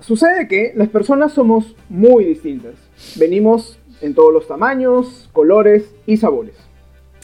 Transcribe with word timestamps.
sucede 0.00 0.48
que 0.48 0.72
las 0.74 0.88
personas 0.88 1.32
somos 1.32 1.76
muy 1.88 2.24
distintas. 2.24 2.74
Venimos 3.16 3.78
en 4.00 4.14
todos 4.14 4.32
los 4.32 4.48
tamaños, 4.48 5.28
colores 5.32 5.94
y 6.06 6.16
sabores. 6.16 6.54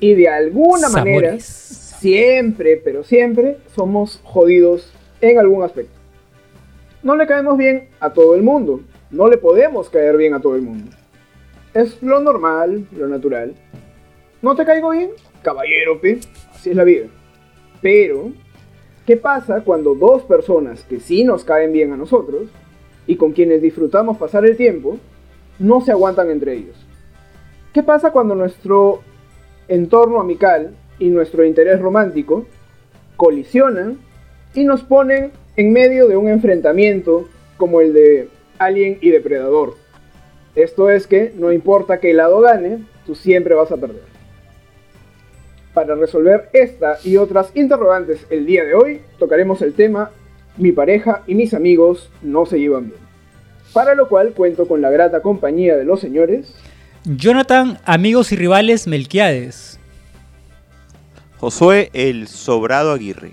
Y 0.00 0.14
de 0.14 0.28
alguna 0.28 0.88
manera, 0.88 1.38
siempre, 1.40 2.76
pero 2.76 3.02
siempre, 3.02 3.58
somos 3.74 4.20
jodidos 4.24 4.92
en 5.20 5.38
algún 5.38 5.62
aspecto. 5.62 5.94
No 7.02 7.16
le 7.16 7.26
caemos 7.26 7.56
bien 7.56 7.88
a 8.00 8.12
todo 8.12 8.34
el 8.34 8.42
mundo. 8.42 8.80
No 9.10 9.28
le 9.28 9.38
podemos 9.38 9.88
caer 9.88 10.16
bien 10.16 10.34
a 10.34 10.40
todo 10.40 10.56
el 10.56 10.62
mundo. 10.62 10.90
Es 11.72 12.02
lo 12.02 12.20
normal, 12.20 12.86
lo 12.92 13.06
natural. 13.06 13.54
¿No 14.42 14.54
te 14.54 14.64
caigo 14.64 14.90
bien? 14.90 15.10
Caballero, 15.42 16.00
pe. 16.00 16.20
Así 16.52 16.70
es 16.70 16.76
la 16.76 16.84
vida. 16.84 17.06
Pero, 17.80 18.32
¿qué 19.06 19.16
pasa 19.16 19.62
cuando 19.62 19.94
dos 19.94 20.22
personas 20.22 20.82
que 20.84 21.00
sí 21.00 21.24
nos 21.24 21.44
caen 21.44 21.72
bien 21.72 21.92
a 21.92 21.96
nosotros 21.96 22.48
y 23.06 23.16
con 23.16 23.32
quienes 23.32 23.62
disfrutamos 23.62 24.18
pasar 24.18 24.44
el 24.44 24.56
tiempo, 24.56 24.98
no 25.58 25.80
se 25.80 25.92
aguantan 25.92 26.30
entre 26.30 26.54
ellos? 26.54 26.76
¿Qué 27.72 27.82
pasa 27.82 28.10
cuando 28.10 28.34
nuestro 28.34 29.02
entorno 29.68 30.20
amical 30.20 30.74
y 30.98 31.08
nuestro 31.08 31.44
interés 31.44 31.80
romántico 31.80 32.46
colisionan 33.16 33.98
y 34.54 34.64
nos 34.64 34.82
ponen 34.82 35.32
en 35.56 35.72
medio 35.72 36.08
de 36.08 36.16
un 36.16 36.28
enfrentamiento 36.28 37.28
como 37.56 37.80
el 37.80 37.92
de 37.92 38.28
Alien 38.58 38.98
y 39.00 39.10
Depredador? 39.10 39.74
Esto 40.54 40.88
es 40.88 41.06
que 41.06 41.32
no 41.36 41.52
importa 41.52 42.00
qué 42.00 42.14
lado 42.14 42.40
gane, 42.40 42.84
tú 43.04 43.14
siempre 43.14 43.54
vas 43.54 43.70
a 43.70 43.76
perder. 43.76 44.02
Para 45.74 45.94
resolver 45.94 46.48
esta 46.54 46.96
y 47.04 47.18
otras 47.18 47.54
interrogantes 47.54 48.26
el 48.30 48.46
día 48.46 48.64
de 48.64 48.74
hoy, 48.74 49.00
tocaremos 49.18 49.60
el 49.60 49.74
tema 49.74 50.10
Mi 50.56 50.72
pareja 50.72 51.22
y 51.26 51.34
mis 51.34 51.54
amigos 51.54 52.10
no 52.22 52.46
se 52.46 52.58
llevan 52.58 52.88
bien. 52.88 53.00
Para 53.72 53.94
lo 53.94 54.08
cual 54.08 54.32
cuento 54.32 54.66
con 54.66 54.80
la 54.80 54.90
grata 54.90 55.20
compañía 55.20 55.76
de 55.76 55.84
los 55.84 56.00
señores 56.00 56.54
Jonathan, 57.08 57.78
amigos 57.84 58.32
y 58.32 58.36
rivales 58.36 58.88
Melquiades. 58.88 59.78
Josué, 61.38 61.90
el 61.92 62.26
sobrado 62.26 62.90
Aguirre. 62.90 63.30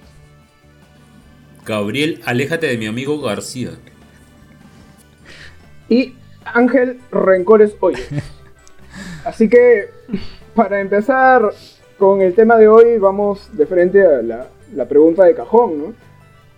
Gabriel, 1.65 2.21
aléjate 2.23 2.67
de 2.67 2.77
mi 2.77 2.85
amigo 2.85 3.19
García. 3.19 3.71
Y 5.89 6.13
Ángel 6.45 6.99
Rencores 7.11 7.75
Hoy. 7.79 7.95
Así 9.25 9.49
que, 9.49 9.89
para 10.53 10.79
empezar 10.79 11.41
con 11.97 12.21
el 12.21 12.35
tema 12.35 12.57
de 12.57 12.67
hoy, 12.67 12.99
vamos 12.99 13.49
de 13.57 13.65
frente 13.65 14.05
a 14.05 14.21
la, 14.21 14.49
la 14.75 14.87
pregunta 14.87 15.23
de 15.23 15.33
cajón, 15.33 15.79
¿no? 15.79 15.93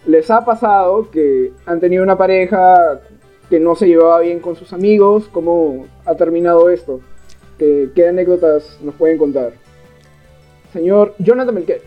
¿Les 0.06 0.30
ha 0.30 0.46
pasado 0.46 1.10
que 1.10 1.52
han 1.66 1.80
tenido 1.80 2.04
una 2.04 2.18
pareja 2.18 3.02
que 3.50 3.60
no 3.60 3.76
se 3.76 3.88
llevaba 3.88 4.20
bien 4.20 4.40
con 4.40 4.56
sus 4.56 4.72
amigos? 4.74 5.28
¿Cómo 5.32 5.88
ha 6.06 6.16
terminado 6.16 6.70
esto? 6.70 7.00
¿Qué, 7.58 7.90
qué 7.96 8.08
anécdotas 8.08 8.78
nos 8.82 8.96
pueden 8.96 9.18
contar? 9.18 9.54
Señor 10.74 11.16
Jonathan 11.18 11.56
Melquez. 11.56 11.82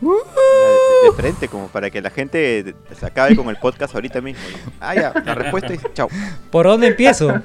De, 0.00 1.12
frente, 1.14 1.48
como 1.48 1.68
para 1.68 1.90
que 1.90 2.00
la 2.00 2.10
gente 2.10 2.74
se 2.98 3.06
acabe 3.06 3.36
con 3.36 3.48
el 3.48 3.56
podcast 3.56 3.94
ahorita 3.94 4.20
mismo. 4.20 4.42
Ah, 4.80 4.94
ya, 4.94 5.12
la 5.24 5.34
respuesta 5.34 5.74
es 5.74 5.80
chao. 5.92 6.08
¿Por 6.50 6.66
dónde 6.66 6.88
empiezo? 6.88 7.32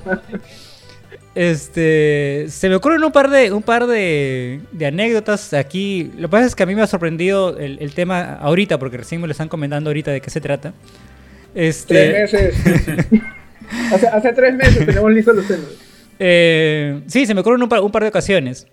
Este, 1.36 2.45
se 2.47 2.69
me 2.69 2.75
ocurren 2.75 3.03
un 3.03 3.11
par 3.11 3.30
de, 3.30 3.52
un 3.52 3.61
par 3.61 3.88
de, 3.88 4.61
de, 4.72 4.86
anécdotas 4.86 5.53
aquí. 5.53 6.11
Lo 6.16 6.30
que 6.30 6.31
pasa 6.31 6.45
es 6.45 6.55
que 6.55 6.64
a 6.64 6.66
mí 6.66 6.75
me 6.75 6.81
ha 6.81 6.88
sorprendido 6.88 7.58
el, 7.58 7.78
el, 7.81 7.94
tema 7.94 8.36
ahorita, 8.36 8.80
porque 8.80 8.95
recién 8.95 9.19
me 9.19 9.28
lo 9.28 9.31
están 9.31 9.50
comentando 9.50 9.89
ahorita 9.89 10.11
de 10.11 10.22
qué 10.22 10.30
se 10.30 10.39
trata. 10.39 10.73
Este... 11.53 11.94
Tres 11.94 12.33
meses. 12.33 13.08
hace, 13.91 14.08
hace, 14.08 14.33
tres 14.33 14.56
meses 14.56 14.86
tenemos 14.86 15.11
listos 15.11 15.36
los 15.36 15.45
temas. 15.45 15.67
Eh, 16.19 17.02
sí, 17.08 17.25
se 17.25 17.33
me 17.33 17.41
ocurren 17.41 17.61
un 17.61 17.67
par, 17.67 17.81
un 17.81 17.91
par 17.91 18.03
de 18.03 18.09
ocasiones. 18.09 18.66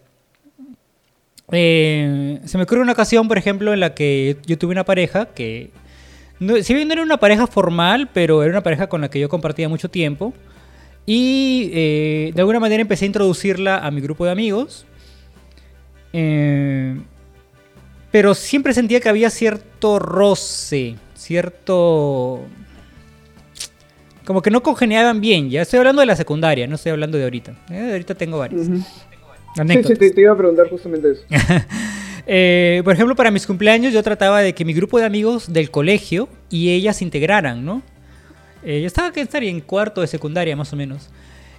Eh, 1.50 2.38
se 2.44 2.56
me 2.56 2.64
ocurre 2.64 2.80
una 2.80 2.92
ocasión, 2.92 3.26
por 3.26 3.38
ejemplo, 3.38 3.72
en 3.72 3.80
la 3.80 3.94
que 3.94 4.36
yo 4.46 4.56
tuve 4.56 4.72
una 4.72 4.84
pareja 4.84 5.26
que, 5.26 5.70
no, 6.38 6.62
si 6.62 6.74
bien 6.74 6.88
no 6.88 6.94
era 6.94 7.02
una 7.02 7.18
pareja 7.18 7.46
formal, 7.46 8.08
pero 8.12 8.42
era 8.42 8.52
una 8.52 8.62
pareja 8.62 8.88
con 8.88 9.00
la 9.00 9.10
que 9.10 9.18
yo 9.20 9.28
compartía 9.28 9.68
mucho 9.68 9.90
tiempo. 9.90 10.32
Y 11.06 11.70
eh, 11.72 12.30
de 12.34 12.40
alguna 12.40 12.60
manera 12.60 12.80
empecé 12.80 13.04
a 13.04 13.06
introducirla 13.06 13.78
a 13.78 13.90
mi 13.90 14.00
grupo 14.00 14.24
de 14.24 14.30
amigos. 14.30 14.86
Eh, 16.12 16.96
pero 18.10 18.34
siempre 18.34 18.74
sentía 18.74 19.00
que 19.00 19.08
había 19.08 19.30
cierto 19.30 19.98
roce, 19.98 20.96
cierto... 21.14 22.40
Como 24.24 24.40
que 24.40 24.50
no 24.50 24.62
congeniaban 24.62 25.20
bien. 25.20 25.50
Ya 25.50 25.62
estoy 25.62 25.78
hablando 25.78 26.00
de 26.00 26.06
la 26.06 26.14
secundaria, 26.14 26.66
no 26.68 26.76
estoy 26.76 26.92
hablando 26.92 27.18
de 27.18 27.24
ahorita. 27.24 27.52
Eh, 27.70 27.74
de 27.74 27.92
ahorita 27.92 28.14
tengo 28.14 28.38
varios. 28.38 28.68
Uh 28.68 28.72
-huh. 28.72 28.84
Sí, 29.54 29.82
sí, 29.84 29.96
te, 29.96 30.10
te, 30.10 30.20
iba 30.20 30.32
a 30.32 30.36
preguntar 30.36 30.68
justamente 30.70 31.12
eso. 31.12 31.24
eh, 32.26 32.80
por 32.84 32.94
ejemplo, 32.94 33.16
para 33.16 33.30
mis 33.30 33.46
cumpleaños 33.46 33.92
yo 33.92 34.02
trataba 34.02 34.40
de 34.40 34.54
que 34.54 34.64
mi 34.64 34.72
grupo 34.72 34.98
de 34.98 35.04
amigos 35.04 35.52
del 35.52 35.70
colegio 35.70 36.28
y 36.48 36.70
ellas 36.70 36.98
se 36.98 37.04
integraran, 37.04 37.64
¿no? 37.64 37.82
Eh, 38.64 38.80
yo 38.80 38.86
estaba 38.86 39.12
que 39.12 39.20
estaría 39.20 39.50
en 39.50 39.60
cuarto 39.60 40.00
de 40.00 40.06
secundaria 40.06 40.56
más 40.56 40.72
o 40.72 40.76
menos. 40.76 41.08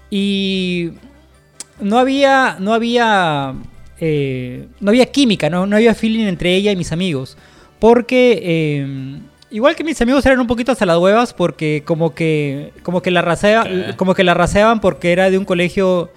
Y 0.10 0.92
no 1.80 1.98
había, 1.98 2.58
no 2.60 2.74
había, 2.74 3.54
eh, 4.00 4.68
no 4.80 4.90
había 4.92 5.06
química, 5.08 5.50
¿no? 5.50 5.66
no 5.66 5.76
había 5.76 5.96
feeling 5.96 6.26
entre 6.26 6.56
ella 6.56 6.72
y 6.72 6.76
mis 6.76 6.92
amigos. 6.92 7.38
Porque, 7.80 8.40
eh, 8.42 9.20
igual 9.52 9.76
que 9.76 9.84
mis 9.84 10.02
amigos 10.02 10.26
eran 10.26 10.40
un 10.40 10.48
poquito 10.48 10.72
hasta 10.72 10.86
las 10.86 10.98
huevas 10.98 11.34
porque 11.34 11.84
como 11.86 12.16
que, 12.16 12.72
como 12.84 13.02
que, 13.02 13.12
la, 13.12 13.22
rasea, 13.22 13.96
como 13.98 14.14
que 14.14 14.24
la 14.24 14.34
raseaban 14.34 14.80
porque 14.80 15.12
era 15.12 15.30
de 15.30 15.38
un 15.38 15.46
colegio 15.46 16.12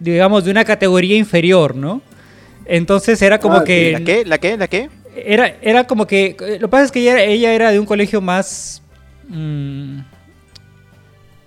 digamos, 0.00 0.44
de 0.44 0.50
una 0.50 0.64
categoría 0.64 1.16
inferior, 1.16 1.74
¿no? 1.74 2.02
Entonces 2.64 3.20
era 3.22 3.38
como 3.38 3.56
ah, 3.56 3.64
que... 3.64 3.92
¿La 3.92 4.00
qué? 4.00 4.24
¿La 4.24 4.38
qué? 4.38 4.56
¿La 4.56 4.68
qué? 4.68 4.90
Era, 5.16 5.56
era 5.62 5.84
como 5.84 6.06
que... 6.06 6.36
Lo 6.38 6.68
que 6.68 6.68
pasa 6.68 6.84
es 6.84 6.92
que 6.92 7.00
ella, 7.00 7.22
ella 7.22 7.52
era 7.52 7.70
de 7.70 7.80
un 7.80 7.86
colegio 7.86 8.20
más... 8.20 8.82
Mmm, 9.28 10.00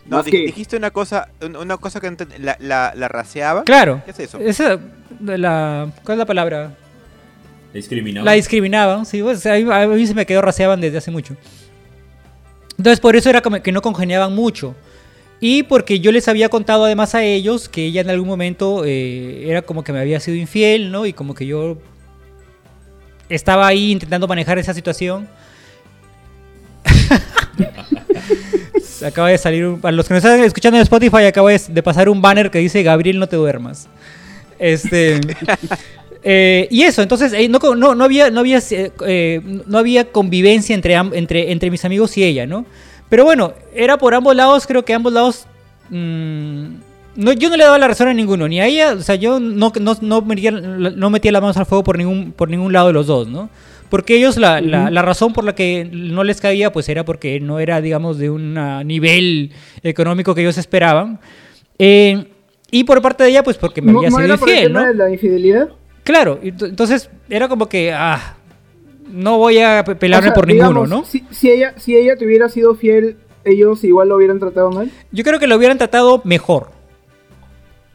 no, 0.05 0.23
di 0.23 0.31
dijiste 0.31 0.77
una 0.77 0.91
cosa, 0.91 1.29
una 1.41 1.77
cosa 1.77 1.99
que 1.99 2.15
la, 2.39 2.57
la, 2.59 2.93
la 2.95 3.07
raseaba. 3.07 3.63
Claro. 3.63 4.01
¿Qué 4.05 4.11
es 4.11 4.19
eso? 4.19 4.39
Esa, 4.39 4.79
la, 5.21 5.91
¿Cuál 6.03 6.15
es 6.15 6.19
la 6.19 6.25
palabra? 6.25 6.75
La 7.71 7.77
discriminaban. 7.77 8.25
La 8.25 8.31
discriminaban, 8.33 9.05
sí. 9.05 9.21
Pues, 9.21 9.45
a, 9.45 9.53
mí, 9.53 9.65
a 9.71 9.87
mí 9.87 10.07
se 10.07 10.13
me 10.13 10.25
quedó 10.25 10.41
raseaban 10.41 10.81
desde 10.81 10.97
hace 10.97 11.11
mucho. 11.11 11.35
Entonces 12.77 12.99
por 12.99 13.15
eso 13.15 13.29
era 13.29 13.41
como 13.41 13.61
que 13.61 13.71
no 13.71 13.81
congeniaban 13.81 14.33
mucho. 14.33 14.75
Y 15.39 15.63
porque 15.63 15.99
yo 15.99 16.11
les 16.11 16.27
había 16.27 16.49
contado 16.49 16.85
además 16.85 17.15
a 17.15 17.23
ellos 17.23 17.69
que 17.69 17.85
ella 17.85 18.01
en 18.01 18.09
algún 18.09 18.27
momento 18.27 18.83
eh, 18.85 19.49
era 19.49 19.61
como 19.61 19.83
que 19.83 19.93
me 19.93 19.99
había 19.99 20.19
sido 20.19 20.37
infiel, 20.37 20.91
¿no? 20.91 21.05
Y 21.05 21.13
como 21.13 21.33
que 21.33 21.45
yo 21.45 21.77
estaba 23.29 23.65
ahí 23.67 23.91
intentando 23.91 24.27
manejar 24.27 24.59
esa 24.59 24.73
situación. 24.73 25.27
acaba 29.05 29.29
de 29.29 29.37
salir, 29.37 29.65
un, 29.65 29.79
para 29.79 29.91
los 29.93 30.07
que 30.07 30.13
nos 30.13 30.23
están 30.23 30.43
escuchando 30.43 30.77
en 30.77 30.83
Spotify, 30.83 31.25
acaba 31.25 31.51
de 31.51 31.83
pasar 31.83 32.09
un 32.09 32.21
banner 32.21 32.51
que 32.51 32.59
dice 32.59 32.83
Gabriel 32.83 33.19
no 33.19 33.27
te 33.27 33.35
duermas. 33.35 33.87
Este... 34.59 35.19
Eh, 36.23 36.67
y 36.69 36.83
eso, 36.83 37.01
entonces 37.01 37.33
eh, 37.33 37.49
no, 37.49 37.57
no, 37.75 37.95
no, 37.95 38.03
había, 38.03 38.29
no, 38.29 38.41
había, 38.41 38.59
eh, 39.07 39.41
no 39.65 39.77
había 39.79 40.11
convivencia 40.11 40.75
entre, 40.75 40.93
entre, 40.93 41.51
entre 41.51 41.71
mis 41.71 41.83
amigos 41.83 42.15
y 42.15 42.23
ella, 42.23 42.45
¿no? 42.45 42.63
Pero 43.09 43.23
bueno, 43.23 43.53
era 43.73 43.97
por 43.97 44.13
ambos 44.13 44.35
lados, 44.35 44.67
creo 44.67 44.85
que 44.85 44.93
ambos 44.93 45.13
lados... 45.13 45.47
Mmm, 45.89 46.75
no, 47.15 47.33
yo 47.33 47.49
no 47.49 47.57
le 47.57 47.63
daba 47.63 47.77
la 47.77 47.87
razón 47.87 48.07
a 48.07 48.13
ninguno, 48.13 48.47
ni 48.47 48.61
a 48.61 48.67
ella, 48.67 48.93
o 48.93 49.01
sea, 49.01 49.15
yo 49.15 49.39
no, 49.39 49.73
no, 49.81 49.97
no, 49.99 50.21
metía, 50.21 50.51
no 50.51 51.09
metía 51.09 51.31
las 51.31 51.41
manos 51.41 51.57
al 51.57 51.65
fuego 51.65 51.83
por 51.83 51.97
ningún, 51.97 52.31
por 52.31 52.49
ningún 52.49 52.71
lado 52.71 52.87
de 52.87 52.93
los 52.93 53.07
dos, 53.07 53.27
¿no? 53.27 53.49
Porque 53.91 54.15
ellos, 54.15 54.37
la, 54.37 54.53
uh 54.53 54.63
-huh. 54.63 54.69
la, 54.69 54.89
la, 54.89 55.01
razón 55.01 55.33
por 55.33 55.43
la 55.43 55.53
que 55.53 55.87
no 55.91 56.23
les 56.23 56.39
caía, 56.39 56.71
pues 56.71 56.87
era 56.87 57.03
porque 57.03 57.41
no 57.41 57.59
era, 57.59 57.81
digamos, 57.81 58.17
de 58.17 58.29
un 58.29 58.53
nivel 58.87 59.51
económico 59.83 60.33
que 60.33 60.41
ellos 60.41 60.57
esperaban. 60.57 61.19
Eh, 61.77 62.25
y 62.71 62.85
por 62.85 63.01
parte 63.01 63.25
de 63.25 63.31
ella, 63.31 63.43
pues 63.43 63.57
porque 63.57 63.81
me 63.81 63.91
¿No, 63.91 63.99
había 63.99 64.09
¿no 64.09 64.15
sido 64.15 64.25
era 64.25 64.37
por 64.37 64.47
el 64.49 64.55
infiel, 64.55 64.71
tema 64.71 64.81
¿no? 64.81 64.87
de 64.87 64.93
la 64.95 65.11
infidelidad? 65.11 65.69
Claro, 66.03 66.39
entonces 66.41 67.09
era 67.29 67.49
como 67.49 67.67
que, 67.67 67.91
ah, 67.91 68.37
no 69.11 69.37
voy 69.37 69.59
a 69.59 69.83
pelarme 69.83 70.29
O 70.29 70.31
sea, 70.31 70.33
por 70.35 70.47
digamos, 70.47 70.73
ninguno, 70.73 71.01
¿no? 71.01 71.05
Si, 71.05 71.25
si 71.29 71.51
ella, 71.51 71.73
si 71.77 71.97
ella 71.97 72.15
te 72.15 72.25
hubiera 72.25 72.47
sido 72.47 72.75
fiel, 72.75 73.17
ellos 73.43 73.83
igual 73.83 74.07
lo 74.07 74.15
hubieran 74.15 74.39
tratado 74.39 74.71
mal. 74.71 74.89
Yo 75.11 75.25
creo 75.25 75.37
que 75.37 75.47
lo 75.47 75.57
hubieran 75.57 75.77
tratado 75.77 76.21
mejor. 76.23 76.69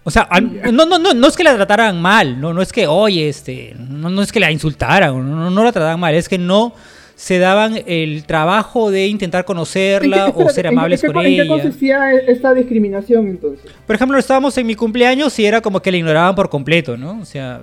O 0.09 0.11
sea, 0.13 0.29
no, 0.73 0.87
no, 0.87 0.99
no, 1.01 1.15
no 1.15 1.27
es 1.27 1.37
que 1.37 1.43
la 1.43 1.57
trataran 1.57 2.01
mal, 2.01 2.41
no, 2.41 2.55
no 2.55 2.63
es 2.63 2.73
que, 2.73 2.87
oye, 2.87 3.29
este, 3.29 3.75
no, 3.77 4.09
no 4.09 4.23
es 4.23 4.31
que 4.31 4.39
la 4.39 4.53
insultaran, 4.53 5.13
no, 5.29 5.51
no 5.51 5.65
la 5.65 5.73
trataban 5.73 5.99
mal, 5.99 6.15
es 6.15 6.29
que 6.29 6.39
no 6.39 6.73
se 7.17 7.41
daban 7.41 7.75
el 7.87 8.23
trabajo 8.25 8.93
de 8.93 9.09
intentar 9.09 9.45
conocerla 9.45 10.27
¿En 10.27 10.33
qué- 10.33 10.43
o 10.45 10.49
ser 10.51 10.69
amables 10.69 11.03
en 11.03 11.09
qué, 11.11 11.13
con 11.15 11.27
¿En 11.27 11.35
qué 11.35 11.43
ella. 11.43 11.51
consistía 11.51 12.13
esta 12.13 12.55
discriminación 12.55 13.27
entonces? 13.27 13.69
Por 13.85 13.97
ejemplo, 13.97 14.17
estábamos 14.17 14.57
en 14.59 14.67
mi 14.69 14.77
cumpleaños 14.77 15.37
y 15.41 15.45
era 15.47 15.61
como 15.61 15.81
que 15.83 15.91
la 15.91 15.97
ignoraban 15.97 16.37
por 16.37 16.51
completo, 16.51 16.97
¿no? 16.97 17.19
O 17.21 17.25
sea, 17.25 17.63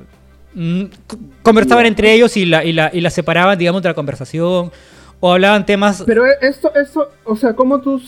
mm, 0.54 0.84
conversaban 1.44 1.86
entre 1.86 2.12
ellos 2.14 2.36
y 2.36 2.46
la, 2.46 2.66
y, 2.66 2.74
la, 2.74 2.90
y 2.92 3.00
la 3.00 3.10
separaban, 3.10 3.58
digamos, 3.58 3.82
de 3.84 3.88
la 3.90 3.94
conversación. 3.96 4.70
o 5.22 5.32
hablaban 5.32 5.66
temas... 5.66 6.04
Pero 6.06 6.26
e- 6.26 6.36
esto, 6.42 6.74
esto, 6.76 7.10
o 7.24 7.38
sea, 7.38 7.54
¿cómo 7.54 7.80
tú 7.80 8.02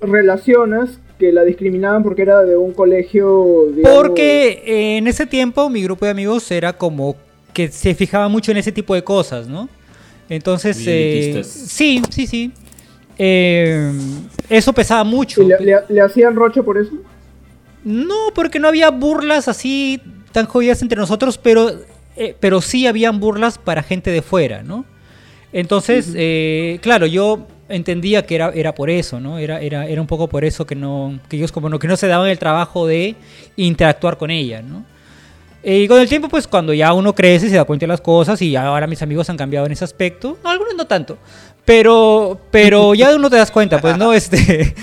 relacionas 0.00 0.98
que 1.20 1.32
la 1.32 1.44
discriminaban 1.44 2.02
porque 2.02 2.22
era 2.22 2.42
de 2.42 2.56
un 2.56 2.72
colegio, 2.72 3.66
digamos... 3.76 3.96
Porque 3.96 4.62
eh, 4.66 4.96
en 4.98 5.06
ese 5.06 5.26
tiempo 5.26 5.70
mi 5.70 5.84
grupo 5.84 6.04
de 6.04 6.10
amigos 6.10 6.50
era 6.50 6.72
como 6.72 7.14
que 7.52 7.68
se 7.68 7.94
fijaba 7.94 8.26
mucho 8.28 8.50
en 8.50 8.56
ese 8.56 8.72
tipo 8.72 8.94
de 8.96 9.04
cosas, 9.04 9.46
¿no? 9.46 9.68
Entonces, 10.28 10.82
eh, 10.86 11.42
sí, 11.44 12.02
sí, 12.10 12.26
sí. 12.26 12.52
Eh, 13.18 13.92
eso 14.48 14.72
pesaba 14.72 15.04
mucho. 15.04 15.42
¿Y 15.42 15.46
le, 15.46 15.60
le- 15.60 15.80
le 15.88 16.00
hacían 16.00 16.34
roche 16.34 16.62
por 16.62 16.78
eso? 16.78 16.92
No, 17.84 18.16
porque 18.34 18.58
no 18.58 18.68
había 18.68 18.90
burlas 18.90 19.46
así 19.46 20.00
tan 20.32 20.46
jodidas 20.46 20.82
entre 20.82 20.98
nosotros, 20.98 21.38
pero, 21.38 21.70
eh, 22.16 22.34
pero 22.40 22.60
sí 22.60 22.86
habían 22.86 23.20
burlas 23.20 23.58
para 23.58 23.82
gente 23.82 24.10
de 24.10 24.22
fuera, 24.22 24.62
¿no? 24.62 24.84
Entonces, 25.52 26.12
eh, 26.16 26.78
claro, 26.80 27.06
yo 27.06 27.46
entendía 27.70 28.26
que 28.26 28.34
era, 28.34 28.50
era 28.54 28.74
por 28.74 28.90
eso, 28.90 29.20
¿no? 29.20 29.38
Era, 29.38 29.60
era, 29.60 29.86
era 29.86 30.00
un 30.00 30.06
poco 30.06 30.28
por 30.28 30.44
eso 30.44 30.66
que 30.66 30.74
no, 30.74 31.18
que 31.28 31.36
ellos 31.36 31.52
como 31.52 31.68
no, 31.68 31.78
que 31.78 31.88
no 31.88 31.96
se 31.96 32.06
daban 32.06 32.28
el 32.28 32.38
trabajo 32.38 32.86
de 32.86 33.16
interactuar 33.56 34.18
con 34.18 34.30
ella, 34.30 34.62
¿no? 34.62 34.84
Eh, 35.62 35.80
Y 35.80 35.88
con 35.88 36.00
el 36.00 36.08
tiempo, 36.08 36.28
pues 36.28 36.46
cuando 36.46 36.72
ya 36.72 36.92
uno 36.92 37.14
crece, 37.14 37.48
se 37.48 37.56
da 37.56 37.64
cuenta 37.64 37.84
de 37.84 37.88
las 37.88 38.00
cosas 38.00 38.40
y 38.42 38.56
ahora 38.56 38.86
mis 38.86 39.02
amigos 39.02 39.28
han 39.30 39.36
cambiado 39.36 39.66
en 39.66 39.72
ese 39.72 39.84
aspecto. 39.84 40.38
No, 40.42 40.50
algunos 40.50 40.74
no 40.74 40.86
tanto. 40.86 41.18
Pero, 41.64 42.40
pero 42.50 42.94
ya 42.94 43.14
uno 43.14 43.28
te 43.30 43.36
das 43.36 43.50
cuenta, 43.50 43.80
pues, 43.80 43.96
¿no? 43.96 44.12
Este, 44.14 44.74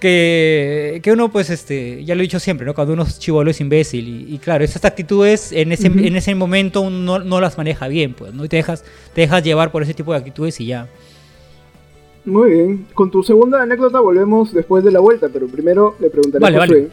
que, 0.00 1.00
que 1.02 1.12
uno, 1.12 1.30
pues, 1.30 1.50
este, 1.50 2.04
ya 2.04 2.14
lo 2.14 2.20
he 2.20 2.24
dicho 2.24 2.40
siempre, 2.40 2.66
¿no? 2.66 2.74
Cuando 2.74 2.92
uno 2.94 3.04
es 3.04 3.18
chivolo 3.18 3.50
es 3.50 3.60
imbécil. 3.60 4.08
Y, 4.08 4.34
y 4.34 4.38
claro, 4.38 4.64
esas 4.64 4.84
actitudes 4.84 5.52
en 5.52 5.72
ese, 5.72 5.86
en 5.88 6.16
ese 6.16 6.34
momento 6.34 6.80
uno 6.82 7.18
no, 7.18 7.24
no 7.24 7.40
las 7.40 7.56
maneja 7.58 7.88
bien, 7.88 8.14
pues, 8.14 8.32
¿no? 8.34 8.44
Y 8.44 8.48
te 8.48 8.56
dejas, 8.56 8.84
te 9.14 9.22
dejas 9.22 9.42
llevar 9.42 9.70
por 9.72 9.82
ese 9.82 9.94
tipo 9.94 10.12
de 10.12 10.18
actitudes 10.18 10.60
y 10.60 10.66
ya. 10.66 10.88
Muy 12.24 12.50
bien. 12.50 12.86
Con 12.94 13.10
tu 13.10 13.22
segunda 13.22 13.62
anécdota 13.62 14.00
volvemos 14.00 14.52
después 14.52 14.82
de 14.84 14.90
la 14.92 15.00
vuelta, 15.00 15.28
pero 15.32 15.46
primero 15.46 15.94
le 16.00 16.08
preguntaré 16.10 16.42
Vale, 16.42 16.56
a. 16.56 16.60
Josué 16.62 16.90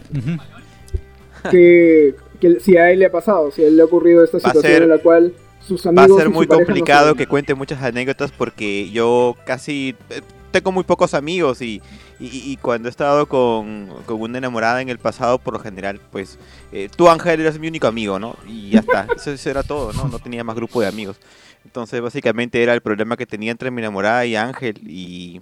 que, 1.49 2.15
que 2.39 2.59
si 2.59 2.77
a 2.77 2.91
él 2.91 2.99
le 2.99 3.05
ha 3.07 3.11
pasado, 3.11 3.51
si 3.51 3.63
a 3.63 3.67
él 3.67 3.75
le 3.75 3.81
ha 3.81 3.85
ocurrido 3.85 4.23
esta 4.23 4.37
Va 4.37 4.49
situación 4.49 4.73
ser- 4.73 4.83
en 4.83 4.89
la 4.89 4.97
cual 4.99 5.33
sus 5.65 5.85
Va 5.85 5.89
a 5.89 6.03
amigos 6.03 6.19
ser 6.21 6.29
muy 6.29 6.45
no 6.47 6.55
complicado 6.55 7.15
que 7.15 7.27
cuente 7.27 7.53
muchas 7.55 7.81
anécdotas 7.81 8.31
porque 8.31 8.89
yo 8.91 9.35
casi 9.45 9.95
eh, 10.09 10.21
tengo 10.51 10.71
muy 10.71 10.83
pocos 10.83 11.13
amigos 11.13 11.61
y, 11.61 11.81
y- 12.19 12.51
y 12.51 12.57
cuando 12.57 12.89
he 12.89 12.91
estado 12.91 13.25
con, 13.27 13.89
con 14.05 14.19
una 14.21 14.37
enamorada 14.37 14.81
en 14.81 14.89
el 14.89 14.99
pasado, 14.99 15.39
por 15.39 15.53
lo 15.53 15.59
general, 15.59 15.99
pues 16.11 16.37
eh, 16.71 16.89
tú 16.95 17.09
Ángel 17.09 17.39
eras 17.39 17.57
mi 17.57 17.67
único 17.67 17.87
amigo, 17.87 18.19
¿no? 18.19 18.35
Y 18.47 18.71
ya 18.71 18.79
está, 18.81 19.07
eso, 19.15 19.31
eso 19.31 19.49
era 19.49 19.63
todo, 19.63 19.93
¿no? 19.93 20.07
No 20.07 20.19
tenía 20.19 20.43
más 20.43 20.55
grupo 20.55 20.81
de 20.81 20.87
amigos. 20.87 21.17
Entonces 21.65 22.01
básicamente 22.01 22.61
era 22.61 22.73
el 22.73 22.81
problema 22.81 23.15
que 23.17 23.25
tenía 23.25 23.51
entre 23.51 23.71
mi 23.71 23.81
enamorada 23.81 24.25
y 24.25 24.35
Ángel 24.35 24.79
y, 24.85 25.41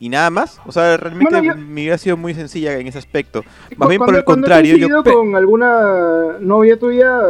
y 0.00 0.08
nada 0.08 0.30
más. 0.30 0.60
O 0.66 0.72
sea, 0.72 0.96
realmente 0.96 1.34
Bueno, 1.36 1.54
yo- 1.54 1.60
mi 1.60 1.82
vida 1.84 1.94
ha 1.94 1.98
sido 1.98 2.16
muy 2.16 2.34
sencilla 2.34 2.78
en 2.78 2.86
ese 2.86 2.98
aspecto. 2.98 3.44
Más 3.76 3.88
bien 3.88 4.00
por 4.00 4.14
el 4.16 4.24
contrario, 4.24 4.76
yo... 4.76 5.02
con 5.04 5.36
alguna 5.36 6.38
novia 6.40 6.78
tuya, 6.78 7.20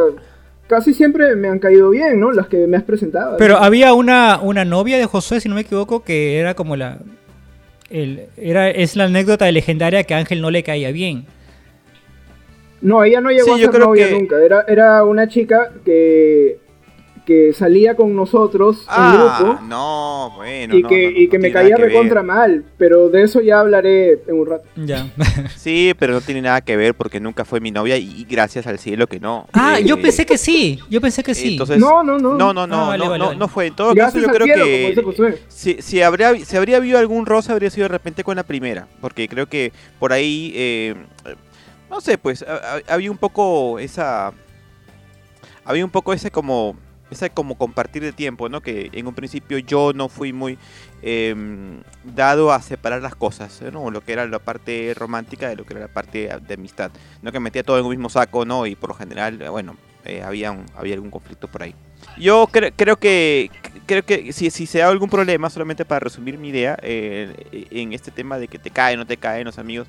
casi 0.67 0.93
siempre 0.93 1.35
me 1.35 1.47
han 1.49 1.59
caído 1.59 1.89
bien, 1.89 2.19
¿no? 2.19 2.31
Las 2.31 2.47
que 2.47 2.65
me 2.65 2.77
has 2.77 2.83
presentado. 2.83 3.37
Pero 3.37 3.57
había 3.57 3.93
una, 3.93 4.39
una 4.41 4.65
novia 4.65 4.97
de 4.97 5.05
Josué, 5.05 5.39
si 5.41 5.49
no 5.49 5.55
me 5.55 5.61
equivoco, 5.61 6.03
que 6.03 6.39
era 6.39 6.53
como 6.55 6.75
la. 6.75 6.99
El, 7.89 8.27
era, 8.37 8.69
es 8.71 8.95
la 8.95 9.03
anécdota 9.03 9.51
legendaria 9.51 10.03
que 10.05 10.15
a 10.15 10.17
Ángel 10.17 10.41
no 10.41 10.49
le 10.49 10.63
caía 10.63 10.91
bien. 10.91 11.25
No, 12.81 13.03
ella 13.03 13.21
no 13.21 13.29
llegó 13.29 13.55
Sí, 13.55 13.63
a 13.63 13.71
ser 13.71 13.79
novia 13.79 14.07
que- 14.09 14.13
nunca. 14.15 14.43
Era, 14.43 14.65
era 14.67 15.03
una 15.03 15.27
chica 15.27 15.71
que, 15.85 16.57
que 17.25 17.53
salía 17.53 17.95
con 17.95 18.15
nosotros 18.15 18.79
en 18.79 18.83
Ah, 18.89 19.37
grupo 19.39 19.61
no, 19.63 20.33
bueno. 20.35 20.75
y 20.77 20.81
no, 20.83 20.89
que, 20.89 21.03
no, 21.05 21.11
no, 21.11 21.17
y 21.19 21.27
que 21.29 21.37
no 21.37 21.41
me 21.41 21.51
caía 21.51 21.75
que 21.75 21.81
ver. 21.83 21.91
recontra 21.91 22.23
mal. 22.23 22.63
Pero 22.77 23.09
de 23.09 23.23
eso 23.23 23.39
ya 23.41 23.59
hablaré 23.61 24.21
en 24.27 24.39
un 24.39 24.45
rato. 24.47 24.65
Ya. 24.75 25.07
Sí, 25.55 25.93
pero 25.97 26.13
no 26.13 26.21
tiene 26.21 26.41
nada 26.41 26.59
que 26.61 26.75
ver 26.75 26.93
porque 26.95 27.19
nunca 27.21 27.45
fue 27.45 27.59
mi 27.61 27.71
novia 27.71 27.95
y, 27.97 28.21
y 28.21 28.25
gracias 28.25 28.67
al 28.67 28.79
cielo 28.79 29.07
que 29.07 29.19
no. 29.19 29.47
ah, 29.53 29.79
Eh, 29.79 29.85
yo 29.85 29.99
pensé 30.01 30.25
que 30.25 30.37
sí. 30.37 30.79
Yo 30.89 30.99
pensé 30.99 31.23
que 31.23 31.33
sí. 31.33 31.53
Entonces, 31.53 31.77
no, 31.79 32.03
no, 32.03 32.17
no. 32.19 32.33
no, 32.35 32.53
no, 32.53 32.67
no, 32.67 32.83
Ah, 32.83 32.87
vale, 32.89 33.03
no, 33.05 33.09
vale, 33.11 33.19
no, 33.19 33.25
vale. 33.27 33.39
no 33.39 33.47
fue. 33.47 33.67
En 33.67 33.75
todo 33.75 33.93
Gracias 33.93 34.23
caso, 34.25 34.27
yo 34.27 34.33
creo 34.45 34.55
cielo, 34.55 34.65
que 34.65 35.41
si, 35.47 35.81
si 35.81 36.01
habría, 36.01 36.35
si 36.43 36.57
habría 36.57 36.77
habido 36.77 36.99
algún 36.99 37.25
roce, 37.25 37.51
habría 37.51 37.69
sido 37.69 37.85
de 37.85 37.89
repente 37.93 38.23
con 38.23 38.35
la 38.35 38.43
primera. 38.43 38.87
Porque 38.99 39.27
creo 39.29 39.47
que 39.47 39.71
por 39.99 40.11
ahí, 40.11 40.51
eh, 40.55 40.95
no 41.89 42.01
sé, 42.01 42.17
pues 42.17 42.43
ha- 42.43 42.75
ha- 42.77 42.93
había 42.93 43.09
un 43.11 43.17
poco 43.17 43.79
esa. 43.79 44.33
Había 45.65 45.85
un 45.85 45.91
poco 45.91 46.11
ese 46.13 46.29
como. 46.31 46.75
Ese 47.13 47.29
como 47.29 47.55
compartir 47.55 48.03
de 48.03 48.11
tiempo, 48.11 48.49
¿no? 48.49 48.61
Que 48.61 48.89
en 48.91 49.07
un 49.07 49.13
principio 49.15 49.57
yo 49.59 49.93
no 49.93 50.09
fui 50.09 50.33
muy 50.33 50.57
em, 51.01 51.81
dado 52.03 52.51
a 52.51 52.61
separar 52.61 53.01
las 53.01 53.15
cosas, 53.15 53.61
¿no? 53.71 53.89
Lo 53.91 54.01
que 54.01 54.13
era 54.13 54.25
la 54.27 54.39
parte 54.39 54.93
romántica 54.97 55.47
de 55.49 55.55
lo 55.55 55.65
que 55.65 55.73
era 55.73 55.81
la 55.81 55.87
parte 55.93 56.29
de 56.47 56.53
amistad. 56.53 56.91
No 57.21 57.31
que 57.31 57.39
metía 57.39 57.63
todo 57.63 57.77
en 57.79 57.85
un 57.85 57.91
mismo 57.91 58.09
saco, 58.09 58.45
¿no? 58.45 58.65
Y 58.65 58.75
por 58.75 58.89
lo 58.89 58.95
general, 58.95 59.37
bueno, 59.49 59.75
eh, 60.05 60.21
había, 60.21 60.51
un- 60.51 60.65
había 60.75 60.95
algún 60.95 61.11
conflicto 61.11 61.47
por 61.47 61.63
ahí. 61.63 61.73
Yo 62.17 62.47
cre- 62.47 62.73
creo 62.75 62.97
que 62.97 63.49
creo 63.85 64.03
que 64.03 64.33
si, 64.33 64.49
si 64.49 64.65
se 64.65 64.79
da 64.79 64.89
algún 64.89 65.09
problema, 65.09 65.49
solamente 65.49 65.85
para 65.85 65.99
resumir 66.01 66.37
mi 66.37 66.49
idea, 66.49 66.77
eh, 66.81 67.67
en 67.71 67.93
este 67.93 68.11
tema 68.11 68.37
de 68.37 68.47
que 68.47 68.59
te 68.59 68.69
caen, 68.69 68.99
no 68.99 69.05
te 69.05 69.17
caen 69.17 69.45
los 69.45 69.57
amigos, 69.59 69.87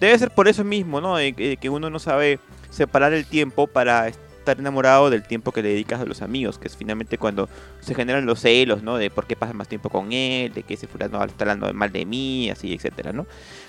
debe 0.00 0.18
ser 0.18 0.30
por 0.30 0.46
eso 0.48 0.62
mismo, 0.64 1.00
¿no? 1.00 1.16
Que 1.16 1.68
uno 1.70 1.90
no 1.90 1.98
sabe 1.98 2.38
separar 2.70 3.12
el 3.12 3.24
tiempo 3.26 3.66
para 3.66 4.08
estar 4.46 4.60
enamorado 4.60 5.10
del 5.10 5.24
tiempo 5.24 5.50
que 5.50 5.60
le 5.62 5.70
dedicas 5.70 6.00
a 6.00 6.04
los 6.04 6.22
amigos, 6.22 6.58
que 6.58 6.68
es 6.68 6.76
finalmente 6.76 7.18
cuando 7.18 7.48
se 7.80 7.94
generan 7.94 8.26
los 8.26 8.40
celos, 8.40 8.82
¿no? 8.82 8.96
De 8.96 9.10
por 9.10 9.26
qué 9.26 9.34
pasas 9.34 9.56
más 9.56 9.68
tiempo 9.68 9.90
con 9.90 10.12
él, 10.12 10.52
de 10.54 10.62
que 10.62 10.74
ese 10.74 10.86
fulano 10.86 11.22
está 11.24 11.44
hablando 11.44 11.72
mal 11.74 11.90
de 11.90 12.06
mí, 12.06 12.48
así, 12.48 12.72
etcétera, 12.72 13.12
¿no? 13.12 13.26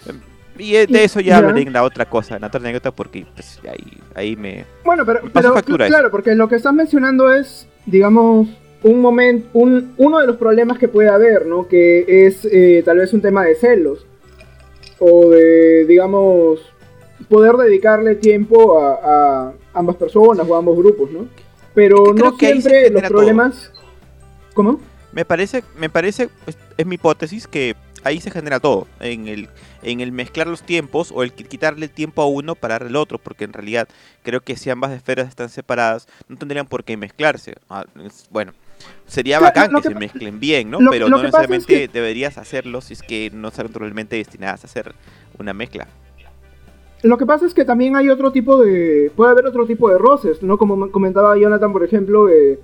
Em, 0.07 0.19
Y 0.59 0.73
de 0.73 1.03
eso 1.03 1.19
ya 1.19 1.37
hablaré 1.37 1.61
en 1.61 1.73
la 1.73 1.83
otra 1.83 2.05
cosa, 2.05 2.35
en 2.35 2.41
la 2.41 2.47
otra 2.47 2.59
anécdota, 2.59 2.91
porque 2.91 3.25
pues, 3.33 3.59
ahí, 3.69 3.97
ahí 4.15 4.35
me... 4.35 4.65
Bueno, 4.85 5.05
pero, 5.05 5.23
Me 5.23 5.29
pero 5.29 5.53
claro, 5.53 6.11
porque 6.11 6.35
lo 6.35 6.47
que 6.47 6.55
estás 6.55 6.73
mencionando 6.73 7.33
es, 7.33 7.67
digamos, 7.85 8.47
un 8.83 9.01
momento, 9.01 9.49
un, 9.53 9.93
uno 9.97 10.19
de 10.19 10.27
los 10.27 10.37
problemas 10.37 10.77
que 10.77 10.87
puede 10.87 11.09
haber, 11.09 11.45
¿no? 11.45 11.67
Que 11.67 12.05
es 12.27 12.45
eh, 12.51 12.83
tal 12.85 12.97
vez 12.97 13.13
un 13.13 13.21
tema 13.21 13.43
de 13.43 13.55
celos. 13.55 14.05
O 14.99 15.29
de, 15.29 15.85
digamos, 15.85 16.59
poder 17.29 17.55
dedicarle 17.55 18.15
tiempo 18.15 18.79
a, 18.81 18.93
a 19.49 19.53
ambas 19.73 19.95
personas 19.95 20.45
o 20.47 20.55
a 20.55 20.59
ambos 20.59 20.77
grupos, 20.77 21.09
¿no? 21.11 21.27
Pero 21.73 22.13
no 22.13 22.35
siempre 22.37 22.89
los 22.89 23.01
todo. 23.03 23.09
problemas... 23.11 23.71
¿Cómo? 24.53 24.79
Me 25.11 25.25
parece, 25.25 25.63
me 25.77 25.89
parece, 25.89 26.29
es, 26.47 26.57
es 26.77 26.85
mi 26.85 26.95
hipótesis 26.95 27.47
que 27.47 27.75
ahí 28.03 28.19
se 28.21 28.31
genera 28.31 28.59
todo, 28.59 28.87
en 28.99 29.27
el, 29.27 29.49
en 29.83 29.99
el 30.01 30.11
mezclar 30.11 30.47
los 30.47 30.61
tiempos 30.63 31.11
o 31.13 31.23
el 31.23 31.35
qui- 31.35 31.47
quitarle 31.47 31.87
tiempo 31.87 32.21
a 32.21 32.27
uno 32.27 32.55
para 32.55 32.75
darle 32.75 32.89
al 32.89 32.95
otro, 32.95 33.17
porque 33.17 33.43
en 33.43 33.53
realidad 33.53 33.87
creo 34.23 34.41
que 34.41 34.55
si 34.55 34.69
ambas 34.69 34.91
esferas 34.91 35.27
están 35.27 35.49
separadas, 35.49 36.07
no 36.27 36.37
tendrían 36.37 36.67
por 36.67 36.83
qué 36.83 36.97
mezclarse. 36.97 37.55
Ah, 37.69 37.85
es- 38.03 38.27
bueno, 38.31 38.53
sería 39.07 39.39
Claro, 39.39 39.53
bacán 39.55 39.75
que, 39.75 39.81
que 39.81 39.93
se 39.93 39.95
mezclen 39.95 40.39
bien, 40.39 40.69
¿no? 40.71 40.79
lo- 40.81 40.91
Pero 40.91 41.05
lo 41.07 41.11
no 41.11 41.17
es 41.17 41.23
necesariamente 41.23 41.73
que- 41.73 41.87
deberías 41.87 42.37
hacerlo 42.37 42.81
si 42.81 42.93
es 42.93 43.01
que 43.01 43.29
no 43.33 43.47
están 43.49 43.73
realmente 43.73 44.15
destinadas 44.15 44.63
a 44.63 44.67
hacer 44.67 44.93
una 45.39 45.53
mezcla. 45.53 45.87
Lo 47.03 47.17
que 47.17 47.25
pasa 47.25 47.45
es 47.45 47.53
que 47.53 47.63
también 47.65 47.95
hay 47.95 48.09
otro 48.09 48.31
tipo 48.31 48.61
de... 48.63 49.11
Puede 49.15 49.31
haber 49.31 49.45
otro 49.45 49.65
tipo 49.67 49.89
de 49.89 49.97
roces, 49.97 50.41
¿no? 50.41 50.57
Como 50.57 50.75
me 50.75 50.89
comentaba 50.91 51.37
Jonathan, 51.37 51.71
por 51.71 51.83
ejemplo, 51.83 52.27
eh, 52.29 52.59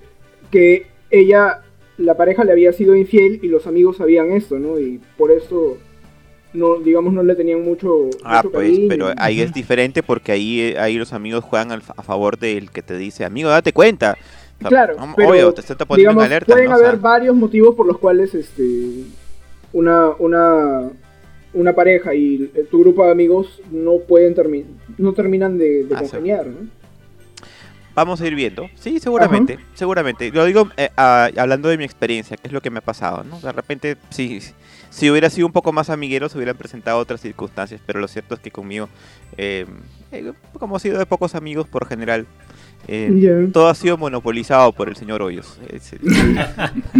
que 0.51 0.87
ella, 1.11 1.61
la 1.97 2.15
pareja 2.17 2.43
le 2.43 2.51
había 2.51 2.73
sido 2.73 2.95
infiel 2.95 3.39
y 3.43 3.47
los 3.47 3.67
amigos 3.67 3.97
sabían 3.97 4.31
esto, 4.31 4.57
¿no? 4.57 4.79
Y 4.79 4.99
por 5.17 5.29
eso, 5.31 5.77
no, 6.53 6.77
digamos, 6.79 7.13
no 7.13 7.21
le 7.21 7.35
tenían 7.35 7.63
mucho, 7.63 8.09
Ah, 8.23 8.37
mucho 8.37 8.51
pues, 8.51 8.69
cariño. 8.69 8.87
pero 8.89 9.07
ahí 9.17 9.39
es 9.41 9.53
diferente 9.53 10.01
porque 10.01 10.31
ahí, 10.31 10.61
eh, 10.61 10.79
ahí 10.79 10.97
los 10.97 11.13
amigos 11.13 11.43
juegan 11.43 11.71
al 11.71 11.83
a 11.95 12.01
favor 12.01 12.39
del 12.39 12.71
que 12.71 12.81
te 12.81 12.97
dice, 12.97 13.25
amigo, 13.25 13.49
date 13.49 13.71
cuenta. 13.71 14.17
O 14.57 14.61
sea, 14.61 14.69
Claro, 14.69 14.95
pero, 15.15 15.29
obvio, 15.29 15.53
te 15.53 15.61
está 15.61 15.75
poniendo 15.85 16.09
digamos, 16.11 16.23
en 16.23 16.25
alerta. 16.31 16.53
pueden 16.53 16.69
¿no? 16.69 16.75
O 16.75 16.79
sea, 16.79 16.87
haber 16.89 16.99
varios 16.99 17.35
motivos 17.35 17.75
por 17.75 17.85
los 17.85 17.97
cuales 17.99 18.33
este 18.33 19.03
una 19.73 20.09
una 20.19 20.89
una 21.53 21.73
pareja 21.73 22.13
y 22.15 22.49
eh, 22.55 22.65
tu 22.69 22.79
grupo 22.81 23.05
de 23.05 23.11
amigos 23.11 23.61
no 23.71 23.97
pueden 23.99 24.33
terminar 24.35 24.67
no 24.97 25.13
terminan 25.13 25.57
de, 25.57 25.85
de 25.85 25.95
Ah, 25.95 25.99
congeniar, 25.99 26.47
¿no? 26.47 26.67
Vamos 27.95 28.19
a 28.21 28.27
ir 28.27 28.33
viendo. 28.33 28.67
Sí, 28.75 28.99
seguramente, 28.99 29.59
seguramente. 29.75 30.31
Lo 30.31 30.45
digo 30.45 30.67
eh, 30.77 30.89
ah, 30.97 31.29
hablando 31.37 31.69
de 31.69 31.77
mi 31.77 31.83
experiencia, 31.83 32.37
que 32.37 32.47
es 32.47 32.53
lo 32.53 32.59
que 32.61 32.71
me 32.71 32.79
ha 32.79 32.81
pasado, 32.81 33.23
¿no? 33.23 33.39
De 33.39 33.51
repente, 33.51 33.97
sí, 34.09 34.39
si 34.89 35.11
hubiera 35.11 35.29
sido 35.29 35.45
un 35.45 35.53
poco 35.53 35.71
más 35.71 35.91
amiguero, 35.91 36.27
se 36.27 36.37
hubieran 36.37 36.57
presentado 36.57 36.97
otras 36.97 37.21
circunstancias, 37.21 37.79
pero 37.85 37.99
lo 37.99 38.07
cierto 38.07 38.33
es 38.33 38.41
que 38.41 38.49
conmigo, 38.49 38.89
eh, 39.37 39.67
eh, 40.11 40.33
como 40.53 40.77
he 40.77 40.79
sido 40.79 40.97
de 40.97 41.05
pocos 41.05 41.35
amigos 41.35 41.67
por 41.67 41.85
general, 41.87 42.25
eh, 42.87 43.47
todo 43.53 43.67
ha 43.69 43.75
sido 43.75 43.95
monopolizado 43.97 44.71
por 44.73 44.89
el 44.89 44.95
señor 44.95 45.21
Hoyos. 45.21 45.59
Es 45.69 45.93
el- 45.93 45.99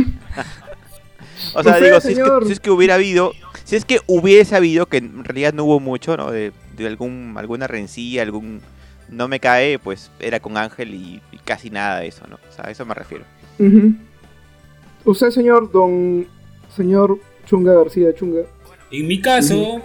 o 1.55 1.63
sea, 1.63 1.79
digo, 1.79 1.99
si 2.01 2.13
es, 2.13 2.19
que, 2.19 2.29
si 2.45 2.51
es 2.53 2.59
que 2.59 2.71
hubiera 2.71 2.95
habido, 2.95 3.33
si 3.63 3.75
es 3.75 3.85
que 3.85 3.99
hubiese 4.07 4.55
habido, 4.55 4.87
que 4.87 4.97
en 4.97 5.23
realidad 5.23 5.53
no 5.53 5.63
hubo 5.65 5.79
mucho, 5.79 6.17
¿no? 6.17 6.31
De, 6.31 6.51
de 6.75 6.87
algún, 6.87 7.35
alguna 7.37 7.67
rencilla, 7.67 8.21
algún 8.21 8.61
no 9.09 9.27
me 9.27 9.39
cae, 9.39 9.79
pues 9.79 10.11
era 10.19 10.39
con 10.39 10.57
Ángel 10.57 10.93
y, 10.93 11.21
y 11.31 11.37
casi 11.37 11.69
nada 11.69 11.99
de 11.99 12.07
eso, 12.07 12.25
¿no? 12.27 12.35
O 12.35 12.51
sea, 12.51 12.67
a 12.67 12.71
eso 12.71 12.85
me 12.85 12.93
refiero. 12.93 13.25
Ujú. 13.59 13.93
Usted, 15.05 15.29
señor 15.29 15.71
Don 15.71 16.25
señor 16.75 17.19
Chunga 17.45 17.73
García 17.73 18.13
Chunga? 18.15 18.43
En 18.91 19.07
mi 19.07 19.21
caso, 19.21 19.81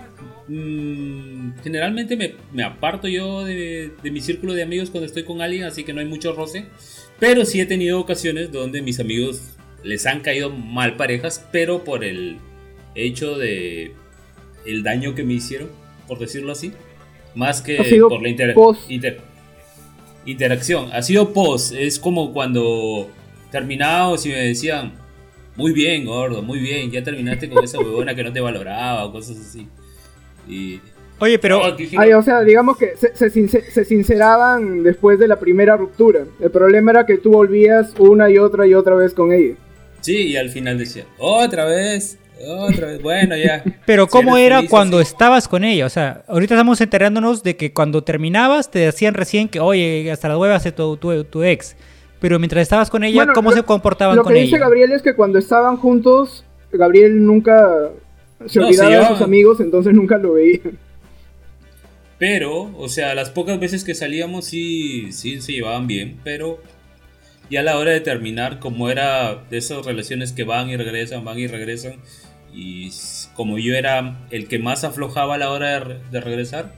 mm, 0.49 1.51
generalmente 1.63 2.17
me, 2.17 2.35
me 2.53 2.63
aparto 2.63 3.09
yo 3.09 3.45
de, 3.45 3.93
de 4.03 4.11
mi 4.11 4.21
círculo 4.21 4.55
de 4.55 4.63
amigos 4.63 4.91
cuando 4.91 5.07
estoy 5.07 5.25
con 5.25 5.41
alguien, 5.41 5.65
así 5.65 5.85
que 5.85 5.93
no 5.93 6.01
hay 6.01 6.07
mucho 6.07 6.33
roce. 6.33 6.67
Pero 7.19 7.45
sí 7.45 7.61
he 7.61 7.67
tenido 7.67 7.99
ocasiones 7.99 8.53
donde 8.53 8.81
mis 8.81 9.01
amigos 9.01 9.57
les 9.83 10.07
han 10.07 10.21
caído 10.21 10.51
mal 10.51 10.97
parejas, 10.97 11.47
pero 11.53 11.85
por 11.85 12.05
el 12.05 12.39
hecho 13.07 13.37
de 13.37 13.93
el 14.67 14.83
daño 14.83 15.15
que 15.15 15.25
me 15.25 15.35
hicieron, 15.35 15.69
por 16.07 16.19
decirlo 16.19 16.53
así, 16.53 16.73
más 17.35 17.61
que 17.63 17.79
por 18.09 18.23
la 18.23 18.29
inter- 18.29 18.55
inter- 18.89 19.21
interacción. 20.27 20.91
Ha 20.93 21.03
sido 21.03 21.33
post, 21.33 21.73
es 21.75 21.99
como 21.99 22.33
cuando 22.33 23.09
terminábamos 23.51 24.25
y 24.27 24.31
me 24.31 24.37
decían, 24.47 24.93
muy 25.57 25.73
bien, 25.73 26.05
gordo, 26.05 26.43
muy 26.43 26.59
bien, 26.61 26.91
ya 26.91 27.03
terminaste 27.03 27.49
con 27.49 27.65
esa 27.65 27.79
huevona 27.79 28.15
que 28.15 28.23
no 28.25 28.33
te 28.33 28.41
valoraba 28.41 29.05
o 29.07 29.13
cosas 29.13 29.39
así. 29.39 29.67
Y... 30.49 30.81
Oye, 31.21 31.39
pero 31.41 31.75
que- 31.77 31.91
Ay, 31.97 32.13
o 32.13 32.23
sea, 32.23 32.43
digamos 32.43 32.77
que 32.77 32.97
se, 32.97 33.15
se 33.17 33.29
since- 33.31 33.69
se 33.73 33.85
sinceraban 33.85 34.85
después 34.85 35.19
de 35.19 35.27
la 35.27 35.41
primera 35.41 35.77
ruptura. 35.77 36.25
El 36.41 36.51
problema 36.51 36.93
era 36.93 37.07
que 37.07 37.19
tú 37.19 37.33
volvías 37.33 37.93
una 37.99 38.31
y 38.31 38.39
otra 38.39 38.67
y 38.69 38.75
otra 38.75 38.95
vez 38.95 39.15
con 39.15 39.33
ella. 39.33 39.55
Sí, 40.01 40.29
y 40.29 40.37
al 40.37 40.49
final 40.51 40.79
decía, 40.79 41.07
otra 41.19 41.65
vez, 41.65 42.19
otra 42.47 42.87
vez, 42.89 43.03
bueno, 43.03 43.37
ya. 43.37 43.63
Pero 43.87 44.05
Si 44.05 44.11
¿cómo 44.11 44.37
era 44.37 44.57
feliz 44.59 44.71
cuando 44.71 44.99
así. 44.99 45.09
estabas 45.13 45.49
con 45.49 45.65
ella? 45.65 45.87
O 45.87 45.89
sea, 45.91 46.23
ahorita 46.29 46.55
estamos 46.55 46.81
enterándonos 46.81 47.43
de 47.43 47.57
que 47.57 47.73
cuando 47.73 48.03
terminabas 48.05 48.71
te 48.71 48.79
decían 48.81 49.15
recién 49.15 49.49
que, 49.49 49.61
oye, 49.61 50.11
hasta 50.13 50.29
las 50.29 50.39
huevas 50.39 50.63
de 50.65 50.73
tu, 50.73 50.97
tu, 50.97 51.25
tu 51.25 51.43
ex. 51.43 51.77
Pero 52.21 52.39
mientras 52.39 52.63
estabas 52.63 52.91
con 52.91 53.05
ella, 53.05 53.17
Bueno, 53.17 53.33
¿cómo 53.33 53.51
lo- 53.51 53.57
se 53.57 53.63
comportaban 53.63 54.17
Lo 54.17 54.23
con 54.25 54.33
que 54.33 54.41
dice 54.41 54.57
ella? 54.57 54.65
Gabriel 54.65 54.93
es 54.93 55.03
que 55.03 55.15
cuando 55.15 55.39
estaban 55.39 55.77
juntos, 55.77 56.45
Gabriel 56.73 57.25
nunca 57.25 57.91
se 58.47 58.59
No, 58.61 58.67
olvidaba 58.67 58.91
se 58.91 58.99
de 58.99 59.07
sus 59.07 59.21
amigos, 59.23 59.61
entonces 59.61 59.95
nunca 59.95 60.19
lo 60.19 60.33
veía. 60.35 60.61
Pero, 62.19 62.73
o 62.77 62.89
sea, 62.89 63.15
las 63.15 63.31
pocas 63.31 63.61
veces 63.61 63.85
que 63.85 63.95
salíamos 63.95 64.45
sí, 64.47 65.13
sí 65.13 65.41
se 65.41 65.53
llevaban 65.53 65.87
bien, 65.87 66.19
pero 66.25 66.59
ya 67.49 67.61
a 67.61 67.63
la 67.63 67.79
hora 67.79 67.93
de 67.93 68.01
terminar, 68.01 68.59
como 68.59 68.91
era 68.91 69.37
de 69.49 69.59
esas 69.59 69.87
relaciones 69.87 70.33
que 70.33 70.43
van 70.43 70.69
y 70.69 70.77
regresan, 70.77 71.25
van 71.25 71.39
y 71.39 71.47
regresan, 71.47 71.95
y 72.55 72.91
como 73.35 73.59
yo 73.59 73.75
era 73.75 74.27
el 74.31 74.49
que 74.49 74.59
más 74.59 74.85
aflojaba 74.85 75.37
a 75.37 75.39
la 75.39 75.51
hora 75.51 75.71
de, 75.71 75.81
re- 75.81 76.01
de 76.11 76.21
regresar, 76.21 76.73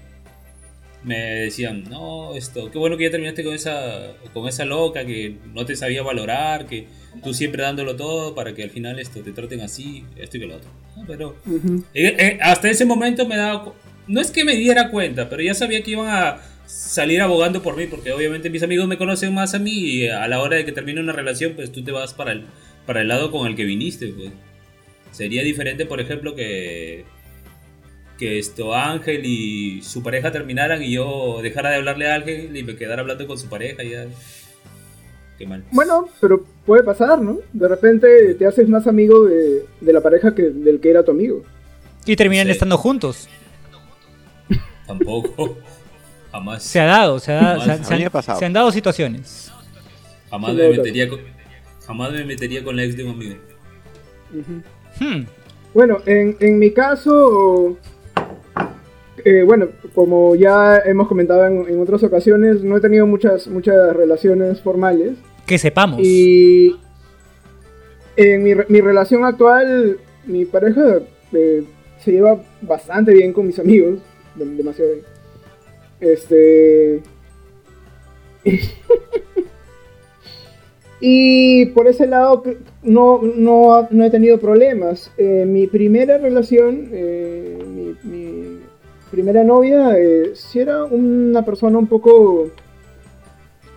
me 1.02 1.18
decían, 1.18 1.84
no, 1.88 2.34
esto, 2.34 2.70
qué 2.70 2.76
bueno 2.78 2.98
que 2.98 3.04
ya 3.04 3.10
terminaste 3.10 3.42
con 3.42 3.54
esa, 3.54 4.12
con 4.34 4.46
esa 4.46 4.66
loca 4.66 5.06
que 5.06 5.36
no 5.54 5.64
te 5.64 5.74
sabía 5.74 6.02
valorar, 6.02 6.66
que 6.66 6.88
tú 7.24 7.32
siempre 7.32 7.62
dándolo 7.62 7.96
todo 7.96 8.34
para 8.34 8.52
que 8.54 8.62
al 8.64 8.70
final 8.70 8.98
esto 8.98 9.20
te 9.22 9.32
traten 9.32 9.62
así, 9.62 10.04
esto 10.16 10.36
y 10.36 10.40
que 10.40 10.46
lo 10.46 10.56
otro. 10.56 10.68
¿no? 10.96 11.04
Pero 11.06 11.36
Ujú. 11.46 11.84
eh, 11.94 12.14
eh, 12.18 12.38
hasta 12.42 12.68
ese 12.68 12.84
momento 12.84 13.26
me 13.26 13.36
daba. 13.36 13.72
No 14.06 14.20
es 14.20 14.30
que 14.30 14.44
me 14.44 14.56
diera 14.56 14.90
cuenta, 14.90 15.30
pero 15.30 15.40
ya 15.40 15.54
sabía 15.54 15.82
que 15.82 15.92
iban 15.92 16.08
a 16.08 16.38
salir 16.66 17.22
abogando 17.22 17.62
por 17.62 17.76
mí, 17.78 17.86
porque 17.86 18.12
obviamente 18.12 18.50
mis 18.50 18.62
amigos 18.62 18.86
me 18.86 18.98
conocen 18.98 19.32
más 19.32 19.54
a 19.54 19.58
mí 19.58 19.72
y 19.72 20.08
a 20.08 20.28
la 20.28 20.40
hora 20.40 20.56
de 20.56 20.66
que 20.66 20.72
termine 20.72 21.00
una 21.00 21.12
relación, 21.14 21.54
pues 21.54 21.72
tú 21.72 21.82
te 21.82 21.92
vas 21.92 22.12
para 22.12 22.32
el, 22.32 22.44
para 22.86 23.00
el 23.00 23.08
lado 23.08 23.30
con 23.30 23.46
el 23.46 23.56
que 23.56 23.64
viniste. 23.64 24.08
Pues. 24.08 24.32
Sería 25.12 25.42
diferente, 25.42 25.86
por 25.86 26.00
ejemplo, 26.00 26.34
que, 26.34 27.04
que 28.18 28.38
esto 28.38 28.74
Ángel 28.74 29.22
y 29.24 29.82
su 29.82 30.02
pareja 30.02 30.30
terminaran 30.32 30.82
y 30.82 30.92
yo 30.92 31.40
dejara 31.42 31.70
de 31.70 31.76
hablarle 31.76 32.10
a 32.10 32.14
Ángel 32.16 32.56
y 32.56 32.62
me 32.62 32.76
quedara 32.76 33.02
hablando 33.02 33.26
con 33.26 33.38
su 33.38 33.48
pareja. 33.48 33.82
Ya. 33.82 34.06
Qué 35.38 35.46
mal. 35.46 35.64
Bueno, 35.72 36.08
pero 36.20 36.44
puede 36.66 36.82
pasar, 36.84 37.20
¿no? 37.20 37.38
De 37.52 37.66
repente 37.68 38.34
te 38.34 38.46
haces 38.46 38.68
más 38.68 38.86
amigo 38.86 39.24
de, 39.24 39.64
de 39.80 39.92
la 39.92 40.00
pareja 40.02 40.34
que 40.34 40.42
del 40.42 40.80
que 40.80 40.90
era 40.90 41.02
tu 41.04 41.10
amigo. 41.12 41.42
Y 42.06 42.14
terminan 42.16 42.46
Sí. 42.46 42.52
estando 42.52 42.76
juntos. 42.78 43.28
Tampoco. 44.86 45.58
Jamás. 46.32 46.62
Se 46.62 46.78
ha 46.80 46.84
dado, 46.86 47.18
se, 47.18 47.32
ha, 47.32 47.58
se, 47.60 47.70
han- 47.72 47.84
se 47.84 47.94
han, 47.94 48.38
se 48.38 48.44
han 48.44 48.52
dado 48.52 48.70
situaciones. 48.70 49.50
Jamás 50.30 50.52
Sí, 50.52 50.56
me 50.58 50.68
metería 50.70 51.08
con, 51.08 51.20
jamás 51.84 52.12
me 52.12 52.24
metería 52.24 52.62
con 52.62 52.76
la 52.76 52.84
ex 52.84 52.96
de 52.96 53.02
un 53.04 53.10
amigo. 53.10 53.34
Ujú. 54.32 54.62
Hmm. 55.00 55.22
Bueno, 55.74 55.98
en, 56.06 56.36
en 56.40 56.58
mi 56.58 56.70
caso, 56.72 57.76
eh, 59.24 59.42
bueno, 59.44 59.68
como 59.94 60.34
ya 60.34 60.78
hemos 60.84 61.08
comentado 61.08 61.46
en, 61.46 61.68
en 61.68 61.80
otras 61.80 62.02
ocasiones, 62.02 62.62
no 62.62 62.76
he 62.76 62.80
tenido 62.80 63.06
muchas, 63.06 63.46
muchas 63.48 63.94
relaciones 63.96 64.60
formales. 64.60 65.12
Que 65.46 65.58
sepamos. 65.58 66.00
Y 66.02 66.76
en 68.16 68.42
mi, 68.42 68.52
mi 68.68 68.80
relación 68.80 69.24
actual, 69.24 69.98
mi 70.26 70.44
pareja 70.44 70.98
eh, 71.32 71.64
se 72.04 72.12
lleva 72.12 72.42
bastante 72.62 73.12
bien 73.12 73.32
con 73.32 73.46
mis 73.46 73.58
amigos, 73.58 74.00
dem- 74.36 74.56
demasiado 74.56 74.90
bien. 74.92 75.04
Este. 76.00 77.02
y 81.00 81.66
por 81.66 81.86
ese 81.88 82.06
lado 82.06 82.42
no, 82.82 83.20
no, 83.22 83.88
no 83.90 84.04
he 84.04 84.10
tenido 84.10 84.38
problemas. 84.38 85.10
Eh, 85.16 85.44
mi 85.46 85.66
primera 85.66 86.18
relación, 86.18 86.88
eh, 86.92 87.58
mi, 87.66 87.94
mi 88.04 88.58
primera 89.10 89.42
novia, 89.44 89.98
eh, 89.98 90.32
sí 90.34 90.60
era 90.60 90.84
una 90.84 91.44
persona 91.44 91.78
un 91.78 91.86
poco 91.86 92.50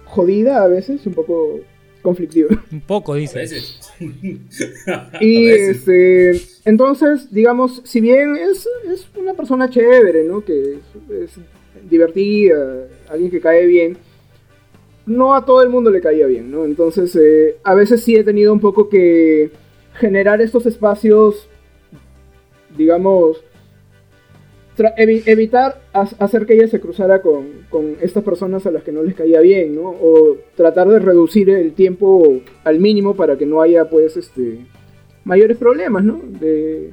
jodida 0.06 0.63
a 0.63 0.68
veces, 0.68 1.06
un 1.08 1.13
poco 1.13 1.60
conflictiva. 2.01 2.50
Un 2.72 2.82
poco, 2.82 3.13
A 3.13 3.15
dice. 3.15 3.39
veces. 3.39 3.80
Y 4.01 4.38
A 4.92 5.10
veces. 5.12 5.88
este, 5.88 6.70
entonces, 6.70 7.32
digamos, 7.32 7.82
si 7.86 8.01
bien 8.01 8.36
es, 8.36 8.68
es 8.92 9.08
una 9.18 9.34
persona 9.34 9.70
chévere, 9.70 10.25
¿no? 10.25 10.44
Que 10.44 10.74
es, 10.74 10.80
es 11.24 11.39
divertida, 11.89 12.88
alguien 13.08 13.32
que 13.32 13.39
cae 13.39 13.65
bien, 13.65 13.98
no 15.05 15.36
a 15.36 15.45
todo 15.45 15.62
el 15.62 15.69
mundo 15.69 15.91
le 15.91 16.01
caía 16.01 16.27
bien, 16.27 16.51
¿no? 16.51 16.65
Entonces, 16.65 17.15
eh, 17.15 17.57
a 17.63 17.74
veces 17.75 18.01
sí 18.01 18.15
he 18.15 18.24
tenido 18.24 18.53
un 18.53 18.60
poco 18.60 18.89
que 18.89 19.51
generar 19.95 20.41
estos 20.41 20.65
espacios, 20.65 21.48
digamos, 22.77 23.43
evitar 25.05 25.81
ha- 25.93 26.10
hacer 26.19 26.45
que 26.48 26.55
ella 26.55 26.67
se 26.67 26.79
cruzara 26.79 27.22
con, 27.22 27.45
con 27.69 27.95
estas 28.01 28.24
personas 28.24 28.65
a 28.65 28.72
las 28.72 28.81
que 28.83 28.91
no 28.91 29.03
les 29.03 29.13
caía 29.13 29.39
bien, 29.41 29.75
¿no? 29.75 29.89
O 29.89 30.38
tratar 30.55 30.88
de 30.88 31.00
reducir 31.00 31.50
el 31.50 31.74
tiempo 31.74 32.39
al 32.63 32.79
mínimo 32.79 33.15
para 33.15 33.38
que 33.38 33.45
no 33.45 33.62
haya, 33.62 33.88
pues, 33.89 34.17
este, 34.17 34.65
mayores 35.25 35.57
problemas, 35.57 36.03
¿no? 36.03 36.19
De... 36.39 36.89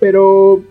Pero, 0.00 0.62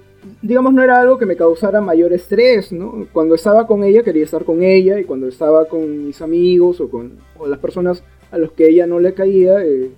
digamos, 0.41 0.73
no 0.73 0.83
era 0.83 0.99
algo 1.01 1.17
que 1.17 1.25
me 1.25 1.35
causara 1.35 1.81
mayor 1.81 2.13
estrés, 2.13 2.71
¿no? 2.71 3.07
Cuando 3.11 3.35
estaba 3.35 3.65
con 3.67 3.83
ella 3.83 4.03
quería 4.03 4.23
estar 4.23 4.43
con 4.45 4.63
ella 4.63 4.99
y 4.99 5.03
cuando 5.03 5.27
estaba 5.27 5.65
con 5.65 6.07
mis 6.07 6.21
amigos 6.21 6.79
o 6.79 6.89
con 6.89 7.13
o 7.37 7.47
las 7.47 7.59
personas 7.59 8.03
a 8.31 8.37
los 8.37 8.51
que 8.51 8.67
ella 8.67 8.85
no 8.87 8.99
le 8.99 9.13
caía, 9.13 9.63
eh, 9.65 9.89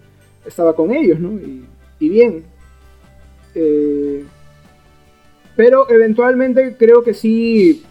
estaba 0.45 0.75
con 0.75 0.91
ellos, 0.91 1.19
¿no? 1.19 1.33
Y, 1.33 1.65
y 1.99 2.09
bien. 2.09 2.43
Eh, 3.55 4.23
pero 5.55 5.89
eventualmente 5.89 6.75
creo 6.77 7.03
que 7.03 7.13
sí, 7.13 7.83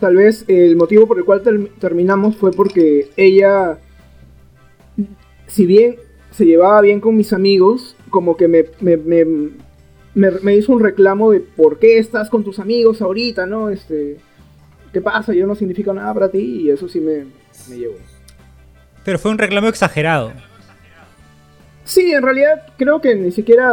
tal 0.00 0.16
vez 0.16 0.44
el 0.48 0.76
motivo 0.76 1.06
por 1.06 1.18
el 1.18 1.24
cual 1.24 1.42
term- 1.42 1.70
terminamos 1.78 2.36
fue 2.36 2.50
porque 2.52 3.10
ella, 3.16 3.78
si 5.46 5.66
bien 5.66 5.96
se 6.30 6.46
llevaba 6.46 6.80
bien 6.80 7.00
con 7.00 7.16
mis 7.16 7.32
amigos, 7.32 7.96
como 8.10 8.36
que 8.36 8.48
me, 8.48 8.64
me- 10.18 10.30
me 10.42 10.54
hizo 10.56 10.72
un 10.72 10.80
reclamo 10.80 11.30
de 11.30 11.40
por 11.40 11.78
qué 11.78 11.98
estás 11.98 12.28
con 12.28 12.44
tus 12.44 12.58
amigos 12.58 13.00
ahorita, 13.02 13.46
¿no? 13.46 13.68
Este, 13.70 14.18
¿Qué 14.92 15.00
pasa? 15.00 15.32
Yo 15.34 15.46
no 15.46 15.54
significo 15.54 15.92
nada 15.92 16.12
para 16.14 16.28
ti 16.30 16.38
y 16.62 16.70
eso 16.70 16.88
sí 16.88 16.98
me, 17.00 17.26
me 17.68 17.76
llevó. 17.78 17.94
Pero 19.04 19.18
fue 19.18 19.30
un 19.30 19.38
reclamo 19.38 19.68
exagerado. 19.68 20.32
Sí, 21.84 22.12
en 22.12 22.22
realidad 22.22 22.66
creo 22.76 23.00
que 23.00 23.14
ni 23.14 23.30
siquiera. 23.32 23.72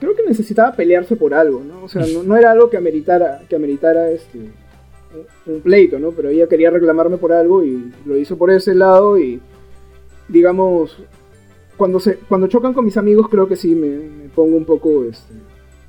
Creo 0.00 0.16
que 0.16 0.24
necesitaba 0.24 0.72
pelearse 0.74 1.14
por 1.14 1.32
algo, 1.34 1.62
¿no? 1.62 1.84
O 1.84 1.88
sea, 1.88 2.04
no, 2.06 2.24
no 2.24 2.36
era 2.36 2.50
algo 2.50 2.68
que 2.68 2.76
ameritara, 2.76 3.42
que 3.48 3.54
ameritara 3.54 4.10
este, 4.10 4.38
un 5.46 5.60
pleito, 5.60 5.98
¿no? 6.00 6.10
Pero 6.10 6.28
ella 6.30 6.48
quería 6.48 6.70
reclamarme 6.70 7.18
por 7.18 7.32
algo 7.32 7.62
y 7.64 7.92
lo 8.04 8.16
hizo 8.16 8.36
por 8.36 8.50
ese 8.50 8.74
lado 8.74 9.16
y, 9.18 9.40
digamos, 10.28 10.96
cuando, 11.76 12.00
se, 12.00 12.16
cuando 12.16 12.46
chocan 12.46 12.74
con 12.74 12.84
mis 12.84 12.96
amigos 12.96 13.28
creo 13.28 13.48
que 13.48 13.56
sí 13.56 13.74
me, 13.74 13.88
me 13.88 14.28
pongo 14.28 14.56
un 14.56 14.64
poco, 14.64 15.04
este, 15.04 15.34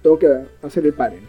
tengo 0.02 0.18
que 0.18 0.28
hacer 0.62 0.86
el 0.86 0.94
pare. 0.94 1.20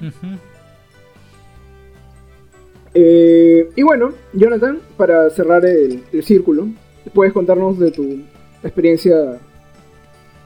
Eh, 2.95 3.71
y 3.75 3.83
bueno, 3.83 4.13
Jonathan, 4.33 4.81
para 4.97 5.29
cerrar 5.31 5.65
el, 5.67 6.05
el 6.13 6.25
círculo, 6.25 6.69
puedes 7.13 7.33
contarnos 7.33 7.79
de 7.79 7.91
tu 7.91 8.21
experiencia. 8.63 9.39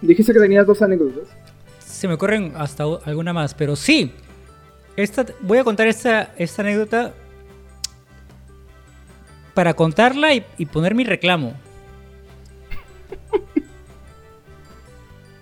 Dijiste 0.00 0.32
que 0.32 0.40
tenías 0.40 0.66
dos 0.66 0.80
anécdotas. 0.80 1.28
Se 1.78 2.08
me 2.08 2.14
ocurren 2.14 2.52
hasta 2.56 2.84
alguna 3.04 3.32
más, 3.32 3.54
pero 3.54 3.76
sí. 3.76 4.12
Esta, 4.96 5.26
voy 5.40 5.58
a 5.58 5.64
contar 5.64 5.86
esta, 5.86 6.32
esta 6.36 6.62
anécdota 6.62 7.12
para 9.54 9.74
contarla 9.74 10.34
y, 10.34 10.44
y 10.56 10.66
poner 10.66 10.94
mi 10.94 11.04
reclamo. 11.04 11.54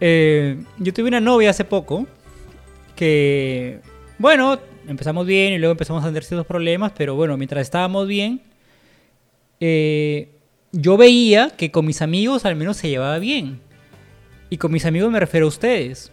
Eh, 0.01 0.63
yo 0.79 0.93
tuve 0.93 1.09
una 1.09 1.21
novia 1.21 1.51
hace 1.51 1.65
poco 1.65 2.07
que, 2.95 3.81
bueno, 4.19 4.59
empezamos 4.89 5.27
bien 5.27 5.53
y 5.53 5.59
luego 5.59 5.73
empezamos 5.73 6.03
a 6.05 6.09
tener 6.09 6.25
ciertos 6.25 6.47
problemas, 6.47 6.93
pero 6.97 7.15
bueno, 7.15 7.37
mientras 7.37 7.63
estábamos 7.63 8.07
bien, 8.07 8.41
eh, 9.61 10.29
yo 10.73 10.97
veía 10.97 11.51
que 11.51 11.71
con 11.71 11.87
mis 11.87 12.03
amigos 12.03 12.45
al 12.45 12.57
menos 12.57 12.77
se 12.77 12.89
llevaba 12.89 13.19
bien. 13.19 13.61
Y 14.49 14.59
con 14.59 14.71
mis 14.71 14.85
amigos 14.85 15.11
me 15.11 15.19
refiero 15.19 15.47
a 15.47 15.49
ustedes. 15.49 16.13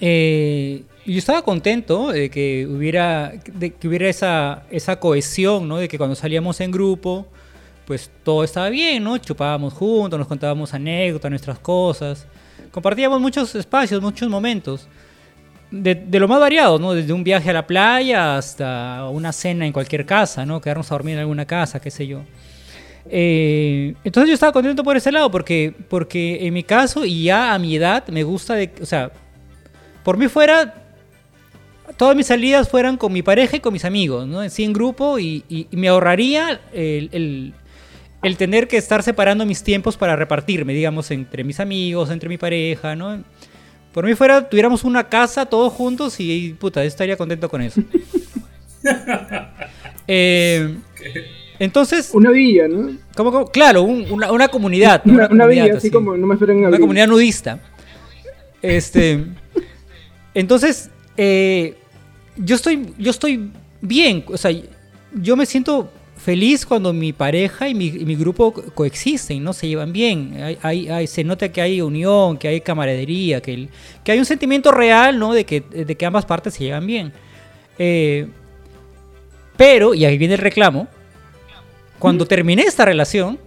Eh, 0.00 0.84
yo 1.04 1.18
estaba 1.18 1.42
contento 1.42 2.08
de 2.08 2.30
que 2.30 2.66
hubiera, 2.66 3.34
de 3.52 3.74
que 3.74 3.88
hubiera 3.88 4.08
esa, 4.08 4.64
esa 4.70 4.98
cohesión, 4.98 5.68
¿no? 5.68 5.76
De 5.76 5.88
que 5.88 5.98
cuando 5.98 6.16
salíamos 6.16 6.60
en 6.60 6.70
grupo, 6.70 7.26
pues 7.88 8.10
todo 8.22 8.44
estaba 8.44 8.68
bien, 8.68 9.02
¿no? 9.02 9.16
Chupábamos 9.16 9.72
juntos, 9.72 10.18
nos 10.18 10.28
contábamos 10.28 10.74
anécdotas, 10.74 11.30
nuestras 11.30 11.58
cosas. 11.58 12.26
Compartíamos 12.70 13.18
muchos 13.18 13.54
espacios, 13.54 14.02
muchos 14.02 14.28
momentos. 14.28 14.86
De, 15.70 15.94
lo 16.12 16.28
más 16.28 16.38
variado, 16.38 16.78
¿no? 16.78 16.92
Desde 16.92 17.14
un 17.14 17.24
viaje 17.24 17.48
a 17.48 17.54
la 17.54 17.66
playa 17.66 18.36
hasta 18.36 19.08
una 19.10 19.32
cena 19.32 19.64
en 19.64 19.72
cualquier 19.72 20.04
casa, 20.04 20.44
¿no? 20.44 20.60
Quedarnos 20.60 20.92
a 20.92 20.96
dormir 20.96 21.14
en 21.14 21.20
alguna 21.20 21.46
casa, 21.46 21.80
qué 21.80 21.90
sé 21.90 22.06
yo. 22.06 22.20
Eh, 23.08 23.94
entonces 24.04 24.28
yo 24.28 24.34
estaba 24.34 24.52
contento 24.52 24.84
por 24.84 24.94
ese 24.94 25.10
lado, 25.10 25.30
porque, 25.30 25.74
porque 25.88 26.46
en 26.46 26.52
mi 26.52 26.64
caso, 26.64 27.06
y 27.06 27.24
ya 27.24 27.54
a 27.54 27.58
mi 27.58 27.74
edad, 27.74 28.06
me 28.08 28.22
gusta 28.22 28.52
de, 28.54 28.70
o 28.82 28.86
sea, 28.86 29.10
por 30.04 30.18
mí 30.18 30.28
fuera, 30.28 30.74
todas 31.96 32.14
mis 32.14 32.26
salidas 32.26 32.68
fueran 32.68 32.98
con 32.98 33.14
mi 33.14 33.22
pareja 33.22 33.56
y 33.56 33.60
con 33.60 33.72
mis 33.72 33.86
amigos, 33.86 34.26
¿no? 34.26 34.42
En 34.42 34.50
sí 34.50 34.64
en 34.64 34.74
grupo 34.74 35.18
y, 35.18 35.66
me 35.70 35.88
ahorraría 35.88 36.60
el, 36.74 37.54
el, 38.22 38.36
tener 38.36 38.68
que 38.68 38.76
estar 38.76 39.02
separando 39.02 39.46
mis 39.46 39.62
tiempos 39.62 39.96
para 39.96 40.16
repartirme, 40.16 40.74
digamos, 40.74 41.10
entre 41.10 41.44
mis 41.44 41.60
amigos, 41.60 42.10
entre 42.10 42.28
mi 42.28 42.38
pareja, 42.38 42.96
¿no? 42.96 43.22
Por 43.92 44.04
mí 44.04 44.14
fuera, 44.14 44.48
tuviéramos 44.48 44.84
una 44.84 45.08
casa 45.08 45.46
todos 45.46 45.72
juntos 45.72 46.16
y, 46.18 46.54
puta, 46.58 46.82
yo 46.82 46.88
estaría 46.88 47.16
contento 47.16 47.48
con 47.48 47.62
eso. 47.62 47.82
eh, 50.06 50.76
entonces. 51.58 52.10
Una 52.12 52.30
villa, 52.30 52.68
¿no? 52.68 52.96
¿cómo, 53.16 53.32
cómo? 53.32 53.46
Claro, 53.46 53.82
un, 53.82 54.10
una, 54.10 54.30
una, 54.30 54.48
comunidad. 54.48 55.04
¿no? 55.04 55.14
Una, 55.14 55.26
una, 55.26 55.34
una 55.34 55.44
comunidad, 55.44 55.64
villa, 55.64 55.78
así, 55.78 55.90
como 55.90 56.16
no 56.16 56.26
me 56.26 56.34
esperen 56.34 56.64
Una 56.64 56.78
comunidad 56.78 57.08
nudista. 57.08 57.60
Este. 58.62 59.24
entonces, 60.34 60.90
eh, 61.16 61.76
yo 62.36 62.56
estoy. 62.56 62.94
Yo 62.98 63.10
estoy 63.10 63.50
bien. 63.80 64.24
O 64.28 64.36
sea, 64.36 64.52
yo 65.14 65.36
me 65.36 65.46
siento 65.46 65.90
feliz 66.28 66.66
cuando 66.66 66.92
mi 66.92 67.14
pareja 67.14 67.70
y 67.70 67.74
mi, 67.74 67.86
y 67.86 68.04
mi 68.04 68.14
grupo 68.14 68.52
coexisten, 68.52 69.42
¿no? 69.42 69.54
Se 69.54 69.66
llevan 69.66 69.94
bien. 69.94 70.36
Hay, 70.42 70.58
hay, 70.60 70.88
hay, 70.90 71.06
se 71.06 71.24
nota 71.24 71.50
que 71.50 71.62
hay 71.62 71.80
unión, 71.80 72.36
que 72.36 72.48
hay 72.48 72.60
camaradería, 72.60 73.40
que, 73.40 73.54
el, 73.54 73.70
que 74.04 74.12
hay 74.12 74.18
un 74.18 74.26
sentimiento 74.26 74.70
real, 74.70 75.18
¿no? 75.18 75.32
De 75.32 75.46
que, 75.46 75.62
de 75.62 75.94
que 75.94 76.04
ambas 76.04 76.26
partes 76.26 76.52
se 76.52 76.64
llevan 76.64 76.86
bien. 76.86 77.14
Eh, 77.78 78.28
pero, 79.56 79.94
y 79.94 80.04
ahí 80.04 80.18
viene 80.18 80.34
el 80.34 80.40
reclamo, 80.40 80.86
cuando 81.98 82.26
¿Mm? 82.26 82.28
terminé 82.28 82.62
esta 82.64 82.84
relación, 82.84 83.38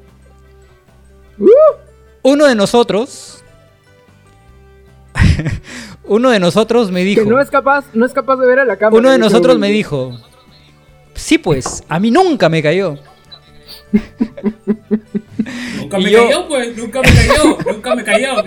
uh. 1.37 1.47
uno 2.23 2.47
de 2.47 2.55
nosotros, 2.55 3.43
uno 6.05 6.31
de 6.31 6.39
nosotros 6.39 6.89
me 6.89 7.03
dijo, 7.03 7.25
que 7.25 7.29
no 7.29 7.39
es 7.39 7.51
capaz, 7.51 7.85
no 7.93 8.07
es 8.07 8.11
capaz 8.11 8.37
de 8.37 8.47
ver 8.47 8.57
a 8.57 8.65
la 8.65 8.77
cámara. 8.77 8.97
Uno 8.97 9.11
de 9.11 9.19
nosotros 9.19 9.59
me 9.59 9.69
dijo, 9.69 10.17
sí 11.15 11.37
pues, 11.37 11.83
a 11.87 11.99
mí 11.99 12.11
nunca 12.11 12.49
me 12.49 12.61
cayó. 12.61 12.97
nunca 15.77 15.97
me 15.97 16.11
yo... 16.11 16.25
cayó, 16.27 16.47
pues, 16.47 16.77
nunca 16.77 17.01
me 17.01 17.13
cayó, 17.13 17.57
nunca 17.71 17.95
me 17.95 18.03
cayó. 18.03 18.43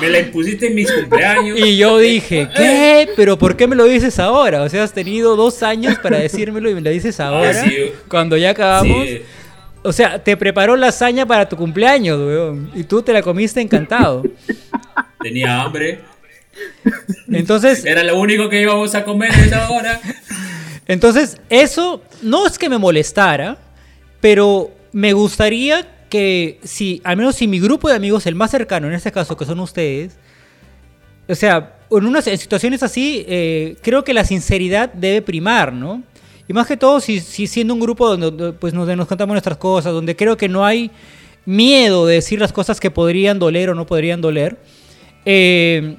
Me 0.00 0.08
la 0.08 0.20
impusiste 0.20 0.68
en 0.68 0.74
mis 0.74 0.90
cumpleaños. 0.90 1.58
Y 1.58 1.76
yo 1.76 1.98
dije, 1.98 2.48
¿qué? 2.56 3.08
¿Pero 3.16 3.38
por 3.38 3.56
qué 3.56 3.66
me 3.66 3.76
lo 3.76 3.84
dices 3.84 4.18
ahora? 4.18 4.62
O 4.62 4.68
sea, 4.68 4.82
has 4.82 4.94
tenido 4.94 5.36
dos 5.36 5.62
años 5.62 5.98
para 5.98 6.18
decírmelo 6.18 6.70
y 6.70 6.74
me 6.74 6.80
lo 6.80 6.90
dices 6.90 7.20
ahora. 7.20 7.50
Ah, 7.50 7.68
sí. 7.68 7.92
Cuando 8.08 8.36
ya 8.36 8.50
acabamos. 8.50 9.06
Sí. 9.06 9.22
O 9.82 9.92
sea, 9.92 10.22
te 10.22 10.36
preparó 10.36 10.76
lasaña 10.76 11.26
para 11.26 11.48
tu 11.48 11.56
cumpleaños, 11.56 12.18
weón. 12.18 12.70
Y 12.74 12.84
tú 12.84 13.02
te 13.02 13.12
la 13.12 13.22
comiste 13.22 13.60
encantado. 13.60 14.22
Tenía 15.22 15.62
hambre. 15.62 16.00
Entonces. 17.30 17.84
Era 17.84 18.02
lo 18.02 18.18
único 18.18 18.48
que 18.48 18.60
íbamos 18.60 18.94
a 18.94 19.04
comer 19.04 19.32
a 19.32 19.44
esa 19.44 19.70
hora. 19.70 20.00
Entonces, 20.90 21.40
eso 21.50 22.02
no 22.20 22.48
es 22.48 22.58
que 22.58 22.68
me 22.68 22.76
molestara, 22.76 23.58
pero 24.20 24.72
me 24.90 25.12
gustaría 25.12 25.86
que 26.08 26.58
si, 26.64 27.00
al 27.04 27.16
menos 27.16 27.36
si 27.36 27.46
mi 27.46 27.60
grupo 27.60 27.88
de 27.88 27.94
amigos, 27.94 28.26
el 28.26 28.34
más 28.34 28.50
cercano 28.50 28.88
en 28.88 28.94
este 28.94 29.12
caso, 29.12 29.36
que 29.36 29.44
son 29.44 29.60
ustedes, 29.60 30.18
o 31.28 31.34
sea, 31.36 31.76
en 31.92 32.06
unas 32.06 32.24
situaciones 32.24 32.82
así, 32.82 33.24
eh, 33.28 33.76
creo 33.82 34.02
que 34.02 34.12
la 34.12 34.24
sinceridad 34.24 34.92
debe 34.92 35.22
primar, 35.22 35.72
¿no? 35.72 36.02
Y 36.48 36.52
más 36.54 36.66
que 36.66 36.76
todo, 36.76 36.98
si, 36.98 37.20
si 37.20 37.46
siendo 37.46 37.72
un 37.72 37.78
grupo 37.78 38.16
donde, 38.16 38.52
pues, 38.54 38.74
donde 38.74 38.96
nos 38.96 39.06
contamos 39.06 39.34
nuestras 39.34 39.58
cosas, 39.58 39.92
donde 39.92 40.16
creo 40.16 40.36
que 40.36 40.48
no 40.48 40.64
hay 40.64 40.90
miedo 41.46 42.04
de 42.04 42.16
decir 42.16 42.40
las 42.40 42.52
cosas 42.52 42.80
que 42.80 42.90
podrían 42.90 43.38
doler 43.38 43.70
o 43.70 43.76
no 43.76 43.86
podrían 43.86 44.20
doler, 44.20 44.58
eh, 45.24 45.94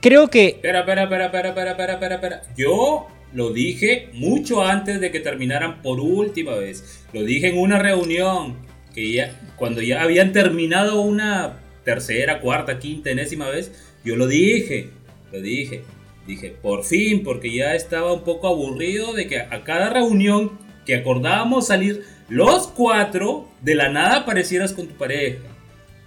creo 0.00 0.28
que... 0.28 0.46
Espera, 0.46 0.80
espera, 0.80 1.02
espera, 1.02 1.26
espera, 1.26 1.48
espera, 1.50 1.92
espera, 1.92 2.14
espera. 2.14 2.42
Yo 2.56 3.08
lo 3.32 3.52
dije 3.52 4.08
mucho 4.12 4.62
antes 4.62 5.00
de 5.00 5.10
que 5.10 5.20
terminaran 5.20 5.82
por 5.82 6.00
última 6.00 6.54
vez. 6.54 7.04
Lo 7.12 7.22
dije 7.22 7.48
en 7.48 7.58
una 7.58 7.78
reunión 7.78 8.56
que 8.94 9.12
ya, 9.12 9.38
cuando 9.56 9.82
ya 9.82 10.02
habían 10.02 10.32
terminado 10.32 11.00
una 11.00 11.60
tercera, 11.84 12.40
cuarta, 12.40 12.78
quinta, 12.78 13.10
enésima 13.10 13.48
vez, 13.48 13.72
yo 14.04 14.16
lo 14.16 14.26
dije, 14.26 14.90
lo 15.32 15.40
dije, 15.40 15.82
dije, 16.26 16.54
por 16.60 16.84
fin, 16.84 17.22
porque 17.22 17.54
ya 17.54 17.74
estaba 17.74 18.12
un 18.12 18.24
poco 18.24 18.48
aburrido 18.48 19.12
de 19.12 19.26
que 19.26 19.40
a 19.40 19.64
cada 19.64 19.90
reunión 19.90 20.58
que 20.84 20.94
acordábamos 20.94 21.66
salir 21.66 22.04
los 22.28 22.68
cuatro, 22.68 23.48
de 23.60 23.74
la 23.74 23.88
nada 23.88 24.18
aparecieras 24.18 24.72
con 24.72 24.88
tu 24.88 24.94
pareja. 24.94 25.38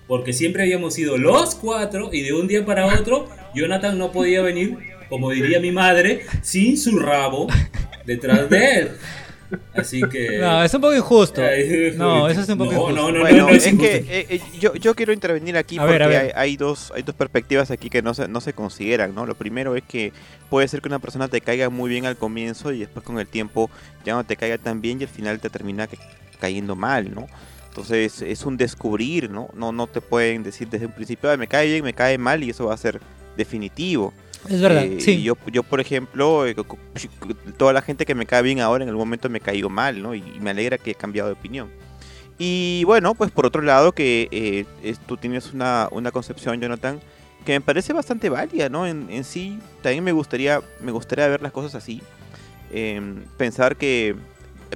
Porque 0.07 0.33
siempre 0.33 0.63
habíamos 0.63 0.95
sido 0.95 1.17
los 1.17 1.55
cuatro 1.55 2.09
y 2.11 2.21
de 2.21 2.33
un 2.33 2.47
día 2.47 2.65
para 2.65 2.87
otro, 2.99 3.29
Jonathan 3.53 3.97
no 3.97 4.11
podía 4.11 4.41
venir, 4.41 4.77
como 5.09 5.31
diría 5.31 5.59
mi 5.59 5.71
madre, 5.71 6.25
sin 6.41 6.77
su 6.77 6.97
rabo 6.99 7.47
detrás 8.05 8.49
de 8.49 8.73
él. 8.79 8.91
Así 9.73 9.99
que. 10.11 10.37
No, 10.37 10.63
es 10.63 10.71
un 10.75 10.81
poco 10.81 10.95
injusto. 10.95 11.41
No, 11.95 12.29
eso 12.29 12.41
es 12.41 12.49
un 12.49 12.57
poco 12.59 12.71
no, 12.71 12.77
injusto. 12.77 12.95
No, 13.01 13.11
no, 13.11 13.19
bueno, 13.21 13.37
no, 13.37 13.43
no 13.47 13.55
es, 13.55 13.65
es 13.65 13.79
que 13.79 13.95
eh, 14.07 14.25
eh, 14.29 14.41
yo, 14.59 14.75
yo 14.75 14.93
quiero 14.93 15.11
intervenir 15.11 15.57
aquí 15.57 15.79
A 15.79 15.81
porque 15.81 15.93
ver, 15.93 16.03
a 16.03 16.07
ver. 16.07 16.17
Hay, 16.19 16.31
hay 16.35 16.57
dos, 16.57 16.91
hay 16.95 17.01
dos 17.01 17.15
perspectivas 17.15 17.71
aquí 17.71 17.89
que 17.89 18.03
no 18.03 18.13
se, 18.13 18.27
no 18.27 18.41
se 18.41 18.53
consideran, 18.53 19.15
¿no? 19.15 19.25
Lo 19.25 19.33
primero 19.33 19.75
es 19.75 19.81
que 19.83 20.13
puede 20.51 20.67
ser 20.67 20.81
que 20.81 20.87
una 20.87 20.99
persona 20.99 21.27
te 21.29 21.41
caiga 21.41 21.69
muy 21.69 21.89
bien 21.89 22.05
al 22.05 22.15
comienzo 22.15 22.71
y 22.71 22.79
después 22.79 23.03
con 23.03 23.17
el 23.17 23.25
tiempo 23.27 23.71
ya 24.05 24.13
no 24.13 24.23
te 24.23 24.35
caiga 24.35 24.59
tan 24.59 24.81
bien 24.81 25.01
y 25.01 25.05
al 25.05 25.09
final 25.09 25.39
te 25.39 25.49
termina 25.49 25.87
ca- 25.87 25.97
cayendo 26.39 26.75
mal, 26.75 27.11
¿no? 27.11 27.25
Entonces 27.69 28.21
es 28.21 28.45
un 28.45 28.55
descubrir, 28.55 29.31
¿no? 29.31 29.49
No, 29.55 29.71
no 29.71 29.87
te 29.87 29.99
pueden 30.01 30.43
decir 30.43 30.67
desde 30.69 30.85
un 30.85 30.91
principio, 30.91 31.31
"Ay, 31.31 31.37
me 31.39 31.47
cae 31.47 31.65
bien, 31.67 31.83
me 31.83 31.93
cae 31.93 32.19
mal 32.19 32.43
y 32.43 32.51
eso 32.51 32.65
va 32.67 32.75
a 32.75 32.77
ser 32.77 32.99
definitivo. 33.35 34.13
Es 34.47 34.61
verdad, 34.61 34.83
Eh, 34.85 35.01
sí. 35.01 35.21
Yo, 35.21 35.35
yo, 35.51 35.63
por 35.63 35.79
ejemplo, 35.81 36.45
eh, 36.47 36.55
toda 37.57 37.73
la 37.73 37.81
gente 37.81 38.05
que 38.05 38.15
me 38.15 38.25
cae 38.25 38.41
bien 38.41 38.59
ahora 38.61 38.83
en 38.83 38.89
algún 38.89 39.05
momento 39.07 39.29
me 39.29 39.39
caigo 39.39 39.69
mal, 39.69 40.01
¿no? 40.01 40.15
Y, 40.15 40.21
me 40.39 40.51
alegra 40.51 40.77
que 40.77 40.91
he 40.91 40.95
cambiado 40.95 41.27
de 41.29 41.33
opinión. 41.33 41.69
Y 42.37 42.83
bueno, 42.85 43.15
pues 43.15 43.31
por 43.31 43.45
otro 43.45 43.61
lado, 43.61 43.91
que 43.91 44.29
eh, 44.31 44.65
es- 44.83 44.99
tú 44.99 45.17
tienes 45.17 45.53
una, 45.53 45.89
una 45.91 46.11
concepción, 46.11 46.59
Jonathan, 46.61 46.99
que 47.45 47.51
me 47.53 47.61
parece 47.61 47.91
bastante 47.93 48.29
válida, 48.29 48.69
¿no? 48.69 48.87
En, 48.87 49.07
en 49.09 49.23
sí, 49.23 49.59
también 49.81 50.03
me 50.03 50.11
gustaría, 50.13 50.61
me 50.81 50.91
gustaría 50.91 51.27
ver 51.27 51.41
las 51.41 51.51
cosas 51.51 51.75
así. 51.75 52.01
Em, 52.71 53.23
pensar 53.37 53.75
que. 53.75 54.15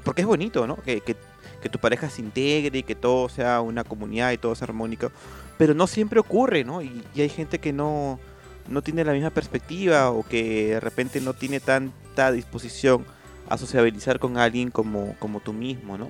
Porque 0.04 0.22
es 0.22 0.28
bonito, 0.28 0.66
¿no? 0.68 0.76
Que, 0.78 1.02
que, 1.02 1.16
que 1.62 1.70
tu 1.70 1.80
pareja 1.80 2.10
se 2.10 2.22
integre 2.22 2.80
y 2.80 2.84
que 2.84 2.96
todo 2.96 3.30
sea 3.30 3.62
una 3.62 3.84
comunidad 3.84 4.32
y 4.32 4.38
todo 4.38 4.56
sea 4.56 4.66
armónico. 4.66 5.12
Pero 5.58 5.74
no 5.74 5.88
siempre 5.88 6.20
ocurre, 6.20 6.64
¿no? 6.64 6.82
Y, 6.82 7.04
y 7.16 7.22
hay 7.22 7.30
gente 7.30 7.60
que 7.60 7.72
no, 7.72 8.20
no 8.68 8.82
tiene 8.82 9.04
la 9.04 9.14
misma 9.14 9.30
perspectiva 9.30 10.10
o 10.12 10.24
que 10.24 10.68
de 10.70 10.80
repente 10.80 11.20
no 11.22 11.34
tiene 11.34 11.60
tanta 11.60 12.32
disposición 12.32 13.06
a 13.50 13.58
sociabilizar 13.58 14.20
con 14.20 14.38
alguien 14.38 14.72
como, 14.72 15.16
como 15.20 15.40
tú 15.42 15.52
mismo, 15.54 15.98
¿no? 15.98 16.10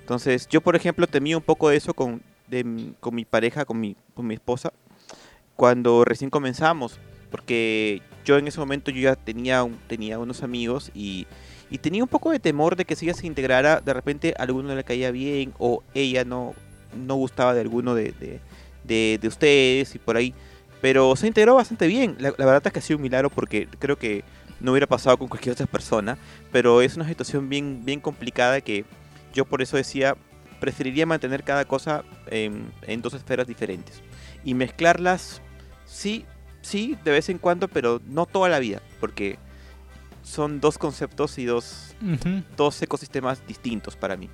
Entonces, 0.00 0.48
yo 0.48 0.60
por 0.62 0.76
ejemplo 0.76 1.06
temía 1.06 1.36
un 1.36 1.42
poco 1.42 1.70
eso 1.70 1.92
con, 1.94 2.22
de 2.48 2.64
mi- 2.64 2.94
con 3.00 3.14
mi 3.14 3.24
pareja, 3.24 3.64
con 3.64 3.78
mi, 3.80 3.96
con 4.14 4.26
mi 4.26 4.34
esposa, 4.34 4.72
cuando 5.56 6.04
recién 6.04 6.30
comenzamos, 6.30 6.98
porque 7.30 8.02
yo 8.24 8.38
en 8.38 8.48
ese 8.48 8.58
momento 8.60 8.90
yo 8.90 9.00
ya 9.02 9.16
tenía, 9.16 9.62
un- 9.62 9.78
tenía 9.86 10.18
unos 10.18 10.42
amigos 10.42 10.90
y, 10.94 11.26
y 11.70 11.78
tenía 11.78 12.02
un 12.02 12.08
poco 12.08 12.30
de 12.30 12.38
temor 12.40 12.76
de 12.76 12.84
que 12.84 12.96
si 12.96 13.06
ella 13.06 13.14
se 13.14 13.26
integrara, 13.26 13.80
de 13.80 13.92
repente 13.92 14.34
a 14.38 14.42
alguno 14.42 14.68
no 14.68 14.74
le 14.74 14.84
caía 14.84 15.10
bien 15.10 15.52
o 15.58 15.82
ella 15.94 16.24
no, 16.24 16.54
no 16.96 17.14
gustaba 17.16 17.54
de 17.54 17.60
alguno 17.60 17.94
de, 17.94 18.12
de, 18.12 18.40
de- 18.84 19.18
de 19.20 19.28
ustedes 19.28 19.94
y 19.94 19.98
por 19.98 20.16
ahí. 20.16 20.34
Pero 20.84 21.16
se 21.16 21.26
integró 21.26 21.54
bastante 21.54 21.86
bien. 21.86 22.14
La, 22.18 22.34
la 22.36 22.44
verdad 22.44 22.66
es 22.66 22.70
que 22.74 22.78
ha 22.78 22.82
sido 22.82 22.98
un 22.98 23.04
milagro 23.04 23.30
porque 23.30 23.66
creo 23.78 23.96
que 23.96 24.22
no 24.60 24.72
hubiera 24.72 24.86
pasado 24.86 25.16
con 25.16 25.28
cualquier 25.28 25.54
otra 25.54 25.64
persona. 25.64 26.18
Pero 26.52 26.82
es 26.82 26.94
una 26.94 27.08
situación 27.08 27.48
bien, 27.48 27.86
bien 27.86 28.00
complicada 28.00 28.60
que 28.60 28.84
yo 29.32 29.46
por 29.46 29.62
eso 29.62 29.78
decía, 29.78 30.14
preferiría 30.60 31.06
mantener 31.06 31.42
cada 31.42 31.64
cosa 31.64 32.04
en, 32.26 32.66
en 32.82 33.00
dos 33.00 33.14
esferas 33.14 33.46
diferentes. 33.46 34.02
y 34.44 34.52
mezclarlas, 34.52 35.40
sí, 35.86 36.26
sí, 36.60 36.98
de 37.02 37.12
vez 37.12 37.30
en 37.30 37.38
cuando, 37.38 37.66
pero 37.66 38.02
no 38.06 38.26
toda 38.26 38.50
la 38.50 38.58
vida, 38.58 38.82
porque 39.00 39.38
son 40.22 40.60
dos 40.60 40.76
conceptos 40.76 41.38
y 41.38 41.46
dos, 41.46 41.96
dos 42.58 42.82
ecosistemas 42.82 43.40
distintos 43.46 43.96
para 43.96 44.18
mí. 44.18 44.28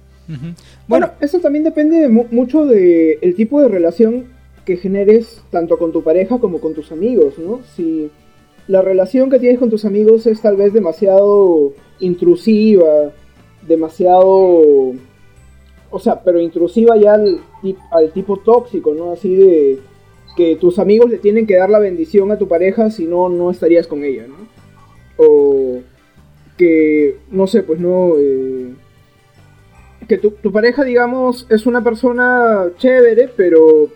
bueno, 0.88 1.12
eso 1.20 1.38
también 1.38 1.62
depende 1.62 2.08
mucho 2.08 2.66
del 2.66 3.18
el 3.22 3.36
tipo 3.36 3.62
de 3.62 3.68
relación 3.68 4.39
que 4.64 4.76
generes 4.76 5.42
tanto 5.50 5.78
con 5.78 5.92
tu 5.92 6.02
pareja 6.02 6.38
como 6.38 6.60
con 6.60 6.74
tus 6.74 6.92
amigos, 6.92 7.38
¿no? 7.38 7.60
Si 7.74 8.10
la 8.68 8.82
relación 8.82 9.30
que 9.30 9.38
tienes 9.38 9.58
con 9.58 9.70
tus 9.70 9.84
amigos 9.84 10.26
es 10.26 10.40
tal 10.40 10.56
vez 10.56 10.72
demasiado 10.72 11.72
intrusiva, 11.98 13.12
demasiado... 13.66 14.92
O 15.92 15.98
sea, 15.98 16.22
pero 16.22 16.40
intrusiva 16.40 16.96
ya 16.96 17.14
al, 17.14 18.12
tipo 18.14 18.36
tóxico, 18.36 18.94
¿no? 18.94 19.10
Así 19.10 19.34
de 19.34 19.80
que 20.36 20.54
tus 20.54 20.78
amigos 20.78 21.10
le 21.10 21.18
tienen 21.18 21.46
que 21.46 21.56
dar 21.56 21.68
la 21.68 21.80
bendición 21.80 22.30
a 22.30 22.38
tu 22.38 22.46
pareja, 22.46 22.90
si 22.90 23.06
no, 23.06 23.28
no 23.28 23.50
estarías 23.50 23.88
con 23.88 24.04
ella, 24.04 24.26
¿no? 24.28 24.36
O 25.16 25.80
que, 26.56 27.16
no 27.30 27.46
sé, 27.48 27.64
pues 27.64 27.80
no... 27.80 28.12
Eh, 28.18 28.72
que 30.06 30.18
tu, 30.18 30.30
tu, 30.30 30.52
pareja, 30.52 30.84
digamos, 30.84 31.46
es 31.50 31.66
una 31.66 31.82
persona 31.82 32.68
chévere, 32.78 33.28
pero 33.36 33.88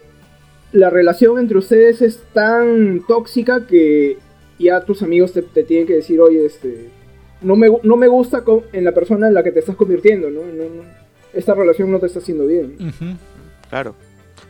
la 0.74 0.90
relación 0.90 1.38
entre 1.38 1.56
ustedes 1.56 2.02
es 2.02 2.18
tan 2.32 3.04
tóxica 3.06 3.64
que 3.64 4.18
ya 4.58 4.80
tus 4.80 5.02
amigos 5.02 5.32
te, 5.32 5.42
tienen 5.62 5.86
que 5.86 5.94
decir, 5.94 6.20
oye, 6.20 6.44
este, 6.44 6.88
no 7.42 7.54
me, 7.54 7.68
no 7.84 7.96
me 7.96 8.08
gusta 8.08 8.42
en 8.72 8.84
la 8.84 8.90
persona 8.90 9.28
en 9.28 9.34
la 9.34 9.44
que 9.44 9.52
te 9.52 9.60
estás 9.60 9.76
convirtiendo, 9.76 10.30
¿no? 10.30 10.40
esta 11.32 11.54
relación 11.54 11.92
no 11.92 12.00
te 12.00 12.06
está 12.06 12.18
haciendo 12.18 12.46
bien. 12.46 12.76
Claro. 13.70 13.94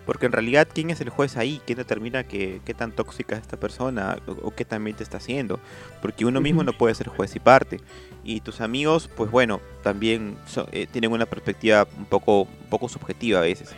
Porque 0.06 0.26
en 0.26 0.32
realidad, 0.32 0.66
¿quién 0.72 0.90
es 0.90 1.00
el 1.02 1.10
juez 1.10 1.36
ahí? 1.36 1.60
¿Quién 1.66 1.76
determina 1.76 2.24
qué 2.24 2.74
tan 2.76 2.92
tóxica 2.92 3.36
es 3.36 3.42
esta 3.42 3.58
persona 3.58 4.18
o, 4.42 4.50
qué 4.50 4.64
también 4.64 4.96
te 4.96 5.02
está 5.02 5.18
haciendo? 5.18 5.60
Porque 6.00 6.24
uno 6.24 6.40
mismo 6.40 6.62
no 6.62 6.72
puede 6.72 6.94
ser 6.94 7.08
juez 7.08 7.36
y 7.36 7.40
parte. 7.40 7.80
Y 8.22 8.40
tus 8.40 8.62
amigos, 8.62 9.10
pues 9.14 9.30
bueno, 9.30 9.60
también 9.82 10.36
eh, 10.72 10.86
tienen 10.90 11.12
una 11.12 11.26
perspectiva 11.26 11.86
un 11.98 12.06
poco, 12.06 12.42
un 12.42 12.68
poco 12.70 12.88
subjetiva 12.88 13.40
a 13.40 13.42
veces. 13.42 13.74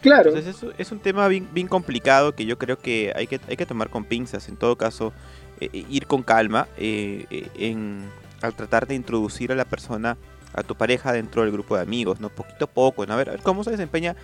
Claro. 0.00 0.30
Entonces 0.30 0.62
es, 0.62 0.74
es 0.78 0.92
un 0.92 1.00
tema 1.00 1.28
bien, 1.28 1.68
complicado 1.68 2.34
que 2.34 2.46
yo 2.46 2.58
creo 2.58 2.78
que 2.78 3.12
hay, 3.14 3.26
que 3.26 3.40
hay 3.48 3.56
que 3.56 3.66
tomar 3.66 3.90
con 3.90 4.04
pinzas. 4.04 4.48
En 4.48 4.56
todo 4.56 4.76
caso, 4.76 5.12
eh, 5.60 5.70
eh, 5.72 5.84
ir 5.88 6.06
con 6.06 6.22
calma 6.22 6.68
en, 6.76 8.08
al 8.42 8.54
tratar 8.54 8.86
de 8.86 8.94
introducir 8.94 9.52
a 9.52 9.54
la 9.54 9.64
persona, 9.64 10.16
a 10.54 10.62
tu 10.62 10.74
pareja 10.74 11.12
dentro 11.12 11.42
del 11.42 11.52
grupo 11.52 11.76
de 11.76 11.82
amigos, 11.82 12.20
¿no? 12.20 12.28
Poquito 12.28 12.66
a 12.66 12.68
poco, 12.68 13.06
¿no? 13.06 13.14
A 13.14 13.16
ver, 13.16 13.40
cómo 13.42 13.64
se 13.64 13.70
desempeña 13.70 14.16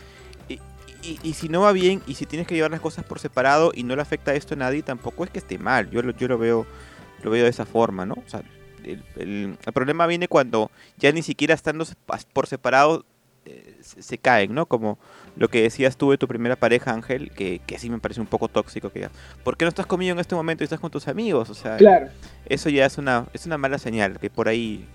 y, 1.02 1.34
si 1.34 1.48
no 1.48 1.62
va 1.62 1.72
bien 1.72 2.00
y 2.06 2.14
si 2.14 2.26
tienes 2.26 2.46
que 2.46 2.54
llevar 2.54 2.70
las 2.70 2.80
cosas 2.80 3.04
por 3.04 3.18
separado 3.18 3.72
y 3.74 3.82
no 3.82 3.96
le 3.96 4.02
afecta 4.02 4.34
esto 4.34 4.54
a 4.54 4.56
nadie, 4.56 4.82
tampoco 4.82 5.24
es 5.24 5.30
que 5.30 5.38
esté 5.38 5.58
mal. 5.58 5.90
Yo 5.90 6.02
lo, 6.02 6.12
yo 6.12 6.28
lo 6.28 6.38
veo 6.38 6.66
lo 7.22 7.30
veo 7.30 7.44
de 7.44 7.50
esa 7.50 7.66
forma, 7.66 8.06
¿no? 8.06 8.14
O 8.14 8.28
sea, 8.28 8.42
el, 8.84 9.56
problema 9.72 10.06
viene 10.06 10.28
cuando 10.28 10.70
ya 10.96 11.12
ni 11.12 11.22
siquiera 11.22 11.54
estando 11.54 11.86
por 12.32 12.46
separado 12.46 13.04
eh, 13.44 13.74
se, 13.80 14.18
caen, 14.18 14.54
¿no? 14.54 14.66
Como 14.66 14.98
lo 15.36 15.48
que 15.48 15.62
decías 15.62 15.96
tú 15.96 16.10
de 16.10 16.18
tu 16.18 16.28
primera 16.28 16.56
pareja, 16.56 16.92
Ángel, 16.92 17.30
que, 17.30 17.60
que 17.66 17.78
sí 17.78 17.90
me 17.90 17.98
parece 17.98 18.20
un 18.20 18.26
poco 18.26 18.48
tóxico. 18.48 18.90
que 18.90 19.00
ya, 19.00 19.10
¿Por 19.42 19.56
qué 19.56 19.64
no 19.64 19.70
estás 19.70 19.86
conmigo 19.86 20.12
en 20.12 20.18
este 20.20 20.34
momento 20.34 20.62
y 20.62 20.66
estás 20.66 20.80
con 20.80 20.90
tus 20.90 21.08
amigos? 21.08 21.50
O 21.50 21.54
sea, 21.54 21.76
claro. 21.76 22.08
eso 22.46 22.68
ya 22.68 22.86
es 22.86 22.98
una, 22.98 23.26
es 23.32 23.46
una 23.46 23.58
mala 23.58 23.78
señal, 23.78 24.18
que 24.18 24.30
por 24.30 24.48
ahí 24.48 24.86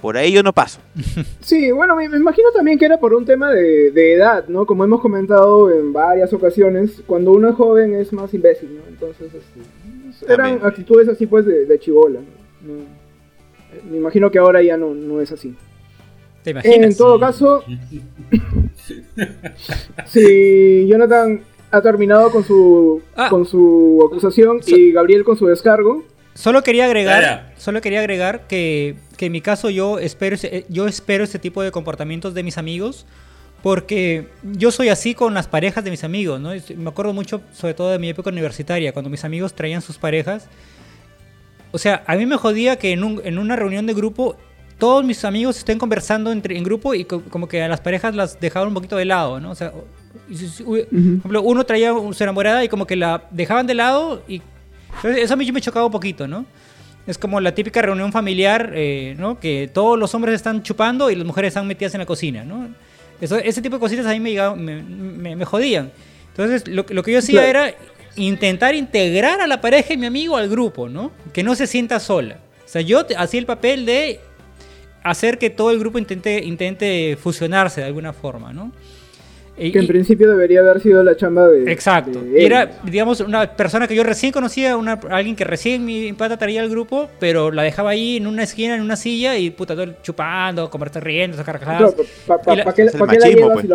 por 0.00 0.16
ahí 0.16 0.32
yo 0.32 0.42
no 0.42 0.52
paso. 0.52 0.80
Sí, 1.40 1.70
bueno, 1.70 1.96
me, 1.96 2.04
imagino 2.04 2.50
también 2.50 2.78
que 2.78 2.84
era 2.84 2.98
por 2.98 3.14
un 3.14 3.24
tema 3.24 3.52
de, 3.52 4.12
edad, 4.12 4.46
¿no? 4.48 4.66
Como 4.66 4.84
hemos 4.84 5.00
comentado 5.00 5.70
en 5.70 5.92
varias 5.92 6.32
ocasiones, 6.32 7.02
cuando 7.06 7.32
uno 7.32 7.48
es 7.48 7.54
joven 7.54 7.94
es 7.94 8.12
más 8.12 8.34
imbécil, 8.34 8.76
¿no? 8.76 8.82
Entonces, 8.88 9.32
este, 9.32 10.32
eran 10.32 10.60
actitudes 10.62 11.08
así 11.08 11.26
pues 11.26 11.46
de, 11.46 11.66
de 11.66 11.78
chivola, 11.78 12.20
¿no? 12.62 12.74
Me 13.90 13.96
imagino 13.96 14.30
que 14.30 14.38
ahora 14.38 14.62
ya 14.62 14.76
no, 14.76 14.94
no 14.94 15.20
es 15.20 15.32
así. 15.32 15.54
¿Te 16.46 16.52
imaginas? 16.52 16.90
En 16.92 16.96
todo 16.96 17.18
caso, 17.18 17.64
si 20.06 20.86
Jonathan 20.86 21.40
ha 21.72 21.80
terminado 21.80 22.30
con 22.30 22.44
su, 22.44 23.02
ah. 23.16 23.28
con 23.30 23.44
su 23.44 24.00
acusación 24.06 24.60
y 24.64 24.92
Gabriel 24.92 25.24
con 25.24 25.36
su 25.36 25.46
descargo, 25.46 26.04
Solo 26.34 26.62
quería 26.62 26.84
agregar, 26.84 27.52
solo 27.56 27.80
quería 27.80 27.98
agregar 27.98 28.46
que, 28.46 28.94
en 29.18 29.32
mi 29.32 29.40
caso 29.40 29.70
yo 29.70 29.98
espero, 29.98 30.36
ese, 30.36 30.66
yo 30.68 30.86
espero 30.86 31.24
ese 31.24 31.40
tipo 31.40 31.62
de 31.62 31.72
comportamientos 31.72 32.32
de 32.32 32.44
mis 32.44 32.58
amigos 32.58 33.06
porque 33.64 34.28
yo 34.44 34.70
soy 34.70 34.90
así 34.90 35.14
con 35.14 35.34
las 35.34 35.48
parejas 35.48 35.82
de 35.82 35.90
mis 35.90 36.04
amigos, 36.04 36.40
¿no? 36.40 36.50
Me 36.76 36.88
acuerdo 36.90 37.12
mucho, 37.12 37.40
sobre 37.52 37.74
todo 37.74 37.90
de 37.90 37.98
mi 37.98 38.10
época 38.10 38.30
universitaria, 38.30 38.92
cuando 38.92 39.10
mis 39.10 39.24
amigos 39.24 39.52
traían 39.54 39.82
sus 39.82 39.98
parejas. 39.98 40.48
O 41.72 41.78
sea, 41.78 42.04
a 42.06 42.14
mí 42.14 42.24
me 42.24 42.36
jodía 42.36 42.76
que 42.76 42.92
en, 42.92 43.20
en 43.24 43.38
una 43.38 43.56
reunión 43.56 43.86
de 43.86 43.94
grupo 43.94 44.36
todos 44.78 45.04
mis 45.04 45.24
amigos 45.24 45.56
estén 45.58 45.78
conversando 45.78 46.30
entre, 46.30 46.56
en 46.56 46.64
grupo 46.64 46.94
y 46.94 47.04
como 47.04 47.48
que 47.48 47.62
a 47.62 47.68
las 47.68 47.80
parejas 47.80 48.14
las 48.14 48.38
dejaban 48.38 48.68
un 48.68 48.74
poquito 48.74 48.96
de 48.96 49.04
lado, 49.04 49.40
¿no? 49.40 49.50
O 49.50 49.54
sea, 49.54 49.72
por 49.72 50.78
ejemplo, 50.78 51.42
uno 51.42 51.64
traía 51.64 51.92
su 52.12 52.22
enamorada 52.22 52.64
y 52.64 52.68
como 52.68 52.86
que 52.86 52.96
la 52.96 53.24
dejaban 53.30 53.66
de 53.66 53.74
lado 53.74 54.22
y 54.28 54.42
eso 55.02 55.34
a 55.34 55.36
mí 55.36 55.50
me 55.52 55.60
chocaba 55.60 55.86
un 55.86 55.92
poquito, 55.92 56.26
¿no? 56.26 56.44
Es 57.06 57.18
como 57.18 57.40
la 57.40 57.54
típica 57.54 57.80
reunión 57.80 58.12
familiar, 58.12 58.72
eh, 58.74 59.14
¿no? 59.18 59.38
Que 59.38 59.70
todos 59.72 59.98
los 59.98 60.14
hombres 60.14 60.34
están 60.34 60.62
chupando 60.62 61.10
y 61.10 61.14
las 61.14 61.26
mujeres 61.26 61.48
están 61.48 61.66
metidas 61.66 61.94
en 61.94 62.00
la 62.00 62.06
cocina, 62.06 62.44
¿no? 62.44 62.68
Eso, 63.20 63.36
ese 63.36 63.62
tipo 63.62 63.76
de 63.76 63.80
cositas 63.80 64.06
a 64.06 64.10
mí 64.10 64.20
me, 64.20 65.36
me, 65.36 65.44
jodían. 65.44 65.90
Entonces, 66.30 66.68
lo, 66.68 66.84
lo 66.88 67.02
que 67.02 67.12
yo 67.12 67.18
hacía 67.20 67.48
era 67.48 67.74
intentar 68.16 68.74
integrar 68.74 69.40
a 69.40 69.46
la 69.46 69.60
pareja 69.60 69.94
y 69.94 69.96
mi 69.96 70.06
amigo 70.06 70.36
al 70.36 70.48
grupo, 70.48 70.88
¿no? 70.88 71.12
Que 71.32 71.42
no 71.42 71.54
se 71.54 71.66
sienta 71.66 72.00
sola. 72.00 72.38
O 72.64 72.68
sea, 72.68 72.82
yo 72.82 73.06
hacía 73.16 73.40
el 73.40 73.46
papel 73.46 73.86
de 73.86 74.20
hacer 75.10 75.38
que 75.38 75.50
todo 75.50 75.70
el 75.70 75.78
grupo 75.78 75.98
intente, 75.98 76.42
intente 76.44 77.16
fusionarse 77.20 77.80
de 77.80 77.86
alguna 77.86 78.12
forma, 78.12 78.52
¿no? 78.52 78.72
que 79.56 79.78
en 79.78 79.86
principio 79.86 80.28
debería 80.28 80.60
haber 80.60 80.80
sido 80.80 81.02
la 81.02 81.16
chamba 81.16 81.48
de. 81.48 81.70
Exacto. 81.72 82.22
era, 82.34 82.70
digamos, 82.84 83.20
una 83.20 83.56
persona 83.56 83.88
que 83.88 83.94
yo 83.94 84.02
recién 84.02 84.30
conocía, 84.30 84.76
una, 84.76 85.00
alguien 85.10 85.34
que 85.34 85.44
recién 85.44 85.84
mi 85.84 86.12
pata 86.12 86.36
traía 86.36 86.60
al 86.60 86.68
grupo, 86.68 87.08
pero 87.18 87.50
la 87.50 87.62
dejaba 87.62 87.90
ahí 87.90 88.18
en 88.18 88.26
una 88.26 88.42
esquina, 88.42 88.74
en 88.74 88.82
una 88.82 88.96
silla 88.96 89.38
y 89.38 89.50
puta, 89.50 89.74
todo 89.74 89.94
chupando, 90.02 90.68
comerte 90.68 91.00
riendo, 91.00 91.36
sacar 91.36 91.58
carcajadas. 91.58 91.94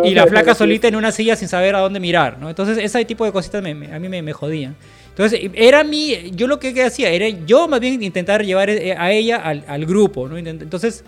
y 0.04 0.14
la, 0.14 0.26
flaca 0.26 0.54
solita 0.54 0.86
en 0.86 0.94
una 0.94 1.10
silla 1.10 1.34
sin 1.34 1.48
saber 1.48 1.74
a 1.74 1.80
dónde 1.80 1.98
mirar, 1.98 2.38
¿no? 2.38 2.48
Entonces, 2.48 2.78
ese 2.78 3.04
tipo 3.04 3.24
de 3.24 3.32
cositas 3.32 3.64
a 3.64 3.68
mí 3.68 4.08
me, 4.08 4.22
me 4.22 4.32
jodían. 4.32 4.76
Entonces, 5.12 5.50
era 5.54 5.84
mi. 5.84 6.30
Yo 6.34 6.46
lo 6.46 6.58
que 6.58 6.82
hacía 6.82 7.10
era 7.10 7.28
yo 7.28 7.68
más 7.68 7.80
bien 7.80 8.02
intentar 8.02 8.44
llevar 8.44 8.70
eh, 8.70 8.94
a 8.96 9.12
ella 9.12 9.36
al, 9.36 9.64
al 9.68 9.86
grupo, 9.86 10.28
¿no? 10.28 10.36
Entonces 10.36 11.04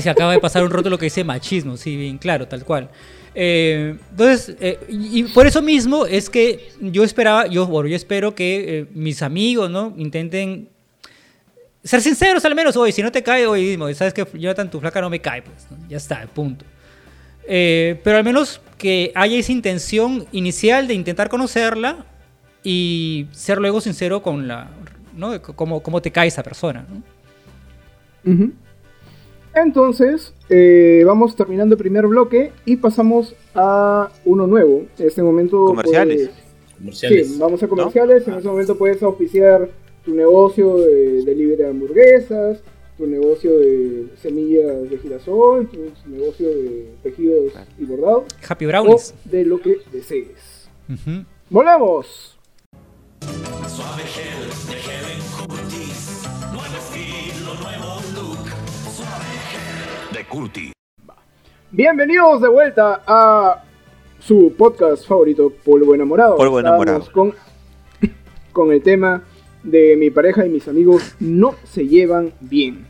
se 0.00 0.10
acaba 0.10 0.32
de 0.32 0.40
pasar 0.40 0.64
un 0.64 0.70
rótulo 0.70 0.98
que 0.98 1.06
dice 1.06 1.24
machismo, 1.24 1.76
sí, 1.76 1.96
bien 1.96 2.18
claro, 2.18 2.46
tal 2.48 2.64
cual. 2.64 2.90
Eh, 3.34 3.96
entonces, 4.10 4.56
eh, 4.60 4.78
y 4.88 5.24
por 5.24 5.46
eso 5.46 5.62
mismo 5.62 6.06
es 6.06 6.28
que 6.28 6.70
yo 6.80 7.04
esperaba, 7.04 7.46
yo, 7.46 7.66
bueno, 7.66 7.88
yo 7.88 7.96
espero 7.96 8.34
que 8.34 8.80
eh, 8.80 8.86
mis 8.92 9.22
amigos, 9.22 9.70
¿no? 9.70 9.94
Intenten 9.96 10.68
ser 11.84 12.02
sinceros 12.02 12.44
al 12.44 12.54
menos, 12.54 12.76
oye, 12.76 12.92
si 12.92 13.02
no 13.02 13.12
te 13.12 13.22
cae, 13.22 13.46
oye, 13.46 13.78
sabes 13.94 14.12
que 14.12 14.26
Jonathan, 14.34 14.70
tu 14.70 14.80
flaca 14.80 15.00
no 15.00 15.08
me 15.08 15.20
cae, 15.20 15.42
pues, 15.42 15.66
ya 15.88 15.96
está, 15.96 16.26
punto. 16.26 16.64
pero 17.46 18.16
al 18.16 18.24
menos 18.24 18.60
que 18.76 19.12
haya 19.14 19.38
esa 19.38 19.52
intención 19.52 20.26
inicial 20.32 20.88
de 20.88 20.94
intentar 20.94 21.28
conocerla 21.28 22.04
y 22.70 23.26
ser 23.32 23.58
luego 23.62 23.80
sincero 23.80 24.20
con 24.20 24.46
la, 24.46 24.68
¿no? 25.16 25.40
Cómo, 25.40 25.82
cómo 25.82 26.02
te 26.02 26.10
cae 26.10 26.28
esa 26.28 26.42
persona, 26.42 26.86
¿no? 26.86 27.02
Entonces, 29.54 30.34
eh, 30.50 31.02
vamos 31.06 31.34
terminando 31.34 31.76
el 31.76 31.78
primer 31.78 32.06
bloque 32.06 32.52
y 32.66 32.76
pasamos 32.76 33.34
a 33.54 34.10
uno 34.26 34.46
nuevo. 34.46 34.84
En 34.98 35.06
este 35.06 35.22
momento. 35.22 35.64
Comerciales. 35.64 36.28
Sí, 36.92 37.36
vamos 37.38 37.62
a 37.62 37.68
comerciales. 37.68 38.28
En 38.28 38.34
este 38.34 38.48
momento 38.48 38.76
puedes 38.76 39.02
auspiciar 39.02 39.70
tu 40.04 40.14
negocio 40.14 40.76
de, 40.76 41.24
de 41.24 41.34
libre 41.34 41.66
hamburguesas, 41.66 42.58
tu 42.98 43.06
negocio 43.06 43.58
de 43.58 44.08
semillas 44.20 44.90
de 44.90 44.98
girasol, 44.98 45.68
tu 45.68 46.10
negocio 46.10 46.50
de 46.50 46.90
tejidos 47.02 47.54
y 47.78 47.84
bordados. 47.86 48.24
Happy 48.46 48.66
Brownies. 48.66 49.14
O 49.26 49.30
de 49.30 49.46
lo 49.46 49.58
que 49.58 49.78
desees. 49.90 50.68
¡Volvamos! 51.48 52.37
Suave 53.20 54.04
Curti. 60.28 60.72
Bienvenidos 61.70 62.42
de 62.42 62.48
vuelta 62.48 63.02
a 63.06 63.64
su 64.18 64.52
podcast 64.56 65.06
favorito, 65.06 65.52
Polvo 65.64 65.94
Enamorado. 65.94 66.36
Polvo 66.36 66.60
Enamorado. 66.60 67.04
Con, 67.12 67.34
con 68.52 68.72
el 68.72 68.82
tema 68.82 69.22
de 69.62 69.96
mi 69.96 70.10
pareja 70.10 70.46
y 70.46 70.50
mis 70.50 70.68
amigos 70.68 71.14
no 71.20 71.54
se 71.64 71.86
llevan 71.86 72.32
bien. 72.40 72.86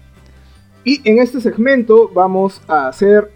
Y 0.85 1.09
en 1.09 1.19
este 1.19 1.41
segmento 1.41 2.09
vamos 2.09 2.61
a 2.67 2.89
hacer, 2.89 3.31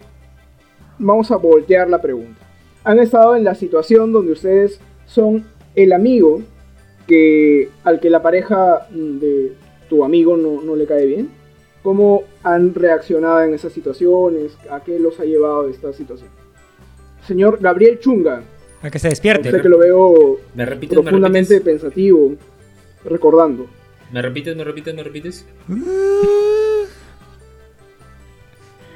vamos 0.98 1.30
a 1.30 1.36
voltear 1.36 1.88
la 1.88 2.00
pregunta. 2.00 2.40
¿Han 2.84 2.98
estado 2.98 3.36
en 3.36 3.44
la 3.44 3.54
situación 3.54 4.12
donde 4.12 4.32
ustedes 4.32 4.80
son 5.06 5.44
el 5.74 5.92
amigo 5.92 6.42
que 7.06 7.68
al 7.84 8.00
que 8.00 8.10
la 8.10 8.22
pareja 8.22 8.86
de 8.90 9.52
tu 9.88 10.04
amigo 10.04 10.36
no, 10.36 10.62
no 10.62 10.76
le 10.76 10.86
cae 10.86 11.06
bien. 11.06 11.30
¿Cómo 11.82 12.22
han 12.44 12.74
reaccionado 12.74 13.42
en 13.42 13.54
esas 13.54 13.72
situaciones? 13.72 14.52
¿A 14.70 14.80
qué 14.84 14.98
los 15.00 15.18
ha 15.18 15.24
llevado 15.24 15.68
esta 15.68 15.92
situación? 15.92 16.30
Señor 17.26 17.58
Gabriel 17.60 17.98
Chunga. 17.98 18.42
A 18.82 18.90
que 18.90 18.98
se 18.98 19.08
despierte. 19.08 19.50
Sé 19.50 19.60
que 19.60 19.68
lo 19.68 19.78
veo 19.78 20.38
¿Me 20.54 20.64
repites, 20.64 20.98
profundamente 20.98 21.60
pensativo, 21.60 22.34
recordando. 23.04 23.66
¿Me 24.12 24.22
repites, 24.22 24.54
me 24.56 24.64
repites, 24.64 24.94
me 24.94 25.02
repites? 25.02 25.46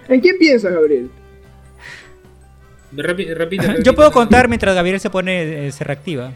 ¿En 0.08 0.20
quién 0.20 0.38
piensas, 0.38 0.72
Gabriel? 0.72 1.10
Repi- 2.94 3.34
repite, 3.34 3.66
repite, 3.66 3.82
Yo 3.82 3.94
puedo 3.94 4.12
contar 4.12 4.48
mientras 4.48 4.74
Gabriel 4.74 5.00
se 5.00 5.10
pone, 5.10 5.66
eh, 5.66 5.72
se 5.72 5.84
reactiva. 5.84 6.32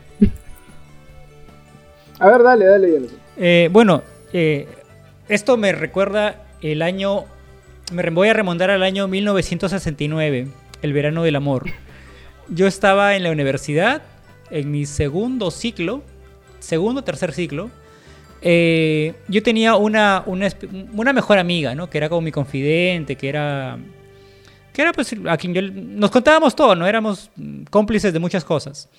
A 2.21 2.29
ver, 2.29 2.43
dale, 2.43 2.67
dale, 2.67 2.93
Jonathan. 2.93 3.19
Eh, 3.39 3.69
bueno, 3.73 4.03
eh, 4.35 4.69
esto 5.29 5.57
me 5.57 5.73
recuerda 5.73 6.45
el 6.61 6.83
año. 6.83 7.25
Me 7.93 8.09
voy 8.11 8.29
a 8.29 8.35
remontar 8.35 8.71
al 8.71 8.83
año 8.83 9.09
1969, 9.09 10.49
el 10.83 10.93
verano 10.93 11.23
del 11.23 11.37
amor. 11.37 11.71
Yo 12.49 12.67
estaba 12.67 13.17
en 13.17 13.23
la 13.23 13.31
universidad, 13.31 14.03
en 14.51 14.71
mi 14.71 14.85
segundo 14.85 15.51
ciclo, 15.51 16.03
segundo 16.59 17.03
tercer 17.03 17.33
ciclo. 17.33 17.71
Eh, 18.43 19.15
yo 19.29 19.43
tenía 19.43 19.77
una, 19.77 20.23
una, 20.27 21.13
mejor 21.15 21.39
amiga, 21.39 21.75
¿no? 21.75 21.89
Que 21.89 21.99
era 21.99 22.11
como 22.11 22.21
mi 22.21 22.33
confidente, 22.33 23.17
que 23.17 23.31
era. 23.31 23.79
Que 24.75 24.83
era 24.83 24.93
pues 24.93 25.15
a 25.27 25.39
quien 25.39 25.55
yo. 25.55 25.63
Nos 25.63 26.11
contábamos 26.11 26.55
todo, 26.55 26.75
¿no? 26.75 26.87
Éramos 26.87 27.31
cómplices 27.71 28.13
de 28.13 28.19
muchas 28.19 28.45
cosas. 28.45 28.91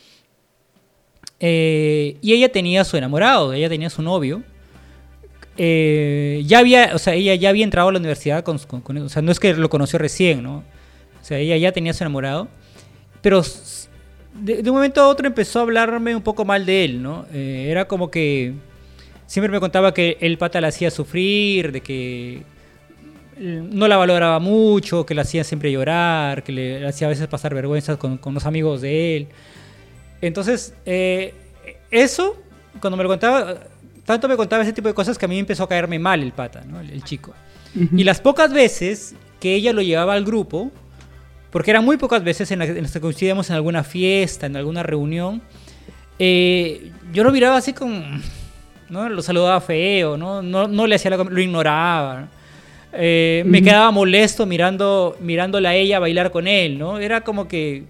Eh, 1.44 2.18
y 2.22 2.34
ella 2.34 2.52
tenía 2.52 2.84
su 2.84 2.96
enamorado, 2.98 3.52
ella 3.52 3.68
tenía 3.68 3.90
su 3.90 4.04
novio. 4.04 4.44
Eh, 5.58 6.44
ya 6.46 6.60
había, 6.60 6.92
o 6.94 7.00
sea, 7.00 7.14
ella 7.16 7.36
ya 7.36 7.50
había 7.50 7.64
entrado 7.64 7.90
a 7.90 7.92
la 7.92 8.00
universidad 8.00 8.44
con, 8.44 8.58
con- 8.60 8.98
o 9.00 9.10
sea, 9.10 9.22
no 9.22 9.32
es 9.32 9.40
que 9.40 9.54
lo 9.54 9.70
conoció 9.70 10.00
recién, 10.00 10.44
¿no? 10.44 10.64
O 11.22 11.24
sea, 11.26 11.40
ella 11.40 11.58
ya 11.58 11.72
tenía 11.72 11.94
su 11.94 12.04
enamorado, 12.04 12.48
pero 13.22 13.44
de, 14.40 14.60
un 14.62 14.76
momento 14.76 15.02
a 15.02 15.08
otro 15.08 15.28
empezó 15.28 15.60
a 15.60 15.62
hablarme 15.64 16.16
un 16.16 16.22
poco 16.22 16.46
mal 16.46 16.66
de 16.66 16.86
él, 16.86 17.02
¿no? 17.02 17.26
Eh, 17.34 17.68
era 17.70 17.88
como 17.88 18.10
que 18.10 18.54
siempre 19.26 19.52
me 19.52 19.60
contaba 19.60 19.94
que 19.94 20.18
el 20.22 20.38
pata 20.38 20.62
la 20.62 20.70
hacía 20.70 20.90
sufrir, 20.92 21.72
de 21.72 21.82
que 21.82 22.44
no 23.40 23.88
la 23.88 23.98
valoraba 23.98 24.40
mucho, 24.40 25.06
que 25.06 25.16
la 25.16 25.24
hacía 25.24 25.44
siempre 25.44 25.72
llorar, 25.72 26.44
que 26.44 26.52
le 26.52 26.88
hacía 26.88 27.08
a 27.08 27.10
veces 27.10 27.28
pasar 27.28 27.54
vergüenzas 27.56 27.98
con, 27.98 28.18
con 28.18 28.34
los 28.36 28.46
amigos 28.46 28.82
de 28.82 29.18
él. 29.18 29.28
Entonces, 30.22 30.74
eh, 30.86 31.34
eso, 31.90 32.38
cuando 32.80 32.98
me 32.98 33.04
lo 33.04 33.10
contaba, 33.10 33.56
tanto 34.06 34.28
me 34.28 34.38
contaba 34.38 34.64
ese 34.64 34.74
tipo 34.74 34.88
de 34.88 34.94
cosas 34.94 35.18
que 35.18 35.26
a 35.26 35.28
mí 35.28 35.36
me 35.36 35.40
empezó 35.42 35.64
a 35.64 35.70
caerme 35.70 36.00
mal 36.00 36.22
el 36.22 36.32
pata, 36.32 36.64
¿no? 36.66 36.80
el, 36.80 36.90
el 36.92 37.04
chico. 37.04 37.34
Y 37.96 38.04
las 38.04 38.20
pocas 38.20 38.52
veces 38.52 39.16
que 39.40 39.56
ella 39.56 39.72
lo 39.72 39.82
llevaba 39.82 40.14
al 40.14 40.26
grupo, 40.26 40.72
porque 41.52 41.72
eran 41.72 41.86
muy 41.86 41.98
pocas 41.98 42.24
veces 42.24 42.52
en 42.52 42.60
las 42.60 42.92
que 42.92 43.02
coincidíamos 43.02 43.50
en 43.50 43.56
alguna 43.56 43.84
fiesta, 43.84 44.46
en 44.46 44.56
alguna 44.58 44.84
reunión, 44.84 45.42
eh, 46.20 46.92
yo 47.14 47.24
lo 47.24 47.32
miraba 47.32 47.58
así 47.58 47.74
con... 47.74 48.22
¿no? 48.90 49.08
Lo 49.08 49.22
saludaba 49.22 49.62
feo, 49.62 50.18
no, 50.18 50.42
no, 50.42 50.68
no 50.68 50.86
le 50.86 50.96
hacía 50.96 51.12
la, 51.12 51.18
lo 51.18 51.42
ignoraba. 51.42 52.22
¿no? 52.22 52.28
Eh, 52.94 53.42
Me 53.46 53.62
quedaba 53.64 53.90
molesto 53.90 54.46
mirando, 54.46 55.18
mirándola 55.22 55.70
a 55.70 55.76
ella 55.76 55.98
bailar 56.00 56.30
con 56.30 56.48
él, 56.48 56.78
¿no? 56.78 57.00
Era 57.00 57.22
como 57.22 57.48
que... 57.48 57.86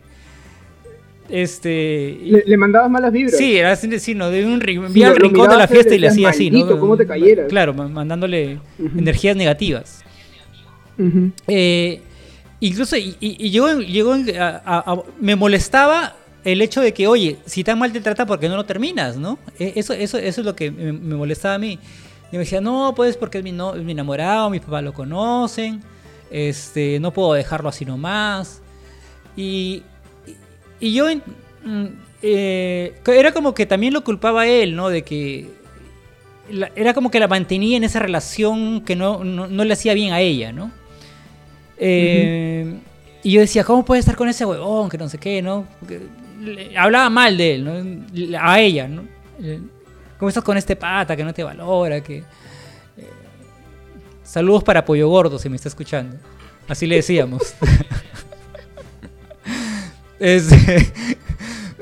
Este... 1.31 2.17
Le, 2.23 2.43
le 2.45 2.57
mandabas 2.57 2.89
malas 2.91 3.11
vibras. 3.11 3.37
Sí, 3.37 3.57
era 3.57 3.71
así, 3.71 3.99
sí, 3.99 4.13
¿no? 4.15 4.29
De 4.29 4.45
un 4.45 4.61
Sí, 4.93 5.03
al 5.03 5.15
rincón 5.15 5.49
de 5.49 5.55
la 5.57 5.67
fiesta 5.67 5.95
y 5.95 5.99
le 5.99 6.07
hacía 6.09 6.29
así, 6.29 6.51
¿no? 6.51 6.59
"Maldito, 6.59 6.79
¿cómo 6.79 6.97
te 6.97 7.07
cayeras?" 7.07 7.47
Claro, 7.47 7.73
ma- 7.73 7.87
mandándole 7.87 8.59
energías 8.97 9.35
negativas. 9.35 10.03
Eh, 11.47 12.01
incluso, 12.59 12.95
y, 12.97 13.15
y- 13.19 13.37
y 13.47 13.49
llegó, 13.49 13.79
llegó 13.79 14.15
en- 14.15 14.39
a- 14.39 14.61
a- 14.63 14.91
a- 14.93 15.03
me 15.19 15.35
molestaba 15.35 16.15
el 16.43 16.61
hecho 16.61 16.81
de 16.81 16.93
que, 16.93 17.07
oye, 17.07 17.37
si 17.45 17.63
tan 17.63 17.79
mal 17.79 17.91
te 17.91 18.01
trata, 18.01 18.25
¿por 18.25 18.39
qué 18.39 18.49
no 18.49 18.55
lo 18.55 18.65
terminas, 18.65 19.17
no? 19.17 19.39
E- 19.59 19.73
Eso, 19.75 19.93
eso, 19.93 20.17
eso 20.17 20.41
es 20.41 20.45
lo 20.45 20.55
que 20.55 20.69
me, 20.71 20.91
me 20.91 21.15
molestaba 21.15 21.55
a 21.55 21.59
mí. 21.59 21.79
Y 22.31 22.33
me 22.33 22.39
decía, 22.39 22.61
no, 22.61 22.93
pues 22.95 23.17
porque 23.17 23.39
es 23.39 23.43
mi, 23.43 23.51
no, 23.51 23.75
es 23.75 23.83
mi 23.83 23.91
enamorado, 23.91 24.49
mis 24.49 24.61
papás 24.61 24.83
lo 24.83 24.93
conocen, 24.93 25.81
este, 26.29 26.99
no 26.99 27.11
puedo 27.11 27.33
dejarlo 27.33 27.69
así 27.69 27.83
nomás. 27.85 28.61
Y, 29.35 29.83
y- 30.81 30.93
yo 30.93 31.05
mm, 31.63 31.85
eh, 32.23 32.93
era 33.07 33.31
como 33.31 33.53
que 33.53 33.65
también 33.65 33.93
lo 33.93 34.03
culpaba 34.03 34.41
a 34.41 34.47
él, 34.47 34.75
¿no? 34.75 34.89
De 34.89 35.03
que 35.03 35.47
la- 36.49 36.71
era 36.75 36.93
como 36.93 37.09
que 37.09 37.19
la 37.19 37.27
mantenía 37.29 37.77
en 37.77 37.83
esa 37.85 37.99
relación 37.99 38.81
que 38.81 38.95
no, 38.95 39.23
no, 39.23 39.47
no 39.47 39.63
le 39.63 39.73
hacía 39.73 39.93
bien 39.93 40.11
a 40.13 40.19
ella, 40.19 40.51
¿no? 40.51 40.71
Eh, 41.77 42.75
Y 43.23 43.33
yo 43.33 43.41
decía, 43.41 43.63
¿cómo 43.63 43.85
puede 43.85 43.99
estar 43.99 44.15
con 44.15 44.27
ese 44.29 44.45
huevón? 44.45 44.89
Que 44.89 44.97
no 44.97 45.07
sé 45.07 45.17
qué, 45.19 45.41
¿no? 45.43 45.67
Le- 46.41 46.75
hablaba 46.77 47.09
mal 47.11 47.37
de 47.37 47.53
él, 47.55 47.63
¿no? 47.63 48.39
A 48.41 48.59
ella, 48.59 48.87
¿no? 48.87 49.03
Eh, 49.41 49.59
¿Cómo 50.17 50.29
estás 50.29 50.43
con 50.43 50.57
este 50.57 50.75
pata 50.75 51.15
que 51.15 51.23
no 51.23 51.31
te 51.33 51.43
valora? 51.43 52.01
Que... 52.01 52.17
eh, 52.17 52.23
Saludos 54.23 54.63
para 54.63 54.83
Pollo 54.85 55.07
Gordo, 55.09 55.37
si 55.37 55.49
me 55.49 55.55
está 55.55 55.69
escuchando. 55.69 56.17
Así 56.67 56.87
le 56.87 56.95
decíamos. 56.97 57.53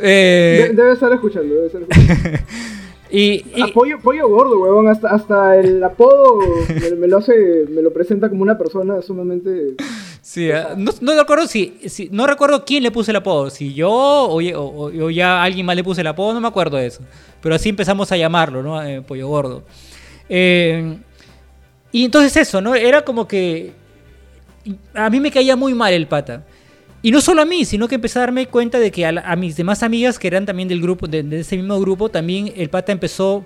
Eh, 0.02 0.68
De- 0.70 0.76
debe 0.76 0.94
estar 0.94 1.12
escuchando, 1.12 1.54
debe 1.56 1.68
estar 1.68 1.82
escuchando. 1.82 2.40
y, 3.12 3.20
y- 3.22 3.62
Ah, 3.62 3.68
pollo, 3.74 4.30
gordo, 4.30 4.58
huevón. 4.62 4.88
Hasta, 4.88 5.10
hasta 5.10 5.58
el 5.58 5.84
apodo 5.84 6.40
me, 6.70 6.92
me 6.96 7.08
lo 7.10 7.18
hace, 7.18 7.66
me 7.70 7.82
lo 7.82 7.92
presenta 7.92 8.30
como 8.30 8.44
una 8.44 8.58
persona 8.58 9.02
sumamente. 9.02 9.76
sí, 10.22 10.50
ah, 10.52 10.70
no, 10.78 10.94
no 11.02 11.16
recuerdo 11.20 11.48
si, 11.48 11.78
si- 11.88 12.08
no 12.14 12.28
recuerdo 12.28 12.64
quién 12.64 12.84
le 12.84 12.92
puso 12.92 13.12
el 13.12 13.18
apodo, 13.18 13.50
si 13.50 13.74
yo 13.74 13.92
o, 13.92 14.40
ya- 14.40 14.58
o- 14.58 14.86
o 14.86 15.10
ya 15.10 15.44
alguien 15.44 15.66
más 15.66 15.76
le 15.76 15.84
puso 15.84 16.00
el 16.00 16.08
apodo, 16.08 16.34
no 16.34 16.40
me 16.40 16.48
acuerdo 16.48 16.78
de 16.78 16.86
eso. 16.86 17.02
Pero 17.42 17.56
así 17.56 17.68
empezamos 17.68 18.10
a 18.14 18.16
llamarlo, 18.18 18.64
¿no? 18.64 18.82
Eh, 18.82 19.02
Pollo 19.02 19.28
Gordo. 19.28 19.64
Eh, 20.30 20.98
y 21.92 22.06
entonces 22.06 22.38
eso, 22.38 22.62
¿no? 22.62 22.74
Era 22.74 23.04
como 23.04 23.28
que 23.28 23.74
a 24.94 25.10
mí 25.10 25.20
me 25.20 25.30
caía 25.30 25.58
muy 25.58 25.74
mal 25.74 25.92
el 25.94 26.08
pata. 26.08 26.46
Y 27.02 27.12
no 27.12 27.22
solo 27.22 27.42
a 27.42 27.46
mí, 27.46 27.64
sino 27.64 27.88
que 27.88 27.96
empecé 27.96 28.20
a 28.20 28.24
darme 28.24 28.48
cuenta 28.48 28.78
de 28.78 28.92
que 28.92 29.06
a, 29.06 29.12
la- 29.14 29.22
a 29.22 29.36
mis 29.38 29.56
demás 29.56 29.84
amigas 29.84 30.20
que 30.20 30.28
eran 30.28 30.46
también 30.46 30.68
del 30.68 30.82
grupo, 30.82 31.08
de, 31.08 31.24
de 31.24 31.40
ese 31.40 31.56
mismo 31.56 31.80
grupo, 31.80 32.10
también 32.10 32.52
el 32.58 32.70
pata 32.70 32.92
empezó, 32.92 33.46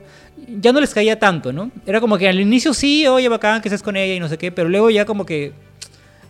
ya 0.59 0.71
no 0.73 0.81
les 0.81 0.93
caía 0.93 1.19
tanto, 1.19 1.53
¿no? 1.53 1.69
Era 1.85 2.01
como 2.01 2.17
que 2.17 2.27
al 2.27 2.39
inicio 2.39 2.73
sí, 2.73 3.05
oye, 3.05 3.29
bacán 3.29 3.61
que 3.61 3.67
estés 3.69 3.83
con 3.83 3.95
ella 3.95 4.15
y 4.15 4.19
no 4.19 4.27
sé 4.27 4.37
qué, 4.39 4.51
pero 4.51 4.69
luego 4.69 4.89
ya 4.89 5.05
como 5.05 5.23
que, 5.25 5.51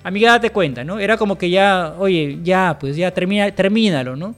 amiga, 0.03 0.31
date 0.31 0.49
cuenta, 0.49 0.83
¿no? 0.83 0.99
Era 0.99 1.17
como 1.17 1.37
que 1.37 1.49
ya, 1.49 1.95
oye, 1.97 2.39
ya, 2.43 2.77
pues 2.77 2.97
ya 2.97 3.11
termina, 3.11 3.49
termínalo, 3.51 4.17
¿no? 4.17 4.35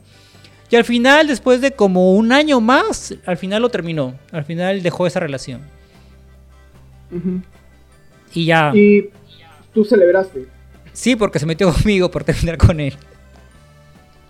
Y 0.69 0.75
al 0.75 0.83
final, 0.83 1.25
después 1.27 1.61
de 1.61 1.71
como 1.71 2.13
un 2.13 2.31
año 2.31 2.59
más, 2.61 3.15
al 3.25 3.37
final 3.37 3.61
lo 3.61 3.69
terminó. 3.69 4.15
Al 4.31 4.43
final 4.45 4.81
dejó 4.83 5.07
esa 5.07 5.19
relación. 5.19 5.61
Ujú. 7.11 7.41
Y 8.33 8.45
ya. 8.45 8.71
Y 8.75 9.09
tú 9.73 9.85
celebraste. 9.85 10.47
Sí, 10.95 11.15
porque 11.15 11.38
se 11.38 11.45
metió 11.45 11.71
conmigo 11.73 12.10
por 12.10 12.23
terminar 12.23 12.58
con 12.58 12.79
él. 12.79 12.95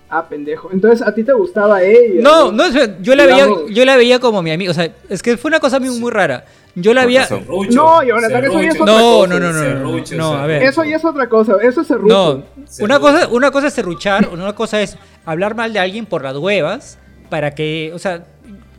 Ah, 0.10 0.28
pendejo. 0.28 0.70
Entonces, 0.72 1.06
¿a 1.06 1.14
ti 1.14 1.24
te 1.24 1.34
gustaba 1.34 1.82
ella? 1.82 2.22
No, 2.22 2.52
no, 2.52 2.64
yo 3.02 3.16
la 3.16 3.26
veía, 3.26 3.48
yo 3.70 3.86
la 3.86 3.96
veía 3.98 4.20
como 4.20 4.42
mi 4.42 4.52
amigo. 4.52 4.72
O 4.72 4.74
sea, 4.74 4.90
es 5.10 5.22
que 5.24 5.36
fue 5.36 5.50
una 5.50 5.60
cosa 5.60 5.80
muy, 5.80 5.90
muy 6.00 6.12
rara. 6.12 6.46
Yo 6.76 6.94
la 6.94 7.06
veía. 7.06 7.28
No, 7.72 8.04
Jonathan, 8.04 8.44
eso 8.46 8.62
ya 8.62 8.68
es 8.70 8.82
otra 8.82 8.86
No, 8.94 9.00
cosa. 9.00 9.28
no, 9.28 9.40
no, 9.40 9.52
no, 9.52 9.54
no, 9.54 9.64
no, 9.64 9.64
Serrucho, 9.64 10.16
no, 10.16 10.34
a 10.34 10.46
ver. 10.46 10.60
serrucho. 10.62 10.82
Eso 10.82 10.90
ya 10.90 10.96
es 10.98 11.06
otra 11.06 11.28
cosa. 11.30 11.54
Eso 11.62 11.82
es 11.82 11.88
serrucho. 11.88 12.14
No, 12.14 12.66
una 12.84 13.00
cosa, 13.00 13.28
una 13.30 13.52
cosa 13.52 13.68
es 13.68 13.74
serruchar, 13.74 14.30
una 14.34 14.54
cosa 14.54 14.82
es 14.82 14.98
hablar 15.26 15.56
mal 15.56 15.74
de 15.74 15.80
alguien 15.80 16.06
por 16.06 16.24
las 16.24 16.36
huevas 16.38 16.98
para 17.30 17.56
que, 17.56 17.92
o 17.94 18.00
sea, 18.00 18.26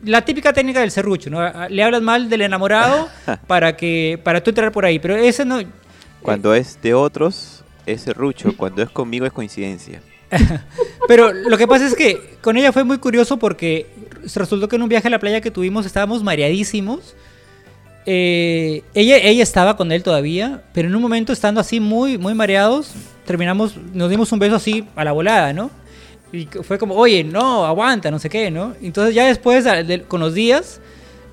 la 0.03 0.23
típica 0.23 0.53
técnica 0.53 0.79
del 0.79 0.91
serrucho, 0.91 1.29
¿no? 1.29 1.39
Le 1.69 1.83
hablas 1.83 2.01
mal 2.01 2.29
del 2.29 2.41
enamorado 2.41 3.09
para 3.47 3.75
que, 3.75 4.19
para 4.23 4.41
tú 4.41 4.51
entrar 4.51 4.71
por 4.71 4.85
ahí, 4.85 4.99
pero 4.99 5.15
ese 5.15 5.43
no, 5.43 5.59
Cuando 6.21 6.53
es 6.53 6.79
de 6.81 6.93
otros, 6.93 7.56
es 7.87 8.01
serrucho. 8.01 8.55
Cuando 8.55 8.83
es 8.83 8.89
conmigo, 8.89 9.25
es 9.25 9.33
coincidencia. 9.33 10.01
Pero 11.07 11.33
lo 11.33 11.57
que 11.57 11.67
pasa 11.67 11.87
es 11.87 11.95
que 11.95 12.37
con 12.41 12.57
ella 12.57 12.71
fue 12.71 12.83
muy 12.83 12.97
curioso 12.97 13.37
porque 13.37 13.87
resultó 14.35 14.67
que 14.67 14.75
en 14.75 14.83
un 14.83 14.89
viaje 14.89 15.07
a 15.07 15.11
la 15.11 15.19
playa 15.19 15.41
que 15.41 15.51
tuvimos 15.51 15.85
estábamos 15.85 16.23
mareadísimos. 16.23 17.15
Eh, 18.05 18.83
ella, 18.93 19.17
ella 19.17 19.43
estaba 19.43 19.75
con 19.75 19.91
él 19.91 20.03
todavía, 20.03 20.63
pero 20.73 20.87
en 20.87 20.95
un 20.95 21.01
momento 21.01 21.33
estando 21.33 21.59
así 21.59 21.79
muy, 21.79 22.17
muy 22.17 22.33
mareados, 22.33 22.93
terminamos, 23.25 23.75
nos 23.93 24.09
dimos 24.09 24.31
un 24.31 24.39
beso 24.39 24.55
así 24.55 24.87
a 24.95 25.03
la 25.03 25.11
volada, 25.11 25.51
¿no? 25.51 25.69
Y 26.31 26.45
fue 26.45 26.77
como, 26.77 26.95
oye, 26.95 27.23
no, 27.23 27.65
aguanta, 27.65 28.11
no 28.11 28.19
sé 28.19 28.29
qué, 28.29 28.51
¿no? 28.51 28.75
Entonces 28.81 29.13
ya 29.13 29.25
después, 29.25 29.65
con 30.07 30.21
los 30.21 30.33
días, 30.33 30.79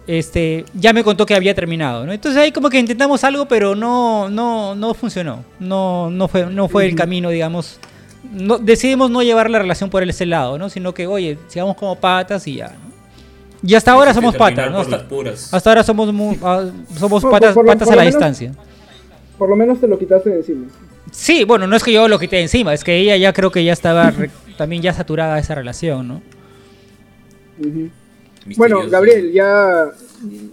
este, 0.06 0.64
ya 0.74 0.92
me 0.92 1.02
contó 1.02 1.24
que 1.26 1.34
había 1.34 1.54
terminado, 1.54 2.04
¿no? 2.06 2.12
Entonces 2.12 2.40
ahí 2.40 2.52
como 2.52 2.68
que 2.68 2.78
intentamos 2.78 3.24
algo, 3.24 3.46
pero 3.46 3.74
no, 3.74 4.28
no, 4.28 4.74
no 4.74 4.94
funcionó. 4.94 5.44
No, 5.58 6.10
no 6.10 6.28
fue, 6.28 6.46
no 6.46 6.68
fue 6.68 6.86
el 6.86 6.94
camino, 6.94 7.30
digamos, 7.30 7.78
no, 8.32 8.58
decidimos 8.58 9.10
no 9.10 9.22
llevar 9.22 9.50
la 9.50 9.58
relación 9.58 9.90
por 9.90 10.02
ese 10.02 10.26
lado, 10.26 10.58
¿no? 10.58 10.68
Sino 10.68 10.92
que, 10.92 11.06
oye, 11.06 11.38
sigamos 11.48 11.76
como 11.76 11.96
patas 11.96 12.46
y 12.46 12.56
ya, 12.56 12.68
¿no? 12.68 12.94
Y 13.66 13.74
hasta 13.74 13.92
ahora 13.92 14.12
somos 14.12 14.36
patas, 14.36 14.70
¿no? 14.70 14.80
Hasta, 14.80 15.06
hasta, 15.56 15.70
ahora 15.70 15.82
somos, 15.82 16.36
ah, 16.42 16.66
somos 16.98 17.22
patas, 17.24 17.54
patas 17.54 17.90
a 17.90 17.96
la 17.96 18.02
distancia. 18.02 18.52
Por 19.38 19.48
lo 19.48 19.56
menos 19.56 19.80
te 19.80 19.88
lo 19.88 19.98
quitaste 19.98 20.28
de 20.30 20.36
encima. 20.36 20.66
Sí, 21.10 21.44
bueno, 21.44 21.66
no 21.66 21.74
es 21.74 21.82
que 21.82 21.92
yo 21.92 22.06
lo 22.08 22.18
quité 22.18 22.36
de 22.36 22.42
encima, 22.42 22.74
es 22.74 22.84
que 22.84 22.96
ella 22.96 23.16
ya 23.16 23.32
creo 23.32 23.50
que 23.50 23.64
ya 23.64 23.72
estaba 23.72 24.12
también 24.58 24.82
ya 24.82 24.92
saturada 24.92 25.38
esa 25.38 25.54
relación, 25.54 26.08
¿no? 26.08 26.22
Bueno, 28.56 28.88
Gabriel, 28.88 29.32
ya 29.32 29.90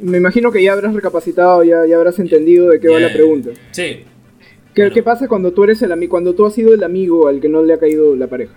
me 0.01 0.17
imagino 0.17 0.51
que 0.51 0.63
ya 0.63 0.73
habrás 0.73 0.93
recapacitado, 0.93 1.63
ya, 1.63 1.85
ya 1.85 1.97
habrás 1.97 2.19
entendido 2.19 2.69
de 2.69 2.79
qué 2.79 2.87
va 2.87 2.99
la 2.99 3.11
pregunta. 3.11 3.51
Sí. 3.71 4.05
¿Qué, 4.73 5.03
pasa 5.03 5.27
cuando 5.27 5.51
tú 5.51 5.65
eres 5.65 5.81
el 5.81 5.91
amigo, 5.91 6.11
cuando 6.11 6.33
tú 6.33 6.45
has 6.45 6.53
sido 6.53 6.73
el 6.73 6.83
amigo 6.83 7.27
al 7.27 7.41
que 7.41 7.49
no 7.49 7.61
le 7.61 7.73
ha 7.73 7.79
caído 7.79 8.15
la 8.15 8.27
pareja? 8.27 8.53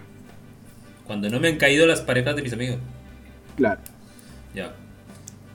Cuando 1.06 1.28
no 1.28 1.40
me 1.40 1.48
han 1.48 1.56
caído 1.56 1.86
las 1.86 2.00
parejas 2.00 2.36
de 2.36 2.42
mis 2.42 2.52
amigos. 2.52 2.78
Claro. 3.56 3.80
Ya. 4.54 4.72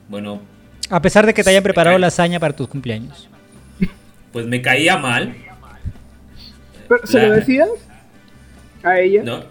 Bueno. 0.08 0.42
A 0.90 1.00
pesar 1.00 1.24
de 1.24 1.32
que 1.32 1.42
te 1.42 1.50
hayan 1.50 1.62
preparado 1.62 1.98
la 1.98 2.08
hazaña 2.08 2.38
para 2.38 2.54
tus 2.54 2.68
cumpleaños. 2.68 3.28
Pues 4.32 4.46
me 4.46 4.60
caía 4.60 4.96
mal. 4.96 5.34
¿Se 7.04 7.26
lo 7.26 7.34
decías? 7.34 7.68
¿A 8.82 9.00
ella? 9.00 9.22
No, 9.22 9.44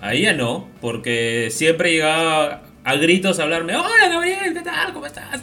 a 0.00 0.14
ella 0.14 0.32
no, 0.32 0.68
porque 0.80 1.48
siempre 1.50 1.92
llegaba 1.92 2.62
a 2.84 2.96
gritos 2.96 3.38
a 3.38 3.42
hablarme, 3.42 3.76
hola 3.76 4.08
Gabriel, 4.08 4.54
¿qué 4.54 4.60
tal? 4.60 4.92
¿Cómo 4.92 5.06
estás? 5.06 5.42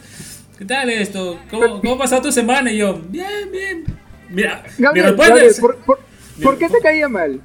¿Qué 0.58 0.64
tal 0.64 0.90
esto? 0.90 1.38
¿Cómo, 1.50 1.80
cómo 1.80 1.98
pasó 1.98 2.20
tu 2.20 2.32
semana? 2.32 2.72
Y 2.72 2.78
yo, 2.78 3.00
bien, 3.08 3.50
bien. 3.52 3.84
Mira, 4.28 4.64
Gabriel, 4.76 5.14
¿por, 5.16 6.58
qué 6.58 6.68
te 6.68 6.80
caía 6.82 7.08
mal? 7.08 7.40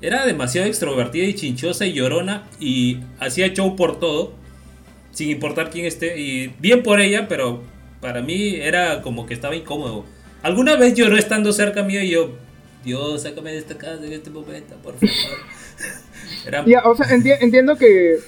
Era 0.00 0.26
demasiado 0.26 0.66
extrovertida 0.66 1.24
y 1.24 1.34
chinchosa 1.34 1.86
y 1.86 1.94
llorona 1.94 2.44
y 2.60 3.00
hacía 3.18 3.52
show 3.52 3.74
por 3.74 3.98
todo, 3.98 4.34
sin 5.12 5.30
importar 5.30 5.70
quién 5.70 5.86
esté. 5.86 6.20
Y 6.20 6.48
bien 6.58 6.82
por 6.82 7.00
ella, 7.00 7.26
pero 7.28 7.62
para 8.00 8.20
mí 8.20 8.56
era 8.56 9.00
como 9.00 9.26
que 9.26 9.34
estaba 9.34 9.56
incómodo. 9.56 10.04
Alguna 10.42 10.76
vez 10.76 10.94
lloró 10.94 11.16
estando 11.16 11.52
cerca 11.52 11.82
mío 11.82 12.02
y 12.02 12.10
yo, 12.10 12.32
Dios, 12.84 13.22
sácame 13.22 13.52
de 13.52 13.58
esta 13.58 13.78
casa 13.78 14.04
en 14.04 14.12
este 14.12 14.30
momento, 14.30 14.76
por 14.82 14.94
favor. 14.94 15.08
Ya, 16.66 16.82
o 16.84 16.96
sea, 16.96 17.06
entiendo 17.10 17.76
que 17.76 18.18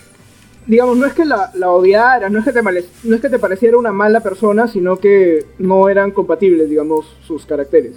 digamos, 0.66 0.96
no 0.96 1.06
es 1.06 1.12
que 1.12 1.24
la, 1.24 1.50
la 1.54 1.70
odiaras, 1.70 2.30
no 2.30 2.38
es 2.38 2.44
que, 2.44 2.52
te 2.52 2.62
no 2.62 3.14
es 3.14 3.20
que 3.20 3.28
te 3.28 3.38
pareciera 3.38 3.76
una 3.76 3.92
mala 3.92 4.20
persona, 4.20 4.66
sino 4.68 4.98
que 4.98 5.44
no 5.58 5.88
eran 5.88 6.10
compatibles, 6.10 6.68
digamos, 6.68 7.06
sus 7.26 7.44
caracteres. 7.44 7.92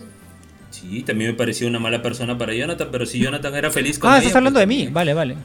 Sí, 0.69 1.03
también 1.03 1.31
me 1.31 1.37
pareció 1.37 1.67
una 1.67 1.79
mala 1.79 2.01
persona 2.01 2.37
para 2.37 2.53
Jonathan, 2.53 2.89
pero 2.91 3.05
si 3.05 3.19
Jonathan 3.19 3.55
era 3.55 3.71
feliz 3.71 3.97
con 3.97 4.11
Ah, 4.11 4.17
estás 4.17 4.35
hablando 4.35 4.59
pues, 4.59 4.67
de 4.67 4.75
mí, 4.75 4.89
vale, 4.91 5.13
vale. 5.13 5.37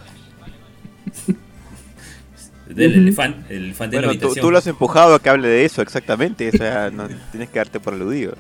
Del 2.67 2.95
elefante, 2.95 3.55
el 3.55 3.65
elefante 3.67 3.97
de 3.97 4.03
la 4.03 4.09
habitación. 4.09 4.35
Tú, 4.35 4.41
tú, 4.41 4.51
lo 4.51 4.59
has 4.59 4.67
empujado 4.67 5.15
a 5.15 5.23
que 5.23 5.29
hable 5.29 5.47
de 5.47 5.65
eso, 5.65 5.83
exactamente, 5.83 6.49
o 6.49 6.53
sea, 6.53 6.91
no 6.91 7.09
tienes 7.31 7.51
que 7.51 7.59
darte 7.59 7.81
por 7.81 7.95
aludido. 7.95 8.35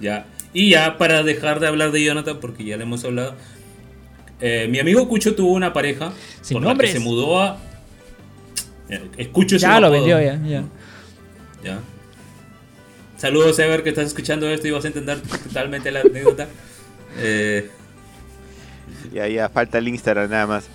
Ya, 0.00 0.26
y 0.52 0.70
ya 0.70 0.96
para 0.96 1.22
dejar 1.22 1.60
de 1.60 1.66
hablar 1.66 1.90
de 1.92 2.02
Jonathan, 2.02 2.38
porque 2.40 2.64
ya 2.64 2.76
le 2.76 2.84
hemos 2.84 3.04
hablado, 3.04 3.34
eh, 4.40 4.68
mi 4.70 4.78
amigo 4.78 5.08
Cucho 5.08 5.34
tuvo 5.34 5.52
una 5.52 5.72
pareja 5.72 6.12
Sin 6.40 6.58
por 6.58 6.66
la 6.66 6.76
que 6.76 6.88
se 6.88 7.00
mudó 7.00 7.42
a 7.42 7.58
escucho 9.16 9.56
Ya 9.56 9.80
lo 9.80 9.90
vendió, 9.90 10.20
ya, 10.20 10.40
ya. 10.44 10.64
Saludos, 13.16 13.58
Ever, 13.58 13.82
que 13.82 13.88
estás 13.88 14.08
escuchando 14.08 14.48
esto 14.48 14.68
y 14.68 14.70
vas 14.70 14.84
a 14.84 14.88
entender 14.88 15.20
totalmente 15.20 15.90
la 15.90 16.00
anécdota. 16.00 16.48
Eh, 17.16 17.70
ya, 19.12 19.28
ya, 19.28 19.48
falta 19.48 19.78
el 19.78 19.86
Instagram 19.86 20.28
nada 20.28 20.48
más. 20.48 20.66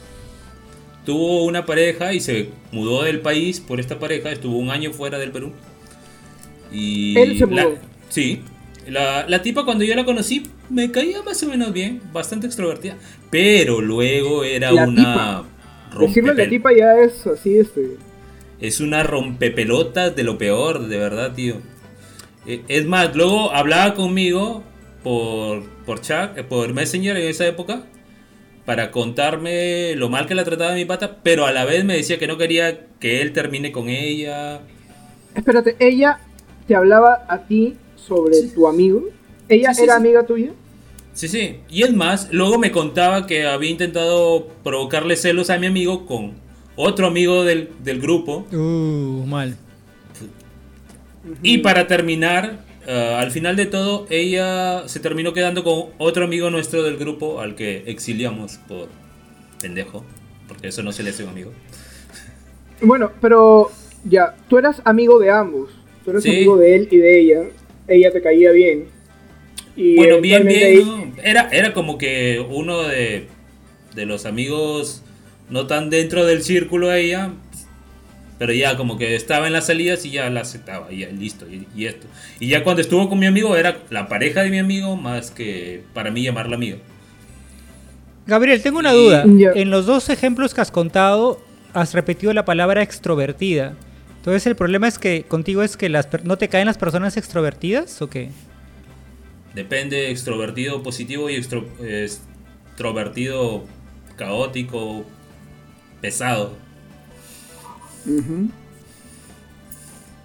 Tuvo 1.05 1.43
una 1.43 1.65
pareja 1.65 2.13
y 2.13 2.21
se 2.21 2.51
mudó 2.71 3.03
del 3.03 3.19
país 3.19 3.59
por 3.59 3.81
esta 3.81 3.99
pareja. 3.99 4.31
Estuvo 4.31 4.57
un 4.57 4.69
año 4.69 4.93
fuera 4.93 5.19
del 5.19 5.33
Perú. 5.33 5.51
Y 6.71 7.19
Él 7.19 7.37
se 7.37 7.45
mudó. 7.45 7.77
sí. 8.07 8.41
La, 8.87 9.27
la, 9.27 9.41
tipa 9.41 9.65
cuando 9.65 9.83
yo 9.83 9.93
la 9.95 10.05
conocí 10.05 10.43
me 10.69 10.89
caía 10.89 11.21
más 11.23 11.43
o 11.43 11.47
menos 11.47 11.73
bien, 11.73 12.01
bastante 12.13 12.47
extrovertida. 12.47 12.95
Pero 13.29 13.81
luego 13.81 14.45
era 14.45 14.73
una... 14.73 15.43
Decirle 15.99 16.35
la 16.35 16.47
tipa 16.47 16.71
ya 16.71 16.99
es 16.99 17.27
así, 17.27 17.57
este. 17.57 17.97
Es 18.61 18.79
una 18.79 19.03
rompepelotas 19.03 20.15
de 20.15 20.23
lo 20.23 20.37
peor, 20.37 20.87
de 20.87 20.97
verdad, 20.97 21.33
tío. 21.33 21.55
Eh, 22.45 22.61
es 22.67 22.85
más, 22.85 23.15
luego 23.15 23.51
hablaba 23.51 23.93
conmigo 23.93 24.63
por, 25.03 25.63
por 25.85 26.01
chat, 26.01 26.37
eh, 26.37 26.43
por 26.43 26.73
Messenger 26.73 27.15
en 27.15 27.27
esa 27.29 27.47
época, 27.47 27.83
para 28.65 28.91
contarme 28.91 29.95
lo 29.95 30.09
mal 30.09 30.27
que 30.27 30.35
la 30.35 30.43
trataba 30.43 30.73
mi 30.73 30.85
pata, 30.85 31.17
pero 31.23 31.45
a 31.45 31.51
la 31.51 31.65
vez 31.65 31.85
me 31.85 31.95
decía 31.95 32.19
que 32.19 32.27
no 32.27 32.37
quería 32.37 32.87
que 32.99 33.21
él 33.21 33.33
termine 33.33 33.71
con 33.71 33.89
ella. 33.89 34.61
Espérate, 35.35 35.75
ella 35.79 36.19
te 36.67 36.75
hablaba 36.75 37.25
a 37.27 37.43
ti 37.43 37.77
sobre 37.95 38.41
tu 38.53 38.67
amigo. 38.67 39.03
¿Ella 39.47 39.71
era 39.81 39.95
amiga 39.95 40.23
tuya? 40.23 40.51
Sí, 41.13 41.27
sí. 41.27 41.57
Y 41.69 41.83
es 41.83 41.93
más, 41.93 42.29
luego 42.31 42.59
me 42.59 42.71
contaba 42.71 43.25
que 43.25 43.45
había 43.45 43.71
intentado 43.71 44.47
provocarle 44.63 45.15
celos 45.15 45.49
a 45.49 45.57
mi 45.57 45.67
amigo 45.67 46.05
con 46.05 46.33
otro 46.81 47.07
amigo 47.07 47.43
del, 47.43 47.69
grupo. 48.01 48.45
Uh, 48.51 49.25
mal. 49.25 49.57
Y 51.43 51.59
para 51.59 51.87
terminar, 51.87 52.59
eh, 52.87 53.15
al 53.17 53.31
final 53.31 53.55
de 53.55 53.65
todo, 53.65 54.07
ella 54.09 54.87
se 54.87 54.99
terminó 54.99 55.33
quedando 55.33 55.63
con 55.63 55.87
otro 55.97 56.25
amigo 56.25 56.49
nuestro 56.49 56.83
del 56.83 56.97
grupo 56.97 57.41
al 57.41 57.55
que 57.55 57.83
exiliamos 57.87 58.57
por 58.67 58.87
pendejo. 59.61 60.05
Porque 60.47 60.69
eso 60.69 60.81
no 60.81 60.91
se 60.91 61.03
le 61.03 61.11
hace 61.11 61.23
un 61.23 61.29
amigo. 61.29 61.51
Bueno, 62.81 63.11
pero 63.21 63.71
ya, 64.03 64.35
tú 64.47 64.57
eras 64.57 64.81
amigo 64.85 65.19
de 65.19 65.29
ambos. 65.29 65.69
Tú 66.03 66.11
eras 66.11 66.25
amigo 66.25 66.57
de 66.57 66.75
él 66.75 66.87
y 66.89 66.97
de 66.97 67.19
ella. 67.19 67.43
Ella 67.87 68.11
te 68.11 68.21
caía 68.21 68.51
bien 68.51 68.99
bueno, 69.75 70.21
bien, 70.21 70.45
bien. 70.45 71.13
Era, 71.23 71.49
era 71.51 71.73
como 71.73 71.97
que 71.97 72.45
uno 72.49 72.83
de, 72.83 73.27
los 73.95 74.25
amigos 74.25 75.03
no 75.49 75.67
tan 75.67 75.89
dentro 75.89 76.25
del 76.25 76.43
círculo 76.43 76.87
de 76.87 77.01
ella, 77.01 77.31
pero 78.37 78.53
ya 78.53 78.77
como 78.77 78.97
que 78.97 79.15
estaba 79.15 79.47
en 79.47 79.53
las 79.53 79.67
salidas 79.67 80.05
y 80.05 80.11
ya 80.11 80.29
la 80.29 80.41
aceptaba, 80.41 80.91
y 80.91 80.99
ya 80.99 81.09
listo, 81.09 81.45
y, 81.47 81.85
esto. 81.85 82.07
Y 82.39 82.47
ya 82.47 82.63
cuando 82.63 82.81
estuvo 82.81 83.09
con 83.09 83.19
mi 83.19 83.25
amigo 83.25 83.57
era 83.57 83.79
la 83.89 84.07
pareja 84.07 84.43
de 84.43 84.49
mi 84.49 84.59
amigo 84.59 84.95
más 84.95 85.31
que 85.31 85.83
para 85.93 86.09
mí 86.09 86.23
llamarla 86.23 86.55
amigo. 86.55 86.77
Gabriel, 88.25 88.61
tengo 88.61 88.79
una 88.79 88.93
duda. 88.93 89.25
En 89.25 89.71
los 89.71 89.85
dos 89.85 90.09
ejemplos 90.09 90.53
que 90.53 90.61
has 90.61 90.71
contado, 90.71 91.41
has 91.73 91.93
repetido 91.93 92.31
la 92.33 92.45
palabra 92.45 92.81
extrovertida. 92.81 93.75
Entonces 94.17 94.47
el 94.47 94.55
problema 94.55 94.87
es 94.87 94.97
que 94.99 95.23
contigo 95.23 95.63
es 95.63 95.75
que 95.77 95.89
las 95.89 96.07
no 96.23 96.37
te 96.37 96.47
caen 96.47 96.67
las 96.67 96.77
personas 96.77 97.17
extrovertidas 97.17 98.01
o 98.01 98.09
qué? 98.09 98.29
Depende 99.55 100.11
extrovertido 100.11 100.83
positivo 100.83 101.29
y 101.29 101.35
extrovertido 101.35 103.63
caótico, 104.15 105.05
pesado. 106.01 106.53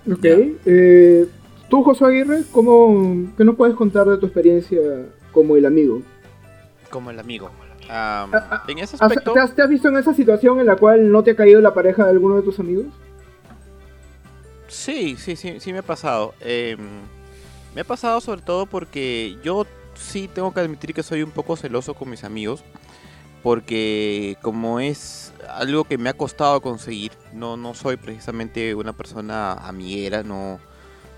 Ok. 0.07 0.25
Eh, 0.25 1.27
Tú, 1.69 1.83
José 1.83 2.05
Aguirre, 2.05 2.43
¿cómo, 2.53 3.33
¿qué 3.37 3.45
nos 3.45 3.57
puedes 3.57 3.75
contar 3.75 4.07
de 4.07 4.19
tu 4.19 4.27
experiencia 4.27 4.79
como 5.33 5.57
el 5.57 5.67
amigo? 5.67 6.03
Como 6.91 7.11
el 7.11 7.19
amigo. 7.19 7.51
Ah, 7.89 8.29
ah, 8.33 8.65
en 8.69 8.79
ese 8.79 8.97
aspecto... 8.99 9.33
¿te 9.33 9.41
has, 9.41 9.69
visto 9.69 9.89
en 9.89 9.97
esa 9.97 10.15
situación 10.15 10.61
en 10.61 10.67
la 10.67 10.77
cual 10.77 11.11
no 11.11 11.23
te 11.23 11.33
ha 11.33 11.37
caído 11.37 11.61
la 11.61 11.75
pareja 11.75 12.05
de 12.05 12.11
alguno 12.11 12.37
de 12.37 12.43
tus 12.43 12.61
amigos? 12.61 12.87
Sí, 14.69 15.17
sí, 15.19 15.37
sí, 15.37 15.59
sí 15.59 15.73
me 15.73 15.79
ha 15.79 15.83
pasado. 15.83 16.35
Eh, 16.41 16.77
me 17.75 17.81
ha 17.81 17.85
pasado 17.85 18.21
sobre 18.21 18.43
todo 18.43 18.67
porque 18.67 19.37
yo 19.43 19.67
sí 19.95 20.29
tengo 20.33 20.53
que 20.53 20.61
admitir 20.61 20.95
que 20.95 21.03
soy 21.03 21.23
un 21.23 21.31
poco 21.31 21.57
celoso 21.57 21.95
con 21.95 22.11
mis 22.11 22.25
amigos. 22.25 22.63
Porque 23.45 24.37
como 24.43 24.81
es 24.81 25.33
algo 25.49 25.85
que 25.85 25.99
me 25.99 26.09
ha 26.09 26.15
costado 26.15 26.61
conseguir, 26.61 27.13
no, 27.33 27.57
no 27.57 27.75
soy 27.75 27.97
precisamente 27.97 28.75
una 28.75 28.93
persona 28.93 29.53
amiguera, 29.53 30.25
no, 30.25 30.59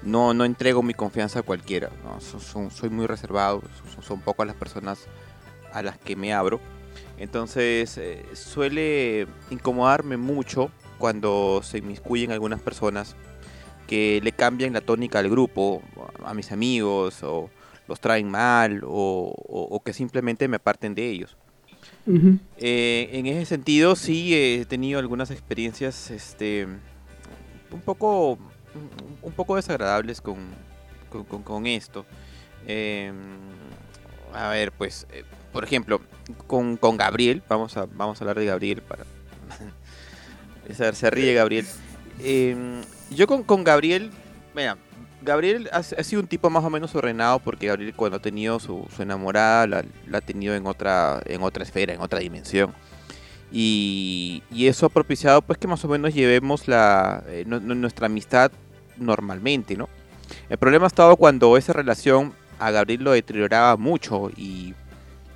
no, 0.03 0.35
no 0.35 0.45
entrego 0.45 0.83
mi 0.83 0.93
confianza 0.93 1.39
a 1.39 1.43
cualquiera. 1.43 1.89
soy 2.21 2.91
muy 2.91 3.07
reservado, 3.07 3.63
son, 4.03 4.21
pocas 4.21 4.47
las 4.47 4.57
personas 4.57 5.07
a 5.73 5.83
las 5.83 5.99
que 5.99 6.17
me 6.17 6.35
abro. 6.35 6.61
Entonces 7.17 7.97
eh, 7.97 8.27
suele 8.35 9.27
incomodarme 9.51 10.19
mucho 10.19 10.71
cuando 10.99 11.61
se 11.63 11.79
inmiscuyen 11.79 12.33
algunas 12.33 12.61
personas 12.61 13.17
que 13.87 14.21
le 14.23 14.33
cambian 14.33 14.73
la 14.73 14.81
tónica 14.81 15.21
al 15.21 15.31
grupo, 15.31 15.81
a 16.25 16.35
mis 16.35 16.51
amigos, 16.51 17.23
o 17.23 17.51
los 17.89 18.01
traen 18.01 18.29
mal, 18.29 18.83
o, 18.85 19.81
que 19.85 19.93
simplemente 19.93 20.49
me 20.49 20.57
aparten 20.57 20.95
de 20.95 21.09
ellos. 21.09 21.37
Eh, 22.59 23.11
en 23.13 23.27
ese 23.27 23.47
sentido 23.47 23.97
sí 23.97 24.35
he 24.35 24.65
tenido 24.65 24.99
algunas 25.01 25.31
experiencias 25.31 26.11
este, 26.11 26.67
un, 27.73 27.81
poco, 27.81 28.39
un 29.23 29.33
poco 29.33 29.57
desagradables 29.57 30.21
con, 30.21 30.37
con, 31.45 31.67
esto. 31.67 32.07
Em, 32.67 33.15
a 34.33 34.51
ver, 34.51 34.73
pues, 34.73 35.07
eh, 35.13 35.25
por 35.53 35.65
ejemplo, 35.65 36.01
con, 36.47 36.77
con, 36.77 36.97
Gabriel, 36.97 37.43
vamos 37.49 37.77
a, 37.77 37.87
vamos 37.87 38.21
a 38.21 38.25
hablar 38.25 38.39
de 38.39 38.47
Gabriel 38.47 38.83
para... 38.83 39.05
se 40.95 41.11
ríe 41.11 41.35
Gabriel. 41.35 41.67
Em, 42.23 42.83
yo 43.11 43.27
con, 43.27 43.43
con 43.43 43.65
Gabriel, 43.65 44.11
mira, 44.55 44.77
Gabriel 45.27 45.69
ha, 45.73 45.83
sido 45.83 46.23
un 46.23 46.29
tipo 46.29 46.49
más 46.49 46.65
o 46.65 46.71
menos 46.71 46.95
ordenado 46.95 47.41
porque 47.41 47.67
Gabriel 47.67 47.93
cuando 47.95 48.17
ha 48.17 48.23
tenido 48.23 48.61
su, 48.61 48.87
su 48.95 49.03
enamorada 49.03 49.67
la, 49.67 49.85
la, 50.07 50.19
ha 50.19 50.21
tenido 50.21 50.55
en 50.55 50.67
otra, 50.67 51.21
en 51.27 51.43
otra 51.43 51.65
esfera, 51.65 51.93
en 51.93 52.01
otra 52.01 52.21
dimensión. 52.21 52.73
Y, 53.53 54.43
y 54.51 54.69
eso 54.69 54.87
ha 54.87 54.89
propiciado 54.89 55.43
pues 55.43 55.59
que 55.59 55.67
más 55.67 55.85
o 55.85 55.89
menos 55.89 56.15
llevemos 56.15 56.69
la, 56.69 57.25
eh, 57.27 57.45
nuestra 57.45 58.07
amistad 58.07 58.53
normalmente, 58.97 59.77
¿no? 59.77 59.89
El 60.49 60.59
problema 60.59 60.87
ha 60.87 60.89
estado 60.89 61.17
cuando 61.17 61.57
esa 61.57 61.73
relación 61.73 62.33
a 62.59 62.71
Gabriel 62.71 63.05
lo 63.05 63.13
deterioraba 63.13 63.77
mucho 63.77 64.31
y, 64.37 64.75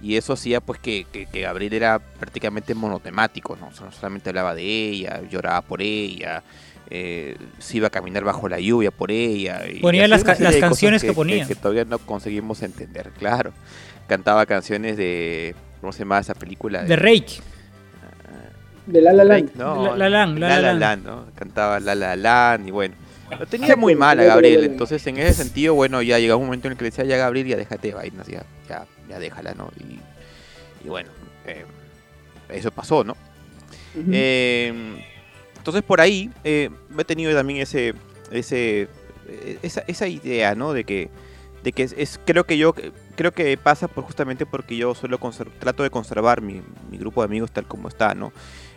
y 0.00 0.16
eso 0.16 0.32
hacía 0.32 0.60
pues 0.60 0.78
que, 0.80 1.06
que, 1.12 1.26
que, 1.26 1.42
Gabriel 1.42 1.74
era 1.74 1.98
prácticamente 1.98 2.74
monotemático, 2.74 3.56
¿no? 3.56 3.70
solamente 3.72 4.30
hablaba 4.30 4.54
de 4.54 4.62
ella, 4.62 5.20
lloraba 5.28 5.62
por 5.62 5.82
ella, 5.82 6.42
eh, 6.90 7.36
se 7.58 7.76
iba 7.76 7.86
a 7.86 7.90
caminar 7.90 8.24
bajo 8.24 8.48
la 8.48 8.58
lluvia 8.58 8.90
por 8.90 9.10
ella. 9.10 9.62
Y 9.68 9.80
ponía 9.80 10.08
las, 10.08 10.24
las 10.40 10.56
canciones 10.56 11.02
que, 11.02 11.12
ponía. 11.12 11.46
Que, 11.46 11.54
todavía 11.54 11.84
no 11.84 11.98
conseguimos 11.98 12.62
entender, 12.62 13.10
claro. 13.18 13.52
Cantaba 14.08 14.44
canciones 14.44 14.96
de, 14.96 15.54
¿cómo 15.80 15.92
se 15.92 16.00
llama 16.00 16.18
esa 16.18 16.34
película? 16.34 16.82
De, 16.82 16.88
de 16.88 16.96
Rake. 16.96 17.40
De 18.86 19.00
La 19.00 19.12
La 19.12 19.22
Land. 19.22 19.54
No, 19.54 19.96
la, 19.96 20.08
la, 20.08 20.26
la, 20.26 20.60
la, 20.60 20.72
la, 20.72 20.96
¿no? 20.96 21.26
Cantaba 21.36 21.78
La 21.78 21.94
La 21.94 22.16
Land 22.16 22.68
y 22.68 22.70
bueno. 22.72 22.96
Lo 23.38 23.46
tenía 23.46 23.76
muy 23.76 23.94
mal 23.94 24.18
a 24.18 24.24
Gabriel, 24.24 24.64
entonces 24.64 25.06
en 25.06 25.16
ese 25.18 25.34
sentido, 25.44 25.74
bueno, 25.74 26.02
ya 26.02 26.18
llegaba 26.18 26.38
un 26.38 26.46
momento 26.46 26.66
en 26.66 26.72
el 26.72 26.78
que 26.78 26.82
le 26.82 26.90
decía, 26.90 27.04
ya 27.04 27.16
Gabriel, 27.16 27.46
ya 27.46 27.56
déjate 27.56 27.88
de 27.88 27.94
vainas, 27.94 28.26
ya, 28.26 28.42
ya, 28.68 28.86
ya 29.08 29.20
déjala, 29.20 29.54
¿no? 29.54 29.70
Y, 29.78 30.00
y 30.84 30.88
bueno, 30.88 31.10
eh, 31.46 31.64
eso 32.48 32.72
pasó, 32.72 33.04
¿no? 33.04 33.12
Uh 33.94 34.00
-huh. 34.00 34.10
eh, 34.12 35.04
entonces 35.60 35.82
por 35.82 36.00
ahí 36.00 36.30
eh, 36.42 36.70
he 36.96 37.04
tenido 37.04 37.34
también 37.34 37.60
ese, 37.60 37.92
ese, 38.30 38.88
esa, 39.62 39.84
esa 39.86 40.08
idea, 40.08 40.54
¿no? 40.54 40.72
De 40.72 40.84
que, 40.84 41.10
de 41.62 41.72
que 41.72 41.82
es, 41.82 41.94
es, 41.98 42.18
creo 42.24 42.44
que 42.44 42.56
yo 42.56 42.74
creo 43.14 43.32
que 43.32 43.58
pasa 43.58 43.88
por 43.88 44.04
justamente 44.04 44.46
porque 44.46 44.74
yo 44.74 44.94
suelo 44.94 45.18
trato 45.58 45.82
de 45.82 45.90
conservar 45.90 46.40
mi, 46.40 46.62
mi, 46.90 46.96
grupo 46.96 47.20
de 47.20 47.26
amigos 47.26 47.50
tal 47.50 47.66
como 47.66 47.88
está, 47.88 48.14
¿no? 48.14 48.32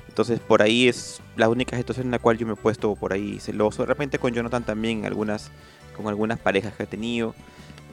Entonces 0.09 0.41
por 0.41 0.61
ahí 0.61 0.89
es 0.89 1.21
la 1.37 1.47
única 1.47 1.77
situación 1.77 2.07
en 2.07 2.11
la 2.11 2.19
cual 2.19 2.37
yo 2.37 2.45
me 2.45 2.51
he 2.51 2.57
puesto 2.57 2.93
por 2.95 3.13
ahí 3.13 3.39
celoso. 3.39 3.83
De 3.83 3.87
repente 3.87 4.19
con 4.19 4.33
Jonathan 4.33 4.65
también, 4.65 5.05
algunas, 5.05 5.51
con 5.95 6.09
algunas 6.09 6.37
parejas 6.37 6.73
que 6.73 6.83
he 6.83 6.87
tenido. 6.87 7.33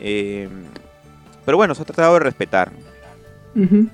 Eh, 0.00 0.48
pero 1.44 1.56
bueno, 1.56 1.76
se 1.76 1.82
ha 1.82 1.84
tratado 1.84 2.14
de 2.14 2.20
respetar. 2.20 2.72
Uh 3.54 3.60
-huh. 3.60 3.90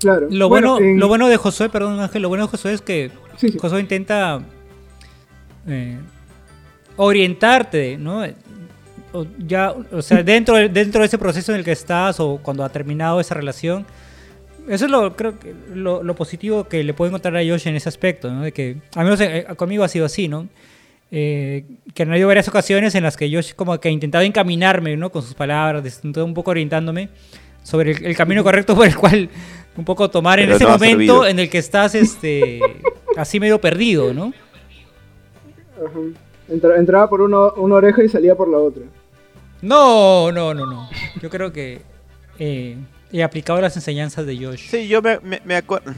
Claro. 0.00 0.26
Lo 0.28 0.48
bueno, 0.48 0.72
bueno 0.72 0.86
en... 0.86 0.98
lo 0.98 1.06
bueno 1.06 1.28
de 1.28 1.36
Josué, 1.36 1.68
perdón 1.68 2.00
Ángel, 2.00 2.22
lo 2.22 2.28
bueno 2.28 2.46
de 2.46 2.50
Josué 2.50 2.72
es 2.72 2.82
que 2.82 3.12
sí, 3.36 3.56
intenta 3.80 4.40
eh, 5.66 5.98
orientarte, 6.96 7.96
¿no? 7.96 8.24
O 9.12 9.26
ya, 9.38 9.72
o 9.92 10.02
sea, 10.02 10.22
dentro, 10.22 10.56
dentro 10.68 11.00
de 11.00 11.06
ese 11.06 11.18
proceso 11.18 11.52
en 11.52 11.58
el 11.58 11.64
que 11.64 11.72
estás 11.72 12.18
o 12.18 12.40
cuando 12.42 12.64
ha 12.64 12.68
terminado 12.68 13.20
esa 13.20 13.34
relación, 13.34 13.86
eso 14.68 14.86
es 14.86 14.90
lo 14.90 15.14
creo 15.14 15.38
que 15.38 15.54
lo, 15.74 16.02
lo, 16.02 16.14
positivo 16.14 16.64
que 16.64 16.82
le 16.82 16.94
puedo 16.94 17.10
encontrar 17.10 17.36
a 17.36 17.40
Josh 17.40 17.68
en 17.68 17.76
ese 17.76 17.88
aspecto, 17.88 18.30
¿no? 18.30 18.42
De 18.42 18.52
que, 18.52 18.78
al 18.96 19.04
menos 19.04 19.20
eh, 19.20 19.46
conmigo 19.56 19.84
ha 19.84 19.88
sido 19.88 20.06
así, 20.06 20.26
¿no? 20.26 20.48
Eh, 21.10 21.64
que 21.94 22.02
han 22.02 22.10
habido 22.10 22.26
varias 22.26 22.48
ocasiones 22.48 22.94
en 22.94 23.04
las 23.04 23.16
que 23.16 23.32
Josh 23.32 23.52
como 23.54 23.78
que 23.78 23.88
ha 23.88 23.92
intentado 23.92 24.24
encaminarme, 24.24 24.96
¿no? 24.96 25.12
Con 25.12 25.22
sus 25.22 25.34
palabras, 25.34 26.00
un 26.02 26.34
poco 26.34 26.50
orientándome 26.50 27.10
sobre 27.62 27.92
el, 27.92 28.04
el 28.04 28.16
camino 28.16 28.42
correcto 28.42 28.74
por 28.74 28.86
el 28.86 28.96
cual 28.96 29.28
un 29.76 29.84
poco 29.84 30.10
tomar 30.10 30.40
en 30.40 30.50
ese 30.50 30.64
no 30.64 30.70
momento 30.70 31.26
en 31.26 31.38
el 31.38 31.50
que 31.50 31.58
estás 31.58 31.94
este 31.94 32.60
así 33.16 33.40
medio 33.40 33.60
perdido, 33.60 34.12
¿no? 34.14 34.32
Ajá. 35.76 35.98
Entra, 36.48 36.76
entraba 36.76 37.08
por 37.08 37.22
uno, 37.22 37.52
una 37.56 37.76
oreja 37.76 38.02
y 38.02 38.08
salía 38.08 38.34
por 38.34 38.48
la 38.48 38.58
otra. 38.58 38.82
No, 39.62 40.30
no, 40.30 40.52
no, 40.52 40.66
no. 40.66 40.88
Yo 41.22 41.30
creo 41.30 41.52
que 41.52 41.80
eh, 42.38 42.76
he 43.12 43.22
aplicado 43.22 43.60
las 43.60 43.74
enseñanzas 43.76 44.26
de 44.26 44.36
Josh. 44.36 44.68
Sí, 44.68 44.88
yo 44.88 45.00
me, 45.00 45.18
me, 45.20 45.40
me 45.44 45.56
acuerdo. 45.56 45.94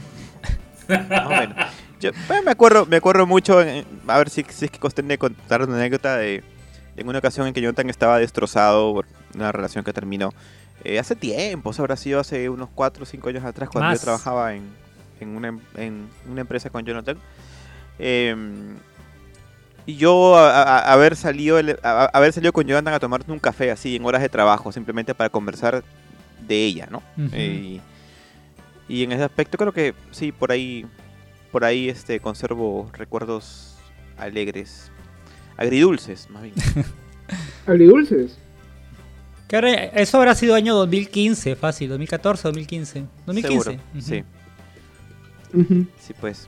bueno. 0.87 1.55
Yo 1.99 2.11
me 2.45 2.51
acuerdo, 2.51 2.85
me 2.85 2.97
acuerdo 2.97 3.25
mucho, 3.25 3.61
en, 3.61 3.83
a 4.07 4.19
ver 4.19 4.29
si, 4.29 4.45
si 4.49 4.65
es 4.65 4.71
que 4.71 4.79
costende 4.79 5.17
contar 5.17 5.63
una 5.63 5.77
anécdota 5.77 6.17
de 6.17 6.43
en 6.95 7.07
una 7.07 7.19
ocasión 7.19 7.47
en 7.47 7.53
que 7.53 7.61
Jonathan 7.61 7.89
estaba 7.89 8.19
destrozado 8.19 8.93
por 8.93 9.05
una 9.35 9.51
relación 9.51 9.83
que 9.83 9.93
terminó. 9.93 10.33
Eh, 10.83 10.99
hace 10.99 11.15
tiempo, 11.15 11.71
eso 11.71 11.81
habrá 11.81 11.95
sido 11.95 12.19
hace 12.19 12.49
unos 12.49 12.69
4 12.73 13.03
o 13.03 13.05
5 13.05 13.29
años 13.29 13.45
atrás, 13.45 13.69
cuando 13.69 13.89
Más. 13.89 13.99
yo 13.99 14.03
trabajaba 14.03 14.53
en, 14.55 14.63
en, 15.19 15.35
una, 15.35 15.57
en, 15.75 16.07
una, 16.29 16.41
empresa 16.41 16.69
con 16.69 16.85
Jonathan. 16.85 17.17
Eh, 17.99 18.35
y 19.87 19.95
yo 19.95 20.35
a, 20.35 20.79
a, 20.79 20.93
haber 20.93 21.15
salido 21.15 21.57
a, 21.81 22.05
haber 22.05 22.33
salido 22.33 22.51
con 22.51 22.67
Jonathan 22.67 22.93
a 22.93 22.99
tomarnos 22.99 23.29
un 23.29 23.39
café 23.39 23.71
así 23.71 23.95
en 23.95 24.05
horas 24.05 24.21
de 24.21 24.27
trabajo, 24.27 24.71
simplemente 24.73 25.15
para 25.15 25.29
conversar 25.29 25.81
de 26.45 26.65
ella, 26.65 26.87
¿no? 26.91 26.97
Uh 27.17 27.21
-huh. 27.21 27.29
eh, 27.31 27.79
y 28.89 29.03
en 29.03 29.13
ese 29.13 29.23
aspecto 29.23 29.57
creo 29.57 29.71
que 29.71 29.93
sí, 30.11 30.33
por 30.33 30.51
ahí, 30.51 30.85
por 31.53 31.63
ahí 31.63 31.87
este 31.87 32.19
conservo 32.19 32.89
recuerdos 32.93 33.77
alegres, 34.17 34.91
agridulces, 35.55 36.29
más 36.29 36.43
bien. 36.43 36.55
¿Agridulces? 37.65 38.37
Que 39.47 39.55
ahora, 39.55 39.71
eso 39.71 40.17
habrá 40.17 40.35
sido 40.35 40.53
año 40.53 40.75
2015, 40.75 41.55
fácil, 41.55 41.89
2014, 41.89 42.43
2015. 42.43 43.05
2015. 43.25 43.63
Seguro, 43.63 43.71
uh 43.71 43.97
-huh. 43.97 44.01
sí. 44.01 44.23
Uh 45.57 45.61
-huh. 45.61 45.87
Sí, 45.97 46.13
pues. 46.19 46.47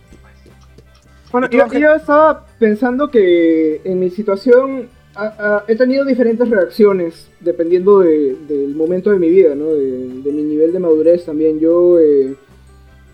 Bueno, 1.31 1.49
yo, 1.49 1.67
yo, 1.67 1.93
estaba 1.93 2.45
pensando 2.57 3.09
que 3.09 3.81
en 3.83 3.99
mi 3.99 4.09
situación 4.09 4.89
a, 5.15 5.25
a, 5.25 5.63
he 5.67 5.75
tenido 5.75 6.05
diferentes 6.05 6.49
reacciones 6.49 7.29
dependiendo 7.39 7.99
de, 7.99 8.35
del 8.47 8.75
momento 8.75 9.11
de 9.11 9.19
mi 9.19 9.29
vida, 9.29 9.55
¿no? 9.55 9.73
De, 9.73 10.21
de, 10.23 10.31
mi 10.31 10.43
nivel 10.43 10.71
de 10.71 10.79
madurez 10.79 11.25
también. 11.25 11.59
Yo, 11.59 11.99
eh, 11.99 12.35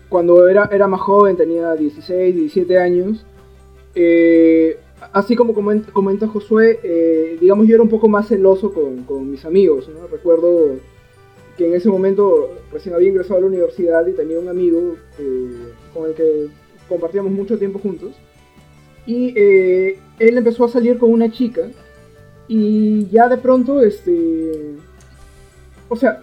cuando 0.08 0.48
era, 0.48 0.68
era 0.72 0.86
más 0.86 1.00
joven, 1.00 1.36
tenía 1.36 1.74
16, 1.74 2.34
17 2.34 2.78
años, 2.78 3.24
eh, 3.94 4.78
así 5.12 5.34
como 5.36 5.54
comenta, 5.54 5.92
comenta 5.92 6.28
Josué, 6.28 6.80
eh, 6.82 7.38
digamos 7.40 7.66
yo 7.66 7.74
era 7.74 7.82
un 7.82 7.88
poco 7.88 8.08
más 8.08 8.28
celoso 8.28 8.72
con, 8.72 9.04
con 9.04 9.30
mis 9.30 9.44
amigos, 9.44 9.88
¿no? 9.88 10.06
Recuerdo 10.06 10.76
que 11.56 11.66
en 11.66 11.74
ese 11.74 11.88
momento 11.88 12.50
recién 12.72 12.94
había 12.94 13.08
ingresado 13.08 13.38
a 13.38 13.40
la 13.40 13.46
universidad 13.46 14.06
y 14.06 14.12
tenía 14.12 14.38
un 14.38 14.48
amigo 14.48 14.96
eh, 15.18 15.72
con 15.96 16.08
el 16.08 16.14
que 16.14 16.48
compartíamos 16.88 17.32
mucho 17.32 17.58
tiempo 17.58 17.78
juntos. 17.78 18.14
Y 19.06 19.32
eh, 19.36 19.98
él 20.18 20.38
empezó 20.38 20.64
a 20.64 20.68
salir 20.68 20.98
con 20.98 21.12
una 21.12 21.30
chica 21.30 21.62
y 22.48 23.06
ya 23.08 23.28
de 23.28 23.36
pronto, 23.38 23.82
este... 23.82 24.74
O 25.88 25.96
sea, 25.96 26.20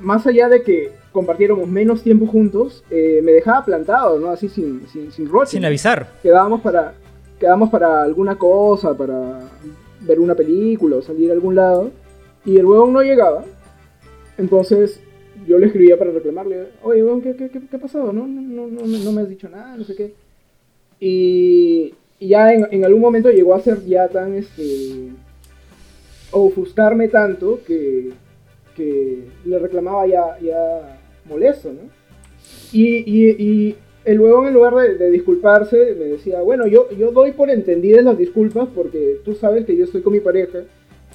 más 0.00 0.26
allá 0.26 0.48
de 0.48 0.62
que 0.62 0.92
compartiéramos 1.12 1.68
menos 1.68 2.02
tiempo 2.02 2.26
juntos, 2.26 2.82
eh, 2.90 3.20
me 3.22 3.32
dejaba 3.32 3.64
plantado, 3.64 4.18
¿no? 4.18 4.30
Así 4.30 4.48
sin, 4.48 4.86
sin, 4.88 5.12
sin 5.12 5.28
roche. 5.28 5.52
Sin 5.52 5.64
avisar. 5.64 6.08
Quedábamos 6.22 6.60
para, 6.60 6.94
quedamos 7.38 7.70
para 7.70 8.02
alguna 8.02 8.36
cosa, 8.36 8.96
para 8.96 9.40
ver 10.00 10.18
una 10.18 10.34
película 10.34 10.96
o 10.96 11.02
salir 11.02 11.30
a 11.30 11.34
algún 11.34 11.54
lado, 11.54 11.90
y 12.44 12.56
el 12.56 12.66
huevón 12.66 12.92
no 12.92 13.02
llegaba. 13.02 13.44
Entonces 14.36 15.00
yo 15.46 15.58
le 15.58 15.66
escribía 15.66 15.98
para 15.98 16.10
reclamarle, 16.10 16.68
oye, 16.82 17.02
huevón, 17.02 17.22
¿qué, 17.22 17.34
qué, 17.36 17.50
qué, 17.50 17.76
ha 17.76 17.78
pasado? 17.78 18.12
No, 18.12 18.26
no, 18.26 18.66
no, 18.66 18.86
no, 18.86 19.12
me 19.12 19.22
has 19.22 19.28
dicho 19.28 19.48
nada, 19.48 19.76
no 19.76 19.84
sé 19.84 19.94
qué. 19.94 20.12
Y, 21.00 21.94
ya 22.20 22.52
en, 22.52 22.84
algún 22.84 23.02
momento 23.02 23.30
llegó 23.30 23.54
a 23.54 23.60
ser 23.60 23.84
ya 23.84 24.08
tan, 24.08 24.34
este, 24.34 25.10
ofuscarme 26.30 27.08
tanto 27.08 27.60
que, 27.66 28.10
que 28.76 29.24
le 29.44 29.58
reclamaba 29.58 30.06
ya, 30.06 30.38
ya 30.40 30.98
molesto, 31.26 31.72
¿no? 31.72 31.82
Y, 32.72 33.04
y, 33.06 33.30
y 33.38 33.76
el 34.04 34.20
huevón 34.20 34.46
en 34.46 34.54
lugar 34.54 34.74
de, 34.74 34.96
de, 34.96 35.10
disculparse 35.10 35.94
me 35.98 36.06
decía, 36.06 36.40
bueno, 36.40 36.66
yo, 36.66 36.90
yo 36.90 37.10
doy 37.10 37.32
por 37.32 37.50
entendidas 37.50 38.04
las 38.04 38.18
disculpas 38.18 38.68
porque 38.74 39.20
tú 39.24 39.34
sabes 39.34 39.64
que 39.64 39.76
yo 39.76 39.84
estoy 39.84 40.02
con 40.02 40.12
mi 40.12 40.20
pareja 40.20 40.60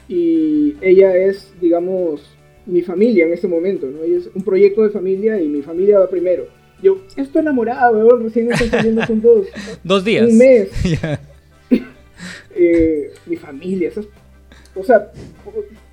y 0.08 0.76
ella 0.82 1.16
es, 1.16 1.54
digamos, 1.62 2.36
mi 2.70 2.82
familia 2.82 3.26
en 3.26 3.34
este 3.34 3.48
momento, 3.48 3.88
¿no? 3.88 4.04
Ella 4.04 4.18
es 4.18 4.30
un 4.34 4.44
proyecto 4.44 4.84
de 4.84 4.90
familia 4.90 5.42
y 5.42 5.48
mi 5.48 5.62
familia 5.62 6.00
va 6.00 6.10
primero. 6.10 6.48
Yo, 6.82 7.02
estoy 7.18 7.42
enamorado, 7.42 7.98
weón, 7.98 8.24
recién 8.24 8.52
estoy 8.52 8.70
saliendo 8.70 9.06
juntos. 9.06 9.48
Dos 9.84 10.06
días. 10.06 10.30
Un 10.30 10.38
mes. 10.38 10.70
yeah. 10.84 11.20
eh, 12.56 13.12
mi 13.26 13.36
familia, 13.36 13.90
esas... 13.90 14.08
O 14.76 14.84
sea, 14.84 15.12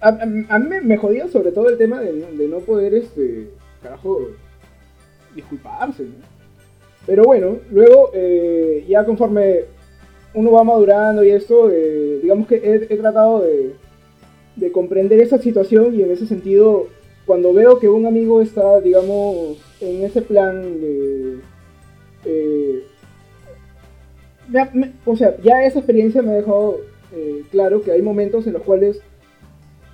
a, 0.01 0.09
a, 0.09 0.23
a 0.55 0.59
mí 0.59 0.77
me 0.83 0.97
jodía 0.97 1.27
sobre 1.29 1.51
todo 1.51 1.71
el 1.71 1.79
tema 1.79 2.01
de, 2.01 2.13
de 2.13 2.49
no 2.49 2.59
poder, 2.61 2.95
este, 2.95 3.49
carajo, 3.83 4.29
disculparse, 5.35 6.05
¿no? 6.05 6.37
Pero 7.07 7.25
bueno, 7.25 7.59
luego 7.71 8.11
eh, 8.15 8.85
ya 8.89 9.05
conforme 9.05 9.61
uno 10.35 10.53
va 10.53 10.65
madurando 10.65 11.25
y 11.25 11.31
esto, 11.31 11.71
eh, 11.71 12.19
digamos 12.23 12.49
que 12.49 12.57
he, 12.57 12.93
he 12.93 12.97
tratado 12.99 13.43
de, 13.43 13.73
de, 14.57 14.73
comprender 14.73 15.21
esa 15.21 15.39
situación 15.39 15.95
y 15.95 16.03
en 16.03 16.11
ese 16.11 16.27
sentido 16.27 16.89
cuando 17.27 17.53
veo 17.53 17.79
que 17.79 17.89
un 17.89 18.07
amigo 18.07 18.41
está, 18.41 18.81
digamos, 18.81 19.59
en 19.81 20.05
ese 20.05 20.23
plan 20.23 20.81
de... 20.81 21.39
Eh, 22.25 22.83
o 25.05 25.17
sea, 25.17 25.37
ya 25.43 25.65
esa 25.65 25.81
experiencia 25.81 26.23
me 26.23 26.31
ha 26.31 26.35
dejado 26.35 26.81
eh, 27.15 27.43
claro 27.51 27.83
que 27.83 27.93
hay 27.93 28.03
momentos 28.03 28.47
en 28.47 28.53
los 28.53 28.63
cuales 28.63 29.01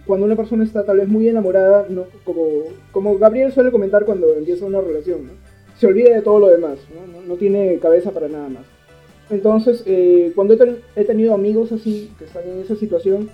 cuando 0.06 0.26
una 0.26 0.36
persona 0.36 0.64
está 0.64 0.84
tal 0.84 0.98
vez 0.98 1.08
muy 1.08 1.28
enamorada, 1.28 1.86
no, 1.88 2.06
como, 2.24 2.64
como 2.90 3.18
Gabriel 3.18 3.52
suele 3.52 3.70
comentar 3.70 4.04
cuando 4.04 4.34
empieza 4.34 4.66
una 4.66 4.80
relación, 4.80 5.30
se 5.78 5.86
olvida 5.86 6.14
de 6.14 6.22
todo 6.22 6.40
lo 6.40 6.48
demás, 6.48 6.78
no, 6.94 7.22
no, 7.22 7.36
tiene 7.36 7.78
cabeza 7.78 8.10
para 8.10 8.28
nada 8.28 8.48
más. 8.48 8.62
Entonces, 9.30 9.82
eh, 9.86 10.32
cuando 10.34 10.56
he, 10.96 11.04
tenido 11.04 11.34
amigos 11.34 11.72
así, 11.72 12.10
que 12.18 12.24
están 12.24 12.42
en 12.48 12.60
esa 12.60 12.76
situación, 12.76 13.30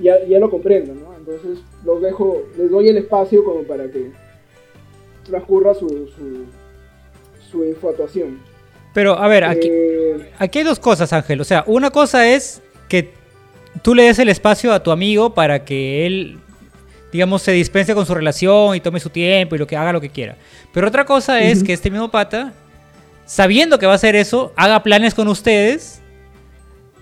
ya, 0.00 0.24
ya 0.26 0.38
lo 0.38 0.50
comprendo, 0.50 0.94
¿no? 0.94 1.14
Entonces 1.16 1.58
los 1.84 2.00
dejo, 2.00 2.42
les 2.56 2.70
doy 2.70 2.88
el 2.88 2.98
espacio 2.98 3.44
como 3.44 3.62
para 3.62 3.90
que 3.90 4.10
transcurra 5.24 5.74
su, 5.74 5.88
su, 5.88 6.46
su 7.50 7.64
infatuación. 7.64 8.40
Pero, 8.94 9.18
a 9.18 9.28
ver, 9.28 9.44
aquí, 9.44 9.68
eh, 9.70 10.30
aquí 10.38 10.60
hay 10.60 10.64
dos 10.64 10.78
cosas, 10.78 11.12
Ángel. 11.12 11.40
O 11.40 11.44
sea, 11.44 11.64
una 11.66 11.90
cosa 11.90 12.28
es 12.28 12.62
que 12.88 13.12
tú 13.82 13.94
le 13.94 14.04
des 14.04 14.18
el 14.18 14.28
espacio 14.28 14.72
a 14.72 14.82
tu 14.82 14.90
amigo 14.90 15.34
para 15.34 15.64
que 15.64 16.06
él, 16.06 16.38
digamos, 17.12 17.42
se 17.42 17.52
dispense 17.52 17.94
con 17.94 18.06
su 18.06 18.14
relación 18.14 18.74
y 18.74 18.80
tome 18.80 18.98
su 19.00 19.10
tiempo 19.10 19.54
y 19.54 19.58
lo 19.58 19.66
que 19.66 19.76
haga 19.76 19.92
lo 19.92 20.00
que 20.00 20.10
quiera. 20.10 20.36
Pero 20.72 20.88
otra 20.88 21.04
cosa 21.04 21.40
es 21.40 21.62
que 21.62 21.72
este 21.72 21.90
mismo 21.90 22.10
pata, 22.10 22.52
sabiendo 23.26 23.78
que 23.78 23.86
va 23.86 23.92
a 23.92 23.96
hacer 23.96 24.16
eso, 24.16 24.52
haga 24.56 24.82
planes 24.82 25.14
con 25.14 25.28
ustedes 25.28 26.00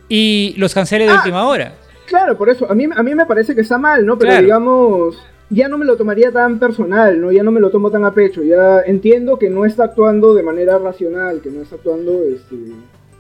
y 0.09 0.55
los 0.59 0.75
cancele 0.75 1.05
de 1.05 1.13
ah, 1.13 1.17
última 1.17 1.47
hora. 1.47 1.75
Claro, 2.07 2.37
por 2.37 2.49
eso. 2.49 2.71
A 2.71 2.75
mí, 2.75 2.87
a 2.95 3.03
mí 3.03 3.15
me 3.15 3.27
parece 3.27 3.55
que 3.55 3.61
está 3.61 3.79
mal, 3.79 4.07
¿no? 4.07 4.19
Pero 4.19 4.41
digamos, 4.41 5.19
ya 5.51 5.69
no 5.69 5.79
me 5.79 5.85
lo 5.85 5.97
tomaría 5.97 6.33
tan 6.33 6.59
personal, 6.59 7.21
¿no? 7.21 7.33
Ya 7.33 7.43
no 7.43 7.51
me 7.51 7.61
lo 7.61 7.71
tomo 7.71 7.91
tan 7.91 8.05
a 8.05 8.15
pecho. 8.15 8.43
Ya 8.43 8.81
entiendo 8.81 9.39
que 9.39 9.51
no 9.51 9.65
está 9.65 9.85
actuando 9.85 10.35
de 10.35 10.43
manera 10.43 10.79
racional, 10.79 11.41
que 11.41 11.51
no 11.51 11.63
está 11.63 11.77
actuando 11.77 12.23
este, 12.25 12.57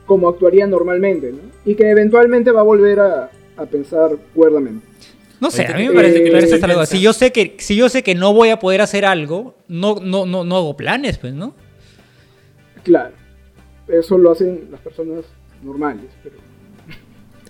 como 0.06 0.28
actuaría 0.28 0.66
normalmente, 0.66 1.32
¿no? 1.32 1.38
Y 1.64 1.74
que 1.74 1.90
eventualmente 1.90 2.50
va 2.50 2.60
a 2.60 2.64
volver 2.64 3.00
a, 3.00 3.30
a 3.56 3.66
pensar 3.66 4.16
cuerdamente. 4.34 4.86
No 5.40 5.50
sé, 5.50 5.66
a 5.66 5.76
mí 5.76 5.88
me 5.88 5.94
parece 5.94 6.22
que 6.24 6.30
eh, 6.30 6.60
algo. 6.62 6.86
Si 6.86 7.00
yo 7.00 7.12
sé 7.12 7.30
que 7.30 7.56
si 7.58 7.76
yo 7.76 7.88
sé 7.88 8.02
que 8.02 8.14
no 8.14 8.32
voy 8.32 8.48
a 8.48 8.58
poder 8.58 8.80
hacer 8.80 9.04
algo, 9.04 9.54
no 9.68 9.96
no 10.00 10.24
no 10.24 10.44
no 10.44 10.56
hago 10.56 10.76
planes, 10.76 11.18
pues, 11.18 11.34
¿no? 11.34 11.54
Claro. 12.82 13.14
Eso 13.88 14.16
lo 14.18 14.32
hacen 14.32 14.68
las 14.70 14.80
personas 14.80 15.24
normales, 15.62 16.06
pero 16.22 16.36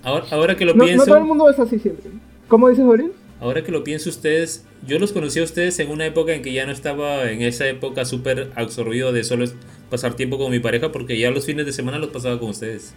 Ahora, 0.06 0.56
que 0.56 0.64
lo 0.64 0.74
pienso. 0.74 0.98
No 0.98 1.04
todo 1.04 1.18
el 1.18 1.24
mundo 1.24 1.50
es 1.50 1.58
así 1.58 1.80
siempre. 1.80 2.10
¿Cómo 2.46 2.68
dices, 2.68 2.84
Gabriel? 2.84 3.12
Ahora 3.40 3.64
que 3.64 3.72
lo 3.72 3.82
pienso 3.82 4.08
ustedes, 4.08 4.64
yo 4.86 5.00
los 5.00 5.12
conocí 5.12 5.40
a 5.40 5.42
ustedes 5.42 5.78
en 5.80 5.90
una 5.90 6.06
época 6.06 6.32
en 6.32 6.42
que 6.42 6.52
ya 6.52 6.64
no 6.64 6.72
estaba 6.72 7.30
en 7.30 7.42
esa 7.42 7.66
época 7.66 8.04
súper 8.04 8.52
absorbido 8.54 9.12
de 9.12 9.24
solo 9.24 9.46
pasar 9.90 10.14
tiempo 10.14 10.38
con 10.38 10.52
mi 10.52 10.60
pareja 10.60 10.92
porque 10.92 11.18
ya 11.18 11.30
los 11.30 11.44
fines 11.44 11.66
de 11.66 11.72
semana 11.72 11.98
los 11.98 12.10
pasaba 12.10 12.38
con 12.38 12.50
ustedes. 12.50 12.94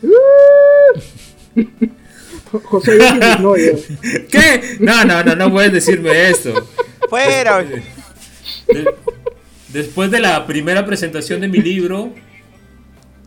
José 2.62 2.98
no, 3.40 3.54
¿Qué? 3.54 4.76
No, 4.78 5.04
no, 5.04 5.24
no, 5.24 5.34
no 5.34 5.52
puedes 5.52 5.72
decirme 5.72 6.30
eso. 6.30 6.54
Fuera. 7.08 7.66
después 9.72 10.10
de 10.10 10.20
la 10.20 10.46
primera 10.46 10.86
presentación 10.86 11.40
de 11.40 11.48
mi 11.48 11.58
libro, 11.58 12.12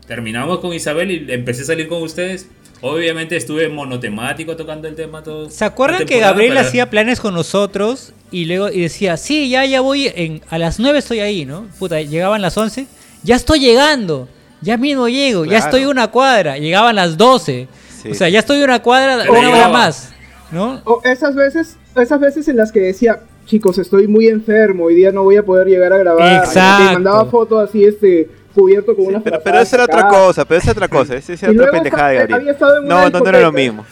terminamos 0.08 0.60
con 0.60 0.74
Isabel 0.74 1.12
y 1.12 1.32
empecé 1.32 1.64
a 1.64 1.66
salir 1.66 1.90
con 1.90 2.02
ustedes. 2.02 2.48
Obviamente 2.82 3.36
estuve 3.36 3.70
monotemático 3.70 4.56
tocando 4.56 4.88
el 4.88 4.96
tema 4.96 5.24
todo. 5.24 5.50
¿Se 5.50 5.66
acuerdan 5.66 6.06
que 6.06 6.20
Gabriel 6.20 6.58
hacía 6.58 6.90
planes 6.90 7.20
con 7.20 7.34
nosotros 7.34 8.14
y 8.32 8.46
luego 8.46 8.70
y 8.70 8.82
decía, 8.82 9.18
sí, 9.18 9.50
ya, 9.50 9.66
ya 9.66 9.82
voy, 9.82 10.12
en, 10.14 10.42
a 10.50 10.58
las 10.58 10.80
9 10.80 11.00
estoy 11.00 11.20
ahí, 11.20 11.46
¿no? 11.46 11.68
Puta, 11.80 12.02
llegaban 12.02 12.42
las 12.42 12.58
11, 12.58 12.88
ya 13.24 13.36
estoy 13.36 13.60
llegando, 13.60 14.28
ya 14.62 14.78
mismo 14.78 15.08
llego, 15.08 15.46
ya 15.46 15.58
estoy 15.58 15.86
una 15.86 16.10
cuadra, 16.12 16.58
llegaban 16.58 16.96
las 16.96 17.18
12. 17.18 17.68
O 18.10 18.14
sea, 18.14 18.30
ya 18.30 18.40
estoy 18.40 18.62
una 18.62 18.82
cuadra, 18.82 19.30
una 19.30 19.50
hora 19.50 19.70
más, 19.70 20.12
¿no? 20.52 20.82
O 20.86 21.02
esas 21.04 21.36
veces, 21.36 21.78
esas 21.96 22.20
veces 22.20 22.48
en 22.48 22.58
las 22.58 22.72
que 22.72 22.80
decía, 22.80 23.22
chicos, 23.46 23.80
estoy 23.80 24.08
muy 24.08 24.28
enfermo, 24.28 24.86
hoy 24.86 24.96
día 24.96 25.12
no 25.12 25.24
voy 25.24 25.38
a 25.38 25.44
poder 25.44 25.68
llegar 25.68 25.92
a 25.94 25.98
grabar. 25.98 26.44
Exacto. 26.44 26.92
Y 26.92 26.94
mandaba 26.94 27.26
fotos 27.26 27.70
así, 27.70 27.84
este 27.84 28.30
cubierto 28.58 28.96
con 28.96 29.06
una 29.06 29.22
pero, 29.22 29.40
pero 29.44 29.60
esa 29.60 29.76
era 29.76 29.86
otra 29.86 30.08
cosa, 30.08 30.46
pero 30.46 30.60
esa 30.60 30.72
era 30.72 30.78
otra 30.78 30.88
cosa, 30.88 31.16
esa 31.16 31.34
era 31.34 31.52
otra 31.52 31.72
pendejada 31.72 32.10
de 32.10 32.16
Gabriel. 32.16 32.58
No, 32.84 33.10
no, 33.10 33.20
no 33.20 33.30
era 33.30 33.40
lo 33.40 33.52
mismo. 33.52 33.86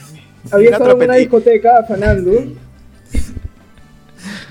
Había 0.51 0.71
estado 0.71 0.91
en 0.91 1.03
una 1.03 1.15
discoteca 1.15 1.77
afanando. 1.79 2.31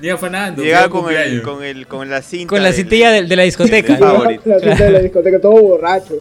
Llega 0.01 0.15
afanando. 0.15 0.63
Llegaba 0.63 0.89
con, 0.89 1.13
el, 1.13 1.43
con, 1.43 1.65
el, 1.65 1.87
con 1.87 2.11
la 2.11 2.23
cinta. 2.23 2.49
Con 2.49 2.63
la 2.63 2.73
cintilla 2.73 3.11
de, 3.11 3.25
de, 3.25 3.37
la 3.37 3.43
discoteca. 3.43 3.99
la 3.99 4.61
cinta 4.61 4.85
de 4.85 4.91
la 4.91 4.99
discoteca, 5.01 5.41
todo 5.41 5.61
borracho. 5.61 6.19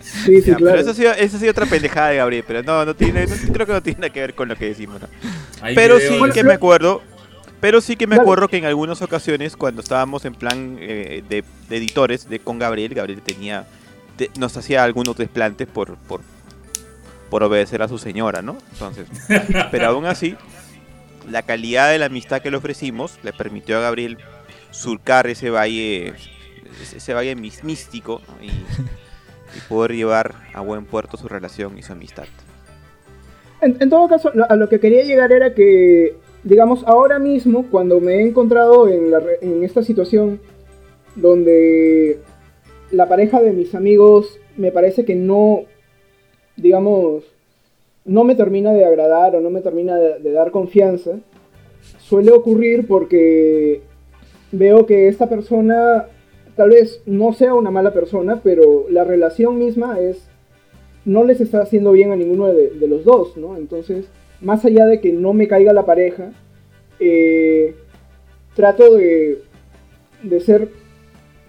Sí, 0.00 0.40
sí, 0.40 0.54
claro. 0.54 0.64
Pero 0.64 0.80
eso 0.80 0.90
ha, 0.90 0.94
sido, 0.94 1.12
eso 1.12 1.36
ha 1.36 1.40
sido 1.40 1.50
otra 1.50 1.66
pendejada 1.66 2.10
de 2.10 2.16
Gabriel, 2.16 2.44
pero 2.46 2.62
no, 2.62 2.84
no 2.84 2.94
tiene, 2.94 3.26
no, 3.26 3.34
creo 3.52 3.66
que 3.66 3.72
no 3.72 3.82
tiene 3.82 4.00
nada 4.00 4.12
que 4.12 4.20
ver 4.20 4.34
con 4.34 4.48
lo 4.48 4.56
que 4.56 4.66
decimos. 4.66 5.00
¿no? 5.00 5.08
Pero 5.74 5.98
sí 5.98 6.18
que 6.32 6.44
me 6.44 6.54
acuerdo, 6.54 7.02
pero 7.60 7.80
sí 7.80 7.96
que 7.96 8.06
me 8.06 8.16
acuerdo 8.16 8.48
que 8.48 8.58
en 8.58 8.64
algunas 8.64 9.00
ocasiones, 9.02 9.56
cuando 9.56 9.80
estábamos 9.80 10.24
en 10.24 10.34
plan 10.34 10.76
eh, 10.80 11.22
de, 11.28 11.44
editores 11.70 12.28
de 12.28 12.38
con 12.38 12.58
Gabriel, 12.58 12.94
Gabriel 12.94 13.22
tenía 13.22 13.66
nos 14.38 14.56
hacía 14.56 14.82
algunos 14.82 15.16
desplantes 15.16 15.68
por, 15.68 15.96
por, 15.96 16.22
por 17.28 17.42
obedecer 17.42 17.82
a 17.82 17.88
su 17.88 17.98
señora, 17.98 18.40
¿no? 18.40 18.56
Entonces, 18.72 19.06
pero 19.70 19.88
aún 19.88 20.06
así, 20.06 20.36
la 21.30 21.42
calidad 21.42 21.90
de 21.90 21.98
la 21.98 22.06
amistad 22.06 22.40
que 22.40 22.50
le 22.50 22.56
ofrecimos 22.56 23.18
le 23.22 23.32
permitió 23.32 23.76
a 23.76 23.80
Gabriel 23.80 24.18
surcar 24.70 25.26
ese 25.26 25.50
valle, 25.50 26.14
ese 26.94 27.14
valle 27.14 27.34
místico 27.36 28.22
y, 28.40 28.46
y, 28.46 29.60
poder 29.68 29.92
llevar 29.92 30.34
a 30.54 30.60
buen 30.60 30.84
puerto 30.84 31.16
su 31.16 31.28
relación 31.28 31.76
y 31.78 31.82
su 31.82 31.92
amistad. 31.92 32.26
En, 33.60 33.76
en 33.80 33.90
todo 33.90 34.08
caso, 34.08 34.32
a 34.48 34.56
lo 34.56 34.68
que 34.68 34.80
quería 34.80 35.02
llegar 35.02 35.32
era 35.32 35.54
que 35.54 36.16
digamos, 36.46 36.84
ahora 36.86 37.18
mismo, 37.18 37.66
cuando 37.72 38.00
me 38.00 38.14
he 38.14 38.22
encontrado 38.22 38.88
en, 38.88 39.12
en 39.40 39.64
esta 39.64 39.82
situación 39.82 40.38
donde 41.16 42.20
la 42.92 43.08
pareja 43.08 43.42
de 43.42 43.52
mis 43.52 43.74
amigos 43.74 44.38
me 44.56 44.70
parece 44.70 45.04
que 45.04 45.16
no, 45.16 45.62
digamos, 46.56 47.24
no 48.04 48.22
me 48.22 48.36
termina 48.36 48.72
de 48.72 48.84
agradar 48.84 49.34
o 49.34 49.40
no 49.40 49.50
me 49.50 49.60
termina 49.60 49.96
de, 49.96 50.32
dar 50.32 50.52
confianza, 50.52 51.18
suele 51.98 52.30
ocurrir 52.30 52.86
porque 52.86 53.82
veo 54.52 54.86
que 54.86 55.08
esta 55.08 55.28
persona 55.28 56.06
tal 56.54 56.70
vez 56.70 57.02
no 57.06 57.32
sea 57.32 57.54
una 57.54 57.72
mala 57.72 57.92
persona, 57.92 58.40
pero 58.44 58.86
la 58.88 59.02
relación 59.02 59.58
misma 59.58 59.98
es, 59.98 60.28
no 61.04 61.24
les 61.24 61.40
está 61.40 61.60
haciendo 61.60 61.90
bien 61.90 62.12
a 62.12 62.16
ninguno 62.16 62.46
de 62.46 62.86
los 62.86 63.04
dos, 63.04 63.36
¿no? 63.36 63.56
Entonces, 63.56 64.06
más 64.40 64.64
allá 64.64 64.86
de 64.86 65.00
que 65.00 65.12
no 65.12 65.32
me 65.32 65.48
caiga 65.48 65.72
la 65.72 65.86
pareja, 65.86 66.30
eh, 66.98 67.74
trato 68.54 68.94
de, 68.94 69.42
de 70.22 70.40
ser 70.40 70.68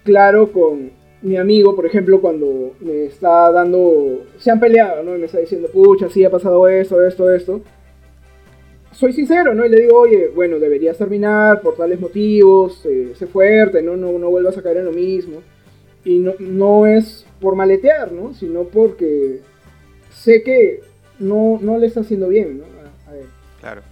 claro 0.04 0.52
con 0.52 0.90
mi 1.20 1.36
amigo, 1.36 1.74
por 1.74 1.86
ejemplo, 1.86 2.20
cuando 2.20 2.74
me 2.80 3.06
está 3.06 3.50
dando, 3.50 4.24
se 4.38 4.50
han 4.50 4.60
peleado, 4.60 5.02
¿no? 5.02 5.16
Y 5.16 5.18
me 5.18 5.26
está 5.26 5.38
diciendo, 5.38 5.68
pucha, 5.68 6.08
sí 6.08 6.24
ha 6.24 6.30
pasado 6.30 6.68
esto, 6.68 7.04
esto, 7.04 7.32
esto. 7.32 7.60
Soy 8.92 9.12
sincero, 9.12 9.54
¿no? 9.54 9.66
Y 9.66 9.68
le 9.68 9.82
digo, 9.82 9.98
oye, 9.98 10.28
bueno, 10.28 10.58
deberías 10.58 10.96
terminar 10.96 11.60
por 11.60 11.76
tales 11.76 12.00
motivos, 12.00 12.84
eh, 12.86 13.12
sé 13.14 13.26
fuerte, 13.26 13.82
¿no? 13.82 13.96
¿no? 13.96 14.18
No 14.18 14.30
vuelvas 14.30 14.56
a 14.58 14.62
caer 14.62 14.78
en 14.78 14.86
lo 14.86 14.92
mismo. 14.92 15.42
Y 16.04 16.18
no, 16.20 16.34
no 16.38 16.86
es 16.86 17.26
por 17.40 17.54
maletear, 17.54 18.12
¿no? 18.12 18.32
Sino 18.34 18.64
porque 18.64 19.40
sé 20.10 20.42
que 20.42 20.80
no, 21.18 21.58
no 21.60 21.78
le 21.78 21.86
está 21.86 22.00
haciendo 22.00 22.28
bien, 22.28 22.58
¿no? 22.58 22.77
Claro. 23.60 23.82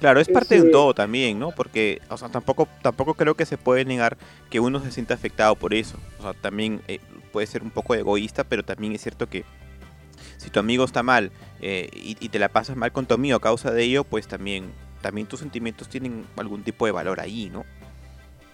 Claro, 0.00 0.20
es 0.20 0.28
parte 0.28 0.60
de 0.60 0.70
todo 0.70 0.92
también, 0.92 1.38
¿no? 1.38 1.52
Porque, 1.52 2.02
o 2.10 2.18
sea, 2.18 2.28
tampoco, 2.28 2.68
tampoco 2.82 3.14
creo 3.14 3.34
que 3.34 3.46
se 3.46 3.56
puede 3.56 3.86
negar 3.86 4.18
que 4.50 4.60
uno 4.60 4.82
se 4.82 4.92
sienta 4.92 5.14
afectado 5.14 5.54
por 5.56 5.72
eso. 5.72 5.96
O 6.18 6.22
sea, 6.22 6.34
también 6.34 6.82
eh, 6.88 6.98
puede 7.32 7.46
ser 7.46 7.62
un 7.62 7.70
poco 7.70 7.94
egoísta, 7.94 8.44
pero 8.44 8.62
también 8.62 8.92
es 8.92 9.00
cierto 9.00 9.28
que 9.28 9.44
si 10.36 10.50
tu 10.50 10.60
amigo 10.60 10.84
está 10.84 11.02
mal 11.02 11.30
eh, 11.62 11.88
y, 11.94 12.28
te 12.28 12.38
la 12.38 12.50
pasas 12.50 12.76
mal 12.76 12.92
con 12.92 13.06
tu 13.06 13.14
amigo 13.14 13.36
a 13.36 13.40
causa 13.40 13.70
de 13.70 13.82
ello, 13.82 14.04
pues 14.04 14.26
también, 14.28 14.66
también 15.00 15.26
tus 15.26 15.40
sentimientos 15.40 15.88
tienen 15.88 16.24
algún 16.36 16.62
tipo 16.62 16.84
de 16.84 16.92
valor 16.92 17.20
ahí, 17.20 17.50
¿no? 17.50 17.64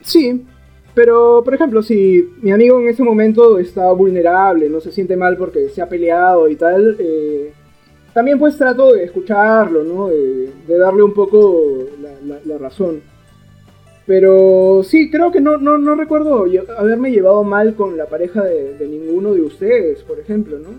Sí, 0.02 0.44
pero, 0.94 1.42
por 1.44 1.54
ejemplo, 1.54 1.82
si 1.82 2.28
mi 2.42 2.52
amigo 2.52 2.80
en 2.80 2.88
ese 2.88 3.02
momento 3.02 3.58
está 3.58 3.90
vulnerable, 3.92 4.68
no 4.68 4.80
se 4.80 4.92
siente 4.92 5.16
mal 5.16 5.36
porque 5.36 5.68
se 5.68 5.82
ha 5.82 5.88
peleado 5.88 6.48
y 6.48 6.56
tal, 6.56 6.96
eh, 6.98 7.52
también 8.12 8.38
pues 8.38 8.56
trato 8.56 8.92
de 8.92 9.04
escucharlo, 9.04 9.84
¿no? 9.84 10.08
De, 10.08 10.50
darle 10.78 11.02
un 11.02 11.14
poco 11.14 11.86
la, 12.44 12.58
razón. 12.58 13.02
Pero 14.06 14.82
sí, 14.84 15.10
creo 15.10 15.30
que 15.30 15.40
no, 15.40 15.56
no, 15.56 15.78
no 15.78 15.94
recuerdo 15.94 16.46
haberme 16.76 17.10
llevado 17.10 17.44
mal 17.44 17.74
con 17.74 17.96
la 17.96 18.06
pareja 18.06 18.42
de, 18.42 18.86
ninguno 18.88 19.34
de 19.34 19.42
ustedes, 19.42 20.02
por 20.02 20.18
ejemplo, 20.18 20.58
¿no? 20.58 20.70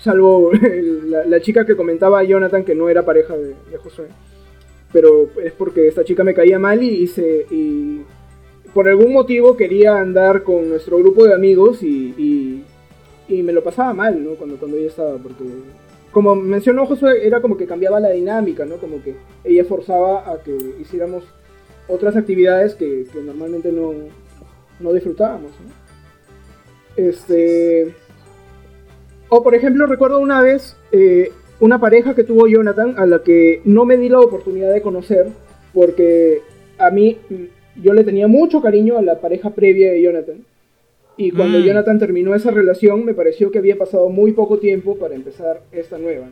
Salvo 0.00 0.50
la, 0.52 1.40
chica 1.40 1.64
que 1.64 1.76
comentaba 1.76 2.20
a 2.20 2.24
Jonathan 2.24 2.64
que 2.64 2.74
no 2.74 2.88
era 2.88 3.04
pareja 3.04 3.34
de, 3.36 3.54
Josué. 3.78 4.06
pero 4.92 5.28
es 5.42 5.52
porque 5.52 5.88
esta 5.88 6.04
chica 6.04 6.24
me 6.24 6.34
caía 6.34 6.58
mal 6.58 6.82
y, 6.82 6.88
hice 6.88 7.46
y 7.50 8.02
por 8.74 8.88
algún 8.88 9.12
motivo 9.12 9.56
quería 9.56 9.98
andar 9.98 10.42
con 10.42 10.68
nuestro 10.68 10.98
grupo 10.98 11.24
de 11.24 11.34
amigos 11.34 11.82
y, 11.82 12.64
y, 13.28 13.42
me 13.42 13.52
lo 13.52 13.62
pasaba 13.62 13.94
mal, 13.94 14.22
¿no? 14.22 14.32
Cuando, 14.32 14.56
cuando 14.56 14.76
ella 14.76 14.88
estaba, 14.88 15.16
porque 15.16 15.44
como 16.12 16.34
mencionó 16.34 16.86
Josué, 16.86 17.26
era 17.26 17.40
como 17.40 17.56
que 17.56 17.66
cambiaba 17.66 17.98
la 17.98 18.10
dinámica, 18.10 18.64
¿no? 18.64 18.76
Como 18.76 19.02
que 19.02 19.16
ella 19.44 19.64
forzaba 19.64 20.30
a 20.30 20.42
que 20.42 20.56
hiciéramos 20.80 21.24
otras 21.88 22.16
actividades 22.16 22.74
que, 22.74 23.06
normalmente 23.24 23.72
no, 23.72 23.92
no 24.78 24.92
disfrutábamos, 24.92 25.50
¿no? 25.52 25.82
Este... 26.96 27.94
O 29.30 29.42
por 29.42 29.54
ejemplo, 29.54 29.86
recuerdo 29.86 30.20
una 30.20 30.42
vez 30.42 30.76
eh, 30.92 31.32
una 31.58 31.80
pareja 31.80 32.14
que 32.14 32.24
tuvo 32.24 32.46
Jonathan 32.46 32.94
a 32.98 33.06
la 33.06 33.22
que 33.22 33.62
no 33.64 33.86
me 33.86 33.96
di 33.96 34.10
la 34.10 34.20
oportunidad 34.20 34.72
de 34.74 34.82
conocer 34.82 35.28
porque 35.72 36.42
a 36.76 36.90
mí 36.90 37.18
yo 37.76 37.94
le 37.94 38.04
tenía 38.04 38.28
mucho 38.28 38.60
cariño 38.60 38.98
a 38.98 39.02
la 39.02 39.20
pareja 39.20 39.50
previa 39.50 39.90
de 39.90 40.02
Jonathan. 40.02 40.44
Y 41.16 41.30
cuando 41.30 41.58
mm. 41.58 41.62
Jonathan 41.62 41.98
terminó 41.98 42.34
esa 42.34 42.50
relación, 42.50 43.04
me 43.04 43.14
pareció 43.14 43.50
que 43.50 43.58
había 43.58 43.76
pasado 43.76 44.08
muy 44.08 44.32
poco 44.32 44.58
tiempo 44.58 44.96
para 44.96 45.14
empezar 45.14 45.62
esta 45.72 45.98
nueva. 45.98 46.26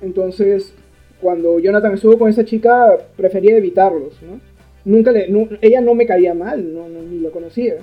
Entonces, 0.00 0.74
cuando 1.20 1.58
Jonathan 1.58 1.94
estuvo 1.94 2.18
con 2.18 2.30
esa 2.30 2.44
chica, 2.44 2.96
prefería 3.16 3.56
evitarlos. 3.56 4.14
¿no? 4.22 4.40
Nunca 4.84 5.12
le, 5.12 5.28
ella 5.60 5.80
no 5.80 5.94
me 5.94 6.06
caía 6.06 6.34
mal, 6.34 6.72
no, 6.72 6.88
ni 6.88 7.20
la 7.20 7.30
conocía. 7.30 7.74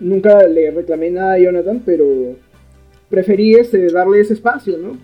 Nunca 0.00 0.46
le 0.46 0.70
reclamé 0.70 1.10
nada 1.10 1.34
a 1.34 1.38
Jonathan, 1.38 1.82
pero 1.84 2.06
preferí 3.08 3.54
este, 3.54 3.88
darle 3.88 4.20
ese 4.20 4.32
espacio, 4.32 4.78
¿no? 4.78 4.96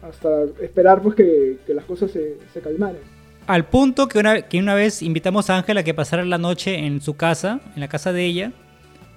Hasta 0.00 0.44
esperar 0.62 1.02
pues 1.02 1.14
que, 1.16 1.58
las 1.66 1.84
cosas 1.84 2.10
se, 2.10 2.36
se 2.54 2.60
calmaran. 2.60 3.02
Al 3.46 3.66
punto 3.66 4.08
que 4.08 4.18
una, 4.18 4.42
que 4.42 4.58
una 4.58 4.74
vez 4.74 5.02
invitamos 5.02 5.50
a 5.50 5.58
Ángel 5.58 5.76
a 5.78 5.82
que 5.82 5.92
pasara 5.92 6.24
la 6.24 6.38
noche 6.38 6.78
en 6.78 7.00
su 7.00 7.14
casa, 7.16 7.60
en 7.74 7.80
la 7.80 7.88
casa 7.88 8.12
de 8.12 8.24
ella, 8.24 8.52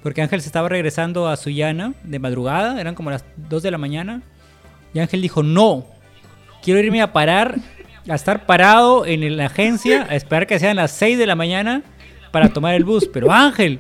porque 0.03 0.21
Ángel 0.21 0.41
se 0.41 0.47
estaba 0.47 0.69
regresando 0.69 1.27
a 1.27 1.37
Sullana 1.37 1.93
de 2.03 2.19
madrugada, 2.19 2.79
eran 2.79 2.95
como 2.95 3.11
las 3.11 3.23
2 3.49 3.63
de 3.63 3.71
la 3.71 3.77
mañana, 3.77 4.21
y 4.93 4.99
Ángel 4.99 5.21
dijo, 5.21 5.43
no, 5.43 5.85
quiero 6.63 6.79
irme 6.79 7.01
a 7.01 7.13
parar, 7.13 7.55
a 8.09 8.15
estar 8.15 8.45
parado 8.45 9.05
en 9.05 9.37
la 9.37 9.45
agencia, 9.45 10.07
a 10.09 10.15
esperar 10.15 10.47
que 10.47 10.59
sean 10.59 10.75
las 10.75 10.91
6 10.91 11.17
de 11.17 11.25
la 11.25 11.35
mañana 11.35 11.83
para 12.31 12.49
tomar 12.49 12.73
el 12.73 12.83
bus. 12.83 13.07
Pero 13.11 13.31
Ángel, 13.31 13.79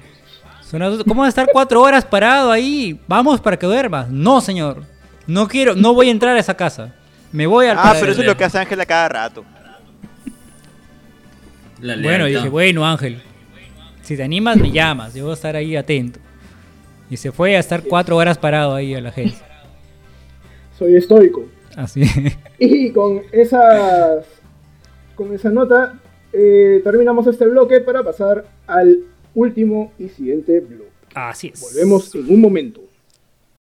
¿cómo 1.07 1.21
vas 1.21 1.27
a 1.27 1.29
estar 1.29 1.47
cuatro 1.51 1.81
horas 1.81 2.05
parado 2.05 2.51
ahí? 2.51 2.99
Vamos 3.07 3.41
para 3.41 3.57
que 3.57 3.65
duermas. 3.65 4.09
No, 4.09 4.41
señor, 4.41 4.83
no 5.27 5.47
quiero, 5.47 5.75
no 5.75 5.93
voy 5.93 6.09
a 6.09 6.11
entrar 6.11 6.35
a 6.35 6.39
esa 6.39 6.55
casa. 6.55 6.93
Me 7.31 7.47
voy 7.47 7.67
al... 7.67 7.77
Ah, 7.77 7.95
pero 7.99 8.11
eso 8.11 8.21
es 8.21 8.27
lo 8.27 8.37
que 8.37 8.43
hace 8.43 8.59
Ángel 8.59 8.79
a 8.79 8.85
cada 8.85 9.09
rato 9.09 9.45
bueno, 11.81 12.25
dije, 12.25 12.49
bueno, 12.49 12.85
Ángel, 12.85 13.21
si 14.01 14.17
te 14.17 14.23
animas, 14.23 14.57
me 14.57 14.71
llamas, 14.71 15.13
yo 15.13 15.23
voy 15.23 15.31
a 15.31 15.35
estar 15.35 15.55
ahí 15.55 15.75
atento. 15.75 16.19
Y 17.09 17.17
se 17.17 17.31
fue 17.31 17.55
a 17.55 17.59
estar 17.59 17.83
cuatro 17.83 18.15
horas 18.17 18.37
parado 18.37 18.73
ahí 18.73 18.93
a 18.93 19.01
la 19.01 19.09
agencia. 19.09 19.45
Soy 20.77 20.95
estoico. 20.95 21.45
Así. 21.75 22.03
Y 22.63 22.91
con 22.91 23.23
esas, 23.31 24.23
con 25.15 25.33
esa 25.33 25.49
nota 25.49 25.99
eh, 26.31 26.79
terminamos 26.83 27.25
este 27.25 27.47
bloque 27.47 27.81
para 27.81 28.03
pasar 28.03 28.45
al 28.67 28.99
último 29.33 29.91
y 29.97 30.09
siguiente 30.09 30.59
bloque. 30.59 30.91
Así 31.15 31.51
es. 31.53 31.59
Volvemos 31.59 32.13
en 32.13 32.31
un 32.31 32.39
momento. 32.39 32.81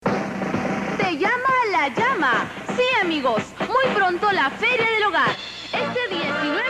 Te 0.02 1.12
llama 1.18 1.52
la 1.70 1.94
llama. 1.94 2.50
Sí, 2.76 2.84
amigos, 3.04 3.42
muy 3.60 3.94
pronto 3.94 4.32
la 4.32 4.50
Feria 4.50 4.86
del 4.94 5.04
Hogar. 5.08 5.36
Este 5.64 6.14
19 6.14 6.67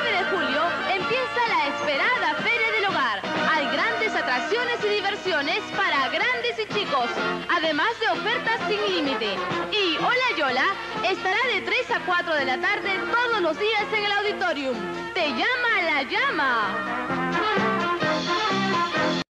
para 5.38 6.08
grandes 6.08 6.58
y 6.58 6.66
chicos, 6.74 7.06
además 7.48 7.90
de 8.00 8.08
ofertas 8.08 8.58
sin 8.66 8.80
límite. 8.92 9.36
Y 9.70 9.96
Hola 9.98 10.36
Yola 10.36 10.64
estará 11.08 11.38
de 11.54 11.60
3 11.62 11.90
a 11.92 12.04
4 12.04 12.34
de 12.34 12.44
la 12.44 12.60
tarde 12.60 12.88
todos 13.12 13.40
los 13.40 13.56
días 13.56 13.84
en 13.96 14.04
el 14.04 14.10
auditorium. 14.10 14.74
Te 15.14 15.28
llama 15.28 15.82
la 15.86 16.02
llama. 16.10 16.74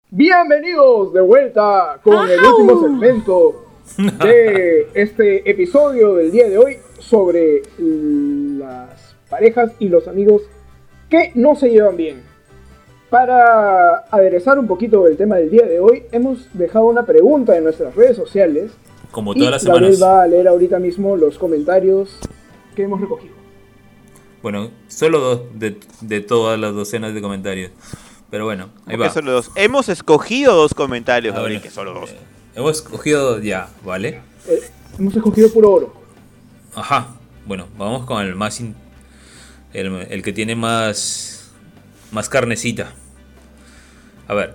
Bienvenidos 0.09 1.13
de 1.13 1.21
vuelta 1.21 2.01
con 2.03 2.27
el 2.27 2.43
último 2.43 2.81
segmento 2.81 3.67
de 3.99 4.89
este 4.95 5.51
episodio 5.51 6.15
del 6.15 6.33
día 6.33 6.49
de 6.49 6.57
hoy 6.57 6.79
sobre 7.01 7.61
las 7.77 9.15
parejas 9.29 9.73
y 9.79 9.91
los 9.91 10.09
amigos 10.09 10.41
que 11.11 11.33
no 11.35 11.55
se 11.55 11.69
llevan 11.69 11.99
bien. 11.99 12.28
Para 13.11 14.05
aderezar 14.11 14.59
un 14.59 14.67
poquito 14.67 15.07
el 15.07 15.17
tema 15.17 15.37
del 15.37 15.51
día 15.51 15.67
de 15.67 15.81
hoy, 15.81 16.03
hemos 16.13 16.47
dejado 16.53 16.87
una 16.87 17.07
pregunta 17.07 17.57
en 17.57 17.65
nuestras 17.65 17.95
redes 17.95 18.17
sociales. 18.17 18.73
Como 19.11 19.35
todas 19.35 19.51
las 19.51 19.63
semanas. 19.63 20.03
va 20.03 20.23
a 20.23 20.27
leer 20.27 20.47
ahorita 20.47 20.79
mismo 20.79 21.17
los 21.17 21.39
comentarios 21.39 22.19
que 22.77 22.83
hemos 22.83 23.01
recogido. 23.01 23.35
Bueno, 24.43 24.71
solo 24.89 25.21
dos 25.21 25.41
de, 25.55 26.21
todas 26.21 26.61
las 26.61 26.75
docenas 26.75 27.15
de 27.15 27.23
comentarios. 27.23 27.71
Pero 28.31 28.45
bueno, 28.45 28.69
ahí 28.85 28.97
va. 28.97 29.09
Solo 29.09 29.33
dos. 29.33 29.51
Hemos 29.55 29.89
escogido 29.89 30.55
dos 30.55 30.75
comentarios, 30.75 31.35
ah, 31.35 31.47
que 31.63 31.71
solo 31.71 31.95
dos. 31.95 32.11
Eh, 32.11 32.17
hemos 32.57 32.77
escogido 32.77 33.41
ya, 33.41 33.71
¿vale? 33.87 34.21
Eh, 34.47 34.61
hemos 34.99 35.17
escogido 35.17 35.51
puro 35.51 35.73
oro. 35.73 35.93
Ajá. 36.75 37.17
Bueno, 37.47 37.69
vamos 37.79 38.05
con 38.05 38.23
el 38.23 38.35
más. 38.35 38.63
el 39.73 40.23
que 40.23 40.33
tiene 40.35 40.55
más 40.55 41.38
más 42.11 42.29
carnecita. 42.29 42.93
A 44.27 44.35
ver. 44.35 44.55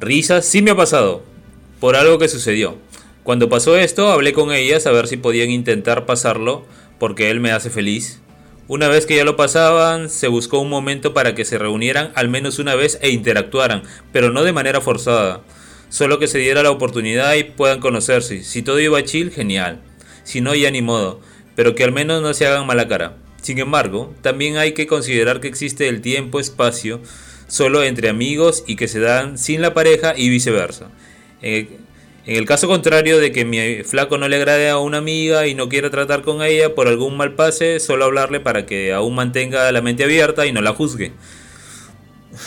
Risas 0.00 0.44
sí 0.44 0.62
me 0.62 0.70
ha 0.70 0.76
pasado. 0.76 1.22
Por 1.78 1.96
algo 1.96 2.18
que 2.18 2.28
sucedió. 2.28 2.78
Cuando 3.22 3.48
pasó 3.48 3.76
esto, 3.76 4.10
hablé 4.10 4.32
con 4.32 4.52
ellas 4.52 4.86
a 4.86 4.92
ver 4.92 5.06
si 5.06 5.16
podían 5.16 5.50
intentar 5.50 6.06
pasarlo, 6.06 6.64
porque 6.98 7.30
él 7.30 7.40
me 7.40 7.52
hace 7.52 7.70
feliz. 7.70 8.20
Una 8.66 8.88
vez 8.88 9.04
que 9.04 9.16
ya 9.16 9.24
lo 9.24 9.36
pasaban, 9.36 10.08
se 10.08 10.28
buscó 10.28 10.60
un 10.60 10.70
momento 10.70 11.12
para 11.12 11.34
que 11.34 11.44
se 11.44 11.58
reunieran 11.58 12.12
al 12.14 12.28
menos 12.28 12.58
una 12.58 12.74
vez 12.74 12.98
e 13.02 13.10
interactuaran, 13.10 13.82
pero 14.12 14.30
no 14.30 14.44
de 14.44 14.52
manera 14.52 14.80
forzada. 14.80 15.42
Solo 15.88 16.18
que 16.18 16.28
se 16.28 16.38
diera 16.38 16.62
la 16.62 16.70
oportunidad 16.70 17.34
y 17.34 17.44
puedan 17.44 17.80
conocerse. 17.80 18.44
Si 18.44 18.62
todo 18.62 18.78
iba 18.78 19.02
chill, 19.02 19.32
genial. 19.32 19.80
Si 20.22 20.40
no, 20.40 20.54
ya 20.54 20.70
ni 20.70 20.82
modo. 20.82 21.20
Pero 21.56 21.74
que 21.74 21.82
al 21.82 21.92
menos 21.92 22.22
no 22.22 22.32
se 22.32 22.46
hagan 22.46 22.66
mala 22.66 22.86
cara. 22.86 23.16
Sin 23.40 23.58
embargo, 23.58 24.14
también 24.22 24.56
hay 24.56 24.72
que 24.72 24.86
considerar 24.86 25.40
que 25.40 25.48
existe 25.48 25.88
el 25.88 26.00
tiempo-espacio 26.00 27.00
solo 27.46 27.82
entre 27.82 28.08
amigos 28.08 28.64
y 28.66 28.76
que 28.76 28.88
se 28.88 29.00
dan 29.00 29.38
sin 29.38 29.60
la 29.60 29.74
pareja 29.74 30.14
y 30.16 30.28
viceversa. 30.28 30.90
En 31.42 32.36
el 32.36 32.46
caso 32.46 32.68
contrario 32.68 33.18
de 33.18 33.32
que 33.32 33.44
mi 33.44 33.82
flaco 33.82 34.18
no 34.18 34.28
le 34.28 34.36
agrade 34.36 34.68
a 34.68 34.78
una 34.78 34.98
amiga 34.98 35.46
y 35.46 35.54
no 35.54 35.68
quiera 35.68 35.90
tratar 35.90 36.22
con 36.22 36.42
ella 36.42 36.74
por 36.74 36.86
algún 36.86 37.16
mal 37.16 37.34
pase, 37.34 37.80
solo 37.80 38.04
hablarle 38.04 38.40
para 38.40 38.66
que 38.66 38.92
aún 38.92 39.14
mantenga 39.14 39.72
la 39.72 39.82
mente 39.82 40.04
abierta 40.04 40.46
y 40.46 40.52
no 40.52 40.60
la 40.60 40.72
juzgue. 40.72 41.12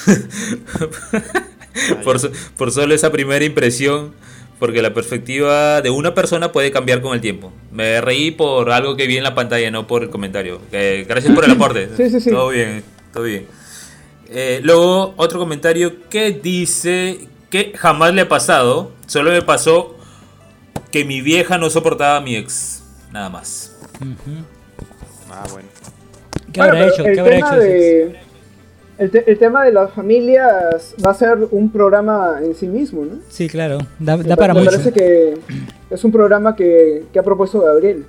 por, 2.04 2.32
por 2.56 2.72
solo 2.72 2.94
esa 2.94 3.12
primera 3.12 3.44
impresión 3.44 4.14
porque 4.64 4.82
la 4.82 4.94
perspectiva 4.94 5.82
de 5.82 5.90
una 5.90 6.14
persona 6.14 6.54
puede 6.54 6.72
cambiar 6.72 7.02
con 7.02 7.14
el 7.14 7.20
tiempo. 7.20 7.52
Me 7.70 8.00
reí 8.00 8.32
por 8.32 8.72
algo 8.72 8.96
que 8.96 9.08
vi 9.08 9.18
en 9.18 9.24
la 9.26 9.36
pantalla, 9.36 9.70
no 9.70 9.88
por 9.88 10.04
el 10.04 10.10
comentario. 10.10 10.62
gracias 10.72 11.36
por 11.36 11.44
el 11.44 11.52
aporte. 11.58 11.90
sí, 11.98 12.10
sí, 12.10 12.22
sí. 12.22 12.30
Todo 12.30 12.48
bien, 12.48 12.82
todo 13.12 13.24
bien. 13.24 13.46
Eh, 14.30 14.62
luego, 14.64 15.16
otro 15.18 15.38
comentario 15.38 16.08
que 16.10 16.32
dice 16.32 17.28
que 17.50 17.74
jamás 17.76 18.14
le 18.14 18.22
ha 18.22 18.30
pasado, 18.30 18.94
solo 19.06 19.32
me 19.32 19.42
pasó 19.42 19.98
que 20.92 21.04
mi 21.04 21.20
vieja 21.20 21.58
no 21.58 21.70
soportaba 21.70 22.16
a 22.16 22.22
mi 22.22 22.38
ex. 22.38 22.86
Nada 23.12 23.28
más. 23.30 23.76
Ah, 25.30 25.44
bueno. 25.52 25.68
¿Qué 26.54 26.62
habrá 26.62 26.88
hecho? 26.88 27.04
¿Qué 27.04 27.20
habrá 27.20 27.38
hecho? 27.38 28.18
El, 28.98 29.38
tema 29.40 29.64
de 29.64 29.72
las 29.72 29.92
familias 29.92 30.96
va 31.04 31.12
a 31.12 31.14
ser 31.14 31.48
un 31.50 31.72
programa 31.72 32.40
en 32.44 32.54
sí 32.54 32.68
mismo, 32.68 33.06
¿no? 33.06 33.18
Sí, 33.28 33.50
claro, 33.50 33.80
da, 34.00 34.18
para 34.36 34.54
mucho. 34.54 34.66
Me 34.66 34.72
parece 34.72 34.92
que 34.92 35.38
es 35.90 36.04
un 36.04 36.12
programa 36.12 36.56
que, 36.56 37.04
ha 37.18 37.24
propuesto 37.24 37.62
Gabriel. 37.62 38.06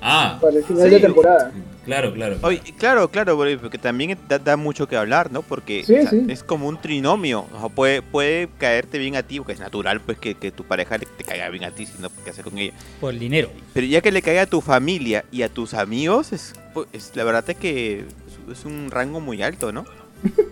Ah, 0.00 0.38
para 0.40 0.56
el 0.56 0.64
final 0.64 0.88
de 0.88 1.00
temporada. 1.00 1.52
Claro, 1.84 2.12
claro. 2.12 2.36
claro, 2.78 3.08
claro, 3.10 3.38
porque 3.60 3.78
también 3.78 4.16
da, 4.28 4.56
mucho 4.56 4.86
que 4.86 4.96
hablar, 4.96 5.32
¿no? 5.32 5.42
Porque 5.42 5.84
es 6.28 6.44
como 6.44 6.68
un 6.68 6.80
trinomio. 6.80 7.46
puede, 7.74 8.00
puede 8.00 8.48
caerte 8.58 8.98
bien 8.98 9.16
a 9.16 9.24
ti, 9.24 9.38
porque 9.38 9.54
es 9.54 9.60
natural 9.60 10.00
pues 10.00 10.18
que, 10.18 10.34
tu 10.52 10.62
pareja 10.64 10.98
te 10.98 11.24
caiga 11.24 11.48
bien 11.48 11.64
a 11.64 11.72
ti, 11.72 11.86
sino 11.86 12.08
qué 12.24 12.30
hacer 12.30 12.44
con 12.44 12.56
ella. 12.58 12.74
Por 13.00 13.12
el 13.12 13.18
dinero. 13.18 13.50
Pero 13.74 13.86
ya 13.86 14.00
que 14.00 14.12
le 14.12 14.22
caiga 14.22 14.42
a 14.42 14.46
tu 14.46 14.60
familia 14.60 15.24
y 15.32 15.42
a 15.42 15.48
tus 15.48 15.74
amigos, 15.74 16.32
es, 16.32 16.54
pues, 16.74 17.12
la 17.16 17.24
verdad 17.24 17.44
es 17.48 17.56
que 17.56 18.04
es 18.52 18.64
un 18.64 18.90
rango 18.90 19.20
muy 19.20 19.42
alto, 19.42 19.72
¿no? 19.72 19.84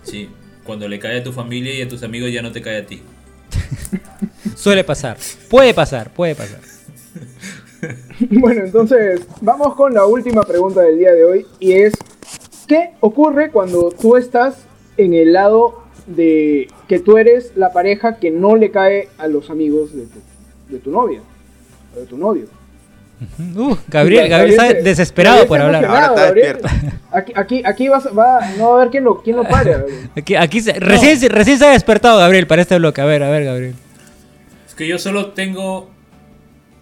Sí, 0.03 0.28
cuando 0.64 0.88
le 0.88 0.99
cae 0.99 1.20
a 1.20 1.22
tu 1.22 1.32
familia 1.32 1.74
y 1.74 1.82
a 1.82 1.88
tus 1.88 2.03
amigos 2.03 2.32
ya 2.32 2.42
no 2.42 2.53
te 2.53 2.62
cae 2.62 2.78
a 2.78 2.86
ti. 2.86 3.03
Suele 4.57 4.84
pasar, 4.84 5.16
puede 5.49 5.74
pasar, 5.74 6.12
puede 6.12 6.34
pasar. 6.34 6.61
bueno, 8.30 8.64
entonces 8.64 9.22
vamos 9.40 9.74
con 9.74 9.94
la 9.94 10.05
última 10.07 10.42
pregunta 10.42 10.82
del 10.82 10.99
día 10.99 11.12
de 11.12 11.24
hoy 11.24 11.46
y 11.61 11.72
es 11.72 11.94
¿Qué 12.68 12.90
ocurre 13.01 13.51
cuando 13.51 13.90
tú 13.90 14.18
estás 14.18 14.59
en 14.99 15.14
el 15.14 15.32
lado 15.32 15.84
de 16.07 16.68
que 16.86 16.99
tú 16.99 17.16
eres 17.16 17.53
la 17.57 17.72
pareja 17.72 18.18
que 18.18 18.30
no 18.30 18.57
le 18.57 18.70
cae 18.70 19.09
a 19.16 19.26
los 19.26 19.49
amigos 19.49 19.94
de 19.94 20.03
tu, 20.03 20.18
de 20.68 20.78
tu 20.78 20.90
novia 20.90 21.22
o 21.96 22.01
de 22.01 22.05
tu 22.05 22.18
novio? 22.18 22.44
Uh, 23.57 23.77
Gabriel, 23.89 24.29
Gabriel 24.29 24.51
está 24.53 24.69
se- 24.69 24.83
desesperado 24.83 25.37
Gabriel 25.39 25.49
por 25.49 25.61
hablar. 25.61 25.85
Ahora 25.87 26.07
está 26.07 26.25
Gabriel. 26.27 26.59
despierto. 26.62 26.99
Aquí, 27.11 27.33
aquí, 27.35 27.62
aquí 27.64 27.89
vas, 27.89 28.07
va, 28.16 28.41
no 28.59 28.71
va 28.71 28.77
a 28.77 28.85
ver 28.85 28.91
quién 28.91 29.03
lo, 29.05 29.23
quién 29.23 29.37
lo 29.37 29.45
pare. 29.45 29.71
Gabriel. 29.79 30.11
Aquí, 30.16 30.35
aquí 30.37 30.61
se- 30.61 30.73
recién, 30.75 31.19
recién 31.33 31.59
se 31.59 31.66
ha 31.66 31.71
despertado 31.73 32.19
Gabriel 32.19 32.47
para 32.47 32.62
este 32.62 32.79
bloque. 32.79 33.01
A 33.01 33.07
ver, 33.07 33.23
a 33.23 33.31
ver, 33.31 33.45
Gabriel. 33.45 33.75
Es 34.69 34.75
que 34.75 34.87
yo 34.87 34.99
solo 34.99 35.33
tengo 35.33 35.91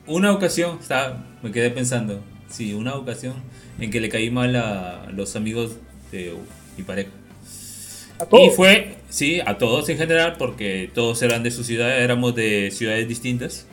una 0.06 0.32
ocasión, 0.32 0.78
está, 0.80 1.24
me 1.42 1.50
quedé 1.52 1.70
pensando, 1.70 2.20
sí, 2.50 2.74
una 2.74 2.94
ocasión 2.96 3.34
en 3.80 3.90
que 3.90 4.00
le 4.00 4.08
caí 4.08 4.30
mal 4.30 4.54
a 4.56 5.06
los 5.12 5.36
amigos 5.36 5.76
de 6.12 6.34
mi 6.76 6.82
pareja. 6.82 7.10
A 8.18 8.24
todos. 8.26 8.46
Y 8.46 8.50
fue, 8.50 8.94
sí, 9.08 9.40
a 9.44 9.58
todos 9.58 9.88
en 9.88 9.98
general, 9.98 10.36
porque 10.38 10.90
todos 10.94 11.20
eran 11.22 11.42
de 11.42 11.50
su 11.50 11.64
ciudad, 11.64 11.98
éramos 12.00 12.34
de 12.34 12.70
ciudades 12.72 13.06
distintas. 13.08 13.66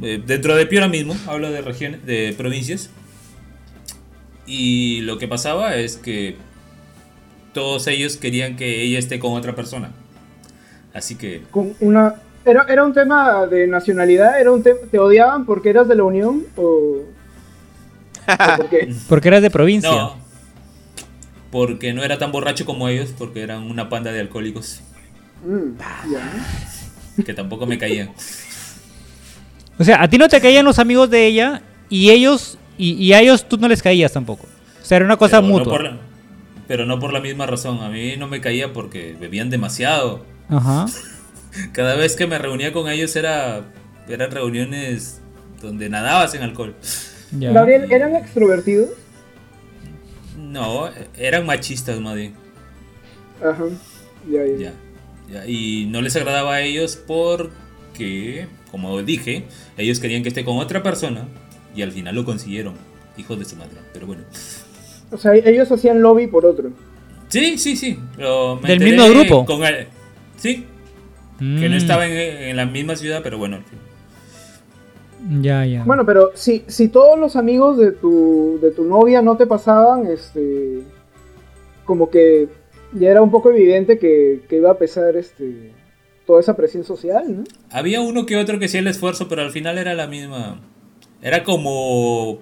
Eh, 0.00 0.22
dentro 0.24 0.54
de 0.56 0.66
Piura 0.66 0.88
mismo, 0.88 1.14
hablo 1.26 1.50
de 1.50 1.60
regiones, 1.60 2.04
de 2.06 2.34
provincias. 2.36 2.90
Y 4.46 5.00
lo 5.02 5.18
que 5.18 5.28
pasaba 5.28 5.76
es 5.76 5.96
que 5.96 6.36
todos 7.52 7.86
ellos 7.86 8.16
querían 8.16 8.56
que 8.56 8.82
ella 8.82 8.98
esté 8.98 9.18
con 9.18 9.32
otra 9.34 9.54
persona. 9.54 9.90
Así 10.94 11.14
que 11.16 11.42
Con 11.50 11.74
una, 11.80 12.16
era, 12.44 12.64
¿Era 12.68 12.84
un 12.84 12.92
tema 12.92 13.46
de 13.46 13.66
nacionalidad? 13.66 14.40
¿Era 14.40 14.50
un 14.52 14.62
te- 14.62 14.74
¿Te 14.74 14.98
odiaban 14.98 15.44
porque 15.46 15.70
eras 15.70 15.88
de 15.88 15.94
la 15.94 16.04
Unión? 16.04 16.44
¿O, 16.56 16.62
o 16.62 18.56
por 18.56 18.68
qué? 18.68 18.92
Porque 19.08 19.28
eras 19.28 19.42
de 19.42 19.50
provincia. 19.50 19.90
no, 19.90 20.16
porque 21.50 21.92
no 21.92 22.02
era 22.02 22.16
tan 22.18 22.32
borracho 22.32 22.64
como 22.64 22.88
ellos, 22.88 23.12
porque 23.16 23.42
eran 23.42 23.64
una 23.70 23.88
panda 23.90 24.10
de 24.12 24.20
alcohólicos 24.20 24.80
Mm, 25.44 25.72
que 27.24 27.34
tampoco 27.34 27.66
me 27.66 27.76
caían. 27.78 28.10
O 29.78 29.84
sea, 29.84 30.02
a 30.02 30.08
ti 30.08 30.18
no 30.18 30.28
te 30.28 30.40
caían 30.40 30.64
los 30.64 30.78
amigos 30.78 31.10
de 31.10 31.26
ella 31.26 31.62
y 31.88 32.10
ellos 32.10 32.58
y, 32.78 32.92
y 32.94 33.12
a 33.12 33.20
ellos 33.20 33.48
tú 33.48 33.56
no 33.58 33.68
les 33.68 33.82
caías 33.82 34.12
tampoco. 34.12 34.46
O 34.80 34.84
sea, 34.84 34.96
era 34.96 35.04
una 35.04 35.16
cosa 35.16 35.38
Pero 35.40 35.48
no 35.48 35.58
mutua. 35.58 35.72
por 35.72 35.82
la- 35.84 35.98
pero 36.68 36.86
no 36.86 36.98
por 36.98 37.12
la 37.12 37.20
misma 37.20 37.46
razón. 37.46 37.80
A 37.82 37.88
mí 37.90 38.16
no 38.16 38.28
me 38.28 38.40
caía 38.40 38.72
porque 38.72 39.14
bebían 39.18 39.50
demasiado. 39.50 40.24
Ajá. 40.48 40.86
Cada 41.72 41.96
vez 41.96 42.16
que 42.16 42.26
me 42.26 42.38
reunía 42.38 42.72
con 42.72 42.88
ellos 42.88 43.14
era 43.16 43.62
eran 44.08 44.30
reuniones 44.30 45.20
donde 45.60 45.88
nadabas 45.88 46.34
en 46.34 46.42
alcohol. 46.42 46.74
Ya. 47.38 47.52
Gabriel, 47.52 47.90
¿eran 47.90 48.14
extrovertidos? 48.16 48.90
No, 50.38 50.88
eran 51.16 51.46
machistas 51.46 52.00
más 52.00 52.14
bien. 52.16 52.34
Ajá. 53.42 53.64
Ya, 54.30 54.44
ya. 54.46 54.56
Ya, 54.58 54.72
ya. 55.30 55.46
Y 55.46 55.86
no 55.90 56.00
les 56.00 56.16
agradaba 56.16 56.54
a 56.54 56.60
ellos 56.62 56.96
porque, 57.06 58.46
como 58.72 59.00
dije, 59.02 59.44
ellos 59.76 60.00
querían 60.00 60.22
que 60.24 60.30
esté 60.30 60.44
con 60.44 60.56
otra 60.58 60.82
persona 60.82 61.28
y 61.76 61.82
al 61.82 61.92
final 61.92 62.16
lo 62.16 62.24
consiguieron. 62.24 62.74
Hijos 63.16 63.38
de 63.38 63.44
su 63.44 63.54
madre. 63.54 63.76
Pero 63.92 64.06
bueno. 64.08 64.22
O 65.12 65.16
sea, 65.18 65.34
ellos 65.34 65.70
hacían 65.70 66.02
lobby 66.02 66.26
por 66.26 66.44
otro. 66.46 66.70
Sí, 67.28 67.56
sí, 67.58 67.76
sí. 67.76 67.98
me 68.18 68.68
¿Del 68.68 68.80
mismo 68.80 69.06
grupo? 69.08 69.44
Con 69.46 69.62
el- 69.62 69.86
sí, 70.36 70.64
que 71.38 71.44
no 71.68 71.74
Mm, 71.74 71.78
estaba 71.78 72.06
en, 72.06 72.12
en 72.12 72.56
la 72.56 72.66
misma 72.66 72.96
ciudad, 72.96 73.20
pero 73.22 73.38
bueno. 73.38 73.58
Ya, 75.40 75.64
ya. 75.64 75.84
Bueno, 75.84 76.04
pero 76.04 76.30
si, 76.34 76.64
si 76.66 76.88
todos 76.88 77.18
los 77.18 77.36
amigos 77.36 77.78
de 77.78 77.92
tu, 77.92 78.58
de 78.60 78.70
tu 78.72 78.84
novia 78.84 79.22
no 79.22 79.36
te 79.36 79.46
pasaban, 79.46 80.06
este. 80.06 80.80
Como 81.84 82.10
que 82.10 82.48
ya 82.92 83.10
era 83.10 83.22
un 83.22 83.30
poco 83.30 83.50
evidente 83.50 83.98
que, 83.98 84.40
que 84.48 84.56
iba 84.56 84.70
a 84.70 84.78
pesar 84.78 85.16
este 85.16 85.72
toda 86.32 86.40
esa 86.40 86.56
presión 86.56 86.82
social, 86.82 87.24
¿no? 87.28 87.44
Había 87.70 88.00
uno 88.00 88.24
que 88.24 88.38
otro 88.38 88.58
que 88.58 88.64
hacía 88.64 88.80
el 88.80 88.86
esfuerzo, 88.86 89.28
pero 89.28 89.42
al 89.42 89.50
final 89.50 89.76
era 89.76 89.92
la 89.92 90.06
misma. 90.06 90.62
Era 91.20 91.44
como 91.44 92.38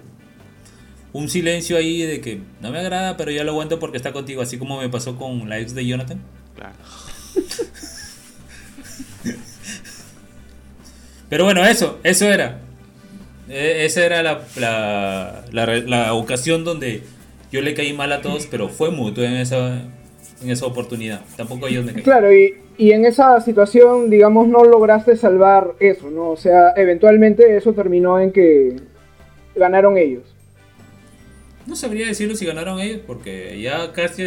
un 1.13 1.29
silencio 1.29 1.77
ahí 1.77 2.03
de 2.03 2.21
que 2.21 2.41
no 2.61 2.71
me 2.71 2.79
agrada, 2.79 3.17
pero 3.17 3.33
ya 3.33 3.43
lo 3.43 3.51
aguanto 3.51 3.81
porque 3.81 3.97
está 3.97 4.13
contigo, 4.13 4.43
así 4.43 4.59
como 4.59 4.79
me 4.81 4.89
pasó 4.89 5.17
con 5.17 5.49
la 5.49 5.59
ex 5.59 5.75
de 5.75 5.85
Jonathan. 5.87 6.21
Claro. 6.55 6.77
Pero 11.29 11.45
bueno, 11.45 11.65
eso, 11.65 11.99
eso 12.03 12.27
era. 12.31 12.59
E- 13.49 13.85
esa 13.85 14.05
era 14.05 14.23
la, 14.23 14.43
la, 14.57 15.45
la 15.53 15.67
re- 15.67 15.87
la 15.87 16.13
ocasión 16.15 16.65
donde 16.65 17.03
yo 17.53 17.61
le 17.63 17.75
caí 17.75 17.93
mal 17.93 18.13
a 18.13 18.21
todos, 18.21 18.47
pero 18.51 18.69
fue 18.69 18.91
mutuo 18.91 19.25
en 19.25 19.35
esa, 19.35 19.83
en 20.43 20.51
esa 20.51 20.67
oportunidad. 20.67 21.23
Tampoco 21.37 21.67
me 21.67 21.73
caían. 21.73 22.03
Claro, 22.03 22.33
y, 22.33 22.55
y 22.79 22.93
en 22.93 23.05
esa 23.05 23.41
situación, 23.41 24.09
digamos, 24.11 24.49
no 24.49 24.65
lograste 24.65 25.17
salvar 25.17 25.75
eso, 25.81 26.11
¿no? 26.11 26.31
O 26.31 26.37
sea, 26.37 26.73
eventualmente 26.77 27.57
eso 27.57 27.73
terminó 27.73 28.19
en 28.19 28.33
que 28.33 28.77
ganaron 29.55 29.99
ellos. 29.99 30.23
No 31.67 31.77
sabría 31.77 32.07
decirlo 32.07 32.35
si 32.35 32.47
ganaron 32.47 32.81
ellos, 32.81 33.01
porque 33.07 33.61
ya 33.61 33.93
casi, 33.93 34.25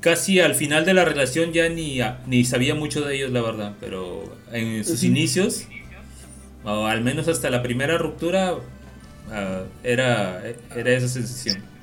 casi 0.00 0.40
al 0.40 0.54
final 0.54 0.84
de 0.84 0.94
la 0.94 1.04
relación 1.04 1.52
ya 1.52 1.68
ni, 1.68 2.00
ni 2.26 2.44
sabía 2.44 2.74
mucho 2.74 3.02
de 3.02 3.16
ellos, 3.16 3.30
la 3.30 3.42
verdad. 3.42 3.74
Pero 3.80 4.24
en 4.50 4.84
sus 4.84 5.04
inicios, 5.04 5.66
o 6.64 6.86
al 6.86 7.02
menos 7.02 7.28
hasta 7.28 7.50
la 7.50 7.62
primera 7.62 7.98
ruptura, 7.98 8.54
ah, 9.30 9.62
era, 9.82 10.42
era 10.74 10.90
esa 10.90 11.08
sensación. 11.08 11.73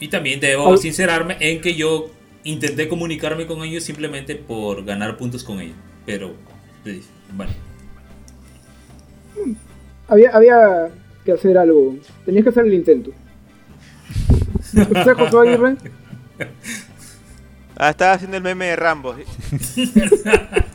Y 0.00 0.08
también 0.08 0.40
debo 0.40 0.72
Al- 0.72 0.78
sincerarme 0.78 1.36
en 1.40 1.60
que 1.60 1.74
yo 1.74 2.10
intenté 2.42 2.88
comunicarme 2.88 3.46
con 3.46 3.62
ellos 3.62 3.84
simplemente 3.84 4.34
por 4.34 4.84
ganar 4.84 5.16
puntos 5.16 5.44
con 5.44 5.60
ellos. 5.60 5.76
Pero, 6.06 6.34
bueno. 7.34 7.52
Había, 10.08 10.30
había 10.30 10.88
que 11.24 11.32
hacer 11.32 11.56
algo. 11.58 11.96
Tenías 12.24 12.44
que 12.44 12.50
hacer 12.50 12.64
el 12.66 12.74
intento. 12.74 13.10
¿Usted, 14.72 15.14
Josué 15.14 15.48
Aguirre? 15.48 15.76
Ah, 17.76 17.90
estaba 17.90 18.12
haciendo 18.12 18.36
el 18.38 18.42
meme 18.42 18.66
de 18.66 18.76
Rambo. 18.76 19.14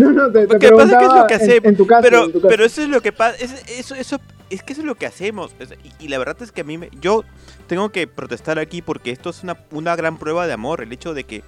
No, 0.00 0.12
no, 0.12 0.32
te, 0.32 0.46
te 0.46 0.52
Lo 0.54 0.58
que 0.58 0.70
pasa 0.70 0.92
es 0.92 0.98
que 0.98 1.04
es 1.04 1.12
lo 1.14 1.26
que 1.26 1.34
hacemos. 1.34 1.64
en, 1.64 1.76
tu 1.76 1.86
caso. 1.86 2.02
pero, 2.02 2.24
en 2.24 2.32
tu 2.32 2.40
caso. 2.40 2.48
pero 2.48 2.64
eso 2.64 2.82
es 2.82 2.88
lo 2.88 3.00
que 3.00 3.12
pasa. 3.12 3.36
Es, 3.38 3.52
eso, 3.70 3.94
eso, 3.94 4.20
es 4.50 4.62
que 4.62 4.72
eso 4.72 4.82
es 4.82 4.86
lo 4.86 4.94
que 4.94 5.06
hacemos. 5.06 5.54
Es- 5.58 5.74
y, 5.98 6.04
y 6.04 6.08
la 6.08 6.18
verdad 6.18 6.36
es 6.42 6.52
que 6.52 6.62
a 6.62 6.64
mí 6.64 6.78
me, 6.78 6.90
yo 7.00 7.24
tengo 7.66 7.90
que 7.90 8.06
protestar 8.06 8.58
aquí 8.58 8.82
porque 8.82 9.10
esto 9.10 9.30
es 9.30 9.42
una, 9.42 9.56
una 9.70 9.96
gran 9.96 10.18
prueba 10.18 10.46
de 10.46 10.52
amor. 10.52 10.82
El 10.82 10.92
hecho 10.92 11.14
de 11.14 11.24
que 11.24 11.42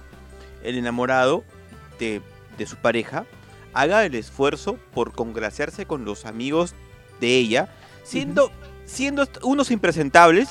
el 0.63 0.77
enamorado 0.77 1.43
de, 1.99 2.21
de 2.57 2.65
su 2.65 2.77
pareja 2.77 3.25
haga 3.73 4.05
el 4.05 4.15
esfuerzo 4.15 4.77
por 4.93 5.13
congraciarse 5.13 5.85
con 5.85 6.05
los 6.05 6.25
amigos 6.25 6.75
de 7.19 7.37
ella, 7.37 7.69
siendo, 8.03 8.51
siendo 8.85 9.27
unos 9.41 9.71
impresentables. 9.71 10.49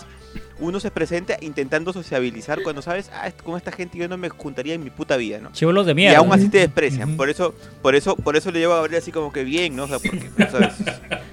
Uno 0.63 0.81
se 0.81 0.91
presenta 0.91 1.37
intentando 1.41 1.93
sociabilizar 1.93 2.63
cuando 2.63 2.83
sabes, 2.83 3.11
ah, 3.13 3.31
con 3.45 3.57
esta 3.57 3.73
gente 3.73 3.99
yo 3.99 4.09
no 4.09 4.17
me 4.17 4.29
juntaría 4.29 4.75
en 4.75 4.85
mi 4.85 4.91
puta 4.91 5.17
vida, 5.17 5.39
¿no? 5.41 5.51
Chivolos 5.53 5.87
de 5.87 5.93
Y 5.93 5.95
mierda. 5.97 6.19
aún 6.19 6.33
así 6.33 6.49
te 6.49 6.59
desprecian. 6.59 7.17
Por 7.17 7.29
eso, 7.29 7.53
por 7.83 7.95
eso, 7.95 8.17
por 8.17 8.37
eso 8.37 8.51
le 8.51 8.61
llevo 8.61 8.75
a 8.75 8.77
Gabriel 8.77 9.03
así 9.03 9.11
como 9.13 9.33
que 9.33 9.43
bien, 9.45 9.75
¿no? 9.75 9.85
O 9.85 9.89
sea, 9.89 9.99
porque, 9.99 10.31
¿sabes? 10.51 10.73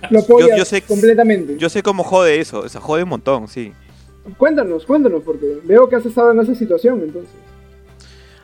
Lo 0.10 0.22
yo- 0.28 0.58
yo 0.58 0.66
sé- 0.66 0.82
completamente. 0.82 1.58
Yo 1.58 1.70
sé 1.70 1.84
cómo 1.84 2.04
jode 2.04 2.40
eso, 2.40 2.62
o 2.62 2.70
sea, 2.70 2.82
jode 2.82 3.04
un 3.04 3.10
montón, 3.10 3.48
sí. 3.48 3.72
Cuéntanos, 4.38 4.86
cuéntanos, 4.86 5.22
porque 5.24 5.60
veo 5.64 5.88
que 5.88 5.96
has 5.96 6.06
estado 6.06 6.32
en 6.32 6.40
esa 6.42 6.54
situación, 6.56 7.00
entonces. 7.02 7.32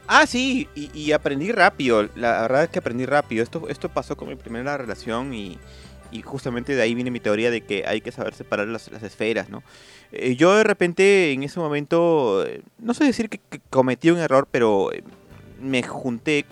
Ah, 0.08 0.28
sí, 0.28 0.68
y, 0.76 0.92
y 0.94 1.12
aprendí 1.14 1.52
rápido. 1.52 2.08
La 2.16 2.42
verdad 2.44 2.64
es 2.66 2.70
que 2.70 2.78
aprendí 2.80 3.06
rápido. 3.08 3.42
Esto, 3.44 3.68
esto 3.70 3.90
pasó 3.90 4.16
con 4.16 4.30
mi 4.30 4.36
primera 4.36 4.78
relación 4.78 5.34
y, 5.34 5.58
y 6.16 6.22
justamente 6.22 6.76
de 6.76 6.82
ahí 6.82 6.96
viene 6.96 7.12
mi 7.12 7.20
teoría 7.20 7.52
de 7.52 7.62
que 7.62 7.84
hay 7.88 8.02
que 8.02 8.12
saber 8.12 8.34
separar 8.34 8.68
las, 8.68 8.92
las 8.92 9.04
esferas, 9.04 9.50
¿no? 9.50 9.64
Eh, 10.12 10.36
yo 10.36 10.56
de 10.56 10.64
repente 10.64 11.32
en 11.32 11.44
ese 11.44 11.60
momento, 11.60 12.46
no 12.80 12.94
sé 12.94 13.04
decir 13.06 13.30
que, 13.30 13.40
que 13.50 13.60
cometí 13.70 14.10
un 14.12 14.20
error, 14.20 14.48
pero 14.50 14.92
eh, 14.94 15.04
me 15.62 15.84
junté, 15.84 16.46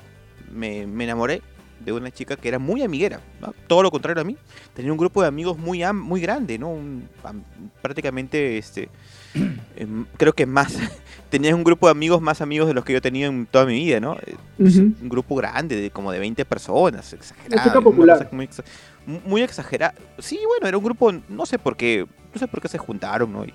me, 0.51 0.85
me 0.87 1.03
enamoré 1.05 1.41
de 1.79 1.91
una 1.91 2.11
chica 2.11 2.35
que 2.37 2.47
era 2.47 2.59
muy 2.59 2.81
amiguera, 2.81 3.19
¿no? 3.41 3.53
todo 3.67 3.83
lo 3.83 3.91
contrario 3.91 4.21
a 4.21 4.25
mí. 4.25 4.37
Tenía 4.73 4.91
un 4.91 4.97
grupo 4.97 5.21
de 5.21 5.27
amigos 5.27 5.57
muy, 5.57 5.83
am- 5.83 5.99
muy 5.99 6.21
grande, 6.21 6.57
¿no? 6.57 6.69
Un- 6.69 7.07
prácticamente, 7.81 8.57
este, 8.57 8.89
em, 9.75 10.05
creo 10.17 10.33
que 10.33 10.45
más, 10.45 10.77
tenía 11.29 11.53
un 11.55 11.63
grupo 11.63 11.87
de 11.87 11.91
amigos 11.91 12.21
más 12.21 12.39
amigos 12.41 12.67
de 12.67 12.73
los 12.73 12.85
que 12.85 12.93
yo 12.93 13.01
tenía 13.01 13.27
en 13.27 13.45
toda 13.45 13.65
mi 13.65 13.73
vida, 13.75 13.99
¿no? 13.99 14.15
Eh, 14.25 14.35
Ujú. 14.59 14.79
un 15.01 15.09
grupo 15.09 15.35
grande, 15.35 15.75
de 15.75 15.89
como 15.91 16.11
de 16.11 16.19
20 16.19 16.45
personas, 16.45 17.11
exagerado. 17.13 17.61
chica 17.63 17.79
una 17.79 17.83
popular. 17.83 18.17
cosa 18.19 18.29
Muy, 18.31 18.45
exa- 18.47 18.63
muy 19.05 19.41
exagerada. 19.41 19.93
Sí, 20.19 20.39
bueno, 20.47 20.67
era 20.67 20.77
un 20.77 20.83
grupo, 20.83 21.11
no 21.29 21.45
sé 21.45 21.59
por 21.59 21.75
qué, 21.75 22.05
no 22.33 22.39
sé 22.39 22.47
por 22.47 22.61
qué 22.61 22.67
se 22.67 22.77
juntaron, 22.77 23.31
¿no? 23.31 23.45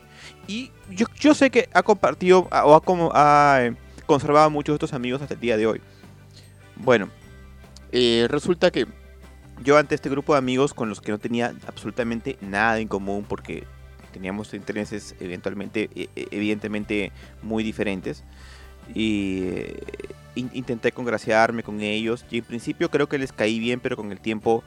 Y, 0.46 0.70
yo, 0.90 1.07
yo 1.18 1.34
sé 1.34 1.51
que 1.51 1.68
ha 1.72 1.82
compartido 1.82 2.49
o 2.51 3.11
ha, 3.14 3.64
eh, 3.64 3.74
conservado 4.07 4.51
muchos 4.51 4.74
de 4.74 4.76
estos 4.76 4.92
amigos 4.92 5.20
hasta 5.22 5.34
el 5.34 5.40
día 5.40 5.57
de 5.57 5.66
hoy. 5.66 5.80
Bueno, 6.76 7.09
eh, 7.92 8.26
resulta 8.30 8.70
que 8.70 8.86
yo 9.64 9.76
ante 9.76 9.94
este 9.94 10.09
grupo 10.09 10.34
de 10.34 10.38
amigos 10.38 10.72
con 10.74 10.88
los 10.88 11.01
que 11.01 11.11
no 11.11 11.18
tenía 11.18 11.55
absolutamente 11.66 12.38
nada 12.40 12.78
en 12.78 12.88
común 12.88 13.24
porque 13.28 13.64
teníamos 14.12 14.55
intereses 14.55 15.14
eventualmente, 15.20 15.90
e- 15.94 16.09
e- 16.14 16.28
evidentemente 16.30 17.12
muy 17.42 17.64
diferentes. 17.64 18.24
Y 18.94 19.40
eh, 19.49 19.80
in- 20.36 20.51
intenté 20.55 20.92
congraciarme 20.92 21.62
con 21.62 21.80
ellos. 21.80 22.24
Y 22.30 22.38
en 22.38 22.44
principio 22.44 22.90
creo 22.90 23.09
que 23.09 23.18
les 23.18 23.32
caí 23.32 23.59
bien, 23.59 23.80
pero 23.80 23.96
con 23.96 24.12
el 24.12 24.20
tiempo 24.20 24.62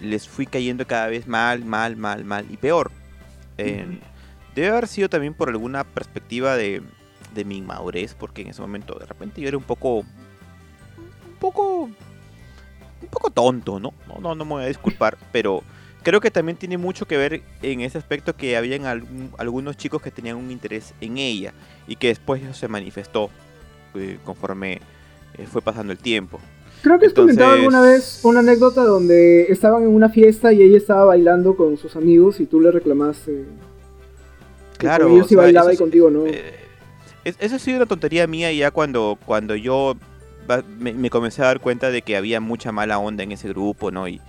les 0.00 0.28
fui 0.28 0.46
cayendo 0.46 0.86
cada 0.86 1.06
vez 1.08 1.26
mal, 1.26 1.64
mal, 1.64 1.96
mal, 1.96 2.24
mal 2.24 2.46
y 2.50 2.56
peor. 2.56 2.90
Eh, 3.58 3.98
Debe 4.54 4.68
haber 4.70 4.88
sido 4.88 5.10
también 5.10 5.34
por 5.34 5.50
alguna 5.50 5.84
perspectiva 5.84 6.56
de, 6.56 6.80
de 7.34 7.44
mi 7.44 7.58
inmadurez, 7.58 8.14
porque 8.14 8.40
en 8.42 8.48
ese 8.48 8.62
momento 8.62 8.98
de 8.98 9.04
repente 9.04 9.40
yo 9.42 9.48
era 9.48 9.56
un 9.58 9.62
poco. 9.62 9.98
un 9.98 10.06
poco. 11.38 11.82
un 11.82 13.08
poco 13.10 13.30
tonto, 13.30 13.78
¿no? 13.78 13.92
No, 14.08 14.18
no, 14.20 14.34
no 14.34 14.44
me 14.46 14.50
voy 14.52 14.64
a 14.64 14.68
disculpar, 14.68 15.18
pero 15.30 15.62
creo 16.02 16.20
que 16.22 16.30
también 16.30 16.56
tiene 16.56 16.78
mucho 16.78 17.06
que 17.06 17.18
ver 17.18 17.42
en 17.60 17.82
ese 17.82 17.98
aspecto 17.98 18.34
que 18.34 18.56
habían 18.56 18.86
algún- 18.86 19.30
algunos 19.38 19.76
chicos 19.76 20.00
que 20.00 20.10
tenían 20.10 20.36
un 20.36 20.50
interés 20.50 20.94
en 21.02 21.18
ella 21.18 21.52
y 21.86 21.96
que 21.96 22.08
después 22.08 22.42
eso 22.42 22.54
se 22.54 22.68
manifestó 22.68 23.28
eh, 23.94 24.18
conforme 24.24 24.80
eh, 25.34 25.46
fue 25.46 25.60
pasando 25.60 25.92
el 25.92 25.98
tiempo. 25.98 26.40
Creo 26.86 27.00
que 27.00 27.06
has 27.06 27.12
comentado 27.14 27.50
alguna 27.54 27.80
vez 27.80 28.20
una 28.22 28.38
anécdota 28.38 28.84
donde 28.84 29.42
estaban 29.50 29.82
en 29.82 29.88
una 29.88 30.08
fiesta 30.08 30.52
y 30.52 30.62
ella 30.62 30.76
estaba 30.76 31.04
bailando 31.06 31.56
con 31.56 31.76
sus 31.76 31.96
amigos 31.96 32.38
y 32.38 32.46
tú 32.46 32.60
le 32.60 32.70
reclamaste. 32.70 33.44
que 34.74 34.78
Claro, 34.78 35.06
con 35.06 35.14
ellos 35.14 35.26
o 35.26 35.28
sí 35.28 35.34
sea, 35.34 35.42
bailaba 35.42 35.72
eso 35.72 35.74
y 35.74 35.78
contigo 35.84 36.10
no. 36.10 36.26
Eh, 36.26 36.54
es- 37.24 37.34
eso 37.40 37.56
ha 37.56 37.58
sido 37.58 37.78
una 37.78 37.86
tontería 37.86 38.28
mía 38.28 38.52
ya 38.52 38.70
cuando, 38.70 39.18
cuando 39.26 39.56
yo 39.56 39.96
me, 40.78 40.92
me 40.92 41.10
comencé 41.10 41.42
a 41.42 41.46
dar 41.46 41.58
cuenta 41.58 41.90
de 41.90 42.02
que 42.02 42.16
había 42.16 42.40
mucha 42.40 42.70
mala 42.70 43.00
onda 43.00 43.24
en 43.24 43.32
ese 43.32 43.48
grupo, 43.48 43.90
¿no? 43.90 44.06
Y, 44.06 44.20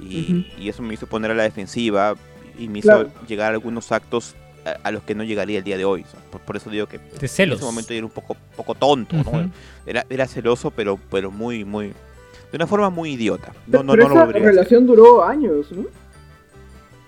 y, 0.00 0.50
y 0.58 0.70
eso 0.70 0.82
me 0.82 0.94
hizo 0.94 1.06
poner 1.06 1.32
a 1.32 1.34
la 1.34 1.42
defensiva 1.42 2.14
y 2.58 2.68
me 2.68 2.78
hizo 2.78 2.88
Claro. 2.88 3.10
llegar 3.28 3.52
a 3.52 3.56
algunos 3.56 3.92
actos 3.92 4.36
a, 4.64 4.88
a 4.88 4.90
los 4.90 5.02
que 5.02 5.14
no 5.14 5.24
llegaría 5.24 5.58
el 5.58 5.64
día 5.64 5.76
de 5.76 5.84
hoy. 5.84 6.04
Por, 6.30 6.40
por 6.40 6.56
eso 6.56 6.70
digo 6.70 6.86
que 6.86 6.98
De 6.98 7.04
en 7.44 7.52
ese 7.52 7.64
momento 7.64 7.90
yo 7.90 7.98
era 7.98 8.06
un 8.06 8.12
poco, 8.12 8.36
poco 8.56 8.74
tonto, 8.74 9.16
¿no? 9.16 9.50
Era, 9.86 10.06
era 10.08 10.26
celoso, 10.26 10.70
pero, 10.70 10.98
pero 11.10 11.30
muy, 11.30 11.64
muy... 11.64 11.88
De 12.50 12.56
una 12.56 12.66
forma 12.66 12.90
muy 12.90 13.12
idiota. 13.12 13.52
No, 13.66 13.80
Pero 13.80 13.82
no, 13.84 13.96
no 13.96 14.08
lo 14.08 14.14
esa 14.14 14.26
relación 14.26 14.86
duró 14.86 15.24
años, 15.24 15.70
¿no? 15.70 15.84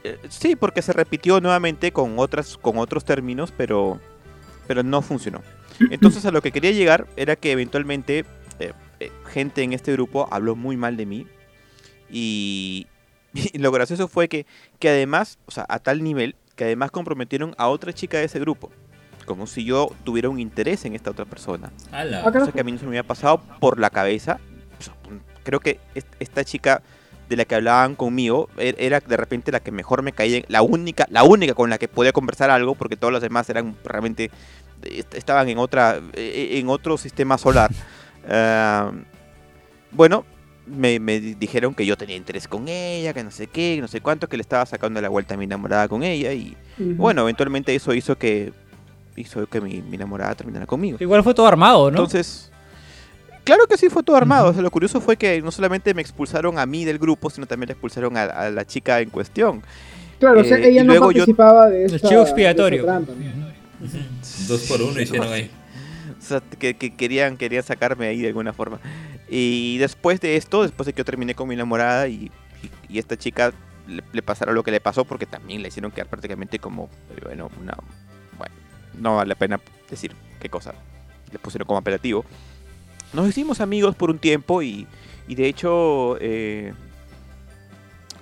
Eh, 0.05 0.19
Sí, 0.29 0.57
porque 0.57 0.83
se 0.83 0.93
repitió 0.93 1.41
nuevamente 1.41 1.93
con 1.93 2.19
otras, 2.19 2.57
con 2.57 2.79
otros 2.79 3.05
términos, 3.05 3.53
pero, 3.57 4.01
pero 4.67 4.83
no 4.83 5.03
funcionó. 5.03 5.43
Entonces 5.91 6.25
a 6.27 6.31
lo 6.31 6.43
que 6.43 6.53
quería 6.53 6.71
llegar 6.71 7.07
era 7.17 7.35
que 7.35 7.51
eventualmente 7.51 8.25
eh, 8.61 8.73
eh, 9.01 9.11
gente 9.27 9.63
en 9.63 9.73
este 9.73 9.93
grupo 9.93 10.29
habló 10.31 10.55
muy 10.55 10.77
mal 10.77 10.97
de 10.97 11.07
mí 11.07 11.27
y, 12.11 12.87
y 13.35 13.59
lo 13.59 13.73
gracioso 13.73 14.07
fue 14.07 14.29
que, 14.29 14.47
que 14.79 14.91
además, 14.91 15.39
o 15.47 15.51
sea, 15.51 15.67
a 15.69 15.79
tal 15.79 16.03
nivel 16.03 16.37
que 16.57 16.65
además 16.65 16.91
comprometieron 16.91 17.55
a 17.59 17.69
otra 17.69 17.93
chica 17.93 18.19
de 18.19 18.25
ese 18.25 18.39
grupo, 18.41 18.71
como 19.27 19.47
si 19.47 19.65
yo 19.65 19.91
tuviera 20.05 20.29
un 20.29 20.39
interés 20.41 20.85
en 20.85 20.95
esta 20.95 21.11
otra 21.11 21.25
persona. 21.25 21.73
Ala. 21.91 22.21
Cosa 22.21 22.33
carajo. 22.33 22.53
que 22.53 22.61
a 22.61 22.65
mí 22.65 22.73
no 22.73 22.79
se 22.79 22.85
me 22.85 22.91
había 22.91 23.03
pasado 23.05 23.41
por 23.61 23.79
la 23.79 23.91
cabeza. 23.91 24.39
Creo 25.45 25.61
que 25.61 25.81
est- 25.95 26.15
esta 26.21 26.45
chica 26.45 26.83
de 27.29 27.37
la 27.37 27.45
que 27.45 27.55
hablaban 27.55 27.95
conmigo 27.95 28.49
er- 28.59 28.77
era 28.79 29.01
de 29.01 29.17
repente 29.17 29.51
la 29.53 29.61
que 29.61 29.71
mejor 29.73 30.03
me 30.03 30.13
caía, 30.13 30.43
la 30.49 30.63
única, 30.63 31.07
la 31.11 31.23
única 31.23 31.55
con 31.55 31.71
la 31.71 31.79
que 31.79 31.89
podía 31.89 32.13
conversar 32.13 32.51
algo, 32.51 32.75
porque 32.75 32.97
todos 32.97 33.13
los 33.13 33.23
demás 33.23 33.49
eran 33.49 33.75
realmente 33.85 34.31
est- 34.83 35.15
estaban 35.15 35.49
en 35.49 35.59
otra, 35.59 36.01
eh, 36.13 36.59
en 36.59 36.69
otro 36.69 36.97
sistema 36.99 37.39
solar. 37.39 37.71
Ah, 38.29 38.93
bueno, 39.91 40.25
me, 40.67 40.99
me 41.01 41.19
di- 41.21 41.35
dijeron 41.35 41.75
que 41.75 41.85
yo 41.87 41.97
tenía 41.97 42.17
interés 42.17 42.47
con 42.49 42.69
ella, 42.69 43.13
que 43.13 43.25
no 43.25 43.31
sé 43.31 43.47
qué, 43.47 43.75
que 43.77 43.81
no 43.81 43.89
sé 43.89 44.01
cuánto, 44.01 44.29
que 44.29 44.37
le 44.37 44.43
estaba 44.43 44.65
sacando 44.67 45.01
la 45.01 45.09
vuelta 45.09 45.35
a 45.35 45.37
mi 45.37 45.45
enamorada 45.45 45.89
con 45.89 46.03
ella 46.03 46.33
y 46.33 46.57
Ujú. 46.79 46.95
bueno, 46.95 47.23
eventualmente 47.23 47.75
eso 47.75 47.93
hizo 47.95 48.17
que 48.17 48.53
hizo 49.17 49.47
que 49.47 49.61
mi, 49.61 49.83
mi 49.83 49.97
enamorada 49.97 50.35
terminara 50.35 50.65
conmigo. 50.67 50.97
Igual 51.01 51.23
fue 51.23 51.35
todo 51.35 51.47
armado, 51.47 51.91
¿no? 51.91 51.99
Entonces, 51.99 52.51
claro 53.45 53.67
que 53.67 53.77
sí 53.77 53.89
fue 53.91 54.03
todo 54.03 54.17
armado. 54.17 54.45
Ujú. 54.45 54.51
O 54.51 54.55
sea, 54.55 54.63
lo 54.63 54.71
curioso 54.71 55.01
fue 55.01 55.17
que 55.17 55.43
no 55.43 55.51
solamente 55.51 55.93
me 55.95 56.01
expulsaron 56.03 56.59
a 56.59 56.65
mí 56.67 56.85
del 56.85 56.99
grupo, 56.99 57.29
sino 57.29 57.47
también 57.47 57.69
le 57.69 57.73
expulsaron 57.73 58.17
a, 58.17 58.23
a 58.25 58.51
la 58.51 58.65
chica 58.67 59.01
en 59.01 59.11
cuestión. 59.11 59.63
Claro, 60.19 60.41
o 60.41 60.45
sea, 60.45 60.57
eh, 60.59 60.69
ella 60.69 60.83
y 60.83 60.85
no 60.87 60.93
luego 60.93 61.11
yo- 61.13 61.19
participaba 61.21 61.69
de 61.69 61.85
el 61.87 61.95
esta, 61.95 62.09
chivo 62.09 62.21
de 62.21 62.27
esta 62.29 62.31
expiatorio. 62.41 62.85
trampa, 62.85 63.13
¿no? 63.13 63.53
Dos 64.49 64.61
por 64.69 64.81
uno 64.83 65.01
hicieron 65.01 65.33
ahí. 65.33 65.51
O 66.19 66.25
sea, 66.25 66.41
que, 66.41 66.75
que 66.75 66.95
querían, 66.95 67.37
querían 67.37 67.65
sacarme 67.65 68.07
ahí 68.07 68.21
de 68.21 68.29
alguna 68.29 68.53
forma. 68.53 68.79
Y 69.35 69.79
después 69.79 70.21
de 70.21 70.37
esto, 70.37 70.63
después 70.63 70.87
de 70.87 70.93
que 70.93 70.99
yo 70.99 71.05
terminé 71.07 71.35
con 71.35 71.49
mi 71.49 71.55
enamorada 71.55 72.07
y, 72.09 72.31
y- 72.63 72.95
y 72.95 72.99
esta 72.99 73.17
chica 73.17 73.53
le, 73.87 74.03
le 74.13 74.23
pasara 74.23 74.53
lo 74.53 74.63
que 74.63 74.71
le 74.71 74.81
pasó, 74.81 75.05
porque 75.07 75.25
también 75.25 75.63
le 75.63 75.69
hicieron 75.69 75.91
quedar 75.91 76.09
prácticamente 76.09 76.59
como, 76.59 76.91
bueno, 77.25 77.51
una, 77.59 77.75
bueno, 78.37 78.55
no 78.99 79.17
vale 79.17 79.31
la 79.31 79.35
pena 79.35 79.59
decir 79.89 80.15
qué 80.39 80.51
cosa 80.51 80.75
le 81.33 81.39
pusieron 81.39 81.67
como 81.67 81.79
apelativo. 81.79 82.27
Nos 83.15 83.27
hicimos 83.29 83.61
amigos 83.63 83.95
por 83.97 84.11
un 84.11 84.19
tiempo 84.19 84.61
y, 84.63 84.87
y 85.27 85.35
de 85.35 85.47
hecho 85.49 86.19
eh, 86.21 86.75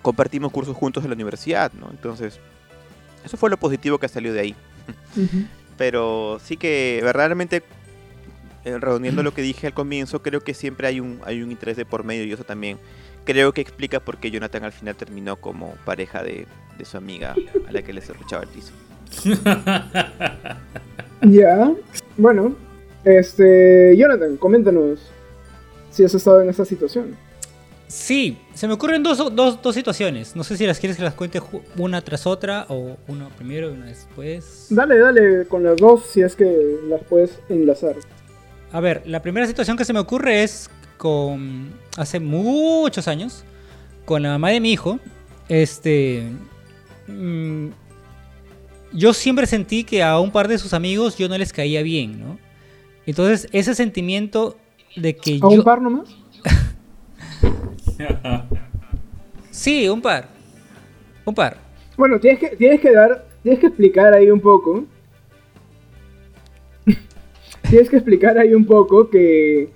compartimos 0.02 0.52
cursos 0.52 0.76
juntos 0.76 1.02
en 1.04 1.10
la 1.10 1.14
universidad, 1.16 1.72
¿no? 1.72 1.90
Entonces, 1.90 2.38
eso 3.24 3.36
fue 3.36 3.50
lo 3.50 3.56
positivo 3.56 3.98
que 3.98 4.08
salió 4.08 4.32
de 4.32 4.40
ahí. 4.40 4.54
Pero 5.76 6.38
sí 6.44 6.56
que 6.56 7.00
verdaderamente, 7.02 7.62
eh, 8.64 8.78
reuniendo 8.78 9.22
lo 9.22 9.32
que 9.34 9.42
dije 9.42 9.68
al 9.68 9.74
comienzo, 9.74 10.22
creo 10.22 10.40
que 10.40 10.54
siempre 10.54 10.86
hay 10.86 11.00
un, 11.00 11.20
hay 11.24 11.42
un 11.42 11.50
interés 11.50 11.76
de 11.76 11.84
por 11.84 12.04
medio 12.04 12.24
y 12.24 12.32
eso 12.32 12.44
también 12.44 12.78
creo 13.24 13.52
que 13.52 13.60
explica 13.60 14.00
por 14.00 14.18
qué 14.18 14.30
Jonathan 14.30 14.64
al 14.64 14.72
final 14.72 14.96
terminó 14.96 15.36
como 15.36 15.74
pareja 15.84 16.22
de, 16.22 16.46
de 16.78 16.84
su 16.84 16.96
amiga 16.96 17.34
a 17.66 17.72
la 17.72 17.82
que 17.82 17.92
le 17.92 18.00
cerruchaba 18.00 18.42
el 18.42 18.48
piso. 18.48 18.72
Ya, 21.22 21.70
bueno, 22.16 22.56
este, 23.04 23.94
Jonathan, 23.96 24.38
coméntanos 24.38 25.00
si 25.90 26.02
has 26.02 26.14
estado 26.14 26.40
en 26.40 26.48
esa 26.48 26.64
situación. 26.64 27.14
Sí, 27.88 28.38
se 28.54 28.68
me 28.68 28.74
ocurren 28.74 29.02
dos, 29.02 29.18
dos, 29.34 29.60
dos 29.60 29.74
situaciones. 29.74 30.36
No 30.36 30.44
sé 30.44 30.56
si 30.56 30.66
las 30.66 30.78
quieres 30.78 30.96
que 30.96 31.02
las 31.02 31.14
cuente 31.14 31.42
una 31.76 32.00
tras 32.02 32.26
otra 32.26 32.64
o 32.68 32.96
una 33.08 33.28
primero 33.30 33.68
y 33.68 33.74
una 33.74 33.86
después. 33.86 34.68
Dale, 34.70 34.96
dale 34.98 35.46
con 35.46 35.64
las 35.64 35.76
dos 35.76 36.06
si 36.06 36.22
es 36.22 36.36
que 36.36 36.78
las 36.88 37.02
puedes 37.02 37.40
enlazar. 37.48 37.96
A 38.72 38.80
ver, 38.80 39.02
la 39.06 39.20
primera 39.20 39.46
situación 39.46 39.76
que 39.76 39.84
se 39.84 39.92
me 39.92 39.98
ocurre 39.98 40.42
es 40.42 40.70
con 40.96 41.72
hace 41.96 42.20
muchos 42.20 43.08
años 43.08 43.44
con 44.04 44.22
la 44.22 44.30
mamá 44.30 44.50
de 44.50 44.60
mi 44.60 44.72
hijo. 44.72 44.98
Este, 45.48 46.28
mm, 47.08 47.68
yo 48.92 49.12
siempre 49.12 49.46
sentí 49.46 49.84
que 49.84 50.02
a 50.02 50.20
un 50.20 50.30
par 50.30 50.46
de 50.46 50.58
sus 50.58 50.74
amigos 50.74 51.16
yo 51.16 51.28
no 51.28 51.36
les 51.36 51.52
caía 51.52 51.82
bien, 51.82 52.20
¿no? 52.20 52.38
Entonces 53.06 53.48
ese 53.52 53.74
sentimiento 53.74 54.56
de 54.96 55.16
que 55.16 55.38
¿A 55.42 55.46
un 55.46 55.56
yo 55.56 55.64
par 55.64 55.82
nomás? 55.82 56.08
sí, 59.50 59.88
un 59.88 60.00
par, 60.00 60.28
un 61.24 61.34
par. 61.34 61.56
Bueno, 61.96 62.20
tienes 62.20 62.38
que, 62.38 62.56
tienes 62.56 62.80
que 62.80 62.92
dar, 62.92 63.26
tienes 63.42 63.60
que 63.60 63.66
explicar 63.66 64.14
ahí 64.14 64.30
un 64.30 64.40
poco. 64.40 64.84
Tienes 67.70 67.88
que 67.88 67.96
explicar 67.96 68.36
ahí 68.36 68.52
un 68.52 68.66
poco 68.66 69.08
que, 69.08 69.68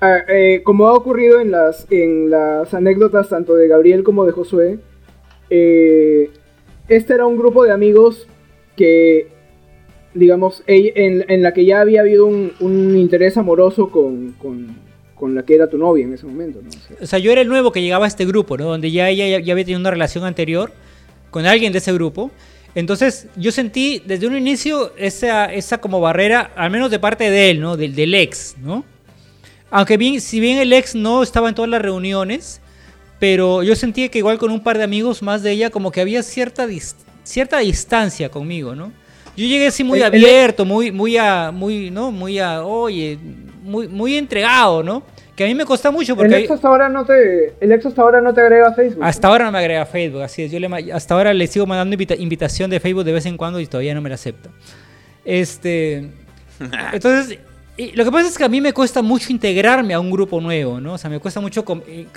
ah, 0.00 0.18
eh, 0.28 0.60
como 0.64 0.88
ha 0.88 0.94
ocurrido 0.94 1.40
en 1.40 1.52
las, 1.52 1.86
en 1.90 2.28
las 2.28 2.74
anécdotas 2.74 3.28
tanto 3.28 3.54
de 3.54 3.68
Gabriel 3.68 4.02
como 4.02 4.26
de 4.26 4.32
Josué, 4.32 4.78
eh, 5.48 6.30
este 6.88 7.14
era 7.14 7.26
un 7.26 7.38
grupo 7.38 7.64
de 7.64 7.70
amigos 7.70 8.26
que, 8.76 9.28
digamos, 10.12 10.64
en, 10.66 11.24
en 11.30 11.42
la 11.42 11.54
que 11.54 11.64
ya 11.64 11.80
había 11.80 12.00
habido 12.00 12.26
un, 12.26 12.52
un 12.58 12.96
interés 12.96 13.36
amoroso 13.36 13.90
con, 13.90 14.32
con, 14.32 14.76
con 15.14 15.34
la 15.36 15.44
que 15.44 15.54
era 15.54 15.68
tu 15.68 15.78
novia 15.78 16.04
en 16.04 16.14
ese 16.14 16.26
momento. 16.26 16.60
O 17.00 17.06
sea, 17.06 17.20
yo 17.20 17.30
era 17.30 17.40
el 17.42 17.48
nuevo 17.48 17.70
que 17.70 17.80
llegaba 17.80 18.06
a 18.06 18.08
este 18.08 18.26
grupo, 18.26 18.58
¿no? 18.58 18.64
Donde 18.64 18.90
ya 18.90 19.08
ella 19.08 19.38
ya 19.38 19.52
había 19.52 19.64
tenido 19.64 19.80
una 19.80 19.90
relación 19.92 20.24
anterior 20.24 20.72
con 21.30 21.46
alguien 21.46 21.72
de 21.72 21.78
ese 21.78 21.92
grupo. 21.92 22.32
Entonces, 22.74 23.26
yo 23.36 23.52
sentí 23.52 24.02
desde 24.06 24.26
un 24.26 24.36
inicio 24.36 24.94
esa, 24.96 25.52
esa 25.52 25.78
como 25.78 26.00
barrera, 26.00 26.52
al 26.56 26.70
menos 26.70 26.90
de 26.90 26.98
parte 26.98 27.30
de 27.30 27.50
él, 27.50 27.60
¿no? 27.60 27.76
Del, 27.76 27.94
del 27.94 28.14
ex, 28.14 28.56
¿no? 28.62 28.84
Aunque 29.70 29.96
bien, 29.96 30.20
si 30.20 30.40
bien 30.40 30.58
el 30.58 30.72
ex 30.72 30.94
no 30.94 31.22
estaba 31.22 31.48
en 31.48 31.54
todas 31.54 31.70
las 31.70 31.82
reuniones, 31.82 32.60
pero 33.18 33.62
yo 33.62 33.76
sentía 33.76 34.08
que 34.08 34.18
igual 34.18 34.38
con 34.38 34.50
un 34.50 34.60
par 34.62 34.78
de 34.78 34.84
amigos 34.84 35.22
más 35.22 35.42
de 35.42 35.52
ella, 35.52 35.70
como 35.70 35.90
que 35.90 36.00
había 36.00 36.22
cierta, 36.22 36.66
dis- 36.66 36.94
cierta 37.24 37.58
distancia 37.58 38.30
conmigo, 38.30 38.74
¿no? 38.74 38.92
Yo 39.36 39.46
llegué 39.46 39.66
así 39.66 39.82
muy 39.84 40.02
abierto, 40.02 40.64
muy, 40.64 40.90
muy 40.92 41.16
a, 41.16 41.50
muy, 41.52 41.90
¿no? 41.90 42.10
Muy 42.10 42.38
a, 42.38 42.62
oye, 42.64 43.18
muy, 43.62 43.88
muy 43.88 44.16
entregado, 44.16 44.82
¿no? 44.82 45.02
Que 45.36 45.44
a 45.44 45.46
mí 45.46 45.54
me 45.54 45.64
cuesta 45.64 45.90
mucho 45.90 46.14
porque... 46.14 46.34
el 46.34 46.42
ex 46.42 46.50
hasta 46.50 46.68
ahora 46.68 46.88
no 46.88 47.04
te, 47.06 47.54
el 47.60 47.72
ex 47.72 47.86
hasta 47.86 48.02
ahora 48.02 48.20
no 48.20 48.34
te 48.34 48.40
agrega 48.42 48.68
a 48.68 48.74
Facebook. 48.74 49.02
hasta 49.02 49.28
ahora 49.28 49.46
no 49.46 49.52
me 49.52 49.58
agrega 49.58 49.82
a 49.82 49.86
Facebook, 49.86 50.22
así 50.22 50.42
es. 50.42 50.52
Yo 50.52 50.60
le, 50.60 50.92
hasta 50.92 51.14
ahora 51.14 51.32
le 51.32 51.46
sigo 51.46 51.66
mandando 51.66 51.94
invita- 51.94 52.16
invitación 52.16 52.70
de 52.70 52.80
Facebook 52.80 53.04
de 53.04 53.12
vez 53.12 53.24
en 53.26 53.36
cuando 53.36 53.58
y 53.58 53.66
todavía 53.66 53.94
no 53.94 54.02
me 54.02 54.10
la 54.10 54.16
acepta. 54.16 54.50
Este, 55.24 56.10
entonces, 56.92 57.38
y 57.74 57.92
lo 57.92 58.04
que 58.04 58.12
pasa 58.12 58.28
es 58.28 58.36
que 58.36 58.44
a 58.44 58.48
mí 58.48 58.60
me 58.60 58.74
cuesta 58.74 59.00
mucho 59.00 59.32
integrarme 59.32 59.94
a 59.94 60.00
un 60.00 60.10
grupo 60.10 60.38
nuevo, 60.40 60.78
¿no? 60.78 60.94
O 60.94 60.98
sea, 60.98 61.08
me 61.08 61.18
cuesta 61.18 61.40
mucho 61.40 61.64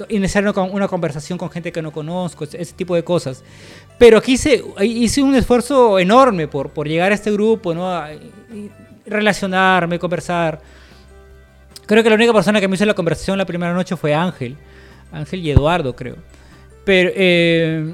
iniciar 0.09 0.43
una 0.71 0.87
conversación 0.89 1.37
con 1.37 1.49
gente 1.49 1.71
que 1.71 1.81
no 1.81 1.91
conozco, 1.91 2.43
ese 2.43 2.73
tipo 2.73 2.93
de 2.95 3.03
cosas. 3.03 3.41
Pero 3.97 4.17
aquí 4.17 4.33
hice, 4.33 4.61
hice 4.81 5.23
un 5.23 5.33
esfuerzo 5.35 5.97
enorme 5.97 6.49
por, 6.49 6.71
por 6.71 6.89
llegar 6.89 7.13
a 7.13 7.15
este 7.15 7.31
grupo, 7.31 7.73
¿no? 7.73 7.89
A, 7.89 8.09
relacionarme, 9.05 9.97
conversar. 9.97 10.59
Creo 11.85 12.03
que 12.03 12.09
la 12.09 12.15
única 12.15 12.33
persona 12.33 12.59
que 12.59 12.67
me 12.67 12.75
hizo 12.75 12.85
la 12.85 12.93
conversación 12.93 13.37
la 13.37 13.45
primera 13.45 13.73
noche 13.73 13.95
fue 13.95 14.13
Ángel. 14.13 14.55
Ángel 15.11 15.39
y 15.41 15.51
Eduardo, 15.51 15.95
creo. 15.95 16.15
Pero, 16.83 17.11
eh, 17.15 17.93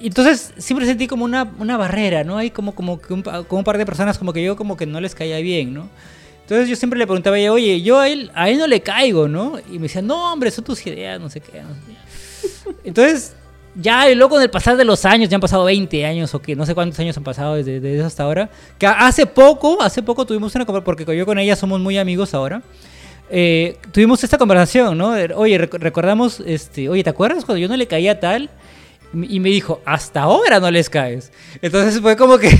entonces 0.00 0.52
siempre 0.58 0.86
sentí 0.86 1.06
como 1.06 1.24
una, 1.24 1.50
una 1.58 1.76
barrera, 1.76 2.24
¿no? 2.24 2.38
Hay 2.38 2.50
como, 2.50 2.74
como, 2.74 3.00
que 3.00 3.12
un, 3.12 3.22
como 3.22 3.58
un 3.58 3.64
par 3.64 3.78
de 3.78 3.86
personas 3.86 4.18
como 4.18 4.32
que 4.32 4.42
yo 4.42 4.56
como 4.56 4.76
que 4.76 4.86
no 4.86 5.00
les 5.00 5.14
caía 5.14 5.38
bien, 5.38 5.74
¿no? 5.74 5.88
Entonces 6.42 6.68
yo 6.68 6.76
siempre 6.76 6.98
le 6.98 7.06
preguntaba 7.06 7.36
a 7.36 7.38
ella, 7.38 7.52
oye, 7.52 7.82
yo 7.82 7.98
a 7.98 8.08
él, 8.08 8.30
a 8.34 8.48
él 8.48 8.58
no 8.58 8.66
le 8.66 8.80
caigo, 8.80 9.28
¿no? 9.28 9.58
Y 9.70 9.74
me 9.74 9.82
decía, 9.82 10.00
no, 10.00 10.32
hombre, 10.32 10.50
son 10.50 10.64
tus 10.64 10.86
ideas, 10.86 11.20
no 11.20 11.28
sé 11.28 11.40
qué. 11.40 11.62
Entonces, 12.84 13.34
ya 13.74 14.08
luego 14.14 14.30
con 14.30 14.42
el 14.42 14.48
pasar 14.48 14.76
de 14.76 14.84
los 14.84 15.04
años, 15.04 15.28
ya 15.28 15.36
han 15.36 15.40
pasado 15.40 15.64
20 15.64 16.06
años 16.06 16.34
o 16.34 16.40
que 16.40 16.56
no 16.56 16.64
sé 16.64 16.74
cuántos 16.74 16.98
años 17.00 17.16
han 17.16 17.24
pasado 17.24 17.54
desde, 17.54 17.80
desde 17.80 18.02
hasta 18.02 18.22
ahora, 18.22 18.48
que 18.78 18.86
hace 18.86 19.26
poco, 19.26 19.82
hace 19.82 20.02
poco 20.02 20.24
tuvimos 20.24 20.54
una 20.54 20.64
porque 20.64 21.04
yo 21.16 21.26
con 21.26 21.38
ella 21.38 21.54
somos 21.54 21.80
muy 21.80 21.98
amigos 21.98 22.34
ahora. 22.34 22.62
Eh, 23.30 23.76
tuvimos 23.92 24.22
esta 24.24 24.38
conversación, 24.38 24.96
¿no? 24.96 25.10
Oye, 25.36 25.58
recordamos, 25.58 26.40
este, 26.40 26.88
oye, 26.88 27.04
¿te 27.04 27.10
acuerdas 27.10 27.44
cuando 27.44 27.58
yo 27.58 27.68
no 27.68 27.76
le 27.76 27.86
caía 27.86 28.18
tal? 28.20 28.50
Y 29.12 29.40
me 29.40 29.48
dijo, 29.48 29.80
hasta 29.86 30.22
ahora 30.22 30.60
no 30.60 30.70
les 30.70 30.90
caes. 30.90 31.32
Entonces 31.62 32.00
fue 32.00 32.16
como 32.16 32.38
que, 32.38 32.50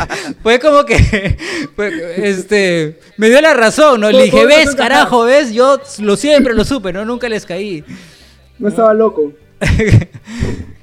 fue 0.42 0.58
como 0.58 0.84
que, 0.84 1.36
este, 2.16 3.00
me 3.16 3.28
dio 3.28 3.40
la 3.40 3.54
razón, 3.54 4.00
¿no? 4.00 4.10
Le 4.10 4.24
dije, 4.24 4.46
ves, 4.46 4.74
carajo, 4.74 5.24
ves, 5.24 5.52
yo 5.52 5.80
lo 6.00 6.16
siempre 6.16 6.54
lo 6.54 6.64
supe, 6.64 6.92
¿no? 6.92 7.04
Nunca 7.04 7.28
les 7.28 7.46
caí. 7.46 7.84
No 8.58 8.68
estaba 8.68 8.92
loco. 8.94 9.32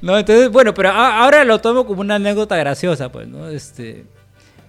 no, 0.01 0.17
entonces, 0.17 0.49
bueno, 0.49 0.73
pero 0.73 0.89
ahora 0.91 1.43
lo 1.43 1.59
tomo 1.59 1.85
como 1.85 2.01
una 2.01 2.15
anécdota 2.15 2.55
graciosa, 2.55 3.11
pues, 3.11 3.27
¿no? 3.27 3.49
Este, 3.49 4.05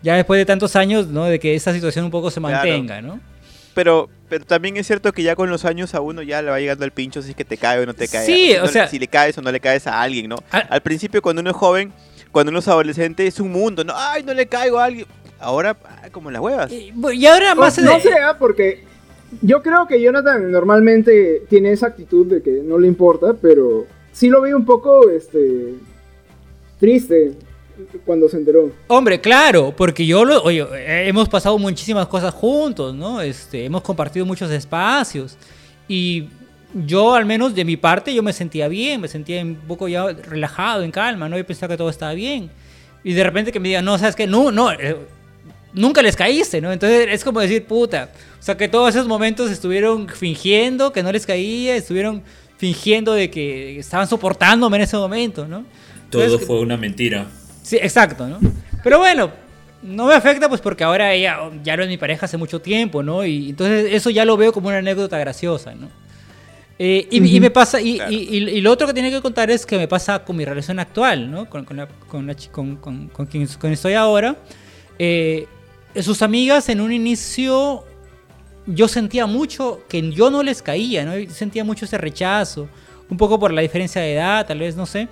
ya 0.02 0.14
después 0.16 0.38
de 0.38 0.46
tantos 0.46 0.76
años, 0.76 1.08
¿no? 1.08 1.24
De 1.24 1.38
que 1.38 1.54
esta 1.54 1.72
situación 1.72 2.06
un 2.06 2.10
poco 2.10 2.30
se 2.30 2.40
mantenga, 2.40 3.02
¿no? 3.02 3.20
pero, 3.78 4.10
pero 4.28 4.44
también 4.44 4.76
es 4.76 4.86
cierto 4.86 5.12
que 5.12 5.22
ya 5.22 5.34
con 5.34 5.50
los 5.50 5.64
años 5.64 5.94
a 5.94 6.00
uno 6.00 6.22
ya 6.22 6.42
le 6.42 6.50
va 6.50 6.60
llegando 6.60 6.84
el 6.84 6.90
pincho 6.90 7.22
si 7.22 7.30
es 7.30 7.36
que 7.36 7.44
te 7.44 7.56
cae 7.56 7.80
o 7.80 7.86
no 7.86 7.94
te 7.94 8.08
cae. 8.08 8.26
Sí, 8.26 8.54
o 8.56 8.66
sea. 8.68 8.88
Si 8.88 8.98
le 8.98 9.08
caes 9.08 9.36
o 9.38 9.42
no 9.42 9.50
le 9.50 9.60
caes 9.60 9.86
a 9.86 10.00
alguien, 10.00 10.28
¿no? 10.28 10.36
Al, 10.50 10.80
principio, 10.82 11.22
cuando 11.22 11.40
uno 11.40 11.50
es 11.50 11.56
joven, 11.56 11.92
cuando 12.32 12.50
uno 12.50 12.58
es 12.58 12.68
adolescente, 12.68 13.26
es 13.26 13.40
un 13.40 13.52
mundo, 13.52 13.84
¿no? 13.84 13.94
Ay, 13.96 14.22
no 14.22 14.34
le 14.34 14.46
caigo 14.46 14.78
a 14.78 14.84
alguien. 14.84 15.06
Ahora, 15.40 15.76
ah, 15.84 16.08
como 16.10 16.30
las 16.30 16.42
huevas. 16.42 16.70
Y, 16.72 17.26
ahora 17.26 17.54
más. 17.54 17.78
No, 17.78 17.92
no 17.92 18.00
sea, 18.00 18.38
porque 18.38 18.84
yo 19.42 19.62
creo 19.62 19.86
que 19.86 20.00
Jonathan 20.00 20.50
normalmente 20.50 21.42
tiene 21.48 21.72
esa 21.72 21.88
actitud 21.88 22.26
de 22.26 22.42
que 22.42 22.62
no 22.64 22.78
le 22.78 22.88
importa, 22.88 23.34
pero 23.34 23.86
sí 24.12 24.28
lo 24.28 24.40
veo 24.40 24.56
un 24.56 24.64
poco 24.64 25.10
este 25.10 25.74
triste 26.78 27.32
cuando 28.04 28.28
se 28.28 28.36
enteró. 28.36 28.72
Hombre, 28.88 29.20
claro, 29.20 29.74
porque 29.76 30.06
yo 30.06 30.24
lo, 30.24 30.42
oye, 30.42 30.66
hemos 31.08 31.28
pasado 31.28 31.58
muchísimas 31.58 32.06
cosas 32.06 32.34
juntos, 32.34 32.94
¿no? 32.94 33.20
Este, 33.20 33.64
hemos 33.64 33.82
compartido 33.82 34.26
muchos 34.26 34.50
espacios 34.50 35.36
y 35.86 36.28
yo 36.74 37.14
al 37.14 37.24
menos 37.24 37.54
de 37.54 37.64
mi 37.64 37.76
parte 37.76 38.14
yo 38.14 38.22
me 38.22 38.32
sentía 38.32 38.68
bien, 38.68 39.00
me 39.00 39.08
sentía 39.08 39.42
un 39.42 39.56
poco 39.56 39.88
ya 39.88 40.08
relajado, 40.08 40.82
en 40.82 40.90
calma, 40.90 41.28
¿no? 41.28 41.36
Yo 41.36 41.46
pensaba 41.46 41.72
que 41.72 41.78
todo 41.78 41.90
estaba 41.90 42.12
bien. 42.12 42.50
Y 43.04 43.12
de 43.12 43.24
repente 43.24 43.52
que 43.52 43.60
me 43.60 43.68
digan, 43.68 43.84
no, 43.84 43.96
¿sabes 43.98 44.16
qué? 44.16 44.26
No, 44.26 44.50
no, 44.50 44.72
eh, 44.72 44.96
nunca 45.72 46.02
les 46.02 46.16
caíste, 46.16 46.60
¿no? 46.60 46.72
Entonces 46.72 47.08
es 47.10 47.24
como 47.24 47.40
decir, 47.40 47.64
puta, 47.64 48.10
o 48.38 48.42
sea, 48.42 48.56
que 48.56 48.68
todos 48.68 48.94
esos 48.94 49.06
momentos 49.06 49.50
estuvieron 49.50 50.08
fingiendo 50.08 50.92
que 50.92 51.02
no 51.02 51.12
les 51.12 51.24
caía, 51.26 51.76
estuvieron 51.76 52.22
fingiendo 52.56 53.14
de 53.14 53.30
que 53.30 53.78
estaban 53.78 54.08
soportándome 54.08 54.76
en 54.78 54.82
ese 54.82 54.96
momento, 54.96 55.46
¿no? 55.46 55.64
Todo 56.10 56.38
fue 56.38 56.60
una 56.60 56.76
mentira. 56.76 57.26
Sí, 57.68 57.76
exacto, 57.76 58.26
¿no? 58.26 58.38
Pero 58.82 58.98
bueno, 58.98 59.30
no 59.82 60.06
me 60.06 60.14
afecta 60.14 60.48
pues 60.48 60.62
porque 60.62 60.84
ahora 60.84 61.12
ella 61.12 61.38
ya 61.62 61.76
no 61.76 61.82
es 61.82 61.88
mi 61.90 61.98
pareja 61.98 62.24
hace 62.24 62.38
mucho 62.38 62.62
tiempo, 62.62 63.02
¿no? 63.02 63.26
Y 63.26 63.50
entonces 63.50 63.92
eso 63.92 64.08
ya 64.08 64.24
lo 64.24 64.38
veo 64.38 64.54
como 64.54 64.68
una 64.68 64.78
anécdota 64.78 65.18
graciosa, 65.18 65.74
¿no? 65.74 65.90
Eh, 66.78 67.06
y, 67.10 67.40
me 67.40 67.50
pasa, 67.50 67.78
y, 67.78 68.00
y, 68.08 68.60
lo 68.62 68.72
otro 68.72 68.86
que 68.86 68.94
tiene 68.94 69.10
que 69.10 69.20
contar 69.20 69.50
es 69.50 69.66
que 69.66 69.76
me 69.76 69.86
pasa 69.86 70.24
con 70.24 70.34
mi 70.34 70.46
relación 70.46 70.78
actual, 70.78 71.30
¿no? 71.30 71.50
Con, 71.50 71.66
con, 71.66 71.76
la, 71.76 71.88
con, 72.06 72.76
con, 72.76 73.08
con 73.08 73.26
quien, 73.26 73.42
estoy 73.42 73.92
ahora. 73.92 74.34
Eh, 74.98 75.46
sus 76.00 76.22
amigas 76.22 76.70
en 76.70 76.80
un 76.80 76.90
inicio 76.90 77.84
yo 78.64 78.88
sentía 78.88 79.26
mucho 79.26 79.82
que 79.90 80.10
yo 80.10 80.30
no 80.30 80.42
les 80.42 80.62
caía, 80.62 81.04
¿no? 81.04 81.12
Sentía 81.30 81.64
mucho 81.64 81.84
ese 81.84 81.98
rechazo, 81.98 82.66
un 83.10 83.18
poco 83.18 83.38
por 83.38 83.52
la 83.52 83.60
diferencia 83.60 84.00
de 84.00 84.14
edad, 84.14 84.46
tal 84.46 84.60
vez, 84.60 84.74
no 84.74 84.86
sé. 84.86 85.06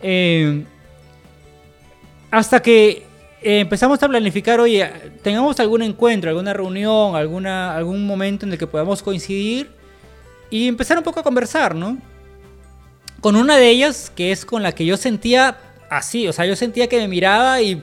Eh, 0.00 0.64
hasta 2.32 2.62
que 2.62 3.02
eh, 3.42 3.60
empezamos 3.60 4.02
a 4.02 4.08
planificar, 4.08 4.58
oye, 4.58 4.90
tengamos 5.22 5.60
algún 5.60 5.82
encuentro, 5.82 6.30
alguna 6.30 6.54
reunión, 6.54 7.14
alguna, 7.14 7.76
algún 7.76 8.06
momento 8.06 8.46
en 8.46 8.52
el 8.52 8.58
que 8.58 8.66
podamos 8.66 9.02
coincidir 9.02 9.70
y 10.48 10.66
empezar 10.66 10.96
un 10.96 11.04
poco 11.04 11.20
a 11.20 11.22
conversar, 11.22 11.74
¿no? 11.74 11.98
Con 13.20 13.36
una 13.36 13.58
de 13.58 13.68
ellas, 13.68 14.10
que 14.16 14.32
es 14.32 14.46
con 14.46 14.62
la 14.62 14.72
que 14.72 14.86
yo 14.86 14.96
sentía 14.96 15.58
así, 15.90 16.26
o 16.26 16.32
sea, 16.32 16.46
yo 16.46 16.56
sentía 16.56 16.88
que 16.88 16.96
me 16.96 17.06
miraba 17.06 17.60
y 17.60 17.82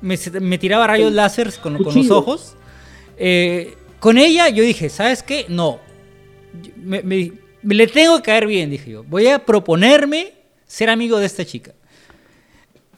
me, 0.00 0.16
tiraba 0.56 0.86
rayos 0.86 1.12
láser 1.12 1.52
con, 1.60 1.74
los 1.74 2.10
ojos. 2.10 2.54
Eh, 3.18 3.76
con 4.00 4.16
ella 4.16 4.48
yo 4.48 4.62
dije, 4.64 4.88
¿sabes 4.88 5.22
qué? 5.22 5.44
No. 5.48 5.78
Me, 6.76 7.32
le 7.62 7.86
tengo 7.86 8.16
que 8.16 8.22
caer 8.22 8.46
bien, 8.46 8.70
dije 8.70 8.92
yo. 8.92 9.04
Voy 9.04 9.26
a 9.28 9.44
proponerme 9.44 10.32
ser 10.66 10.88
amigo 10.88 11.18
de 11.18 11.26
esta 11.26 11.44
chica. 11.44 11.72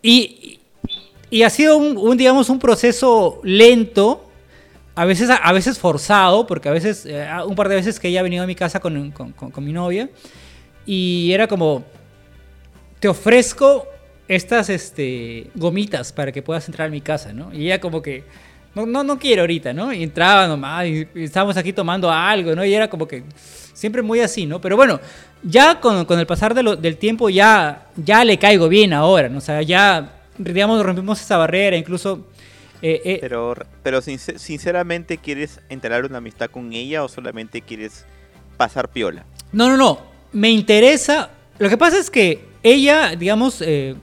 Y, 0.02 0.58
y 1.30 1.42
ha 1.42 1.50
sido 1.50 1.76
un, 1.76 2.16
digamos, 2.16 2.48
un 2.48 2.58
proceso 2.58 3.40
lento, 3.42 4.24
a 4.94 5.04
veces, 5.04 5.30
a 5.30 5.52
veces 5.52 5.78
forzado, 5.78 6.46
porque 6.46 6.68
a 6.68 6.72
veces, 6.72 7.06
eh, 7.06 7.28
un 7.46 7.54
par 7.54 7.68
de 7.68 7.76
veces 7.76 8.00
que 8.00 8.08
ella 8.08 8.20
ha 8.20 8.22
venido 8.22 8.42
a 8.42 8.46
mi 8.46 8.54
casa 8.54 8.80
con, 8.80 9.10
con, 9.12 9.32
con, 9.32 9.64
mi 9.64 9.72
novia, 9.72 10.08
y 10.86 11.30
era 11.32 11.46
como, 11.46 11.84
te 12.98 13.08
ofrezco 13.08 13.86
estas 14.26 14.70
este, 14.70 15.50
gomitas 15.54 16.12
para 16.12 16.32
que 16.32 16.42
puedas 16.42 16.66
entrar 16.68 16.88
a 16.88 16.90
mi 16.90 17.00
casa, 17.00 17.32
¿no? 17.32 17.52
Y 17.52 17.66
ella 17.66 17.80
como 17.80 18.02
que, 18.02 18.24
no, 18.74 18.86
no, 18.86 19.04
no 19.04 19.18
quiero 19.18 19.42
ahorita, 19.42 19.72
¿no? 19.72 19.92
Y 19.92 20.02
entraba 20.02 20.46
nomás, 20.48 20.86
y, 20.86 21.06
estábamos 21.14 21.56
aquí 21.56 21.72
tomando 21.72 22.10
algo, 22.10 22.54
¿no? 22.54 22.64
Y 22.64 22.74
era 22.74 22.88
como 22.88 23.06
que 23.06 23.22
siempre 23.74 24.02
muy 24.02 24.20
así, 24.20 24.46
¿no? 24.46 24.60
Pero 24.60 24.76
bueno, 24.76 24.98
ya 25.42 25.80
con, 25.80 26.04
con 26.04 26.18
el 26.18 26.26
pasar 26.26 26.54
de 26.54 26.62
lo, 26.62 26.76
del 26.76 26.96
tiempo 26.96 27.28
ya, 27.30 27.86
ya 27.96 28.24
le 28.24 28.38
caigo 28.38 28.68
bien 28.68 28.92
ahora, 28.92 29.28
¿no? 29.28 29.38
O 29.38 29.40
sea, 29.40 29.62
ya, 29.62 30.12
digamos, 30.36 30.82
rompimos 30.82 31.20
esa 31.20 31.36
barrera, 31.36 31.76
incluso... 31.76 32.26
Eh, 32.80 33.02
eh, 33.04 33.18
pero, 33.20 33.56
pero 33.82 34.00
sinceramente, 34.00 35.18
¿quieres 35.18 35.60
entablar 35.68 36.04
una 36.04 36.18
amistad 36.18 36.48
con 36.48 36.72
ella 36.72 37.02
o 37.02 37.08
solamente 37.08 37.60
quieres 37.60 38.04
pasar 38.56 38.88
piola? 38.88 39.24
No, 39.52 39.68
no, 39.68 39.76
no. 39.76 39.98
Me 40.32 40.50
interesa. 40.50 41.30
Lo 41.58 41.68
que 41.68 41.76
pasa 41.76 41.98
es 41.98 42.08
que 42.08 42.44
ella, 42.62 43.16
digamos, 43.16 43.60
eh, 43.62 43.96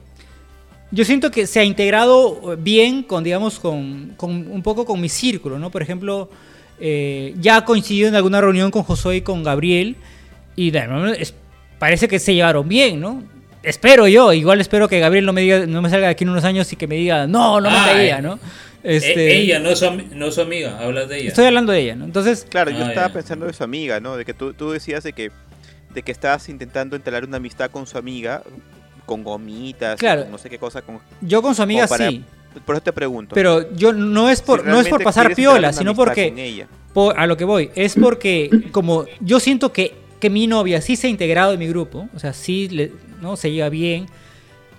yo 0.92 1.06
siento 1.06 1.32
que 1.32 1.48
se 1.48 1.62
ha 1.62 1.64
integrado 1.64 2.58
bien 2.58 3.04
con, 3.04 3.24
digamos, 3.24 3.60
con, 3.60 4.14
con, 4.18 4.32
un 4.52 4.62
poco 4.62 4.86
con 4.86 5.00
mi 5.00 5.08
círculo, 5.08 5.58
¿no? 5.58 5.72
Por 5.72 5.82
ejemplo, 5.82 6.30
ya 6.78 7.56
ha 7.56 7.64
coincidido 7.64 8.10
en 8.10 8.16
alguna 8.16 8.42
reunión 8.42 8.72
con 8.72 8.84
Josué 8.84 9.18
y 9.18 9.22
con 9.22 9.42
Gabriel 9.42 9.96
y 10.56 10.72
parece 11.80 12.08
que 12.08 12.20
se 12.20 12.34
llevaron 12.34 12.68
bien, 12.68 13.00
¿no? 13.00 13.24
Espero 13.64 14.08
yo, 14.08 14.32
igual 14.32 14.62
espero 14.62 14.88
que 14.88 15.00
Gabriel 15.00 15.26
no 15.26 15.34
me 15.34 15.42
diga, 15.42 15.66
no 15.66 15.82
me 15.82 15.90
salga 15.90 16.08
de 16.08 16.12
aquí 16.12 16.24
en 16.24 16.30
unos 16.30 16.44
años 16.44 16.72
y 16.72 16.76
que 16.76 16.88
me 16.88 16.96
diga, 16.96 17.26
no, 17.26 17.60
no 17.60 17.70
me 17.72 17.78
ah, 17.78 17.86
caía, 17.86 18.22
¿no? 18.22 18.40
E-, 18.84 18.98
este, 18.98 19.36
ella, 19.36 19.60
no 19.60 19.76
su, 19.76 19.90
no 20.14 20.32
su 20.32 20.42
amiga, 20.42 20.78
hablas 20.80 21.10
de 21.10 21.20
ella. 21.20 21.30
Estoy 21.30 21.46
hablando 21.46 21.72
de 21.72 21.80
ella, 21.80 21.96
¿no? 21.96 22.06
Entonces... 22.06 22.46
Claro, 22.48 22.70
yo 22.70 22.86
ah, 22.86 22.90
estaba 22.90 23.10
pensando 23.10 23.48
de 23.48 23.54
su 23.54 23.64
amiga, 23.64 24.00
¿no? 24.00 24.18
De 24.18 24.24
que 24.24 24.36
tú, 24.36 24.54
tú 24.54 24.72
decías 24.72 25.04
de 25.04 25.14
que, 25.14 25.32
de 25.94 26.04
que 26.04 26.12
estabas 26.12 26.48
intentando 26.48 26.96
entalar 26.96 27.26
una 27.26 27.38
amistad 27.38 27.72
con 27.72 27.88
su 27.88 27.98
amiga, 27.98 28.44
con 29.08 29.24
gomitas, 29.24 30.00
claro. 30.00 30.28
no 30.30 30.38
sé 30.38 30.50
qué 30.50 30.60
cosa. 30.60 30.84
Con, 30.84 31.00
yo 31.22 31.42
con 31.42 31.56
su 31.56 31.62
amiga 31.64 31.88
sí. 31.88 32.24
Por 32.66 32.76
eso 32.76 32.84
te 32.84 32.94
pregunto. 32.94 33.36
Pero 33.36 33.74
yo 33.76 33.92
no 33.92 34.30
es 34.30 34.42
por, 34.42 34.66
no 34.66 34.80
es 34.80 34.88
por 34.88 35.04
pasar 35.04 35.36
piola, 35.36 35.74
sino 35.74 35.94
porque... 35.96 36.66
a 37.16 37.28
lo 37.28 37.36
que 37.36 37.44
voy, 37.44 37.72
es 37.76 37.96
porque 37.96 38.50
como 38.72 39.06
yo 39.20 39.40
siento 39.40 39.74
que 39.74 40.05
que 40.20 40.30
mi 40.30 40.48
novia 40.48 40.82
sí 40.82 40.96
se 40.96 41.08
ha 41.08 41.10
integrado 41.10 41.54
en 41.54 41.60
mi 41.60 41.68
grupo, 41.68 42.10
o 42.16 42.20
sea, 42.20 42.34
sí 42.34 42.70
le, 42.70 42.92
¿no? 43.22 43.36
se 43.36 43.52
lleva 43.52 43.70
bien. 43.70 44.08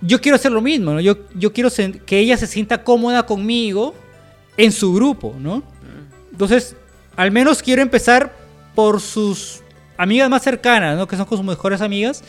Yo 0.01 0.21
quiero 0.21 0.35
hacer 0.35 0.51
lo 0.51 0.61
mismo, 0.61 0.93
¿no? 0.93 1.01
Yo, 1.01 1.17
yo 1.33 1.53
quiero 1.53 1.69
que 2.05 2.19
ella 2.19 2.37
se 2.37 2.47
sienta 2.47 2.83
cómoda 2.83 3.25
conmigo 3.25 3.95
en 4.55 4.71
su 4.71 4.93
grupo, 4.93 5.35
¿no? 5.39 5.63
Entonces, 6.31 6.75
al 7.15 7.31
menos 7.31 7.63
quiero 7.63 7.81
empezar 7.81 8.31
por 8.75 9.01
sus 9.01 9.63
amigas 9.97 10.29
más 10.29 10.43
cercanas, 10.43 10.97
¿no? 10.97 11.07
Que 11.07 11.15
son 11.17 11.25
con 11.25 11.37
sus 11.37 11.45
mejores 11.45 11.81
amigas. 11.81 12.23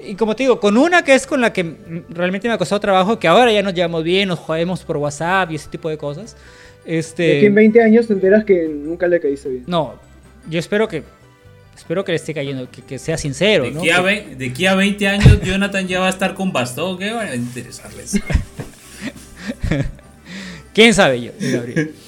Y 0.00 0.14
como 0.14 0.36
te 0.36 0.44
digo, 0.44 0.60
con 0.60 0.76
una 0.76 1.02
que 1.02 1.14
es 1.14 1.26
con 1.26 1.40
la 1.40 1.52
que 1.52 2.02
realmente 2.10 2.46
me 2.46 2.54
ha 2.54 2.58
costado 2.58 2.80
trabajo, 2.80 3.18
que 3.18 3.26
ahora 3.26 3.50
ya 3.50 3.62
nos 3.62 3.74
llevamos 3.74 4.04
bien, 4.04 4.28
nos 4.28 4.38
jodemos 4.38 4.84
por 4.84 4.98
WhatsApp 4.98 5.50
y 5.50 5.54
ese 5.56 5.70
tipo 5.70 5.88
de 5.88 5.96
cosas. 5.96 6.36
Este... 6.84 7.22
De 7.22 7.36
aquí 7.38 7.46
en 7.46 7.54
20 7.54 7.82
años 7.82 8.06
te 8.06 8.12
enteras 8.12 8.44
que 8.44 8.68
nunca 8.68 9.08
le 9.08 9.18
caíste 9.18 9.48
bien. 9.48 9.64
No, 9.66 9.94
yo 10.48 10.58
espero 10.58 10.88
que 10.88 11.02
espero 11.78 12.04
que 12.04 12.12
le 12.12 12.16
esté 12.16 12.34
cayendo, 12.34 12.70
que, 12.70 12.82
que 12.82 12.98
sea 12.98 13.16
sincero, 13.16 13.64
De 13.64 13.70
¿no? 13.70 13.80
aquí, 13.80 13.90
a 13.90 13.96
Que- 13.96 14.02
ve- 14.02 14.34
de 14.36 14.46
aquí 14.50 14.66
a 14.66 14.74
20 14.74 15.08
años, 15.08 15.40
Jonathan 15.42 15.86
ya 15.88 16.00
va 16.00 16.08
a 16.08 16.10
estar 16.10 16.34
con 16.34 16.52
bastón. 16.52 16.98
¿Qué 16.98 17.10
va 17.12 17.22
a 17.22 17.34
interesarles? 17.36 18.18
¿Quién 20.74 20.94
sabe 20.94 21.20
yo? 21.22 21.32
Gabriel? 21.40 21.94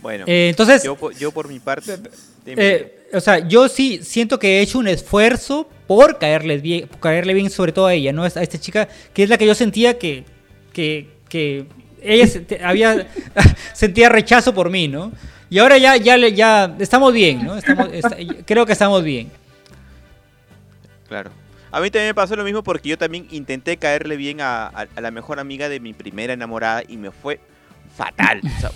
Bueno, 0.00 0.24
Eh, 0.28 0.48
entonces, 0.50 0.84
yo, 0.84 0.94
por- 0.94 1.12
yo 1.18 1.32
por 1.32 1.48
mi 1.48 1.58
parte... 1.58 1.98
dime. 2.46 2.62
eh, 2.64 3.08
o 3.12 3.20
sea, 3.20 3.46
yo 3.48 3.68
sí 3.68 3.98
siento 4.04 4.38
que 4.38 4.58
he 4.58 4.60
hecho 4.62 4.78
un 4.78 4.86
esfuerzo 4.86 5.68
por 5.88 6.18
caerle 6.20 6.58
bien, 6.58 6.86
por 6.86 7.00
caerle 7.00 7.34
bien 7.34 7.50
sobre 7.50 7.72
todo 7.72 7.86
a 7.86 7.94
ella, 7.94 8.12
¿no? 8.12 8.22
A 8.22 8.28
esta 8.28 8.58
chica, 8.60 8.88
que 9.12 9.24
es 9.24 9.28
la 9.28 9.36
que 9.36 9.44
yo 9.46 9.56
sentía 9.56 9.98
que, 9.98 10.24
que, 10.72 11.08
que 11.28 11.66
ella 12.02 12.26
se- 12.26 12.60
había, 12.64 13.06
sentía 13.74 14.08
rechazo 14.08 14.54
por 14.54 14.70
mí, 14.70 14.88
¿no? 14.88 15.12
Y 15.50 15.58
ahora 15.58 15.78
ya, 15.78 15.96
ya, 15.96 16.16
ya 16.28 16.74
estamos 16.78 17.12
bien, 17.12 17.44
¿no? 17.44 17.56
Estamos, 17.56 17.88
está- 17.92 18.16
creo 18.44 18.66
que 18.66 18.72
estamos 18.72 19.02
bien. 19.02 19.30
Claro. 21.08 21.30
A 21.70 21.80
mí 21.80 21.90
también 21.90 22.08
me 22.10 22.14
pasó 22.14 22.34
lo 22.36 22.44
mismo 22.44 22.62
porque 22.62 22.88
yo 22.88 22.98
también 22.98 23.26
intenté 23.30 23.76
caerle 23.76 24.16
bien 24.16 24.40
a, 24.40 24.66
a- 24.68 25.00
la 25.00 25.10
mejor 25.10 25.38
amiga 25.40 25.68
de 25.68 25.80
mi 25.80 25.92
primera 25.92 26.32
enamorada 26.32 26.82
y 26.86 26.96
me 26.96 27.10
fue 27.10 27.40
fatal. 27.96 28.40
O 28.44 28.60
sea, 28.60 28.70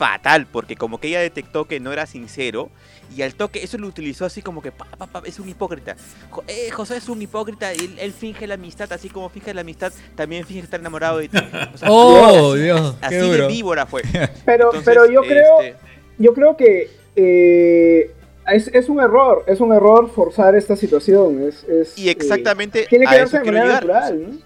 fatal 0.00 0.46
porque 0.50 0.76
como 0.76 0.98
que 0.98 1.08
ella 1.08 1.20
detectó 1.20 1.66
que 1.66 1.78
no 1.78 1.92
era 1.92 2.06
sincero 2.06 2.70
y 3.14 3.20
al 3.20 3.34
toque 3.34 3.62
eso 3.62 3.76
lo 3.76 3.86
utilizó 3.86 4.24
así 4.24 4.40
como 4.40 4.62
que 4.62 4.72
pa, 4.72 4.86
pa, 4.96 5.06
pa, 5.06 5.22
es 5.26 5.38
un 5.38 5.48
hipócrita. 5.50 5.94
Jo- 6.30 6.42
eh, 6.48 6.70
José 6.70 6.96
es 6.96 7.08
un 7.10 7.20
hipócrita, 7.20 7.70
él, 7.72 7.96
él 8.00 8.12
finge 8.12 8.46
la 8.46 8.54
amistad, 8.54 8.90
así 8.94 9.10
como 9.10 9.28
finge 9.28 9.52
la 9.52 9.60
amistad, 9.60 9.92
también 10.14 10.46
finge 10.46 10.62
estar 10.62 10.80
enamorado 10.80 11.18
de 11.18 11.28
ti. 11.28 11.36
O 11.74 11.76
sea, 11.76 11.88
Oh, 11.90 12.52
así- 12.54 12.62
Dios, 12.62 12.96
Así 13.02 13.14
qué 13.16 13.20
de 13.22 13.46
víbora 13.48 13.84
fue. 13.84 14.02
Pero, 14.46 14.66
Entonces, 14.68 14.84
pero 14.84 15.10
yo 15.10 15.20
creo, 15.20 15.60
este, 15.60 15.76
yo 16.18 16.32
creo 16.32 16.56
que 16.56 16.88
eh, 17.16 18.10
es, 18.46 18.68
es 18.68 18.88
un 18.88 19.00
error, 19.00 19.44
es 19.48 19.60
un 19.60 19.72
error 19.74 20.10
forzar 20.10 20.54
esta 20.54 20.76
situación. 20.76 21.42
Es, 21.46 21.64
es, 21.64 21.98
Y 21.98 22.08
eh, 22.08 22.12
exactamente 22.12 22.86
tiene 22.88 23.04
que 23.06 23.14
a 23.16 23.18
darse 23.18 23.36
eso 23.36 23.44
de 23.44 23.52
manera 23.52 23.80
llegar. 23.80 23.86
natural, 23.86 24.22
¿no? 24.32 24.38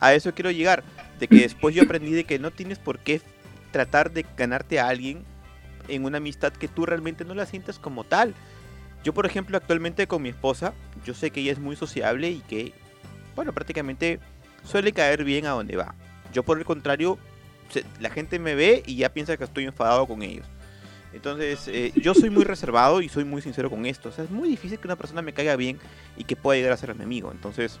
a 0.00 0.14
eso 0.14 0.34
quiero 0.34 0.50
llegar. 0.50 0.82
De 1.20 1.28
que 1.28 1.36
después 1.36 1.72
yo 1.72 1.84
aprendí 1.84 2.10
de 2.10 2.24
que 2.24 2.40
no 2.40 2.50
tienes 2.50 2.80
por 2.80 2.98
qué 2.98 3.20
tratar 3.72 4.12
de 4.12 4.24
ganarte 4.36 4.78
a 4.78 4.88
alguien 4.88 5.24
en 5.88 6.04
una 6.04 6.18
amistad 6.18 6.52
que 6.52 6.68
tú 6.68 6.86
realmente 6.86 7.24
no 7.24 7.34
la 7.34 7.46
sientas 7.46 7.78
como 7.78 8.04
tal. 8.04 8.34
Yo, 9.02 9.12
por 9.12 9.26
ejemplo, 9.26 9.56
actualmente 9.56 10.06
con 10.06 10.22
mi 10.22 10.28
esposa, 10.28 10.74
yo 11.04 11.14
sé 11.14 11.30
que 11.30 11.40
ella 11.40 11.52
es 11.52 11.58
muy 11.58 11.74
sociable 11.74 12.30
y 12.30 12.40
que, 12.40 12.72
bueno, 13.34 13.52
prácticamente 13.52 14.20
suele 14.64 14.92
caer 14.92 15.24
bien 15.24 15.46
a 15.46 15.50
donde 15.50 15.76
va. 15.76 15.94
Yo, 16.32 16.44
por 16.44 16.58
el 16.58 16.64
contrario, 16.64 17.18
la 18.00 18.10
gente 18.10 18.38
me 18.38 18.54
ve 18.54 18.82
y 18.86 18.96
ya 18.96 19.12
piensa 19.12 19.36
que 19.36 19.44
estoy 19.44 19.64
enfadado 19.64 20.06
con 20.06 20.22
ellos. 20.22 20.46
Entonces, 21.12 21.68
eh, 21.68 21.92
yo 21.96 22.14
soy 22.14 22.30
muy 22.30 22.44
reservado 22.44 23.02
y 23.02 23.08
soy 23.08 23.24
muy 23.24 23.42
sincero 23.42 23.68
con 23.68 23.84
esto. 23.86 24.08
O 24.08 24.12
sea, 24.12 24.24
es 24.24 24.30
muy 24.30 24.48
difícil 24.48 24.78
que 24.78 24.86
una 24.86 24.96
persona 24.96 25.20
me 25.20 25.32
caiga 25.32 25.56
bien 25.56 25.78
y 26.16 26.24
que 26.24 26.36
pueda 26.36 26.56
llegar 26.56 26.72
a 26.72 26.76
ser 26.76 26.94
mi 26.94 27.02
amigo. 27.02 27.32
Entonces, 27.32 27.80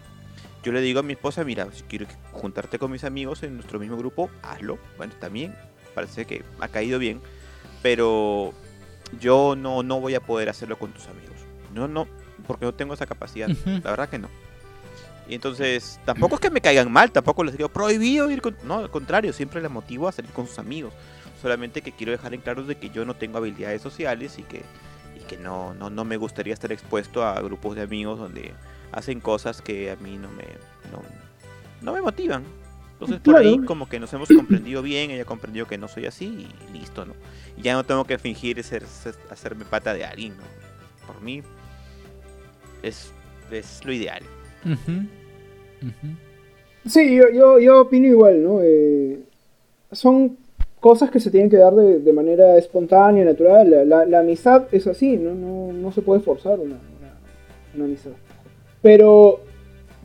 yo 0.62 0.72
le 0.72 0.80
digo 0.80 1.00
a 1.00 1.02
mi 1.02 1.14
esposa, 1.14 1.44
mira, 1.44 1.66
si 1.72 1.82
quiero 1.84 2.06
juntarte 2.32 2.78
con 2.78 2.90
mis 2.90 3.04
amigos 3.04 3.42
en 3.42 3.54
nuestro 3.54 3.78
mismo 3.78 3.96
grupo, 3.96 4.30
hazlo. 4.42 4.78
Bueno, 4.98 5.14
también 5.18 5.54
parece 5.94 6.24
que 6.24 6.44
ha 6.60 6.68
caído 6.68 6.98
bien, 6.98 7.20
pero 7.82 8.52
yo 9.20 9.54
no, 9.56 9.82
no 9.82 10.00
voy 10.00 10.14
a 10.14 10.20
poder 10.20 10.48
hacerlo 10.48 10.78
con 10.78 10.92
tus 10.92 11.06
amigos. 11.06 11.36
No, 11.74 11.88
no, 11.88 12.06
porque 12.46 12.64
no 12.64 12.74
tengo 12.74 12.94
esa 12.94 13.06
capacidad. 13.06 13.48
La 13.48 13.90
verdad 13.90 14.08
que 14.08 14.18
no. 14.18 14.28
Y 15.28 15.34
entonces, 15.34 16.00
tampoco 16.04 16.34
es 16.34 16.40
que 16.40 16.50
me 16.50 16.60
caigan 16.60 16.90
mal, 16.90 17.10
tampoco 17.12 17.44
les 17.44 17.56
digo 17.56 17.68
prohibido 17.68 18.30
ir 18.30 18.42
con... 18.42 18.56
No, 18.64 18.78
al 18.78 18.90
contrario, 18.90 19.32
siempre 19.32 19.62
les 19.62 19.70
motivo 19.70 20.08
a 20.08 20.12
salir 20.12 20.30
con 20.32 20.46
sus 20.46 20.58
amigos. 20.58 20.92
Solamente 21.40 21.82
que 21.82 21.92
quiero 21.92 22.12
dejar 22.12 22.34
en 22.34 22.40
claro 22.40 22.64
de 22.64 22.76
que 22.76 22.90
yo 22.90 23.04
no 23.04 23.14
tengo 23.14 23.38
habilidades 23.38 23.82
sociales 23.82 24.38
y 24.38 24.42
que, 24.42 24.62
y 25.16 25.24
que 25.26 25.36
no, 25.36 25.74
no, 25.74 25.90
no 25.90 26.04
me 26.04 26.16
gustaría 26.16 26.52
estar 26.52 26.72
expuesto 26.72 27.24
a 27.24 27.40
grupos 27.40 27.76
de 27.76 27.82
amigos 27.82 28.18
donde 28.18 28.52
hacen 28.90 29.20
cosas 29.20 29.62
que 29.62 29.90
a 29.90 29.96
mí 29.96 30.18
no 30.18 30.28
me, 30.30 30.44
no, 30.90 31.02
no 31.80 31.92
me 31.92 32.02
motivan. 32.02 32.44
Entonces 33.04 33.20
por 33.24 33.36
ahí 33.36 33.58
como 33.66 33.88
que 33.88 33.98
nos 34.00 34.12
hemos 34.12 34.28
comprendido 34.28 34.82
bien, 34.82 35.10
ella 35.10 35.24
comprendió 35.24 35.66
que 35.66 35.78
no 35.78 35.88
soy 35.88 36.06
así 36.06 36.46
y 36.72 36.78
listo, 36.78 37.04
¿no? 37.04 37.14
Y 37.56 37.62
ya 37.62 37.74
no 37.74 37.84
tengo 37.84 38.04
que 38.04 38.18
fingir 38.18 38.62
ser, 38.62 38.84
ser- 38.86 39.14
hacerme 39.30 39.64
pata 39.64 39.92
de 39.94 40.04
alguien, 40.04 40.34
¿no? 40.36 40.42
Por 41.06 41.20
mí 41.22 41.42
es, 42.82 43.12
es 43.50 43.84
lo 43.84 43.92
ideal. 43.92 44.22
Sí, 46.86 47.14
yo, 47.16 47.28
yo, 47.30 47.58
yo 47.60 47.80
opino 47.82 48.06
igual, 48.08 48.42
¿no? 48.42 48.60
Eh, 48.62 49.20
son 49.92 50.36
cosas 50.80 51.10
que 51.10 51.20
se 51.20 51.30
tienen 51.30 51.48
que 51.48 51.56
dar 51.56 51.72
de, 51.74 52.00
de 52.00 52.12
manera 52.12 52.58
espontánea, 52.58 53.24
natural. 53.24 53.70
La, 53.70 53.84
la- 53.84 54.04
la 54.06 54.18
amistad 54.20 54.64
es 54.72 54.86
así, 54.86 55.16
¿no? 55.16 55.32
No, 55.34 55.72
no 55.72 55.92
se 55.92 56.02
puede 56.02 56.20
forzar 56.20 56.58
una, 56.58 56.74
una- 56.74 57.14
una 57.76 57.84
amistad. 57.84 58.10
Pero, 58.80 59.40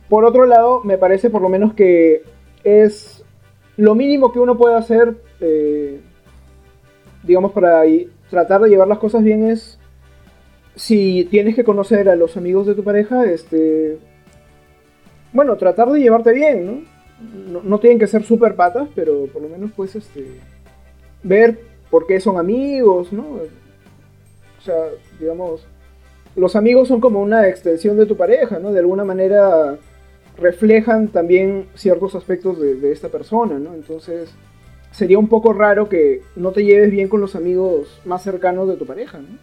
por 0.08 0.24
otro 0.24 0.46
lado, 0.46 0.82
me 0.84 0.98
parece 0.98 1.30
por 1.30 1.42
lo 1.42 1.48
menos 1.48 1.74
que 1.74 2.22
es 2.68 3.24
lo 3.76 3.94
mínimo 3.94 4.32
que 4.32 4.40
uno 4.40 4.56
puede 4.56 4.76
hacer, 4.76 5.14
eh, 5.40 6.00
digamos, 7.22 7.52
para 7.52 7.82
tratar 8.30 8.60
de 8.62 8.68
llevar 8.68 8.88
las 8.88 8.98
cosas 8.98 9.22
bien 9.22 9.48
es, 9.48 9.78
si 10.74 11.26
tienes 11.30 11.54
que 11.54 11.64
conocer 11.64 12.08
a 12.08 12.16
los 12.16 12.36
amigos 12.36 12.66
de 12.66 12.74
tu 12.74 12.84
pareja, 12.84 13.24
este, 13.24 13.98
bueno, 15.32 15.56
tratar 15.56 15.90
de 15.90 16.00
llevarte 16.00 16.32
bien, 16.32 16.66
¿no? 16.66 16.98
No, 17.52 17.62
no 17.62 17.80
tienen 17.80 17.98
que 17.98 18.06
ser 18.06 18.22
súper 18.22 18.54
patas, 18.54 18.88
pero 18.94 19.26
por 19.26 19.42
lo 19.42 19.48
menos 19.48 19.72
pues 19.74 19.96
este 19.96 20.24
ver 21.22 21.58
por 21.90 22.06
qué 22.06 22.20
son 22.20 22.38
amigos, 22.38 23.12
¿no? 23.12 23.22
O 24.58 24.62
sea, 24.62 24.76
digamos, 25.18 25.66
los 26.36 26.54
amigos 26.56 26.88
son 26.88 27.00
como 27.00 27.20
una 27.20 27.48
extensión 27.48 27.96
de 27.96 28.06
tu 28.06 28.16
pareja, 28.16 28.58
¿no? 28.58 28.72
De 28.72 28.78
alguna 28.78 29.04
manera 29.04 29.78
reflejan 30.38 31.08
también 31.08 31.68
ciertos 31.74 32.14
aspectos 32.14 32.60
de, 32.60 32.76
de 32.76 32.92
esta 32.92 33.08
persona, 33.10 33.58
¿no? 33.58 33.74
Entonces, 33.74 34.30
sería 34.92 35.18
un 35.18 35.28
poco 35.28 35.52
raro 35.52 35.88
que 35.88 36.22
no 36.36 36.52
te 36.52 36.64
lleves 36.64 36.90
bien 36.90 37.08
con 37.08 37.20
los 37.20 37.34
amigos 37.36 38.00
más 38.04 38.22
cercanos 38.22 38.68
de 38.68 38.76
tu 38.76 38.86
pareja, 38.86 39.18
¿no? 39.18 39.38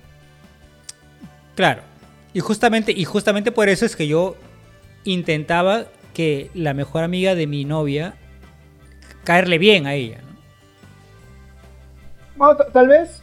Claro. 1.55 1.81
Y 2.33 2.39
justamente, 2.41 2.91
y 2.91 3.05
justamente 3.05 3.51
por 3.51 3.69
eso 3.69 3.85
es 3.85 3.95
que 3.95 4.07
yo 4.07 4.35
intentaba 5.03 5.87
que 6.13 6.51
la 6.53 6.73
mejor 6.73 7.03
amiga 7.03 7.35
de 7.35 7.47
mi 7.47 7.65
novia 7.65 8.15
caerle 9.23 9.57
bien 9.57 9.87
a 9.87 9.93
ella, 9.95 10.21
¿no? 10.23 10.35
Bueno, 12.35 12.55
ta- 12.57 12.71
tal 12.71 12.87
vez 12.87 13.21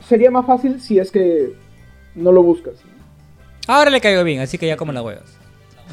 sería 0.00 0.30
más 0.30 0.46
fácil 0.46 0.80
si 0.80 0.98
es 0.98 1.10
que 1.10 1.54
no 2.14 2.32
lo 2.32 2.42
buscas. 2.42 2.84
Ahora 3.66 3.90
le 3.90 4.00
caigo 4.00 4.24
bien, 4.24 4.40
así 4.40 4.58
que 4.58 4.66
ya 4.66 4.76
como 4.76 4.92
las 4.92 5.04
huevas. 5.04 5.41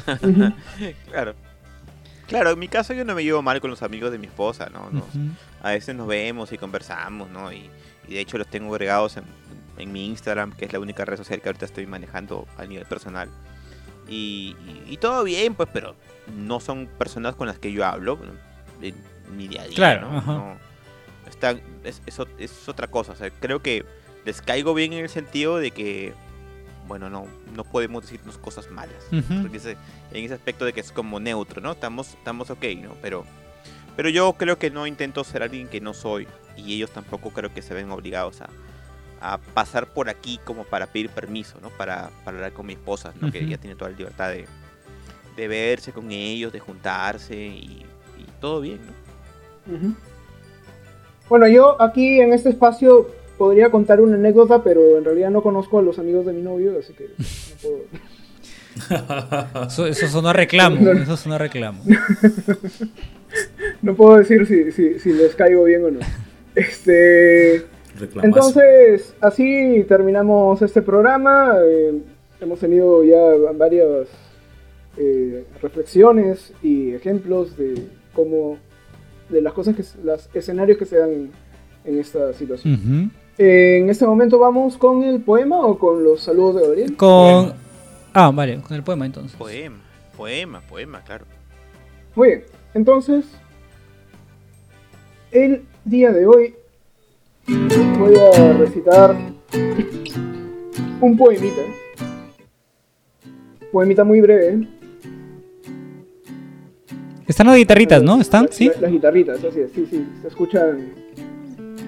Claro. 1.10 1.34
Claro, 2.26 2.50
en 2.50 2.58
mi 2.60 2.68
caso 2.68 2.92
yo 2.94 3.04
no 3.04 3.14
me 3.14 3.24
llevo 3.24 3.42
mal 3.42 3.60
con 3.60 3.70
los 3.70 3.82
amigos 3.82 4.12
de 4.12 4.18
mi 4.18 4.26
esposa, 4.28 4.68
¿no? 4.72 4.88
Nos- 4.90 5.04
a 5.62 5.70
veces 5.70 5.94
nos 5.96 6.06
vemos 6.06 6.52
y 6.52 6.58
conversamos, 6.58 7.28
¿no? 7.30 7.52
Y, 7.52 7.68
y 8.08 8.14
de 8.14 8.20
hecho 8.20 8.38
los 8.38 8.46
tengo 8.46 8.72
agregados 8.72 9.16
en, 9.16 9.24
en 9.78 9.90
mi 9.92 10.06
Instagram, 10.06 10.52
que 10.52 10.64
es 10.66 10.72
la 10.72 10.78
única 10.78 11.04
red 11.04 11.16
social 11.16 11.40
que 11.40 11.48
ahorita 11.48 11.64
estoy 11.64 11.86
manejando 11.86 12.46
a 12.56 12.64
nivel 12.66 12.86
personal. 12.86 13.28
Y, 14.08 14.56
y- 14.86 14.92
y 14.92 14.96
todo 14.98 15.24
bien, 15.24 15.54
pues, 15.54 15.68
pero 15.72 15.96
no 16.36 16.60
son 16.60 16.86
personas 16.86 17.34
con 17.34 17.46
las 17.48 17.58
que 17.58 17.72
yo 17.72 17.84
hablo 17.84 18.18
en 18.80 18.94
mi 19.36 19.48
día 19.48 19.62
a 19.62 19.66
día, 19.66 19.74
Claro, 19.76 20.10
¿no? 20.12 20.56
están- 21.28 21.60
es, 21.84 22.00
es 22.06 22.68
otra 22.68 22.86
cosa, 22.88 23.12
o 23.12 23.16
sea, 23.16 23.30
creo 23.30 23.60
que 23.60 23.84
les 24.24 24.40
caigo 24.42 24.72
bien 24.74 24.92
en 24.92 25.00
el 25.04 25.08
sentido 25.08 25.58
de 25.58 25.70
que, 25.72 26.12
bueno, 26.90 27.08
no, 27.08 27.26
no 27.54 27.62
podemos 27.62 28.02
decirnos 28.02 28.36
cosas 28.36 28.68
malas. 28.70 28.96
Porque 29.42 29.58
ese- 29.58 29.76
en 30.12 30.24
ese 30.24 30.34
aspecto 30.34 30.64
de 30.64 30.72
que 30.72 30.80
es 30.80 30.90
como 30.90 31.20
neutro, 31.20 31.60
¿no? 31.62 31.70
Estamos, 31.72 32.08
estamos 32.14 32.50
ok, 32.50 32.64
¿no? 32.82 32.94
Pero, 33.00 33.24
pero 33.96 34.08
yo 34.08 34.32
creo 34.34 34.58
que 34.58 34.70
no 34.70 34.86
intento 34.88 35.22
ser 35.22 35.44
alguien 35.44 35.68
que 35.68 35.80
no 35.80 35.94
soy 35.94 36.26
y 36.56 36.74
ellos 36.74 36.90
tampoco 36.90 37.30
creo 37.30 37.54
que 37.54 37.62
se 37.62 37.74
ven 37.74 37.90
obligados 37.92 38.40
a, 38.40 38.48
a 39.20 39.38
pasar 39.38 39.86
por 39.86 40.08
aquí 40.08 40.40
como 40.44 40.64
para 40.64 40.88
pedir 40.88 41.10
permiso, 41.10 41.58
¿no? 41.62 41.68
Para, 41.70 42.10
para 42.24 42.38
hablar 42.38 42.52
con 42.52 42.66
mi 42.66 42.72
esposa, 42.72 43.12
¿no? 43.20 43.30
Que 43.30 43.38
ella 43.44 43.56
tiene 43.58 43.76
toda 43.76 43.90
la 43.92 43.96
libertad 43.96 44.30
de, 44.30 44.46
de 45.36 45.48
verse 45.48 45.92
con 45.92 46.10
ellos, 46.10 46.52
de 46.52 46.58
juntarse 46.58 47.36
y, 47.36 47.86
y 48.18 48.26
todo 48.40 48.60
bien, 48.62 48.80
¿no? 48.84 49.76
Bueno, 51.28 51.46
yo 51.46 51.80
aquí 51.80 52.20
en 52.20 52.32
este 52.32 52.48
espacio 52.48 53.08
podría 53.40 53.70
contar 53.70 54.02
una 54.02 54.16
anécdota, 54.16 54.62
pero 54.62 54.98
en 54.98 55.04
realidad 55.06 55.30
no 55.30 55.42
conozco 55.42 55.78
a 55.78 55.82
los 55.82 55.98
amigos 55.98 56.26
de 56.26 56.34
mi 56.34 56.42
novio, 56.42 56.78
así 56.78 56.92
que 56.92 57.04
no 57.08 57.56
puedo. 57.62 57.78
Eso, 59.66 59.86
eso 59.86 60.06
sonó 60.06 60.28
a 60.28 60.32
reclamo, 60.32 60.90
eso 60.92 61.16
sonó 61.16 61.36
a 61.36 61.38
reclamo. 61.38 61.82
No 63.82 63.94
puedo 63.94 64.16
decir 64.16 64.44
si, 64.44 64.72
si, 64.72 64.98
si 64.98 65.12
les 65.12 65.36
caigo 65.36 65.62
bien 65.62 65.84
o 65.84 65.90
no. 65.92 66.00
Este, 66.56 67.64
Reclamazo. 67.98 68.26
entonces, 68.26 69.14
así 69.20 69.84
terminamos 69.86 70.60
este 70.62 70.82
programa. 70.82 71.54
Eh, 71.64 71.94
hemos 72.40 72.58
tenido 72.58 73.04
ya 73.04 73.52
varias 73.54 74.08
eh, 74.96 75.44
reflexiones 75.62 76.52
y 76.60 76.92
ejemplos 76.92 77.56
de 77.56 77.86
cómo 78.12 78.58
de 79.28 79.40
las 79.40 79.52
cosas 79.52 79.76
que, 79.76 79.84
los 80.02 80.28
escenarios 80.34 80.76
que 80.76 80.86
se 80.86 80.98
dan 80.98 81.30
en, 81.84 81.98
esta 82.00 82.32
situación. 82.32 82.74
Eh, 82.74 83.19
en 83.38 83.88
este 83.90 84.06
momento 84.06 84.38
vamos 84.38 84.76
con 84.76 85.02
el 85.02 85.20
poema 85.20 85.58
o 85.60 85.78
con 85.78 86.04
los 86.04 86.22
saludos 86.22 86.56
de 86.56 86.62
Gabriel. 86.62 86.96
Con... 86.96 87.44
Poema. 87.46 87.56
Ah, 88.12 88.30
vale, 88.34 88.60
con 88.60 88.76
el 88.76 88.82
poema 88.82 89.06
entonces. 89.06 89.36
Poema, 89.36 89.78
poema, 90.16 90.60
poema, 90.62 91.00
claro. 91.02 91.24
Muy 92.16 92.28
bien, 92.28 92.44
entonces, 92.74 93.24
el 95.30 95.62
día 95.84 96.10
de 96.12 96.26
hoy 96.26 96.54
voy 97.98 98.14
a 98.16 98.52
recitar 98.54 99.16
un 101.00 101.16
poemita. 101.16 101.62
Poemita 103.72 104.02
muy 104.04 104.20
breve. 104.20 104.66
Están 107.28 107.46
las 107.46 107.56
guitarritas, 107.56 108.02
¿no? 108.02 108.20
¿Están? 108.20 108.48
Sí. 108.50 108.66
la- 108.74 108.80
las 108.80 108.90
guitarritas, 108.90 109.44
así 109.44 109.60
es, 109.60 109.70
sí, 109.72 109.86
sí, 109.88 110.04
se 110.20 110.26
escuchan 110.28 110.92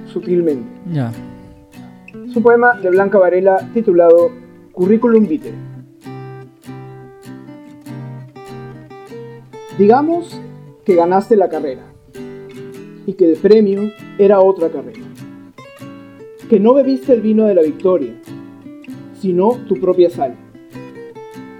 sutilmente. 0.06 0.64
Ya. 0.92 1.12
Es 2.32 2.36
un 2.38 2.44
poema 2.44 2.72
de 2.80 2.88
Blanca 2.88 3.18
Varela 3.18 3.68
titulado 3.74 4.30
Curriculum 4.72 5.26
Vitae. 5.28 5.52
Digamos 9.76 10.40
que 10.82 10.94
ganaste 10.94 11.36
la 11.36 11.50
carrera 11.50 11.82
y 13.06 13.12
que 13.12 13.32
el 13.32 13.36
premio 13.36 13.82
era 14.16 14.40
otra 14.40 14.70
carrera. 14.70 15.02
Que 16.48 16.58
no 16.58 16.72
bebiste 16.72 17.12
el 17.12 17.20
vino 17.20 17.44
de 17.44 17.54
la 17.54 17.60
victoria, 17.60 18.14
sino 19.20 19.58
tu 19.68 19.74
propia 19.78 20.08
sal. 20.08 20.34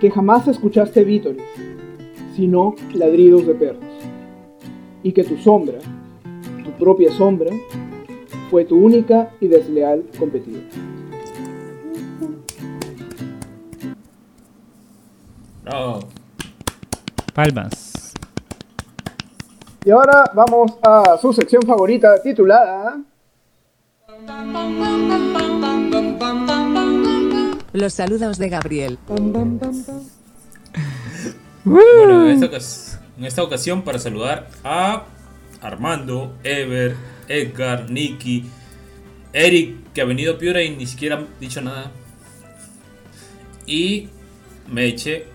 Que 0.00 0.10
jamás 0.10 0.48
escuchaste 0.48 1.04
vítores, 1.04 1.42
sino 2.34 2.76
ladridos 2.94 3.46
de 3.46 3.54
perros. 3.54 3.84
Y 5.02 5.12
que 5.12 5.22
tu 5.22 5.36
sombra, 5.36 5.80
tu 6.64 6.70
propia 6.82 7.12
sombra, 7.12 7.50
fue 8.52 8.66
tu 8.66 8.76
única 8.76 9.30
y 9.40 9.48
desleal 9.48 10.04
competidora. 10.18 10.66
Bravo. 15.64 16.00
Palmas. 17.32 18.12
Y 19.86 19.90
ahora 19.90 20.24
vamos 20.34 20.72
a 20.82 21.16
su 21.16 21.32
sección 21.32 21.62
favorita 21.62 22.20
titulada 22.22 23.00
Los 27.72 27.94
saludos 27.94 28.36
de 28.36 28.48
Gabriel. 28.50 28.98
Bueno, 31.64 32.26
en 32.26 32.30
esta, 32.32 32.46
ocas- 32.50 33.00
en 33.16 33.24
esta 33.24 33.42
ocasión 33.42 33.80
para 33.80 33.98
saludar 33.98 34.48
a 34.62 35.04
Armando, 35.62 36.34
Ever, 36.44 36.96
Edgar, 37.28 37.90
Nicky, 37.90 38.44
Eric, 39.32 39.92
que 39.92 40.00
ha 40.00 40.04
venido 40.04 40.34
a 40.34 40.38
Piura 40.38 40.62
y 40.62 40.70
ni 40.70 40.86
siquiera 40.86 41.16
ha 41.16 41.40
dicho 41.40 41.60
nada. 41.60 41.90
Y 43.66 44.08
Meche. 44.70 45.26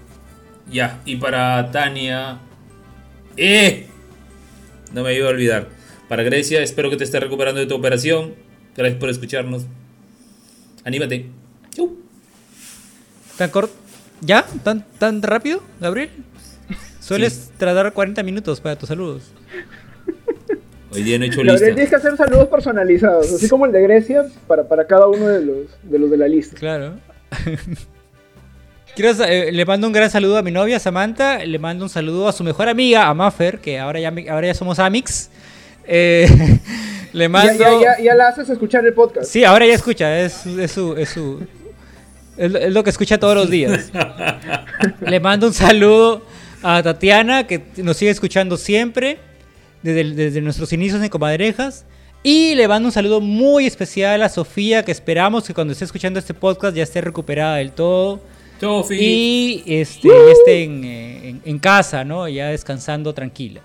Ya, 0.71 1.01
y 1.05 1.15
para 1.15 1.71
Tania. 1.71 2.39
¡Eh! 3.37 3.87
No 4.93 5.03
me 5.03 5.13
iba 5.13 5.27
a 5.27 5.31
olvidar. 5.31 5.69
Para 6.09 6.23
Grecia, 6.23 6.61
espero 6.61 6.89
que 6.89 6.97
te 6.97 7.03
estés 7.03 7.21
recuperando 7.21 7.59
de 7.59 7.67
tu 7.67 7.75
operación. 7.75 8.35
Gracias 8.75 8.99
por 8.99 9.09
escucharnos. 9.09 9.65
Anímate. 10.83 11.27
Chau. 11.73 11.97
¿Tan 13.37 13.49
corto? 13.49 13.73
¿Ya? 14.21 14.45
¿Tan, 14.63 14.85
¿Tan 14.97 15.21
rápido, 15.21 15.61
Gabriel? 15.79 16.09
Sueles 16.99 17.51
tardar 17.57 17.93
40 17.93 18.23
minutos 18.23 18.59
para 18.59 18.77
tus 18.77 18.89
saludos. 18.89 19.31
Hoy 20.97 21.03
día 21.03 21.19
no 21.19 21.25
he 21.25 21.27
hecho 21.27 21.43
lista. 21.43 21.65
tienes 21.65 21.89
que 21.89 21.95
hacer 21.95 22.17
saludos 22.17 22.47
personalizados, 22.47 23.31
así 23.31 23.47
como 23.47 23.67
el 23.67 23.71
de 23.71 23.81
Grecia, 23.83 24.25
para, 24.47 24.67
para 24.67 24.87
cada 24.87 25.05
uno 25.07 25.27
de 25.27 25.45
los, 25.45 25.57
de 25.83 25.99
los 25.99 26.09
de 26.09 26.17
la 26.17 26.27
lista. 26.27 26.55
Claro. 26.57 26.93
Quiero, 28.95 29.23
eh, 29.25 29.51
le 29.51 29.63
mando 29.63 29.85
un 29.85 29.93
gran 29.93 30.09
saludo 30.09 30.37
a 30.37 30.41
mi 30.41 30.49
novia 30.49 30.79
Samantha, 30.79 31.45
le 31.45 31.59
mando 31.59 31.85
un 31.85 31.89
saludo 31.89 32.27
a 32.27 32.31
su 32.33 32.43
mejor 32.43 32.67
amiga, 32.67 33.07
a 33.07 33.13
Maffer, 33.13 33.59
que 33.59 33.77
ahora 33.77 33.99
ya, 33.99 34.11
ahora 34.31 34.47
ya 34.47 34.55
somos 34.55 34.79
Amix. 34.79 35.29
Eh, 35.85 36.27
le 37.13 37.25
Ya, 37.25 37.29
mando... 37.29 37.53
ya, 37.59 37.79
ya, 37.79 38.03
ya 38.03 38.15
la 38.15 38.29
haces 38.29 38.49
escuchar 38.49 38.83
el 38.83 38.93
podcast. 38.93 39.29
Sí, 39.29 39.43
ahora 39.43 39.67
ya 39.67 39.75
escucha, 39.75 40.19
es, 40.19 40.47
es 40.47 40.71
su... 40.71 40.95
Es, 40.97 41.09
su 41.09 41.45
es 42.37 42.73
lo 42.73 42.83
que 42.83 42.89
escucha 42.89 43.19
todos 43.19 43.35
los 43.35 43.49
días. 43.51 43.91
Le 45.01 45.19
mando 45.19 45.47
un 45.47 45.53
saludo 45.53 46.23
a 46.63 46.81
Tatiana, 46.81 47.45
que 47.45 47.61
nos 47.77 47.97
sigue 47.97 48.11
escuchando 48.11 48.57
siempre, 48.57 49.19
desde, 49.93 50.41
nuestros 50.41 50.71
inicios 50.73 51.01
en 51.01 51.09
Comadrejas. 51.09 51.85
Y 52.23 52.55
le 52.55 52.67
mando 52.67 52.87
un 52.87 52.91
saludo 52.91 53.21
muy 53.21 53.65
especial 53.67 54.21
a 54.23 54.29
Sofía, 54.29 54.83
que 54.83 54.91
esperamos 54.91 55.45
que 55.45 55.53
cuando 55.53 55.71
esté 55.73 55.85
escuchando 55.85 56.19
este 56.19 56.33
podcast 56.33 56.75
ya 56.75 56.83
esté 56.83 56.99
recuperada 57.01 57.57
del 57.57 57.71
todo. 57.71 58.19
Y 58.99 59.63
este, 59.67 60.07
ya 60.07 60.31
esté 60.31 60.63
en, 60.63 60.83
eh, 60.83 61.29
en- 61.29 61.41
en 61.45 61.59
casa, 61.59 62.03
¿no? 62.03 62.27
Ya 62.27 62.47
descansando 62.47 63.13
tranquila. 63.13 63.61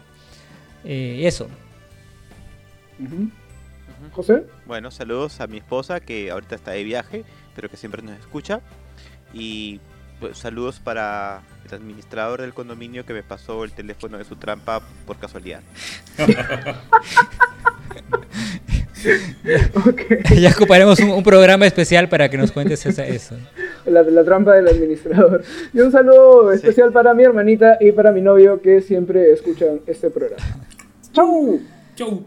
Eh, 0.85 1.23
eso. 1.25 1.49
José, 4.13 4.45
Bueno, 4.67 4.91
saludos 4.91 5.41
a 5.41 5.47
mi 5.47 5.59
esposa 5.59 6.01
que 6.01 6.31
ahorita 6.31 6.55
está 6.57 6.73
de 6.73 6.85
viaje, 6.85 7.25
pero 7.55 7.69
que 7.71 7.77
siempre 7.77 8.03
nos 8.03 8.19
escucha. 8.19 8.61
Y 9.33 9.81
saludos 10.33 10.81
para 10.81 11.41
el 11.69 11.75
administrador 11.75 12.41
del 12.41 12.53
condominio 12.55 13.05
que 13.07 13.13
me 13.13 13.23
pasó 13.23 13.65
el 13.65 13.73
teléfono 13.73 14.19
de 14.19 14.25
su 14.25 14.37
trampa 14.37 14.81
por 15.07 15.17
casualidad. 15.19 15.61
ya 20.41 20.51
ocuparemos 20.51 20.99
un, 21.01 21.11
un 21.11 21.23
programa 21.23 21.67
especial 21.67 22.09
para 22.09 22.29
que 22.29 22.37
nos 22.39 22.53
cuentes 22.53 22.85
esa- 22.87 23.07
eso. 23.07 23.37
La, 23.87 24.03
la 24.03 24.25
trampa 24.25 24.55
del 24.55 24.69
administrador. 24.69 25.43
Y 25.73 25.81
un 25.81 25.91
saludo 25.91 26.53
especial 26.53 26.93
para 26.93 27.13
mi 27.15 27.25
hermanita 27.25 27.79
y 27.81 27.93
para 27.93 28.13
mi 28.13 28.21
novio 28.21 28.61
que 28.63 28.81
siempre 28.81 29.33
escuchan 29.33 29.81
este 29.87 30.11
programa. 30.11 30.43
¡Chau! 31.13 31.61
Chau. 31.97 32.25